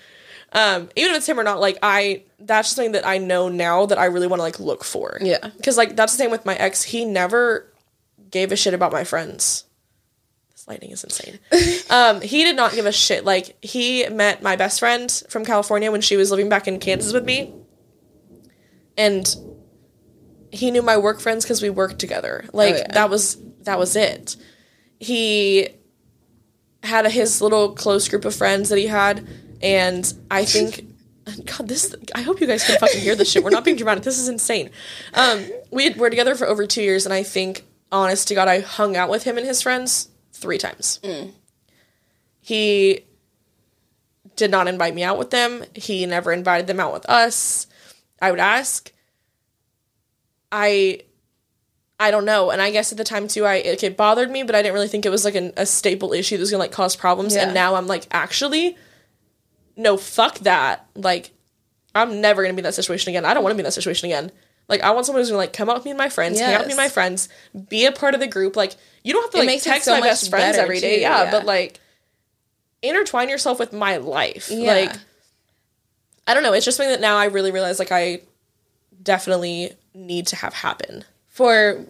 Um, 0.53 0.89
even 0.95 1.11
if 1.11 1.17
it's 1.17 1.27
him 1.29 1.39
or 1.39 1.43
not, 1.43 1.59
like 1.59 1.77
I 1.83 2.23
that's 2.39 2.69
something 2.69 2.93
that 2.93 3.05
I 3.05 3.17
know 3.17 3.49
now 3.49 3.85
that 3.85 3.97
I 3.97 4.05
really 4.05 4.27
want 4.27 4.39
to 4.39 4.43
like 4.43 4.59
look 4.59 4.83
for. 4.83 5.17
Yeah. 5.21 5.49
Because 5.57 5.77
like 5.77 5.95
that's 5.95 6.13
the 6.13 6.17
same 6.17 6.31
with 6.31 6.45
my 6.45 6.55
ex. 6.55 6.83
He 6.83 7.05
never 7.05 7.67
gave 8.31 8.51
a 8.51 8.55
shit 8.55 8.73
about 8.73 8.91
my 8.91 9.03
friends. 9.03 9.65
Lighting 10.67 10.91
is 10.91 11.03
insane. 11.03 11.39
um, 11.89 12.19
he 12.19 12.43
did 12.43 12.57
not 12.57 12.73
give 12.73 12.85
a 12.85 12.91
shit. 12.91 13.23
Like 13.23 13.57
he 13.63 14.07
met 14.09 14.43
my 14.43 14.57
best 14.57 14.79
friend 14.79 15.09
from 15.29 15.45
California 15.45 15.91
when 15.91 16.01
she 16.01 16.17
was 16.17 16.29
living 16.29 16.49
back 16.49 16.67
in 16.67 16.79
Kansas 16.79 17.13
with 17.13 17.23
me, 17.23 17.53
and 18.97 19.33
he 20.51 20.71
knew 20.71 20.81
my 20.81 20.97
work 20.97 21.19
friends 21.21 21.45
because 21.45 21.61
we 21.61 21.69
worked 21.69 21.99
together. 21.99 22.45
Like 22.51 22.75
Oh, 22.75 22.77
yeah. 22.79 22.91
that 22.93 23.09
was 23.09 23.37
that 23.61 23.79
was 23.79 23.95
it. 23.95 24.35
He 24.99 25.69
had 26.83 27.05
a, 27.05 27.09
his 27.09 27.41
little 27.41 27.73
close 27.73 28.09
group 28.09 28.25
of 28.25 28.35
friends 28.35 28.69
that 28.69 28.77
he 28.77 28.87
had, 28.87 29.25
and 29.61 30.11
I 30.29 30.43
think. 30.45 30.85
God, 31.45 31.67
this. 31.67 31.93
I 32.15 32.21
hope 32.21 32.39
you 32.39 32.47
guys 32.47 32.63
can 32.63 32.79
fucking 32.79 33.01
hear 33.01 33.13
this 33.13 33.29
shit. 33.29 33.43
We're 33.43 33.49
not 33.49 33.65
being 33.65 33.75
dramatic. 33.75 34.03
This 34.03 34.17
is 34.17 34.29
insane. 34.29 34.69
Um, 35.13 35.45
we 35.71 35.83
had, 35.83 35.97
were 35.97 36.09
together 36.09 36.35
for 36.35 36.47
over 36.47 36.65
two 36.65 36.81
years, 36.81 37.05
and 37.05 37.13
I 37.13 37.23
think, 37.23 37.65
honest 37.91 38.29
to 38.29 38.33
God, 38.35 38.47
I 38.47 38.61
hung 38.61 38.95
out 38.95 39.09
with 39.09 39.23
him 39.23 39.37
and 39.37 39.45
his 39.45 39.61
friends 39.61 40.07
three 40.37 40.57
times. 40.57 40.99
He 42.41 43.01
did 44.35 44.51
not 44.51 44.67
invite 44.67 44.95
me 44.95 45.03
out 45.03 45.17
with 45.17 45.31
them. 45.31 45.63
He 45.73 46.05
never 46.05 46.31
invited 46.31 46.67
them 46.67 46.79
out 46.79 46.93
with 46.93 47.05
us. 47.09 47.67
I 48.21 48.31
would 48.31 48.39
ask. 48.39 48.91
I 50.51 51.01
I 51.99 52.11
don't 52.11 52.25
know. 52.25 52.51
And 52.51 52.61
I 52.61 52.71
guess 52.71 52.91
at 52.91 52.97
the 52.97 53.03
time 53.03 53.27
too, 53.27 53.45
I 53.45 53.55
it, 53.55 53.83
it 53.83 53.97
bothered 53.97 54.29
me, 54.29 54.43
but 54.43 54.55
I 54.55 54.61
didn't 54.61 54.75
really 54.75 54.87
think 54.87 55.05
it 55.05 55.09
was 55.09 55.25
like 55.25 55.35
an, 55.35 55.51
a 55.57 55.65
staple 55.65 56.13
issue 56.13 56.37
that 56.37 56.41
was 56.41 56.51
gonna 56.51 56.61
like 56.61 56.71
cause 56.71 56.95
problems. 56.95 57.35
Yeah. 57.35 57.43
And 57.43 57.53
now 57.53 57.75
I'm 57.75 57.87
like, 57.87 58.07
actually, 58.11 58.77
no, 59.75 59.97
fuck 59.97 60.39
that. 60.39 60.87
Like, 60.95 61.31
I'm 61.95 62.21
never 62.21 62.43
gonna 62.43 62.53
be 62.53 62.59
in 62.59 62.63
that 62.63 62.75
situation 62.75 63.09
again. 63.09 63.25
I 63.25 63.33
don't 63.33 63.43
want 63.43 63.51
to 63.51 63.55
be 63.55 63.61
in 63.61 63.65
that 63.65 63.73
situation 63.73 64.05
again. 64.05 64.31
Like, 64.69 64.81
I 64.81 64.91
want 64.91 65.05
someone 65.05 65.21
who's 65.21 65.29
gonna 65.29 65.37
like 65.39 65.53
come 65.53 65.69
out 65.69 65.75
with 65.75 65.85
me 65.85 65.91
and 65.91 65.97
my 65.97 66.09
friends, 66.09 66.39
hang 66.39 66.53
out 66.53 66.59
with 66.59 66.67
me 66.67 66.73
and 66.73 66.77
my 66.81 66.89
friends, 66.89 67.29
be 67.67 67.85
a 67.85 67.91
part 67.91 68.13
of 68.13 68.19
the 68.19 68.27
group. 68.27 68.55
Like, 68.55 68.75
you 69.07 69.13
don't 69.13 69.23
have 69.23 69.31
to 69.31 69.37
It 69.37 69.47
like 69.47 69.63
text 69.63 69.85
so 69.85 69.93
my 69.93 70.01
best 70.01 70.29
friends 70.29 70.57
every 70.57 70.81
day, 70.81 70.97
too, 70.97 71.01
yeah, 71.01 71.23
yeah. 71.23 71.31
but 71.31 71.45
like 71.45 71.79
intertwine 72.81 73.29
yourself 73.29 73.57
with 73.57 73.71
my 73.71 73.97
life. 73.97 74.49
Yeah. 74.51 74.73
Like, 74.73 74.95
I 76.27 76.33
don't 76.33 76.43
know. 76.43 76.51
It's 76.51 76.65
just 76.65 76.75
something 76.75 76.91
that 76.91 76.99
now 76.99 77.15
I 77.15 77.25
really 77.25 77.51
realize 77.51 77.79
like 77.79 77.93
I 77.93 78.19
definitely 79.01 79.71
need 79.93 80.27
to 80.27 80.35
have 80.35 80.53
happen. 80.53 81.05
for 81.29 81.85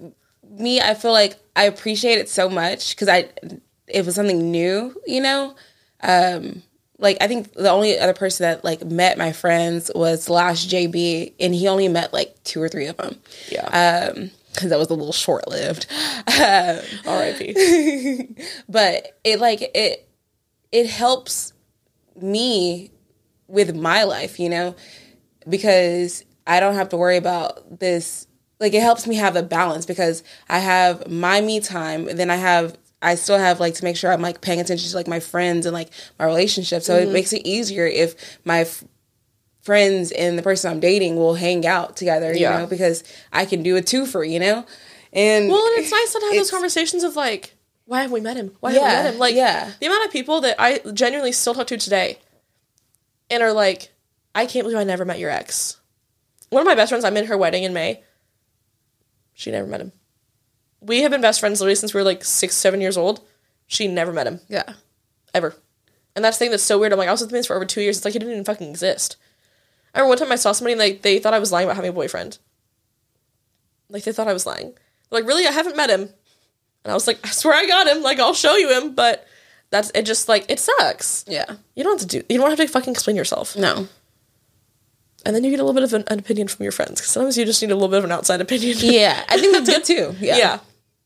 me, 0.47 0.79
I 0.79 0.93
feel 0.93 1.11
like 1.11 1.37
I 1.55 1.63
appreciate 1.63 2.19
it 2.19 2.29
so 2.29 2.49
much 2.49 2.95
because 2.95 3.09
I 3.09 3.29
it 3.87 4.05
was 4.05 4.13
something 4.13 4.51
new, 4.51 4.95
you 5.07 5.21
know. 5.21 5.55
Um, 6.01 6.61
like 6.99 7.17
I 7.19 7.27
think 7.27 7.53
the 7.53 7.71
only 7.71 7.97
other 7.97 8.13
person 8.13 8.43
that 8.43 8.63
like 8.63 8.85
met 8.85 9.17
my 9.17 9.31
friends 9.31 9.89
was 9.95 10.29
last 10.29 10.69
JB, 10.69 11.33
and 11.39 11.55
he 11.55 11.67
only 11.67 11.87
met 11.87 12.13
like 12.13 12.35
two 12.43 12.61
or 12.61 12.69
three 12.69 12.85
of 12.85 12.97
them. 12.97 13.17
Yeah. 13.51 14.11
Um, 14.13 14.29
because 14.57 14.71
that 14.71 14.79
was 14.79 14.89
a 14.89 14.95
little 14.95 15.13
short 15.13 15.47
lived. 15.47 15.85
R.I.P. 16.27 18.35
but 18.69 19.19
it 19.23 19.39
like 19.39 19.61
it 19.61 20.09
it 20.71 20.89
helps 20.89 21.53
me 22.19 22.91
with 23.47 23.75
my 23.75 24.03
life 24.03 24.39
you 24.39 24.49
know 24.49 24.75
because 25.47 26.25
i 26.45 26.59
don't 26.59 26.73
have 26.73 26.89
to 26.89 26.97
worry 26.97 27.15
about 27.15 27.79
this 27.79 28.27
like 28.59 28.73
it 28.73 28.81
helps 28.81 29.07
me 29.07 29.15
have 29.15 29.35
a 29.35 29.43
balance 29.43 29.85
because 29.85 30.23
i 30.49 30.59
have 30.59 31.09
my 31.09 31.39
me 31.39 31.59
time 31.59 32.05
then 32.17 32.29
i 32.29 32.35
have 32.35 32.77
i 33.01 33.15
still 33.15 33.37
have 33.37 33.59
like 33.59 33.75
to 33.75 33.83
make 33.83 33.95
sure 33.95 34.11
i'm 34.11 34.21
like 34.21 34.41
paying 34.41 34.59
attention 34.59 34.89
to 34.89 34.95
like 34.95 35.07
my 35.07 35.19
friends 35.19 35.65
and 35.65 35.73
like 35.73 35.89
my 36.19 36.25
relationship 36.25 36.81
so 36.81 36.95
it 36.95 37.03
mm-hmm. 37.03 37.13
makes 37.13 37.31
it 37.31 37.45
easier 37.45 37.85
if 37.85 38.39
my 38.43 38.61
f- 38.61 38.83
friends 39.67 40.11
and 40.11 40.37
the 40.39 40.41
person 40.41 40.71
i'm 40.71 40.79
dating 40.79 41.15
will 41.17 41.35
hang 41.35 41.65
out 41.67 41.95
together 41.95 42.33
you 42.33 42.41
Yeah. 42.41 42.59
know 42.59 42.65
because 42.67 43.03
i 43.31 43.45
can 43.45 43.61
do 43.61 43.77
a 43.77 43.81
twofer 43.81 44.27
you 44.27 44.39
know 44.39 44.65
and 45.13 45.47
Well, 45.49 45.65
and 45.67 45.77
it's 45.79 45.91
nice 45.91 46.13
to 46.13 46.19
have 46.25 46.35
those 46.35 46.51
conversations 46.51 47.03
of 47.03 47.15
like, 47.15 47.53
why 47.85 48.01
have 48.01 48.11
we 48.11 48.19
met 48.19 48.35
him? 48.35 48.51
Why 48.59 48.71
have 48.73 48.81
we 48.81 48.87
met 48.87 49.13
him? 49.13 49.17
Like, 49.19 49.35
yeah. 49.35 49.71
the 49.79 49.85
amount 49.87 50.05
of 50.05 50.11
people 50.11 50.41
that 50.41 50.55
I 50.59 50.79
genuinely 50.93 51.31
still 51.31 51.53
talk 51.55 51.67
to 51.67 51.77
today 51.77 52.19
and 53.31 53.41
are 53.41 53.53
like, 53.53 53.93
I 54.35 54.45
can't 54.45 54.65
believe 54.65 54.77
I 54.77 54.83
never 54.83 55.05
met 55.05 55.17
your 55.17 55.29
ex. 55.31 55.79
One 56.49 56.61
of 56.61 56.67
my 56.67 56.75
best 56.75 56.89
friends, 56.91 57.05
I'm 57.05 57.15
in 57.15 57.25
her 57.27 57.37
wedding 57.37 57.63
in 57.63 57.73
May. 57.73 58.03
She 59.33 59.49
never 59.49 59.65
met 59.65 59.81
him. 59.81 59.93
We 60.81 61.01
have 61.03 61.11
been 61.11 61.21
best 61.21 61.39
friends 61.39 61.61
literally 61.61 61.75
since 61.75 61.93
we 61.93 61.99
were 62.01 62.05
like 62.05 62.23
six, 62.25 62.55
seven 62.55 62.81
years 62.81 62.97
old. 62.97 63.21
She 63.65 63.87
never 63.87 64.11
met 64.11 64.27
him. 64.27 64.41
yeah 64.49 64.73
Ever. 65.33 65.55
And 66.15 66.23
that's 66.25 66.37
the 66.37 66.45
thing 66.45 66.51
that's 66.51 66.63
so 66.63 66.77
weird. 66.77 66.91
I'm 66.91 66.99
like, 66.99 67.07
I 67.09 67.11
was 67.13 67.21
with 67.21 67.33
him 67.33 67.43
for 67.43 67.55
over 67.55 67.65
two 67.65 67.81
years. 67.81 67.97
It's 67.97 68.05
like 68.05 68.13
he 68.13 68.19
didn't 68.19 68.33
even 68.33 68.45
fucking 68.45 68.69
exist. 68.69 69.15
I 69.97 70.01
remember 70.01 70.09
one 70.09 70.17
time 70.19 70.31
I 70.31 70.35
saw 70.35 70.51
somebody 70.51 70.73
and 70.73 70.79
like 70.79 71.01
they 71.01 71.17
thought 71.19 71.33
I 71.33 71.39
was 71.39 71.51
lying 71.51 71.65
about 71.65 71.75
having 71.75 71.89
a 71.89 71.93
boyfriend. 71.93 72.37
Like 73.89 74.03
they 74.03 74.11
thought 74.11 74.27
I 74.27 74.33
was 74.33 74.45
lying. 74.45 74.73
They're 75.09 75.21
like, 75.21 75.27
really? 75.27 75.47
I 75.47 75.51
haven't 75.51 75.75
met 75.77 75.89
him. 75.89 76.01
And 76.01 76.91
I 76.91 76.93
was 76.93 77.07
like, 77.07 77.19
I 77.25 77.29
swear 77.29 77.55
I 77.55 77.65
got 77.65 77.87
him. 77.87 78.03
Like 78.03 78.19
I'll 78.19 78.33
show 78.33 78.55
you 78.55 78.69
him, 78.79 78.93
but 78.95 79.25
that's 79.71 79.91
it. 79.95 80.05
Just 80.05 80.29
like 80.29 80.45
it 80.49 80.59
sucks. 80.59 81.25
yeah 81.27 81.45
You 81.75 81.83
don't 81.83 81.99
have 81.99 82.07
to 82.09 82.19
do. 82.19 82.25
You 82.29 82.37
don't 82.37 82.49
have 82.49 82.59
to 82.59 82.67
fucking 82.67 82.91
explain 82.93 83.15
yourself. 83.15 83.55
no 83.57 83.87
And 85.25 85.35
then 85.35 85.43
you 85.43 85.49
get 85.49 85.59
a 85.59 85.63
little 85.63 85.73
bit 85.73 85.83
of 85.83 85.93
an, 85.93 86.03
an 86.07 86.19
opinion 86.19 86.47
from 86.47 86.63
your 86.63 86.71
friends 86.71 87.01
because 87.01 87.09
sometimes 87.11 87.37
you 87.37 87.45
just 87.45 87.61
need 87.61 87.71
a 87.71 87.75
little 87.75 87.89
bit 87.89 87.97
of 87.99 88.05
an 88.05 88.11
outside 88.11 88.39
opinion. 88.41 88.77
Yeah, 88.79 89.23
I 89.27 89.37
think 89.39 89.53
that's 89.53 89.69
good 89.69 89.83
too. 89.83 90.15
Yeah, 90.25 90.37
yeah. 90.37 90.59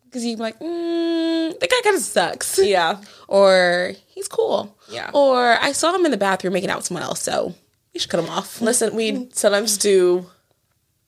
because 0.06 0.26
you're 0.26 0.38
like, 0.38 0.60
mm, 0.60 1.60
the 1.60 1.68
guy 1.68 1.80
kind 1.84 1.96
of 1.96 2.02
sucks, 2.02 2.60
Yeah. 2.62 3.00
or 3.28 3.94
he's 4.08 4.28
cool, 4.28 4.76
Yeah. 4.90 5.10
or 5.14 5.40
I 5.62 5.72
saw 5.72 5.96
him 5.96 6.04
in 6.06 6.12
the 6.12 6.18
bathroom 6.18 6.54
making 6.54 6.70
out 6.70 6.78
with 6.78 6.86
someone 6.88 7.04
else, 7.04 7.22
so 7.22 7.56
we 7.94 8.00
should 8.00 8.10
cut 8.10 8.22
them 8.22 8.30
off. 8.30 8.62
Listen, 8.62 8.96
we 8.96 9.30
sometimes 9.34 9.78
do 9.78 10.26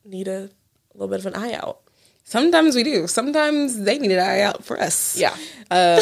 need 0.05 0.27
a, 0.27 0.49
little 0.93 1.07
bit 1.07 1.19
of 1.19 1.25
an 1.25 1.35
eye 1.35 1.53
out. 1.53 1.79
Sometimes 2.23 2.75
we 2.75 2.83
do. 2.83 3.07
Sometimes 3.07 3.79
they 3.79 3.97
need 3.99 4.11
an 4.11 4.19
eye 4.19 4.41
out 4.41 4.63
for 4.63 4.79
us. 4.79 5.17
Yeah. 5.17 5.33
Um, 5.71 5.99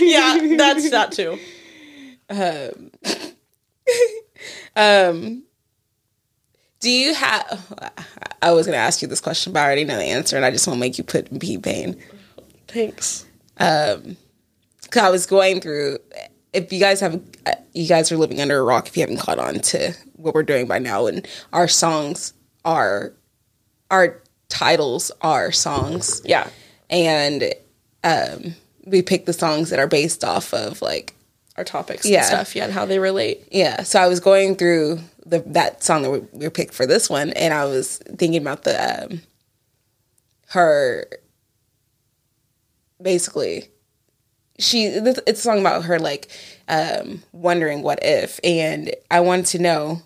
yeah, 0.00 0.56
that's 0.56 0.90
that 0.96 1.12
too. 1.12 1.38
Um, 4.76 5.44
do 6.80 6.90
you 6.90 7.14
have? 7.14 7.94
I 8.42 8.52
was 8.52 8.66
going 8.66 8.76
to 8.76 8.80
ask 8.82 9.00
you 9.00 9.08
this 9.08 9.20
question, 9.20 9.52
but 9.52 9.60
I 9.60 9.64
already 9.64 9.84
know 9.84 9.96
the 9.96 10.04
answer, 10.04 10.36
and 10.36 10.44
I 10.44 10.50
just 10.50 10.66
want 10.66 10.76
to 10.76 10.80
make 10.80 10.98
you 10.98 11.04
put 11.04 11.32
me 11.32 11.56
pain. 11.56 12.00
Thanks. 12.68 13.24
Um, 13.56 14.18
cause 14.90 15.02
I 15.02 15.10
was 15.10 15.24
going 15.26 15.60
through. 15.60 15.98
If 16.56 16.72
you 16.72 16.80
guys 16.80 17.00
have, 17.00 17.20
you 17.72 17.86
guys 17.86 18.10
are 18.10 18.16
living 18.16 18.40
under 18.40 18.58
a 18.58 18.62
rock. 18.62 18.88
If 18.88 18.96
you 18.96 19.02
haven't 19.02 19.18
caught 19.18 19.38
on 19.38 19.60
to 19.60 19.92
what 20.14 20.34
we're 20.34 20.42
doing 20.42 20.66
by 20.66 20.78
now, 20.78 21.06
and 21.06 21.26
our 21.52 21.68
songs 21.68 22.32
are, 22.64 23.12
our 23.90 24.22
titles 24.48 25.12
are 25.20 25.52
songs. 25.52 26.22
Yeah. 26.24 26.48
and 26.90 27.52
um, 28.04 28.54
we 28.84 29.02
pick 29.02 29.26
the 29.26 29.32
songs 29.32 29.70
that 29.70 29.78
are 29.78 29.86
based 29.88 30.22
off 30.24 30.54
of 30.54 30.80
like 30.80 31.14
Our 31.56 31.64
topics 31.64 32.06
Yeah. 32.06 32.18
and 32.20 32.26
stuff, 32.26 32.56
yeah, 32.56 32.64
and 32.64 32.72
how 32.72 32.86
they 32.86 32.98
relate. 32.98 33.46
yeah. 33.50 33.82
So 33.82 34.00
I 34.00 34.06
was 34.08 34.20
going 34.20 34.56
through 34.56 35.00
the 35.24 35.40
that 35.46 35.82
song 35.82 36.02
that 36.02 36.10
we, 36.10 36.18
we 36.32 36.48
picked 36.50 36.72
for 36.74 36.86
this 36.86 37.10
one, 37.10 37.30
and 37.30 37.52
I 37.52 37.64
was 37.64 37.98
thinking 37.98 38.40
about 38.40 38.62
the 38.64 38.76
um, 39.04 39.20
her 40.50 41.06
basically 43.02 43.68
she 44.58 44.84
it's 44.86 45.40
a 45.40 45.42
song 45.42 45.60
about 45.60 45.84
her 45.84 45.98
like 45.98 46.28
um, 46.68 47.22
wondering 47.32 47.82
what 47.82 48.00
if, 48.02 48.40
and 48.42 48.94
I 49.10 49.20
wanted 49.20 49.46
to 49.46 49.58
know. 49.58 50.02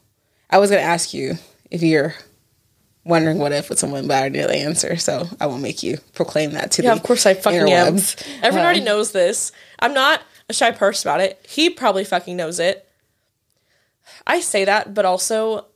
I 0.50 0.58
was 0.58 0.70
going 0.70 0.82
to 0.82 0.88
ask 0.88 1.14
you 1.14 1.34
if 1.70 1.82
you're 1.82 2.14
wondering 3.04 3.38
what 3.38 3.52
if 3.52 3.68
with 3.70 3.78
someone, 3.78 4.08
but 4.08 4.22
I 4.22 4.28
know 4.28 4.46
the 4.48 4.56
answer, 4.56 4.96
so 4.96 5.28
I 5.40 5.46
won't 5.46 5.62
make 5.62 5.82
you 5.82 5.98
proclaim 6.14 6.52
that 6.52 6.72
to 6.72 6.82
Yeah, 6.82 6.92
of 6.92 7.02
course 7.02 7.24
I 7.26 7.34
fucking 7.34 7.70
am. 7.70 7.96
Everyone 8.42 8.58
Um, 8.60 8.64
already 8.64 8.80
knows 8.80 9.12
this. 9.12 9.52
I'm 9.78 9.94
not 9.94 10.22
a 10.48 10.52
shy 10.52 10.72
person 10.72 11.08
about 11.08 11.20
it. 11.20 11.44
He 11.48 11.70
probably 11.70 12.04
fucking 12.04 12.36
knows 12.36 12.58
it. 12.58 12.86
I 14.26 14.40
say 14.40 14.64
that, 14.64 14.92
but 14.92 15.04
also 15.04 15.66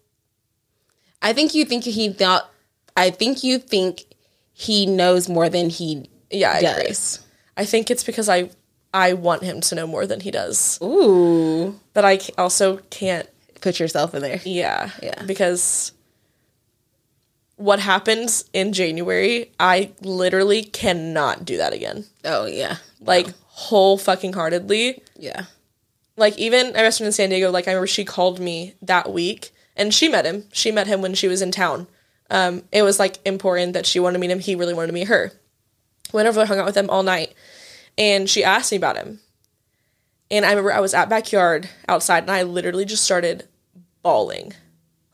I 1.22 1.32
think 1.32 1.54
you 1.54 1.64
think 1.64 1.84
he 1.84 2.12
thought. 2.12 2.50
I 2.96 3.10
think 3.10 3.42
you 3.42 3.58
think 3.58 4.04
he 4.52 4.86
knows 4.86 5.28
more 5.28 5.48
than 5.48 5.70
he 5.70 6.10
yeah, 6.30 6.50
I 6.52 6.58
agree. 6.58 6.94
I 7.56 7.64
think 7.64 7.90
it's 7.90 8.04
because 8.04 8.28
I 8.28 8.50
I 8.94 9.12
want 9.12 9.42
him 9.42 9.60
to 9.60 9.74
know 9.74 9.86
more 9.86 10.06
than 10.06 10.20
he 10.20 10.30
does. 10.30 10.78
Ooh, 10.82 11.78
But 11.92 12.04
I 12.06 12.20
also 12.38 12.78
can't 12.90 13.28
put 13.60 13.78
yourself 13.80 14.14
in 14.14 14.22
there. 14.22 14.40
yeah. 14.44 14.90
Yeah. 15.02 15.22
Because 15.24 15.92
what 17.56 17.78
happens 17.80 18.44
in 18.52 18.72
January, 18.72 19.50
I 19.60 19.92
literally 20.00 20.62
cannot 20.64 21.44
do 21.44 21.56
that 21.58 21.72
again. 21.72 22.04
Oh 22.24 22.46
yeah, 22.46 22.76
Like 23.00 23.28
whole 23.46 23.96
fucking 23.98 24.32
heartedly. 24.32 25.02
yeah, 25.18 25.44
like 26.16 26.36
even 26.38 26.76
I 26.76 26.82
was 26.82 27.00
in 27.00 27.12
San 27.12 27.30
Diego, 27.30 27.50
like 27.50 27.68
I 27.68 27.72
remember 27.72 27.86
she 27.86 28.04
called 28.04 28.40
me 28.40 28.74
that 28.82 29.12
week 29.12 29.50
and 29.76 29.94
she 29.94 30.08
met 30.08 30.24
him. 30.24 30.44
She 30.52 30.72
met 30.72 30.86
him 30.88 31.00
when 31.02 31.14
she 31.14 31.28
was 31.28 31.42
in 31.42 31.50
town. 31.52 31.86
Um, 32.30 32.62
it 32.72 32.82
was 32.82 32.98
like 32.98 33.18
important 33.24 33.74
that 33.74 33.86
she 33.86 34.00
wanted 34.00 34.14
to 34.14 34.18
meet 34.20 34.30
him. 34.30 34.40
He 34.40 34.54
really 34.56 34.74
wanted 34.74 34.88
to 34.88 34.92
meet 34.92 35.08
her. 35.08 35.32
Went 36.12 36.26
over, 36.28 36.44
hung 36.46 36.58
out 36.58 36.66
with 36.66 36.74
them 36.74 36.90
all 36.90 37.02
night, 37.02 37.34
and 37.98 38.28
she 38.28 38.42
asked 38.44 38.72
me 38.72 38.76
about 38.76 38.96
him. 38.96 39.20
And 40.30 40.44
I 40.44 40.50
remember 40.50 40.72
I 40.72 40.80
was 40.80 40.94
at 40.94 41.08
backyard 41.08 41.68
outside, 41.88 42.24
and 42.24 42.30
I 42.30 42.42
literally 42.42 42.84
just 42.84 43.04
started 43.04 43.46
bawling. 44.02 44.52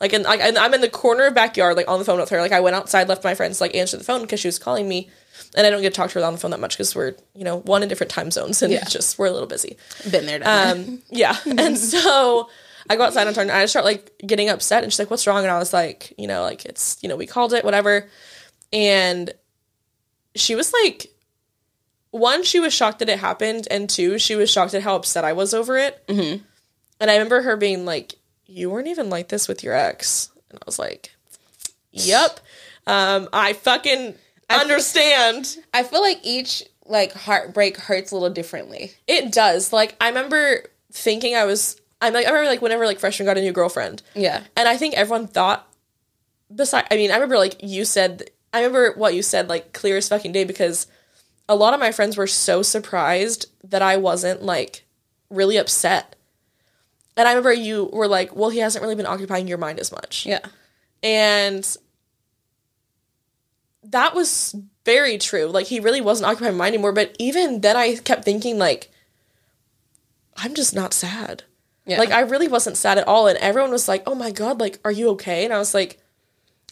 Like, 0.01 0.13
and 0.15 0.25
like 0.25 0.41
and 0.41 0.57
I'm 0.57 0.73
in 0.73 0.81
the 0.81 0.89
corner 0.89 1.27
of 1.27 1.35
backyard, 1.35 1.77
like 1.77 1.89
on 1.89 1.99
the 1.99 2.05
phone 2.05 2.19
with 2.21 2.31
her. 2.31 2.41
Like 2.41 2.53
I 2.53 2.61
went 2.61 2.77
outside, 2.77 3.09
left 3.09 3.23
my 3.25 3.35
friends, 3.35 3.61
like 3.61 3.75
answer 3.75 3.97
the 3.99 4.05
phone 4.05 4.23
because 4.23 4.41
she 4.41 4.49
was 4.49 4.59
calling 4.59 4.89
me, 4.89 5.11
and 5.57 5.67
I 5.67 5.71
don't 5.71 5.83
get 5.83 5.93
to 5.93 5.97
talk 5.97 6.11
to 6.11 6.21
her 6.21 6.25
on 6.25 6.33
the 6.33 6.39
phone 6.39 6.53
that 6.53 6.61
much 6.61 6.77
because 6.77 6.95
we're 6.95 7.15
you 7.35 7.45
know 7.45 7.59
one 7.61 7.83
in 7.83 7.89
different 7.91 8.11
time 8.11 8.31
zones, 8.31 8.63
and 8.63 8.73
Yeah. 8.73 8.85
just 8.85 9.19
we're 9.19 9.27
a 9.27 9.31
little 9.33 9.49
busy. 9.49 9.77
been 10.11 10.25
there, 10.27 10.39
done 10.39 10.79
Um, 10.79 11.03
yeah. 11.11 11.37
And 11.45 11.77
so 11.77 12.49
I 12.89 12.97
go 12.97 13.03
outside 13.03 13.27
and 13.27 13.35
turn, 13.37 13.51
and 13.51 13.59
I 13.59 13.67
start 13.67 13.85
like 13.85 14.11
getting 14.27 14.49
upset. 14.49 14.85
And 14.85 14.91
she's 14.91 14.99
like, 14.99 15.11
"What's 15.11 15.27
wrong?" 15.27 15.43
And 15.43 15.51
I 15.51 15.59
was 15.59 15.75
like, 15.75 16.15
"You 16.17 16.29
know, 16.29 16.43
like 16.43 16.65
it's 16.65 16.97
you 17.03 17.09
know 17.11 17.17
we 17.17 17.27
called 17.27 17.53
it, 17.53 17.63
whatever." 17.65 18.09
And 18.73 19.35
she 20.35 20.55
was 20.55 20.73
like, 20.85 21.09
one, 22.11 22.43
she 22.43 22.61
was 22.61 22.73
shocked 22.73 22.99
that 23.01 23.09
it 23.09 23.19
happened, 23.19 23.69
and 23.71 23.89
two, 23.89 24.19
she 24.19 24.35
was 24.35 24.51
shocked 24.51 24.75
at 24.75 24.83
how 24.83 24.97
upset 24.97 25.25
I 25.25 25.33
was 25.33 25.55
over 25.55 25.77
it. 25.77 26.05
Mm-hmm. 26.07 26.43
And 27.01 27.11
I 27.11 27.15
remember 27.15 27.43
her 27.43 27.57
being 27.57 27.85
like, 27.85 28.17
"You 28.47 28.71
weren't 28.71 28.89
even 28.89 29.11
like 29.11 29.29
this 29.29 29.49
with 29.49 29.63
your 29.63 29.75
ex," 29.75 30.31
and 30.51 30.59
I 30.59 30.63
was 30.67 30.79
like, 30.79 31.15
"Yep, 31.93 32.41
um, 32.87 33.29
I 33.33 33.53
fucking." 33.55 34.15
I 34.49 34.57
Understand. 34.57 35.59
I 35.73 35.85
feel 35.85 36.03
like 36.03 36.19
each 36.25 36.65
like 36.91 37.13
heartbreak 37.13 37.77
hurts 37.77 38.11
a 38.11 38.17
little 38.17 38.31
differently. 38.31 38.93
It 39.07 39.33
does. 39.33 39.73
Like 39.73 39.97
I 40.01 40.09
remember 40.09 40.65
thinking 40.93 41.37
I 41.37 41.45
was 41.45 41.81
I'm 42.03 42.13
like 42.13 42.27
I 42.27 42.31
remember 42.31 42.51
like 42.51 42.63
whenever 42.63 42.85
like 42.85 42.99
freshman 42.99 43.27
got 43.27 43.39
a 43.39 43.41
new 43.41 43.53
girlfriend. 43.53 44.03
Yeah, 44.15 44.43
And 44.57 44.69
I 44.69 44.77
think 44.77 44.95
everyone 44.95 45.29
thought 45.29 45.67
beside 46.53 46.87
I 46.91 46.97
mean, 46.97 47.11
I 47.13 47.15
remember 47.15 47.39
like 47.39 47.63
you 47.63 47.85
said 47.85 48.31
I 48.53 48.59
remember 48.59 48.93
what 48.97 49.15
you 49.15 49.23
said 49.23 49.49
like 49.49 49.73
clear 49.73 49.97
as 49.97 50.09
fucking 50.09 50.33
day 50.33 50.45
because 50.45 50.89
a 51.51 51.57
lot 51.57 51.75
of 51.75 51.81
my 51.81 51.91
friends 51.93 52.17
were 52.17 52.27
so 52.29 52.63
surprised 52.63 53.47
that 53.65 53.83
I 53.83 53.97
wasn't 53.97 54.43
like 54.43 54.85
really 55.29 55.57
upset. 55.59 56.15
And 57.17 57.27
I 57.27 57.33
remember 57.33 57.53
you 57.53 57.91
were 57.93 58.07
like, 58.09 58.35
"Well, 58.37 58.51
he 58.51 58.61
hasn't 58.61 58.83
really 58.83 58.95
been 58.95 59.05
occupying 59.07 59.49
your 59.49 59.59
mind 59.59 59.81
as 59.81 59.91
much." 59.93 60.25
yeah, 60.27 60.39
And 61.03 61.67
that 63.83 64.15
was 64.15 64.55
very 64.85 65.19
true. 65.19 65.47
Like 65.47 65.67
he 65.67 65.81
really 65.81 66.01
wasn't 66.01 66.29
occupying 66.31 66.55
my 66.57 66.65
mind 66.65 66.75
anymore. 66.75 66.93
But 66.93 67.17
even 67.19 67.61
then 67.61 67.77
I 67.77 67.97
kept 67.97 68.25
thinking 68.25 68.59
like 68.59 68.91
I'm 70.37 70.55
just 70.55 70.75
not 70.75 70.95
sad. 70.95 71.43
yeah. 71.85 71.99
Like 71.99 72.11
I 72.13 72.21
really 72.21 72.49
wasn't 72.49 72.77
sad 72.77 72.97
at 72.99 73.09
all. 73.09 73.27
And 73.27 73.39
everyone 73.39 73.71
was 73.73 73.89
like, 73.89 74.03
Oh 74.07 74.15
my 74.15 74.31
god, 74.31 74.61
like, 74.61 74.79
are 74.85 74.93
you 74.93 75.11
okay? 75.11 75.45
And 75.45 75.53
I 75.53 75.59
was 75.59 75.75
like, 75.75 75.99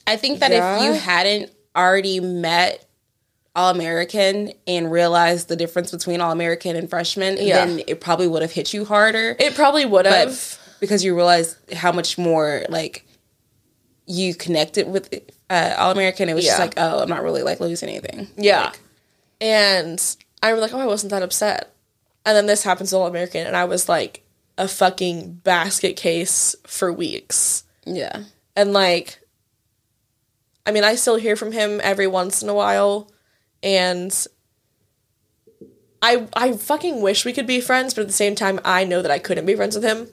I 0.06 0.16
think 0.16 0.38
that 0.40 0.52
Yeah. 0.52 0.76
if 0.78 0.82
you 0.84 0.92
hadn't 0.92 1.52
already 1.76 2.20
met 2.20 2.87
All 3.58 3.70
American 3.70 4.52
and 4.66 4.90
realized 4.90 5.48
the 5.48 5.56
difference 5.56 5.90
between 5.90 6.20
All 6.20 6.30
American 6.32 6.76
and 6.76 6.88
freshman, 6.88 7.36
Yeah. 7.38 7.64
then 7.66 7.82
it 7.86 8.00
probably 8.00 8.28
would 8.28 8.42
have 8.42 8.52
hit 8.52 8.72
you 8.72 8.84
harder. 8.84 9.34
it 9.38 9.54
probably 9.54 9.84
would 9.84 10.06
have. 10.06 10.58
because 10.80 11.04
you 11.04 11.14
realize 11.16 11.56
how 11.74 11.90
much 11.92 12.16
more 12.18 12.64
like 12.68 13.04
you 14.06 14.34
connected 14.34 14.88
with 14.88 15.12
uh, 15.50 15.74
All 15.76 15.90
American, 15.90 16.28
it 16.28 16.34
was 16.34 16.44
just 16.44 16.58
like, 16.58 16.74
oh, 16.76 17.00
I'm 17.02 17.08
not 17.08 17.22
really 17.22 17.42
like 17.42 17.58
losing 17.60 17.88
anything. 17.88 18.28
Yeah. 18.36 18.66
Like, 18.66 18.80
and 19.40 20.16
I 20.42 20.52
was 20.52 20.62
like, 20.62 20.72
Oh, 20.72 20.78
I 20.80 20.86
wasn't 20.86 21.10
that 21.10 21.22
upset. 21.22 21.74
And 22.24 22.36
then 22.36 22.46
this 22.46 22.62
happens 22.62 22.90
to 22.90 22.96
All 22.96 23.06
American, 23.06 23.46
and 23.46 23.56
I 23.56 23.64
was 23.64 23.88
like 23.88 24.22
a 24.56 24.68
fucking 24.68 25.34
basket 25.44 25.96
case 25.96 26.54
for 26.66 26.92
weeks. 26.92 27.64
yeah, 27.86 28.22
and 28.56 28.72
like 28.72 29.20
i 30.66 30.70
mean 30.72 30.84
i 30.84 30.94
still 30.96 31.16
hear 31.16 31.34
from 31.36 31.52
him 31.52 31.80
every 31.82 32.06
once 32.06 32.42
in 32.42 32.48
a 32.48 32.54
while 32.54 33.10
and 33.62 34.26
i 36.02 36.26
i 36.34 36.52
fucking 36.52 37.00
wish 37.00 37.24
we 37.24 37.32
could 37.32 37.46
be 37.46 37.60
friends 37.60 37.94
but 37.94 38.02
at 38.02 38.06
the 38.06 38.12
same 38.12 38.34
time 38.34 38.60
i 38.64 38.84
know 38.84 39.02
that 39.02 39.10
i 39.10 39.18
couldn't 39.18 39.46
be 39.46 39.54
friends 39.56 39.74
with 39.74 39.84
him. 39.84 40.08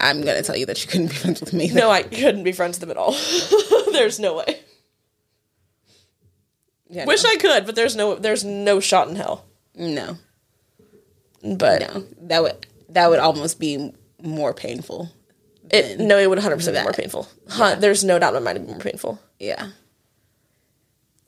I'm 0.00 0.22
gonna 0.22 0.42
tell 0.42 0.56
you 0.56 0.66
that 0.66 0.82
you 0.82 0.88
couldn't 0.88 1.08
be 1.08 1.14
friends 1.14 1.40
with 1.40 1.52
me. 1.52 1.70
no 1.70 1.90
i 1.90 2.02
couldn't 2.02 2.42
be 2.44 2.52
friends 2.52 2.78
with 2.78 2.84
him 2.84 2.90
at 2.90 2.96
all. 2.96 3.12
There's 3.92 4.18
no 4.18 4.36
way. 4.36 4.60
Yeah, 6.88 7.04
wish 7.06 7.24
i 7.24 7.36
could 7.36 7.66
but 7.66 7.74
there's 7.74 7.96
no 7.96 8.14
there's 8.16 8.44
no 8.44 8.78
shot 8.80 9.08
in 9.08 9.16
hell. 9.16 9.44
No, 9.74 10.16
but 11.42 11.80
no, 11.80 12.04
that 12.22 12.42
would 12.42 12.66
that 12.90 13.10
would 13.10 13.18
almost 13.18 13.58
be 13.58 13.92
more 14.22 14.54
painful. 14.54 15.10
it 15.70 15.98
no 15.98 16.18
it 16.18 16.28
would 16.30 16.38
100% 16.38 16.72
be 16.72 16.82
more 16.82 16.92
painful. 16.92 17.26
Huh, 17.48 17.74
there's 17.74 18.04
no 18.04 18.18
doubt 18.20 18.34
in 18.36 18.42
my 18.44 18.52
mind 18.52 18.58
it'd 18.58 18.68
be 18.68 18.72
more 18.74 18.80
painful. 18.80 19.18
Yeah, 19.40 19.70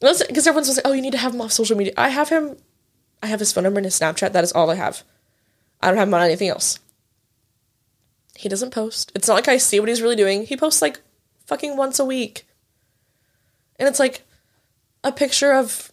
because 0.01 0.47
everyone's 0.47 0.77
like 0.77 0.86
oh 0.86 0.93
you 0.93 1.02
need 1.02 1.12
to 1.12 1.18
have 1.18 1.35
him 1.35 1.40
off 1.40 1.52
social 1.52 1.77
media. 1.77 1.93
I 1.97 2.09
have 2.10 2.28
him 2.28 2.56
i 3.23 3.27
have 3.27 3.40
his 3.40 3.52
phone 3.52 3.64
number 3.64 3.78
and 3.78 3.86
his 3.86 3.98
snapchat. 3.98 4.32
That 4.32 4.44
is 4.44 4.52
all 4.52 4.70
i 4.70 4.74
have. 4.74 5.02
I 5.81 5.89
don't 5.89 5.98
have 5.98 6.09
him 6.09 6.14
on 6.14 6.23
anything 6.23 6.48
else. 6.48 6.78
He 8.35 8.48
doesn't 8.48 8.73
post. 8.73 9.12
It's 9.14 9.28
not 9.28 9.35
like 9.35 9.48
i 9.48 9.56
see 9.56 9.81
what 9.81 9.89
he's 9.89 10.02
really 10.02 10.16
doing. 10.16 10.47
He 10.47 10.56
posts 10.56 10.82
like 10.82 11.01
fucking 11.47 11.77
once 11.77 11.98
a 11.98 12.05
week. 12.05 12.47
And 13.78 13.89
it's 13.89 14.01
like 14.01 14.23
a 15.05 15.12
picture 15.12 15.52
of 15.52 15.93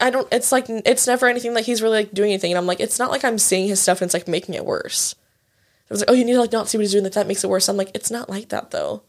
i 0.00 0.10
don't 0.10 0.28
it's 0.32 0.52
like 0.52 0.66
it's 0.68 1.06
never 1.06 1.26
anything 1.26 1.52
like 1.52 1.64
he's 1.64 1.82
really 1.82 1.98
like 1.98 2.12
doing 2.12 2.30
anything. 2.30 2.52
And 2.52 2.58
i'm 2.58 2.66
like 2.66 2.80
it's 2.80 2.98
not 2.98 3.10
like 3.10 3.24
i'm 3.24 3.38
seeing 3.38 3.68
his 3.68 3.80
stuff 3.80 4.00
and 4.00 4.08
it's 4.08 4.14
like 4.14 4.28
making 4.28 4.54
it 4.54 4.64
worse. 4.64 5.14
I 5.90 5.94
was 5.94 6.00
like, 6.00 6.10
oh, 6.10 6.14
you 6.14 6.24
need 6.24 6.34
to 6.34 6.40
like 6.40 6.52
not 6.52 6.68
see 6.68 6.76
what 6.76 6.82
he's 6.82 6.92
doing. 6.92 7.04
That 7.04 7.14
that 7.14 7.26
makes 7.26 7.42
it 7.42 7.50
worse. 7.50 7.68
I'm 7.68 7.78
like, 7.78 7.90
it's 7.94 8.10
not 8.10 8.28
like 8.28 8.50
that 8.50 8.70
though. 8.70 9.02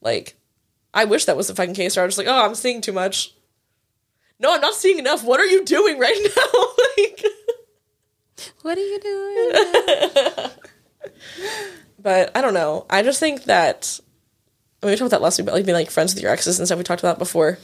Like, 0.00 0.36
I 0.94 1.04
wish 1.04 1.24
that 1.26 1.36
was 1.36 1.48
the 1.48 1.54
fucking 1.54 1.74
case 1.74 1.96
where 1.96 2.04
I 2.04 2.06
was 2.06 2.16
like, 2.16 2.28
oh, 2.28 2.44
I'm 2.46 2.54
seeing 2.54 2.80
too 2.80 2.92
much. 2.92 3.34
No, 4.38 4.54
I'm 4.54 4.60
not 4.60 4.74
seeing 4.74 4.98
enough. 4.98 5.24
What 5.24 5.40
are 5.40 5.46
you 5.46 5.64
doing 5.64 5.98
right 5.98 6.16
now? 6.36 7.02
like, 7.02 7.24
what 8.62 8.78
are 8.78 8.80
you 8.80 9.00
doing? 9.00 10.50
but 11.98 12.36
I 12.36 12.40
don't 12.40 12.54
know. 12.54 12.86
I 12.88 13.02
just 13.02 13.20
think 13.20 13.44
that 13.44 14.00
I 14.82 14.86
mean, 14.86 14.92
we 14.92 14.96
talked 14.96 15.08
about 15.08 15.18
that 15.18 15.22
last 15.22 15.38
week 15.38 15.44
about 15.46 15.54
like 15.54 15.64
being 15.64 15.76
like 15.76 15.90
friends 15.90 16.14
with 16.14 16.22
your 16.22 16.30
exes 16.32 16.58
and 16.58 16.68
stuff. 16.68 16.78
We 16.78 16.84
talked 16.84 17.00
about 17.02 17.14
that 17.14 17.18
before. 17.18 17.58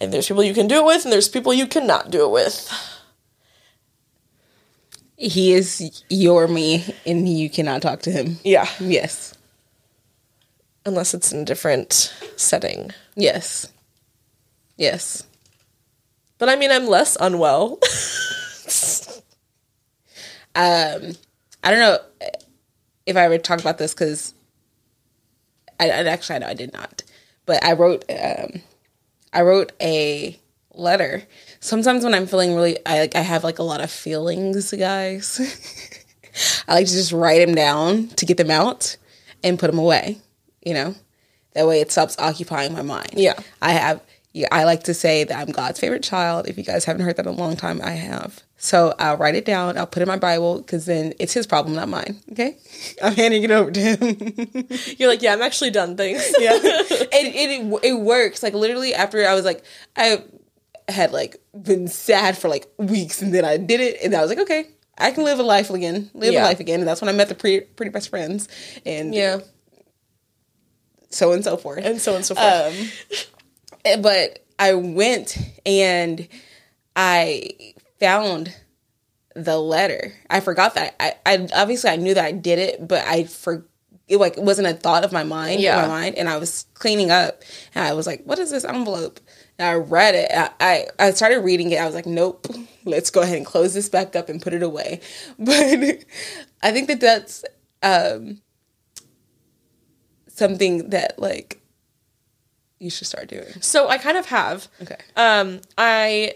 And 0.00 0.12
there's 0.12 0.28
people 0.28 0.42
you 0.44 0.54
can 0.54 0.68
do 0.68 0.76
it 0.76 0.84
with, 0.84 1.04
and 1.04 1.12
there's 1.12 1.28
people 1.28 1.52
you 1.52 1.66
cannot 1.66 2.10
do 2.10 2.24
it 2.24 2.30
with. 2.30 2.72
He 5.16 5.52
is 5.52 6.02
your 6.08 6.48
me, 6.48 6.84
and 7.06 7.28
you 7.28 7.48
cannot 7.50 7.82
talk 7.82 8.02
to 8.02 8.10
him. 8.10 8.38
Yeah, 8.42 8.68
Yes. 8.80 9.34
Unless 10.84 11.14
it's 11.14 11.32
in 11.32 11.40
a 11.40 11.44
different 11.44 12.14
setting. 12.36 12.90
Yes. 13.14 13.70
Yes. 14.76 15.24
But 16.38 16.48
I 16.48 16.56
mean, 16.56 16.70
I'm 16.70 16.86
less 16.86 17.16
unwell. 17.20 17.78
um 20.54 21.12
i 21.64 21.70
don't 21.70 21.78
know 21.78 21.98
if 23.06 23.16
i 23.16 23.24
ever 23.24 23.38
talked 23.38 23.62
about 23.62 23.78
this 23.78 23.94
because 23.94 24.34
I, 25.80 25.86
I 25.86 26.04
actually 26.04 26.36
I 26.36 26.38
know 26.40 26.46
i 26.48 26.54
did 26.54 26.72
not 26.72 27.02
but 27.46 27.64
i 27.64 27.72
wrote 27.72 28.04
um 28.10 28.60
i 29.32 29.42
wrote 29.42 29.72
a 29.80 30.38
letter 30.74 31.22
sometimes 31.60 32.04
when 32.04 32.14
i'm 32.14 32.26
feeling 32.26 32.54
really 32.54 32.78
i 32.84 33.00
like 33.00 33.16
i 33.16 33.20
have 33.20 33.44
like 33.44 33.58
a 33.58 33.62
lot 33.62 33.80
of 33.80 33.90
feelings 33.90 34.72
guys 34.72 35.40
i 36.68 36.74
like 36.74 36.86
to 36.86 36.92
just 36.92 37.12
write 37.12 37.44
them 37.44 37.54
down 37.54 38.08
to 38.08 38.26
get 38.26 38.36
them 38.36 38.50
out 38.50 38.96
and 39.42 39.58
put 39.58 39.70
them 39.70 39.78
away 39.78 40.18
you 40.64 40.74
know 40.74 40.94
that 41.54 41.66
way 41.66 41.80
it 41.80 41.90
stops 41.92 42.16
occupying 42.18 42.72
my 42.72 42.82
mind 42.82 43.10
Yeah. 43.14 43.34
i 43.60 43.72
have 43.72 44.00
yeah, 44.34 44.48
I 44.50 44.64
like 44.64 44.84
to 44.84 44.94
say 44.94 45.24
that 45.24 45.38
I'm 45.38 45.52
God's 45.52 45.78
favorite 45.78 46.02
child. 46.02 46.48
If 46.48 46.56
you 46.56 46.64
guys 46.64 46.86
haven't 46.86 47.04
heard 47.04 47.16
that 47.16 47.26
in 47.26 47.34
a 47.34 47.36
long 47.36 47.54
time, 47.54 47.82
I 47.84 47.90
have. 47.90 48.40
So 48.56 48.94
I'll 48.98 49.18
write 49.18 49.34
it 49.34 49.44
down. 49.44 49.76
I'll 49.76 49.86
put 49.86 49.98
it 50.00 50.04
in 50.04 50.08
my 50.08 50.16
Bible 50.16 50.56
because 50.62 50.86
then 50.86 51.12
it's 51.18 51.34
his 51.34 51.46
problem, 51.46 51.74
not 51.74 51.90
mine. 51.90 52.18
Okay, 52.32 52.56
I'm 53.02 53.14
handing 53.14 53.42
it 53.42 53.50
over 53.50 53.70
to 53.70 53.78
him. 53.78 54.66
You're 54.98 55.10
like, 55.10 55.20
yeah, 55.20 55.34
I'm 55.34 55.42
actually 55.42 55.68
done 55.70 55.98
things. 55.98 56.22
yeah, 56.38 56.52
it, 56.54 57.10
it 57.12 57.80
it 57.84 57.92
works. 58.00 58.42
Like 58.42 58.54
literally, 58.54 58.94
after 58.94 59.22
I 59.28 59.34
was 59.34 59.44
like, 59.44 59.62
I 59.98 60.24
had 60.88 61.12
like 61.12 61.36
been 61.62 61.86
sad 61.86 62.38
for 62.38 62.48
like 62.48 62.66
weeks, 62.78 63.20
and 63.20 63.34
then 63.34 63.44
I 63.44 63.58
did 63.58 63.82
it, 63.82 63.98
and 64.02 64.14
I 64.14 64.22
was 64.22 64.30
like, 64.30 64.38
okay, 64.38 64.64
I 64.96 65.10
can 65.10 65.24
live 65.24 65.40
a 65.40 65.42
life 65.42 65.68
again, 65.68 66.10
live 66.14 66.32
Yeah. 66.32 66.42
a 66.44 66.46
life 66.46 66.58
again, 66.58 66.80
and 66.80 66.88
that's 66.88 67.02
when 67.02 67.10
I 67.10 67.12
met 67.12 67.28
the 67.28 67.34
pretty 67.34 67.66
pretty 67.66 67.90
best 67.90 68.08
friends, 68.08 68.48
and 68.86 69.14
yeah, 69.14 69.40
so 71.12 71.32
and 71.32 71.44
so 71.44 71.56
forth. 71.56 71.84
and 71.84 72.00
so 72.00 72.14
and 72.16 72.24
so 72.24 72.34
forth. 72.34 72.92
Um, 73.84 74.02
but 74.02 74.44
I 74.58 74.74
went 74.74 75.36
and 75.66 76.28
I 76.96 77.50
found 78.00 78.54
the 79.34 79.58
letter. 79.58 80.12
I 80.28 80.40
forgot 80.40 80.74
that 80.74 80.94
I, 81.00 81.14
I 81.24 81.48
obviously 81.54 81.90
I 81.90 81.96
knew 81.96 82.14
that 82.14 82.24
I 82.24 82.32
did 82.32 82.58
it, 82.58 82.86
but 82.86 83.04
I 83.06 83.24
for 83.24 83.64
it 84.08 84.18
like 84.18 84.36
it 84.36 84.42
wasn't 84.42 84.68
a 84.68 84.74
thought 84.74 85.04
of 85.04 85.12
my 85.12 85.24
mind. 85.24 85.54
in 85.56 85.60
Yeah. 85.60 85.80
my 85.82 85.88
mind, 85.88 86.16
and 86.16 86.28
I 86.28 86.36
was 86.36 86.66
cleaning 86.74 87.10
up, 87.10 87.42
and 87.74 87.84
I 87.84 87.94
was 87.94 88.06
like, 88.06 88.22
"What 88.24 88.38
is 88.38 88.50
this 88.50 88.64
envelope?" 88.64 89.20
And 89.58 89.66
I 89.68 89.74
read 89.74 90.14
it. 90.14 90.30
I, 90.34 90.50
I 90.60 90.86
I 91.06 91.10
started 91.12 91.38
reading 91.40 91.70
it. 91.70 91.76
I 91.80 91.86
was 91.86 91.94
like, 91.94 92.04
"Nope, 92.06 92.46
let's 92.84 93.10
go 93.10 93.22
ahead 93.22 93.36
and 93.38 93.46
close 93.46 93.72
this 93.74 93.88
back 93.88 94.14
up 94.14 94.28
and 94.28 94.42
put 94.42 94.52
it 94.54 94.62
away." 94.62 95.00
But 95.38 96.04
I 96.62 96.72
think 96.72 96.88
that 96.88 97.00
that's 97.00 97.44
um 97.82 98.42
something 100.34 100.90
that 100.90 101.18
like 101.18 101.60
you 102.78 102.90
should 102.90 103.06
start 103.06 103.28
doing. 103.28 103.46
so 103.60 103.88
I 103.88 103.98
kind 103.98 104.16
of 104.18 104.26
have. 104.26 104.68
Okay. 104.82 104.96
Um, 105.16 105.60
I 105.78 106.34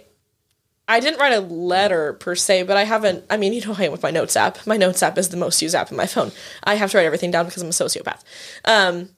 I 0.89 1.01
didn't 1.01 1.19
write 1.19 1.33
a 1.33 1.41
letter 1.41 2.13
per 2.15 2.37
se, 2.37 2.63
but 2.63 2.77
I 2.77 2.85
haven't. 2.85 3.25
I 3.29 3.37
mean, 3.37 3.53
you 3.53 3.67
know, 3.67 3.75
I 3.77 3.85
am 3.85 3.93
with 3.93 4.03
my 4.03 4.13
notes 4.13 4.37
app. 4.37 4.65
My 4.67 4.77
notes 4.77 5.03
app 5.03 5.19
is 5.19 5.31
the 5.31 5.37
most 5.37 5.61
used 5.61 5.75
app 5.75 5.91
in 5.91 5.97
my 5.97 6.07
phone. 6.07 6.31
I 6.63 6.77
have 6.77 6.91
to 6.93 6.99
write 6.99 7.07
everything 7.07 7.31
down 7.31 7.47
because 7.47 7.63
I'm 7.63 7.69
a 7.69 7.73
sociopath. 7.73 8.23
Um, 8.65 9.11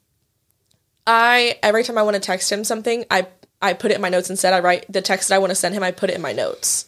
I 1.05 1.59
every 1.61 1.83
time 1.83 1.97
I 1.97 2.03
want 2.03 2.15
to 2.15 2.19
text 2.19 2.51
him 2.51 2.63
something, 2.63 3.05
I 3.11 3.27
I 3.61 3.73
put 3.73 3.91
it 3.91 3.95
in 3.95 4.01
my 4.01 4.09
notes 4.09 4.29
instead. 4.29 4.53
I 4.53 4.59
write 4.59 4.91
the 4.91 5.01
text 5.01 5.29
that 5.29 5.35
I 5.35 5.39
want 5.39 5.51
to 5.51 5.55
send 5.55 5.75
him. 5.75 5.83
I 5.83 5.91
put 5.91 6.09
it 6.09 6.15
in 6.15 6.21
my 6.21 6.33
notes. 6.33 6.87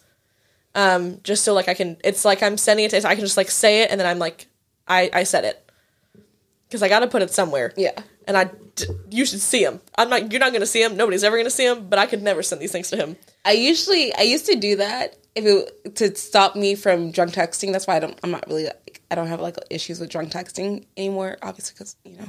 Um, 0.74 1.20
just 1.24 1.44
so 1.44 1.54
like 1.54 1.68
I 1.68 1.74
can. 1.74 1.98
It's 2.04 2.26
like 2.26 2.42
I'm 2.42 2.58
sending 2.58 2.86
it. 2.86 2.90
to 2.90 3.08
I 3.08 3.16
can 3.16 3.26
just 3.26 3.38
like 3.38 3.52
say 3.52 3.84
it, 3.84 3.92
and 3.92 4.00
then 4.00 4.08
I'm 4.08 4.20
like, 4.20 4.48
I 4.88 5.12
I 5.14 5.24
said 5.24 5.46
it 5.46 5.71
because 6.72 6.82
I 6.82 6.88
got 6.88 7.02
to 7.02 7.08
put 7.08 7.22
it 7.22 7.32
somewhere. 7.32 7.74
Yeah. 7.76 8.02
And 8.26 8.38
I, 8.38 8.46
d- 8.76 8.86
you 9.10 9.26
should 9.26 9.42
see 9.42 9.62
him. 9.62 9.82
I'm 9.98 10.10
not. 10.10 10.32
You're 10.32 10.40
not 10.40 10.52
going 10.52 10.62
to 10.62 10.68
see 10.68 10.82
him. 10.82 10.96
Nobody's 10.96 11.24
ever 11.26 11.36
going 11.36 11.46
to 11.46 11.52
see 11.52 11.66
him. 11.66 11.90
But 11.90 12.00
I 12.00 12.06
could 12.06 12.24
never 12.24 12.42
send 12.42 12.62
these 12.62 12.72
things 12.72 12.90
to 12.92 12.96
him. 12.96 13.18
I 13.44 13.52
usually 13.52 14.16
I 14.16 14.22
used 14.22 14.46
to 14.46 14.56
do 14.56 14.78
that 14.78 15.18
if 15.36 15.46
it 15.46 15.96
to 15.96 16.16
stop 16.16 16.56
me 16.56 16.76
from 16.76 17.12
drunk 17.12 17.34
texting. 17.34 17.74
That's 17.74 17.88
why 17.88 17.98
I 17.98 18.00
don't. 18.00 18.18
I'm 18.24 18.32
not 18.32 18.48
really. 18.48 18.66
Like, 18.66 19.02
I 19.12 19.16
don't 19.16 19.28
have 19.28 19.42
like 19.42 19.58
issues 19.70 20.00
with 20.00 20.10
drunk 20.10 20.32
texting 20.32 20.86
anymore. 20.96 21.38
Obviously, 21.42 21.74
because 21.74 21.98
you 22.06 22.18
know. 22.18 22.28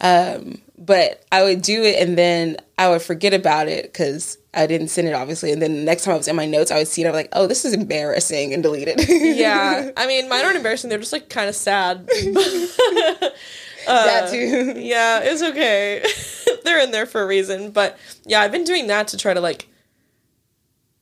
Um, 0.00 0.62
but 0.78 1.24
I 1.32 1.42
would 1.42 1.62
do 1.62 1.82
it 1.82 2.00
and 2.00 2.16
then 2.16 2.58
I 2.78 2.88
would 2.90 3.02
forget 3.02 3.34
about 3.34 3.66
it 3.66 3.84
because 3.84 4.38
I 4.54 4.68
didn't 4.68 4.88
send 4.88 5.08
it 5.08 5.14
obviously. 5.14 5.50
And 5.52 5.60
then 5.60 5.74
the 5.74 5.82
next 5.82 6.04
time 6.04 6.14
I 6.14 6.16
was 6.16 6.28
in 6.28 6.36
my 6.36 6.46
notes, 6.46 6.70
I 6.70 6.78
would 6.78 6.88
see 6.88 7.02
it. 7.02 7.08
I'm 7.08 7.12
like, 7.12 7.30
oh, 7.32 7.46
this 7.46 7.64
is 7.64 7.72
embarrassing, 7.72 8.54
and 8.54 8.62
delete 8.62 8.88
it. 8.88 9.36
Yeah. 9.36 9.90
I 9.96 10.06
mean, 10.06 10.28
mine 10.28 10.44
aren't 10.44 10.56
embarrassing. 10.56 10.90
They're 10.90 10.98
just 10.98 11.12
like 11.12 11.28
kind 11.28 11.48
of 11.48 11.54
sad. 11.56 12.08
that 13.86 14.30
too. 14.30 14.74
yeah, 14.80 15.20
it's 15.22 15.42
okay. 15.42 16.04
They're 16.64 16.80
in 16.80 16.90
there 16.90 17.06
for 17.06 17.22
a 17.22 17.26
reason. 17.26 17.70
But 17.70 17.98
yeah, 18.24 18.40
I've 18.40 18.52
been 18.52 18.64
doing 18.64 18.86
that 18.88 19.08
to 19.08 19.16
try 19.16 19.34
to 19.34 19.40
like 19.40 19.68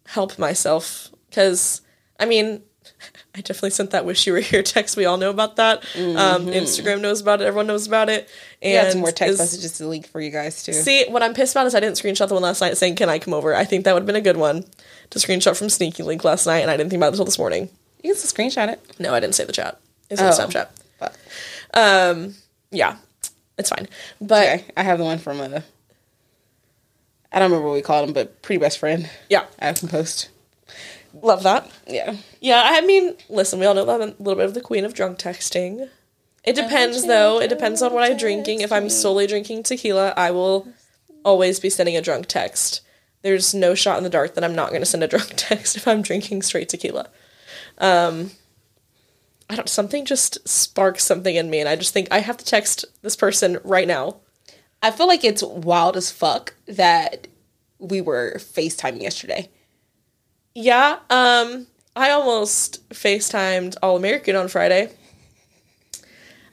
help 0.07 0.39
myself. 0.39 1.09
Because, 1.31 1.81
I 2.21 2.27
mean, 2.27 2.63
I 3.35 3.41
definitely 3.41 3.71
sent 3.71 3.91
that 3.93 4.05
wish 4.05 4.27
you 4.27 4.33
were 4.35 4.41
here 4.41 4.63
text. 4.63 4.97
We 4.97 5.05
all 5.07 5.17
know 5.17 5.31
about 5.31 5.57
that. 5.57 5.79
Um, 5.97 6.47
Instagram 6.47 7.01
knows 7.01 7.21
about 7.21 7.41
it. 7.41 7.45
Everyone 7.45 7.67
knows 7.67 7.87
about 7.87 8.09
it. 8.11 8.29
And 8.61 8.93
some 8.93 9.01
more 9.01 9.11
text 9.13 9.35
is- 9.35 9.39
messages 9.39 9.73
to 9.79 9.89
leak 9.89 10.07
for 10.07 10.21
you 10.21 10.31
guys 10.31 10.63
too. 10.63 10.73
See, 10.73 11.07
what 11.09 11.23
I'm 11.23 11.33
pissed 11.35 11.55
about 11.55 11.67
is 11.67 11.75
I 11.75 11.81
didn't 11.81 11.97
screenshot 11.97 12.29
the 12.29 12.35
one 12.35 12.43
last 12.43 12.61
night 12.61 12.77
saying, 12.77 12.97
Can 12.97 13.09
I 13.09 13.19
come 13.19 13.33
over? 13.35 13.55
I 13.55 13.65
think 13.65 13.85
that 13.85 13.95
would 13.95 14.03
have 14.03 14.07
been 14.07 14.17
a 14.17 14.21
good 14.21 14.37
one 14.37 14.65
to 15.11 15.19
screenshot 15.19 15.57
from 15.57 15.69
Sneaky 15.71 16.03
Link 16.03 16.25
last 16.25 16.47
night, 16.47 16.59
and 16.61 16.71
I 16.71 16.77
didn't 16.77 16.91
think 16.91 16.99
about 17.01 17.09
it 17.09 17.13
until 17.13 17.25
this 17.27 17.39
morning. 17.39 17.69
you 18.03 18.13
can 18.13 18.21
just 18.21 18.35
screenshot 18.37 18.69
it. 18.73 18.81
No, 18.99 19.15
I 19.15 19.21
didn't 19.21 19.35
say 19.35 19.45
the 19.45 19.53
chat. 19.53 19.79
It's 20.11 20.21
Oh. 20.21 20.27
on 20.27 20.33
Snapchat. 20.33 20.69
But, 20.99 21.17
Um, 21.75 22.35
yeah, 22.73 22.97
it's 23.59 23.71
fine. 23.71 23.89
But 24.21 24.47
okay, 24.49 24.65
I 24.77 24.83
have 24.83 24.99
the 24.99 25.05
one 25.05 25.19
from 25.19 25.41
a. 25.41 25.63
I 27.31 27.39
don't 27.39 27.51
remember 27.51 27.69
what 27.69 27.75
we 27.75 27.83
called 27.83 28.09
him, 28.09 28.15
but 28.15 28.43
pretty 28.43 28.59
best 28.61 28.79
friend. 28.79 29.09
yeah, 29.31 29.47
I 29.61 29.67
have 29.67 29.79
some 29.79 29.89
post. 29.89 30.29
love 31.23 31.43
that. 31.45 31.71
Yeah. 31.87 32.17
Yeah, 32.41 32.63
I 32.65 32.81
mean, 32.83 33.15
listen, 33.29 33.59
we 33.59 33.67
all 33.67 33.75
know 33.75 33.85
that 33.85 34.03
I'm 34.03 34.09
a 34.11 34.15
little 34.19 34.35
bit 34.37 34.45
of 34.47 34.55
the 34.55 34.61
queen 34.61 34.85
of 34.85 34.93
drunk 34.95 35.19
texting. 35.19 35.89
It 36.45 36.57
depends, 36.57 37.07
though. 37.07 37.41
It 37.41 37.49
depends 37.49 37.83
on 37.83 37.93
what 37.93 38.03
I'm 38.03 38.17
drinking. 38.17 38.61
If 38.61 38.73
I'm 38.73 38.91
solely 38.91 39.27
drinking 39.27 39.63
tequila, 39.63 40.13
I 40.17 40.33
will 40.33 40.67
always 41.25 41.61
be 41.61 41.71
sending 41.71 41.97
a 41.97 42.03
drunk 42.03 42.27
text. 42.27 42.81
There's 43.23 43.55
no 43.55 43.75
shot 43.75 43.97
in 43.99 44.05
the 44.05 44.11
dark 44.11 44.35
that 44.35 44.43
I'm 44.43 44.55
not 44.55 44.71
going 44.71 44.83
to 44.83 44.87
send 44.87 45.05
a 45.05 45.09
drunk 45.13 45.35
text 45.37 45.77
if 45.77 45.87
I'm 45.87 46.03
drinking 46.03 46.43
straight 46.43 46.69
tequila. 46.69 47.09
Um, 47.79 48.33
I 49.53 49.57
don't. 49.57 49.69
Something 49.69 50.07
just 50.07 50.49
sparks 50.49 51.05
something 51.05 51.37
in 51.37 51.51
me, 51.51 51.61
and 51.61 51.69
I 51.69 51.77
just 51.77 51.93
think 51.93 52.09
I 52.11 52.21
have 52.21 52.39
to 52.39 52.45
text 52.45 52.87
this 53.03 53.17
person 53.17 53.59
right 53.65 53.87
now. 53.87 54.17
I 54.81 54.91
feel 54.91 55.07
like 55.07 55.25
it's 55.25 55.43
wild 55.43 55.95
as 55.95 56.11
fuck 56.11 56.55
that 56.67 57.27
we 57.79 58.01
were 58.01 58.37
FaceTiming 58.39 59.03
yesterday. 59.03 59.51
Yeah, 60.55 61.01
um, 61.11 61.67
I 61.95 62.13
almost 62.13 62.89
FaceTimed 62.89 63.77
All 63.83 63.95
American 63.95 64.37
on 64.37 64.49
Friday. 64.49 64.91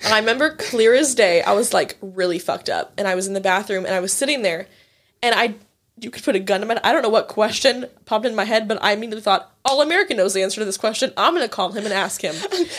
And 0.03 0.13
I 0.13 0.19
remember 0.19 0.55
clear 0.55 0.93
as 0.93 1.15
day, 1.15 1.41
I 1.41 1.53
was 1.53 1.73
like 1.73 1.97
really 2.01 2.39
fucked 2.39 2.69
up. 2.69 2.91
And 2.97 3.07
I 3.07 3.15
was 3.15 3.27
in 3.27 3.33
the 3.33 3.41
bathroom 3.41 3.85
and 3.85 3.95
I 3.95 4.01
was 4.01 4.11
sitting 4.11 4.41
there 4.41 4.67
and 5.21 5.35
I 5.35 5.55
you 6.01 6.09
could 6.09 6.23
put 6.23 6.35
a 6.35 6.39
gun 6.39 6.61
in 6.61 6.67
my 6.67 6.79
I 6.83 6.93
don't 6.93 7.01
know 7.01 7.09
what 7.09 7.27
question 7.27 7.85
popped 8.05 8.25
in 8.25 8.35
my 8.35 8.45
head, 8.45 8.67
but 8.67 8.81
I 8.81 8.93
immediately 8.93 9.21
thought, 9.21 9.51
All 9.69 9.81
American 9.81 10.17
knows 10.17 10.33
the 10.33 10.41
answer 10.41 10.59
to 10.61 10.65
this 10.65 10.77
question. 10.77 11.13
I'm 11.15 11.33
gonna 11.33 11.47
call 11.47 11.71
him 11.71 11.85
and 11.85 11.93
ask 11.93 12.21
him. 12.21 12.33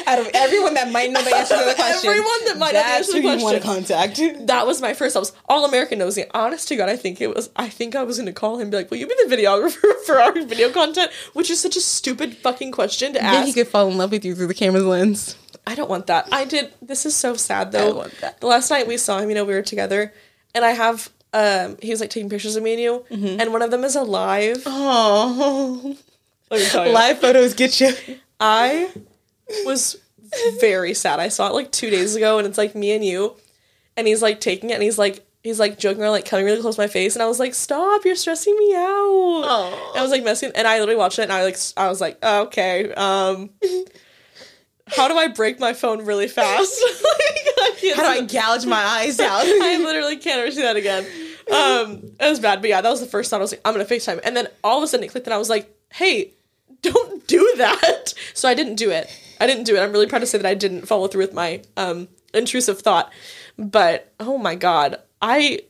Out 0.07 0.19
of 0.19 0.29
everyone 0.35 0.75
that 0.75 0.91
might 0.91 1.11
know 1.11 1.23
the 1.23 1.35
answer 1.35 1.57
to 1.57 1.65
the 1.65 1.75
question, 1.77 2.11
Everyone 2.11 2.45
that 2.47 2.59
might 2.59 2.75
know 2.75 2.81
the 2.81 2.87
answer 2.87 3.13
to 3.13 3.21
the 3.23 3.29
who 3.29 3.37
you 3.39 3.43
want 3.45 3.57
to 3.57 3.63
question. 3.63 3.85
contact. 3.87 4.47
That 4.49 4.67
was 4.67 4.83
my 4.83 4.93
first. 4.95 5.15
I 5.17 5.21
was 5.21 5.33
All 5.49 5.65
American 5.65 5.99
knows 6.01 6.17
the 6.17 6.27
honest 6.37 6.67
to 6.69 6.77
God, 6.77 6.89
I 6.89 6.97
think 6.97 7.21
it 7.21 7.33
was 7.35 7.49
I 7.57 7.69
think 7.69 7.95
I 7.95 8.03
was 8.03 8.19
gonna 8.19 8.33
call 8.33 8.57
him 8.57 8.63
and 8.63 8.71
be 8.73 8.77
like, 8.79 8.91
Will 8.91 8.99
you 8.99 9.07
be 9.07 9.15
the 9.27 9.35
videographer 9.37 9.95
for 10.07 10.19
our 10.21 10.33
video 10.33 10.71
content? 10.71 11.11
Which 11.33 11.49
is 11.51 11.61
such 11.61 11.77
a 11.77 11.81
stupid 11.81 12.37
fucking 12.39 12.73
question 12.73 13.13
to 13.13 13.19
Then 13.21 13.25
ask. 13.35 13.47
he 13.47 13.53
could 13.53 13.69
fall 13.69 13.89
in 13.89 13.97
love 13.97 14.11
with 14.11 14.25
you 14.25 14.35
through 14.35 14.49
the 14.49 14.55
camera's 14.55 14.85
lens. 14.85 15.37
I 15.67 15.75
don't 15.77 15.89
want 15.91 16.09
that. 16.09 16.29
I 16.33 16.45
did. 16.45 16.73
This 16.83 17.07
is 17.07 17.15
so 17.15 17.35
sad 17.35 17.71
though. 17.71 17.91
I 17.91 17.93
want 17.93 18.21
that. 18.21 18.41
The 18.41 18.47
last 18.49 18.71
night 18.71 18.89
we 18.89 18.97
saw 18.97 19.19
him, 19.21 19.29
you 19.29 19.35
know, 19.37 19.45
we 19.45 19.55
were 19.55 19.63
together, 19.63 20.13
and 20.55 20.65
I 20.65 20.71
have. 20.71 21.11
Um, 21.33 21.77
he 21.81 21.91
was 21.93 22.01
like 22.01 22.11
taking 22.11 22.29
pictures 22.29 22.57
of 22.57 22.65
me 22.65 22.73
and 22.73 22.83
you, 22.83 23.05
Mm-hmm. 23.09 23.41
and 23.41 23.53
one 23.53 23.63
of 23.63 23.71
them 23.71 23.85
is 23.85 23.95
alive. 23.95 24.65
Oh, 24.67 25.97
Let 26.51 26.61
me 26.61 26.67
tell 26.67 26.87
you. 26.87 26.93
live 26.93 27.21
photos 27.21 27.55
get 27.55 27.81
you. 27.81 27.93
I 28.41 28.91
was 29.65 29.97
very 30.61 30.95
sad. 30.95 31.21
I 31.21 31.29
saw 31.29 31.49
it 31.49 31.55
like 31.55 31.71
two 31.73 31.91
days 31.91 32.15
ago, 32.17 32.39
and 32.39 32.47
it's 32.47 32.59
like 32.59 32.75
me 32.75 32.93
and 32.93 33.05
you, 33.05 33.37
and 33.97 34.07
he's 34.07 34.23
like 34.23 34.41
taking 34.41 34.71
it, 34.71 34.75
and 34.75 34.83
he's 34.83 34.99
like 34.99 35.25
he's 35.43 35.59
like 35.61 35.79
joking 35.79 36.03
around, 36.03 36.13
like 36.13 36.25
coming 36.27 36.45
really 36.45 36.61
close 36.61 36.77
to 36.77 36.81
my 36.83 36.87
face, 36.87 37.15
and 37.15 37.23
I 37.23 37.27
was 37.27 37.39
like, 37.39 37.55
"Stop! 37.55 38.05
You're 38.05 38.17
stressing 38.17 38.57
me 38.57 38.75
out." 38.75 39.45
I 39.97 40.03
was 40.03 40.11
like 40.11 40.25
messing, 40.25 40.53
and 40.55 40.67
I 40.67 40.79
literally 40.81 40.99
watched 40.99 41.19
it, 41.19 41.23
and 41.23 41.33
I 41.33 41.45
like 41.45 41.57
I 41.77 41.89
was 41.89 42.01
like, 42.01 42.19
oh, 42.23 42.43
"Okay, 42.43 42.93
um, 42.95 43.51
how 44.89 45.09
do 45.09 45.17
I 45.17 45.29
break 45.29 45.61
my 45.61 45.73
phone 45.73 46.05
really 46.05 46.29
fast?" 46.29 46.81
Like, 47.61 47.95
How 47.95 48.03
do 48.03 48.09
I 48.09 48.21
gouge 48.23 48.65
my 48.65 48.81
eyes 48.83 49.21
out? 49.21 49.43
I 49.45 49.77
literally 49.85 50.17
can't 50.17 50.41
ever 50.41 50.51
see 50.51 50.63
that 50.63 50.77
again. 50.77 51.05
Um, 51.53 52.13
it 52.19 52.29
was 52.31 52.41
bad, 52.41 52.63
but 52.63 52.71
yeah, 52.71 52.81
that 52.81 52.89
was 52.89 53.01
the 53.01 53.07
first 53.07 53.29
thought. 53.29 53.37
I 53.37 53.41
was 53.43 53.53
like, 53.53 53.61
I'm 53.67 53.75
gonna 53.75 53.85
FaceTime, 53.85 54.21
and 54.25 54.35
then 54.35 54.49
all 54.65 54.79
of 54.79 54.85
a 54.85 54.87
sudden 54.87 55.05
it 55.05 55.09
clicked, 55.09 55.27
and 55.27 55.35
I 55.35 55.39
was 55.39 55.51
like, 55.51 55.71
Hey, 55.93 56.33
do 57.31 57.55
that. 57.59 58.15
So 58.35 58.49
I 58.49 58.55
didn't 58.55 58.77
do 58.77 58.91
it. 58.91 59.11
I 59.41 59.47
didn't 59.47 59.65
do 59.65 59.77
it. 59.77 59.81
I'm 59.81 59.93
really 59.93 60.07
proud 60.07 60.21
to 60.21 60.27
say 60.27 60.39
that 60.39 60.47
I 60.47 60.55
didn't 60.55 60.87
follow 60.87 61.07
through 61.09 61.23
with 61.25 61.35
my 61.35 61.63
um 61.77 62.09
intrusive 62.35 62.81
thought. 62.81 63.13
But 63.59 64.13
oh 64.21 64.39
my 64.39 64.55
god, 64.55 64.97
I 65.21 65.61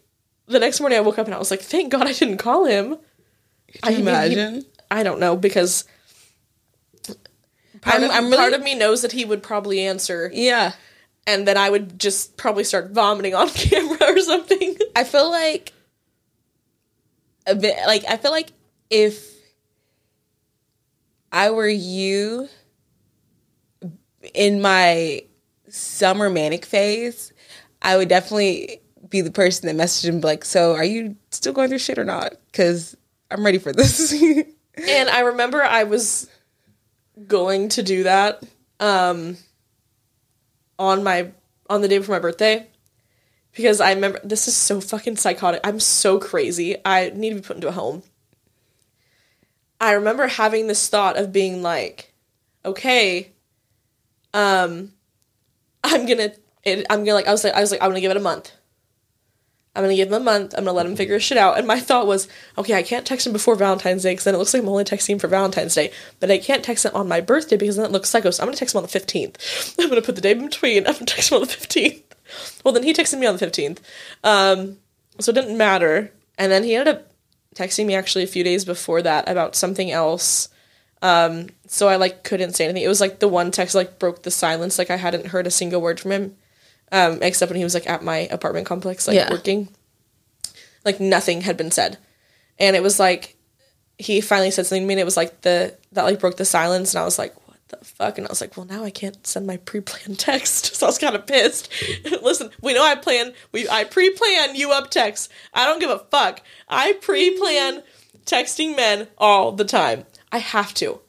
the 0.46 0.58
next 0.58 0.80
morning 0.80 0.98
I 0.98 1.02
woke 1.02 1.18
up 1.18 1.26
and 1.26 1.34
I 1.34 1.38
was 1.38 1.50
like, 1.50 1.62
thank 1.62 1.90
God 1.92 2.06
I 2.06 2.12
didn't 2.12 2.38
call 2.38 2.64
him. 2.66 2.96
Can 2.96 2.96
you 2.96 3.80
I 3.82 3.90
mean, 3.90 3.96
he- 3.96 4.02
imagine? 4.38 4.64
I 4.90 5.02
don't 5.02 5.20
know 5.20 5.36
because 5.36 5.84
part, 7.80 7.96
I'm- 8.00 8.04
of, 8.04 8.10
I'm 8.10 8.24
really- 8.26 8.36
part 8.36 8.52
of 8.52 8.62
me 8.62 8.74
knows 8.74 9.02
that 9.02 9.12
he 9.12 9.24
would 9.24 9.42
probably 9.42 9.80
answer, 9.80 10.30
yeah. 10.32 10.72
and 11.26 11.46
then 11.48 11.56
I 11.56 11.70
would 11.70 11.98
just 11.98 12.36
probably 12.36 12.64
start 12.64 12.90
vomiting 12.90 13.34
on 13.34 13.48
camera 13.68 13.98
or 14.12 14.18
something. 14.20 14.76
I 14.96 15.04
feel 15.04 15.30
like 15.30 15.72
a 17.46 17.54
bit 17.54 17.76
like 17.86 18.04
I 18.08 18.16
feel 18.16 18.30
like 18.32 18.50
if 18.90 19.39
I 21.32 21.50
were 21.50 21.68
you 21.68 22.48
in 24.34 24.60
my 24.60 25.22
summer 25.68 26.28
manic 26.28 26.64
phase, 26.64 27.32
I 27.82 27.96
would 27.96 28.08
definitely 28.08 28.80
be 29.08 29.20
the 29.20 29.30
person 29.30 29.66
that 29.66 29.82
messaged 29.82 30.08
him 30.08 30.20
like, 30.20 30.44
"So, 30.44 30.74
are 30.74 30.84
you 30.84 31.16
still 31.30 31.52
going 31.52 31.68
through 31.68 31.78
shit 31.78 31.98
or 31.98 32.04
not? 32.04 32.34
Because 32.46 32.96
I'm 33.30 33.44
ready 33.44 33.58
for 33.58 33.72
this." 33.72 34.12
and 34.74 35.08
I 35.08 35.20
remember 35.20 35.62
I 35.62 35.84
was 35.84 36.28
going 37.26 37.68
to 37.70 37.82
do 37.82 38.04
that 38.04 38.42
um, 38.78 39.36
on 40.78 41.02
my 41.02 41.32
on 41.68 41.82
the 41.82 41.88
day 41.88 41.98
before 41.98 42.16
my 42.16 42.20
birthday 42.20 42.66
because 43.52 43.80
I 43.80 43.92
remember 43.92 44.20
this 44.24 44.48
is 44.48 44.56
so 44.56 44.80
fucking 44.80 45.16
psychotic. 45.16 45.60
I'm 45.64 45.80
so 45.80 46.18
crazy. 46.18 46.76
I 46.84 47.12
need 47.14 47.30
to 47.30 47.36
be 47.36 47.42
put 47.42 47.56
into 47.56 47.68
a 47.68 47.72
home. 47.72 48.02
I 49.80 49.92
remember 49.92 50.26
having 50.26 50.66
this 50.66 50.88
thought 50.88 51.16
of 51.16 51.32
being 51.32 51.62
like, 51.62 52.12
okay, 52.64 53.32
um, 54.34 54.92
I'm 55.82 56.06
gonna, 56.06 56.32
it, 56.64 56.86
I'm 56.90 57.04
gonna 57.04 57.14
like, 57.14 57.26
I 57.26 57.32
was 57.32 57.42
like, 57.42 57.54
I 57.54 57.60
was 57.60 57.70
like, 57.70 57.82
I'm 57.82 57.90
gonna 57.90 58.00
give 58.00 58.10
it 58.10 58.16
a 58.16 58.20
month. 58.20 58.52
I'm 59.74 59.84
gonna 59.84 59.96
give 59.96 60.08
him 60.08 60.14
a 60.14 60.20
month. 60.20 60.52
I'm 60.56 60.64
gonna 60.64 60.76
let 60.76 60.86
him 60.86 60.96
figure 60.96 61.20
shit 61.20 61.38
out. 61.38 61.56
And 61.56 61.66
my 61.66 61.78
thought 61.78 62.06
was, 62.06 62.28
okay, 62.58 62.74
I 62.74 62.82
can't 62.82 63.06
text 63.06 63.26
him 63.26 63.32
before 63.32 63.54
Valentine's 63.54 64.02
Day 64.02 64.12
because 64.12 64.24
then 64.24 64.34
it 64.34 64.38
looks 64.38 64.52
like 64.52 64.62
I'm 64.62 64.68
only 64.68 64.84
texting 64.84 65.10
him 65.10 65.18
for 65.20 65.28
Valentine's 65.28 65.74
Day. 65.74 65.92
But 66.18 66.30
I 66.30 66.38
can't 66.38 66.64
text 66.64 66.84
him 66.84 66.94
on 66.94 67.08
my 67.08 67.20
birthday 67.20 67.56
because 67.56 67.76
then 67.76 67.86
it 67.86 67.92
looks 67.92 68.10
psycho. 68.10 68.30
So 68.30 68.42
I'm 68.42 68.48
gonna 68.48 68.56
text 68.56 68.74
him 68.74 68.80
on 68.80 68.88
the 68.90 68.98
15th. 68.98 69.76
I'm 69.78 69.88
gonna 69.88 70.02
put 70.02 70.16
the 70.16 70.20
day 70.20 70.32
in 70.32 70.44
between. 70.44 70.78
I'm 70.86 70.94
gonna 70.94 71.06
text 71.06 71.30
him 71.30 71.36
on 71.36 71.42
the 71.42 71.46
15th. 71.46 72.02
Well, 72.64 72.74
then 72.74 72.82
he 72.82 72.92
texted 72.92 73.18
me 73.18 73.26
on 73.26 73.36
the 73.36 73.46
15th. 73.46 73.78
Um, 74.24 74.78
so 75.20 75.30
it 75.30 75.34
didn't 75.34 75.56
matter. 75.56 76.12
And 76.36 76.50
then 76.50 76.64
he 76.64 76.74
ended 76.74 76.96
up 76.96 77.09
texting 77.54 77.86
me 77.86 77.94
actually 77.94 78.24
a 78.24 78.28
few 78.28 78.44
days 78.44 78.64
before 78.64 79.02
that 79.02 79.28
about 79.28 79.56
something 79.56 79.90
else. 79.90 80.48
Um, 81.02 81.48
so 81.66 81.88
I 81.88 81.96
like 81.96 82.24
couldn't 82.24 82.52
say 82.54 82.64
anything. 82.64 82.82
It 82.82 82.88
was 82.88 83.00
like 83.00 83.20
the 83.20 83.28
one 83.28 83.50
text 83.50 83.74
like 83.74 83.98
broke 83.98 84.22
the 84.22 84.30
silence. 84.30 84.78
Like 84.78 84.90
I 84.90 84.96
hadn't 84.96 85.26
heard 85.28 85.46
a 85.46 85.50
single 85.50 85.80
word 85.80 85.98
from 85.98 86.12
him, 86.12 86.36
um, 86.92 87.18
except 87.22 87.50
when 87.50 87.56
he 87.58 87.64
was 87.64 87.74
like 87.74 87.88
at 87.88 88.04
my 88.04 88.18
apartment 88.30 88.66
complex, 88.66 89.06
like 89.08 89.16
Yeah. 89.16 89.30
working. 89.30 89.68
Like 90.84 91.00
nothing 91.00 91.42
had 91.42 91.56
been 91.56 91.70
said, 91.70 91.98
and 92.58 92.74
it 92.76 92.82
was 92.82 92.98
like 92.98 93.36
he 93.98 94.20
finally 94.22 94.50
said 94.50 94.64
something 94.66 94.82
to 94.82 94.86
me. 94.86 94.94
and 94.94 95.00
It 95.00 95.04
was 95.04 95.16
like 95.16 95.42
the 95.42 95.76
that 95.92 96.04
like 96.04 96.20
broke 96.20 96.36
the 96.38 96.44
silence, 96.46 96.94
and 96.94 97.00
I 97.02 97.04
was 97.04 97.18
like, 97.18 97.34
"What 97.46 97.49
the 97.70 97.84
fuck?" 97.84 98.18
And 98.18 98.26
I 98.26 98.30
was 98.30 98.40
like, 98.40 98.56
"Well, 98.56 98.66
now 98.66 98.84
I 98.84 98.90
can't 98.90 99.26
send 99.26 99.46
my 99.46 99.56
pre-planned 99.56 100.18
text." 100.30 100.74
So 100.76 100.86
I 100.86 100.88
was 100.88 100.98
kind 100.98 101.16
of 101.16 101.26
pissed. 101.26 101.72
Listen, 102.22 102.50
we 102.60 102.74
know 102.74 102.84
I 102.84 102.94
plan. 102.94 103.32
We 103.52 103.68
I 103.68 103.84
pre-plan 103.84 104.54
you 104.54 104.72
up 104.72 104.90
text. 104.90 105.30
I 105.54 105.66
don't 105.66 105.80
give 105.80 105.90
a 105.90 105.98
fuck. 106.10 106.42
I 106.68 106.92
pre-plan 106.94 107.82
texting 108.26 108.76
men 108.76 109.08
all 109.18 109.52
the 109.52 109.64
time. 109.64 110.04
I 110.30 110.38
have 110.38 110.74
to. 110.74 111.00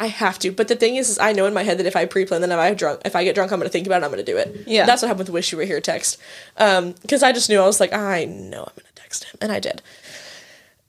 I 0.00 0.06
have 0.08 0.38
to. 0.40 0.50
But 0.50 0.68
the 0.68 0.76
thing 0.76 0.96
is, 0.96 1.08
is 1.08 1.18
I 1.18 1.32
know 1.32 1.46
in 1.46 1.54
my 1.54 1.62
head 1.62 1.78
that 1.78 1.86
if 1.86 1.94
I 1.94 2.04
pre-plan, 2.04 2.40
then 2.40 2.50
if 2.50 2.58
I 2.58 2.74
drunk, 2.74 3.02
if 3.04 3.14
I 3.14 3.22
get 3.24 3.34
drunk, 3.34 3.52
I'm 3.52 3.58
gonna 3.58 3.70
think 3.70 3.86
about 3.86 4.02
it. 4.02 4.04
I'm 4.04 4.10
gonna 4.10 4.22
do 4.24 4.36
it. 4.36 4.64
Yeah. 4.66 4.86
That's 4.86 5.02
what 5.02 5.08
happened 5.08 5.28
with 5.28 5.34
"Wish 5.34 5.52
You 5.52 5.58
Were 5.58 5.64
Here" 5.64 5.80
text. 5.80 6.18
Um, 6.56 6.94
because 7.02 7.22
I 7.22 7.32
just 7.32 7.48
knew 7.48 7.60
I 7.60 7.66
was 7.66 7.80
like, 7.80 7.92
I 7.92 8.24
know 8.24 8.60
I'm 8.60 8.72
gonna 8.76 8.88
text 8.96 9.24
him, 9.24 9.36
and 9.40 9.52
I 9.52 9.60
did. 9.60 9.82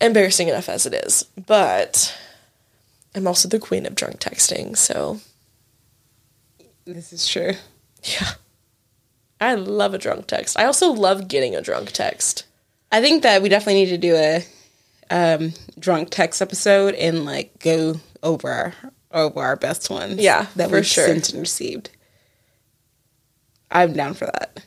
Embarrassing 0.01 0.47
enough 0.49 0.67
as 0.69 0.85
it 0.85 0.93
is, 0.93 1.23
but 1.47 2.17
I'm 3.15 3.27
also 3.27 3.47
the 3.47 3.59
queen 3.59 3.85
of 3.85 3.95
drunk 3.95 4.19
texting, 4.19 4.75
so 4.77 5.19
this 6.85 7.13
is 7.13 7.27
true. 7.27 7.53
yeah. 8.03 8.31
I 9.39 9.55
love 9.55 9.93
a 9.93 9.97
drunk 9.97 10.27
text. 10.27 10.57
I 10.57 10.65
also 10.65 10.91
love 10.91 11.27
getting 11.27 11.55
a 11.55 11.61
drunk 11.61 11.91
text. 11.91 12.45
I 12.91 13.01
think 13.01 13.23
that 13.23 13.41
we 13.41 13.49
definitely 13.49 13.83
need 13.85 13.89
to 13.89 13.97
do 13.97 14.15
a 14.15 14.45
um, 15.09 15.53
drunk 15.79 16.09
text 16.09 16.41
episode 16.41 16.93
and 16.95 17.25
like 17.25 17.57
go 17.59 17.99
over 18.23 18.49
our 18.51 18.73
over 19.11 19.41
our 19.41 19.55
best 19.55 19.89
ones. 19.89 20.19
Yeah, 20.19 20.47
that 20.55 20.71
we've 20.71 20.85
sure. 20.85 21.05
sent 21.07 21.29
and 21.31 21.39
received. 21.41 21.89
I'm 23.71 23.93
down 23.93 24.13
for 24.13 24.25
that. 24.25 24.63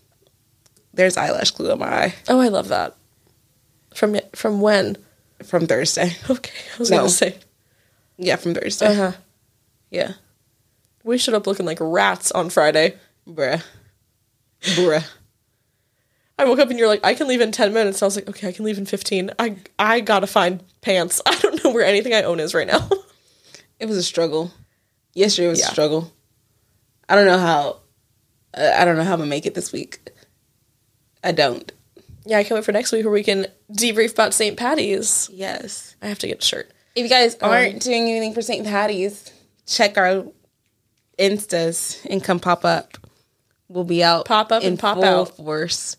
There's 0.92 1.16
eyelash 1.16 1.52
glue 1.52 1.70
on 1.72 1.78
my 1.78 1.86
eye 1.86 2.14
Oh, 2.28 2.40
I 2.40 2.48
love 2.48 2.68
that. 2.68 2.96
From 3.94 4.16
from 4.34 4.60
when? 4.60 4.96
from 5.44 5.66
Thursday. 5.66 6.12
Okay, 6.28 6.52
I 6.74 6.78
was 6.78 6.90
No. 6.90 6.98
gonna 6.98 7.08
say. 7.10 7.36
Yeah, 8.18 8.36
from 8.36 8.54
Thursday. 8.54 8.86
Uh 8.86 8.94
huh. 8.94 9.12
Yeah, 9.90 10.12
We 11.04 11.16
showed 11.18 11.34
up 11.34 11.46
looking 11.46 11.64
like 11.64 11.78
rats 11.80 12.30
on 12.32 12.50
Friday. 12.50 12.96
bruh, 13.26 13.62
bruh. 14.62 15.04
I 16.38 16.44
woke 16.44 16.58
up 16.58 16.68
and 16.70 16.78
you're 16.78 16.88
like, 16.88 17.04
I 17.04 17.14
can 17.14 17.26
leave 17.26 17.40
in 17.40 17.52
ten 17.52 17.72
minutes. 17.72 18.02
I 18.02 18.06
was 18.06 18.14
like, 18.16 18.28
okay, 18.28 18.48
I 18.48 18.52
can 18.52 18.64
leave 18.64 18.76
in 18.78 18.86
fifteen. 18.86 19.30
I 19.38 19.56
I 19.78 20.00
gotta 20.00 20.26
find 20.26 20.62
pants. 20.82 21.22
I 21.26 21.36
don't 21.38 21.62
know 21.64 21.70
where 21.70 21.84
anything 21.84 22.12
I 22.14 22.22
own 22.22 22.38
is 22.40 22.54
right 22.54 22.66
now. 22.66 22.88
It 23.80 23.86
was 23.86 23.96
a 23.96 24.02
struggle. 24.02 24.50
Yesterday 25.14 25.48
was 25.48 25.60
Yeah. 25.60 25.68
a 25.68 25.70
struggle. 25.70 26.12
I 27.08 27.14
don't 27.14 27.26
know 27.26 27.38
how. 27.38 27.80
Uh, 28.52 28.72
I 28.76 28.84
don't 28.84 28.96
know 28.96 29.04
how 29.04 29.12
I'm 29.14 29.18
gonna 29.20 29.30
make 29.30 29.46
it 29.46 29.54
this 29.54 29.72
week. 29.72 30.10
I 31.24 31.32
don't. 31.32 31.70
yeah, 32.26 32.38
I 32.38 32.42
can't 32.44 32.56
wait 32.56 32.64
for 32.64 32.72
next 32.72 32.92
week 32.92 33.04
where 33.04 33.12
we 33.12 33.22
can 33.24 33.46
debrief 33.72 34.12
about 34.12 34.34
St. 34.34 34.56
Patty's. 34.56 35.30
Yes. 35.32 35.96
I 36.02 36.06
have 36.08 36.18
to 36.20 36.26
get 36.28 36.42
a 36.42 36.44
shirt. 36.44 36.70
If 36.94 37.02
you 37.04 37.08
guys 37.08 37.36
aren't 37.40 37.74
Um, 37.74 37.78
doing 37.80 38.08
anything 38.10 38.34
for 38.34 38.42
St. 38.42 38.64
Patty's, 38.66 39.30
check 39.66 39.96
our 39.96 40.24
instas 41.18 42.04
and 42.08 42.22
come 42.22 42.40
pop 42.40 42.64
up. 42.64 42.96
We'll 43.68 43.84
be 43.84 44.02
out 44.02 44.24
Pop 44.24 44.50
up 44.50 44.62
in 44.62 44.68
and 44.70 44.78
pop 44.78 44.98
out. 45.02 45.36
force. 45.36 45.96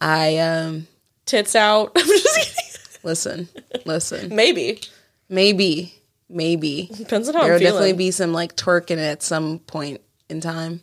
I 0.00 0.38
um 0.38 0.86
Tits 1.26 1.54
out. 1.54 1.92
I'm 1.96 2.06
just 2.06 2.36
kidding. 2.36 3.00
listen, 3.02 3.48
listen. 3.84 4.34
Maybe 4.34 4.80
Maybe, 5.28 5.92
maybe 6.28 6.88
depends 6.96 7.28
on 7.28 7.34
how 7.34 7.40
there 7.42 7.54
I'm 7.54 7.54
will 7.54 7.60
definitely 7.66 7.92
be 7.94 8.12
some 8.12 8.32
like 8.32 8.54
twerking 8.56 8.98
at 8.98 9.22
some 9.22 9.58
point 9.58 10.00
in 10.28 10.40
time. 10.40 10.82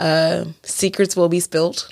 Uh, 0.00 0.46
secrets 0.64 1.14
will 1.16 1.28
be 1.28 1.40
spilled. 1.40 1.88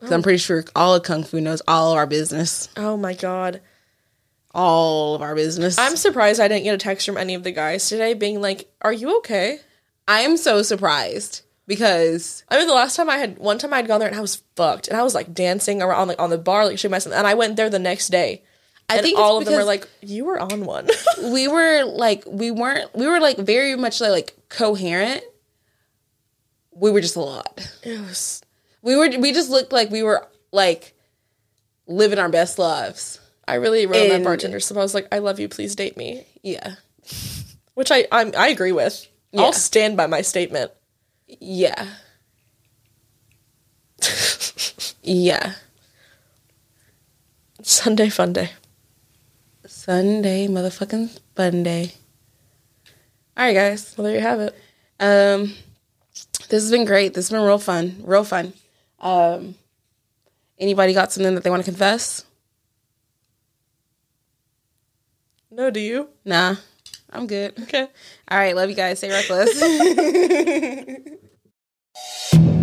Because 0.00 0.10
Oh. 0.10 0.14
I'm 0.16 0.22
pretty 0.22 0.38
sure 0.38 0.64
all 0.74 0.94
of 0.94 1.02
Kung 1.04 1.22
Fu 1.22 1.40
knows 1.40 1.60
all 1.68 1.92
of 1.92 1.98
our 1.98 2.06
business. 2.06 2.68
oh 2.76 2.96
my 2.96 3.12
god. 3.14 3.60
All 4.54 5.14
of 5.14 5.22
our 5.22 5.34
business. 5.34 5.78
I'm 5.78 5.96
surprised 5.96 6.40
I 6.40 6.48
didn't 6.48 6.64
get 6.64 6.74
a 6.74 6.78
text 6.78 7.06
from 7.06 7.16
any 7.16 7.34
of 7.34 7.42
the 7.42 7.52
guys 7.52 7.88
today 7.88 8.14
being 8.14 8.40
like, 8.40 8.70
Are 8.82 8.92
you 8.92 9.18
okay? 9.18 9.60
I 10.06 10.20
am 10.20 10.36
so 10.36 10.62
surprised 10.62 11.42
because 11.66 12.44
I 12.48 12.58
mean, 12.58 12.66
the 12.66 12.74
last 12.74 12.96
time 12.96 13.08
I 13.08 13.18
had 13.18 13.38
one 13.38 13.58
time 13.58 13.72
I 13.72 13.76
had 13.76 13.86
gone 13.86 14.00
there 14.00 14.08
and 14.08 14.16
I 14.16 14.20
was 14.20 14.42
fucked, 14.56 14.88
and 14.88 14.96
I 14.96 15.02
was 15.02 15.14
like 15.14 15.32
dancing 15.32 15.80
around 15.80 16.08
like 16.08 16.20
on 16.20 16.30
the 16.30 16.38
bar, 16.38 16.66
like 16.66 16.78
shaking 16.78 16.90
myself, 16.90 17.14
and 17.14 17.26
I 17.26 17.34
went 17.34 17.56
there 17.56 17.70
the 17.70 17.78
next 17.78 18.08
day. 18.08 18.42
I 18.88 18.96
and 18.96 19.04
think 19.04 19.18
all 19.18 19.38
of 19.38 19.44
them 19.44 19.54
were 19.54 19.64
like, 19.64 19.88
"You 20.02 20.24
were 20.24 20.38
on 20.38 20.64
one." 20.64 20.88
we 21.22 21.48
were 21.48 21.84
like 21.84 22.24
we 22.26 22.50
weren't 22.50 22.94
we 22.94 23.06
were 23.06 23.20
like 23.20 23.38
very 23.38 23.76
much 23.76 24.00
like, 24.00 24.10
like 24.10 24.36
coherent. 24.48 25.22
We 26.74 26.90
were 26.90 27.00
just 27.00 27.16
a 27.16 27.20
lot. 27.20 27.66
it 27.82 28.00
was. 28.00 28.42
We 28.82 28.96
were 28.96 29.08
we 29.18 29.32
just 29.32 29.50
looked 29.50 29.72
like 29.72 29.90
we 29.90 30.02
were 30.02 30.26
like 30.50 30.94
living 31.86 32.18
our 32.18 32.28
best 32.28 32.58
lives. 32.58 33.18
I 33.52 33.56
really 33.56 33.84
wrote 33.84 34.08
that 34.08 34.24
bartender 34.24 34.60
stuff. 34.60 34.78
I 34.78 34.80
was 34.80 34.94
like, 34.94 35.08
"I 35.12 35.18
love 35.18 35.38
you. 35.38 35.46
Please 35.46 35.74
date 35.74 35.96
me," 35.96 36.24
Yeah. 36.42 36.76
which 37.74 37.90
I 37.90 38.06
I'm, 38.10 38.32
I 38.36 38.48
agree 38.48 38.72
with. 38.72 39.06
Yeah. 39.30 39.42
I'll 39.42 39.52
stand 39.52 39.96
by 39.96 40.06
my 40.06 40.22
statement. 40.22 40.70
Yeah. 41.26 41.86
Yeah. 45.02 45.54
Sunday 47.62 48.08
fun 48.08 48.32
day. 48.32 48.52
Sunday, 49.66 50.46
motherfucking 50.48 51.20
fun 51.36 51.62
day. 51.62 51.92
All 53.36 53.44
right, 53.44 53.52
guys. 53.52 53.94
Well, 53.96 54.06
there 54.06 54.14
you 54.14 54.20
have 54.22 54.40
it. 54.40 54.54
Um, 55.00 55.54
this 56.48 56.62
has 56.62 56.70
been 56.70 56.84
great. 56.84 57.14
This 57.14 57.28
has 57.28 57.36
been 57.36 57.46
real 57.46 57.58
fun. 57.58 58.00
Real 58.04 58.24
fun. 58.24 58.52
Um, 59.00 59.56
anybody 60.58 60.92
got 60.94 61.12
something 61.12 61.34
that 61.34 61.44
they 61.44 61.50
want 61.50 61.64
to 61.64 61.70
confess? 61.70 62.24
No, 65.52 65.70
do 65.70 65.80
you? 65.80 66.08
Nah, 66.24 66.56
I'm 67.10 67.26
good. 67.26 67.52
Okay. 67.64 67.86
All 68.30 68.38
right. 68.38 68.56
Love 68.56 68.70
you 68.70 68.74
guys. 68.76 68.98
Stay 68.98 69.10
reckless. 69.10 69.52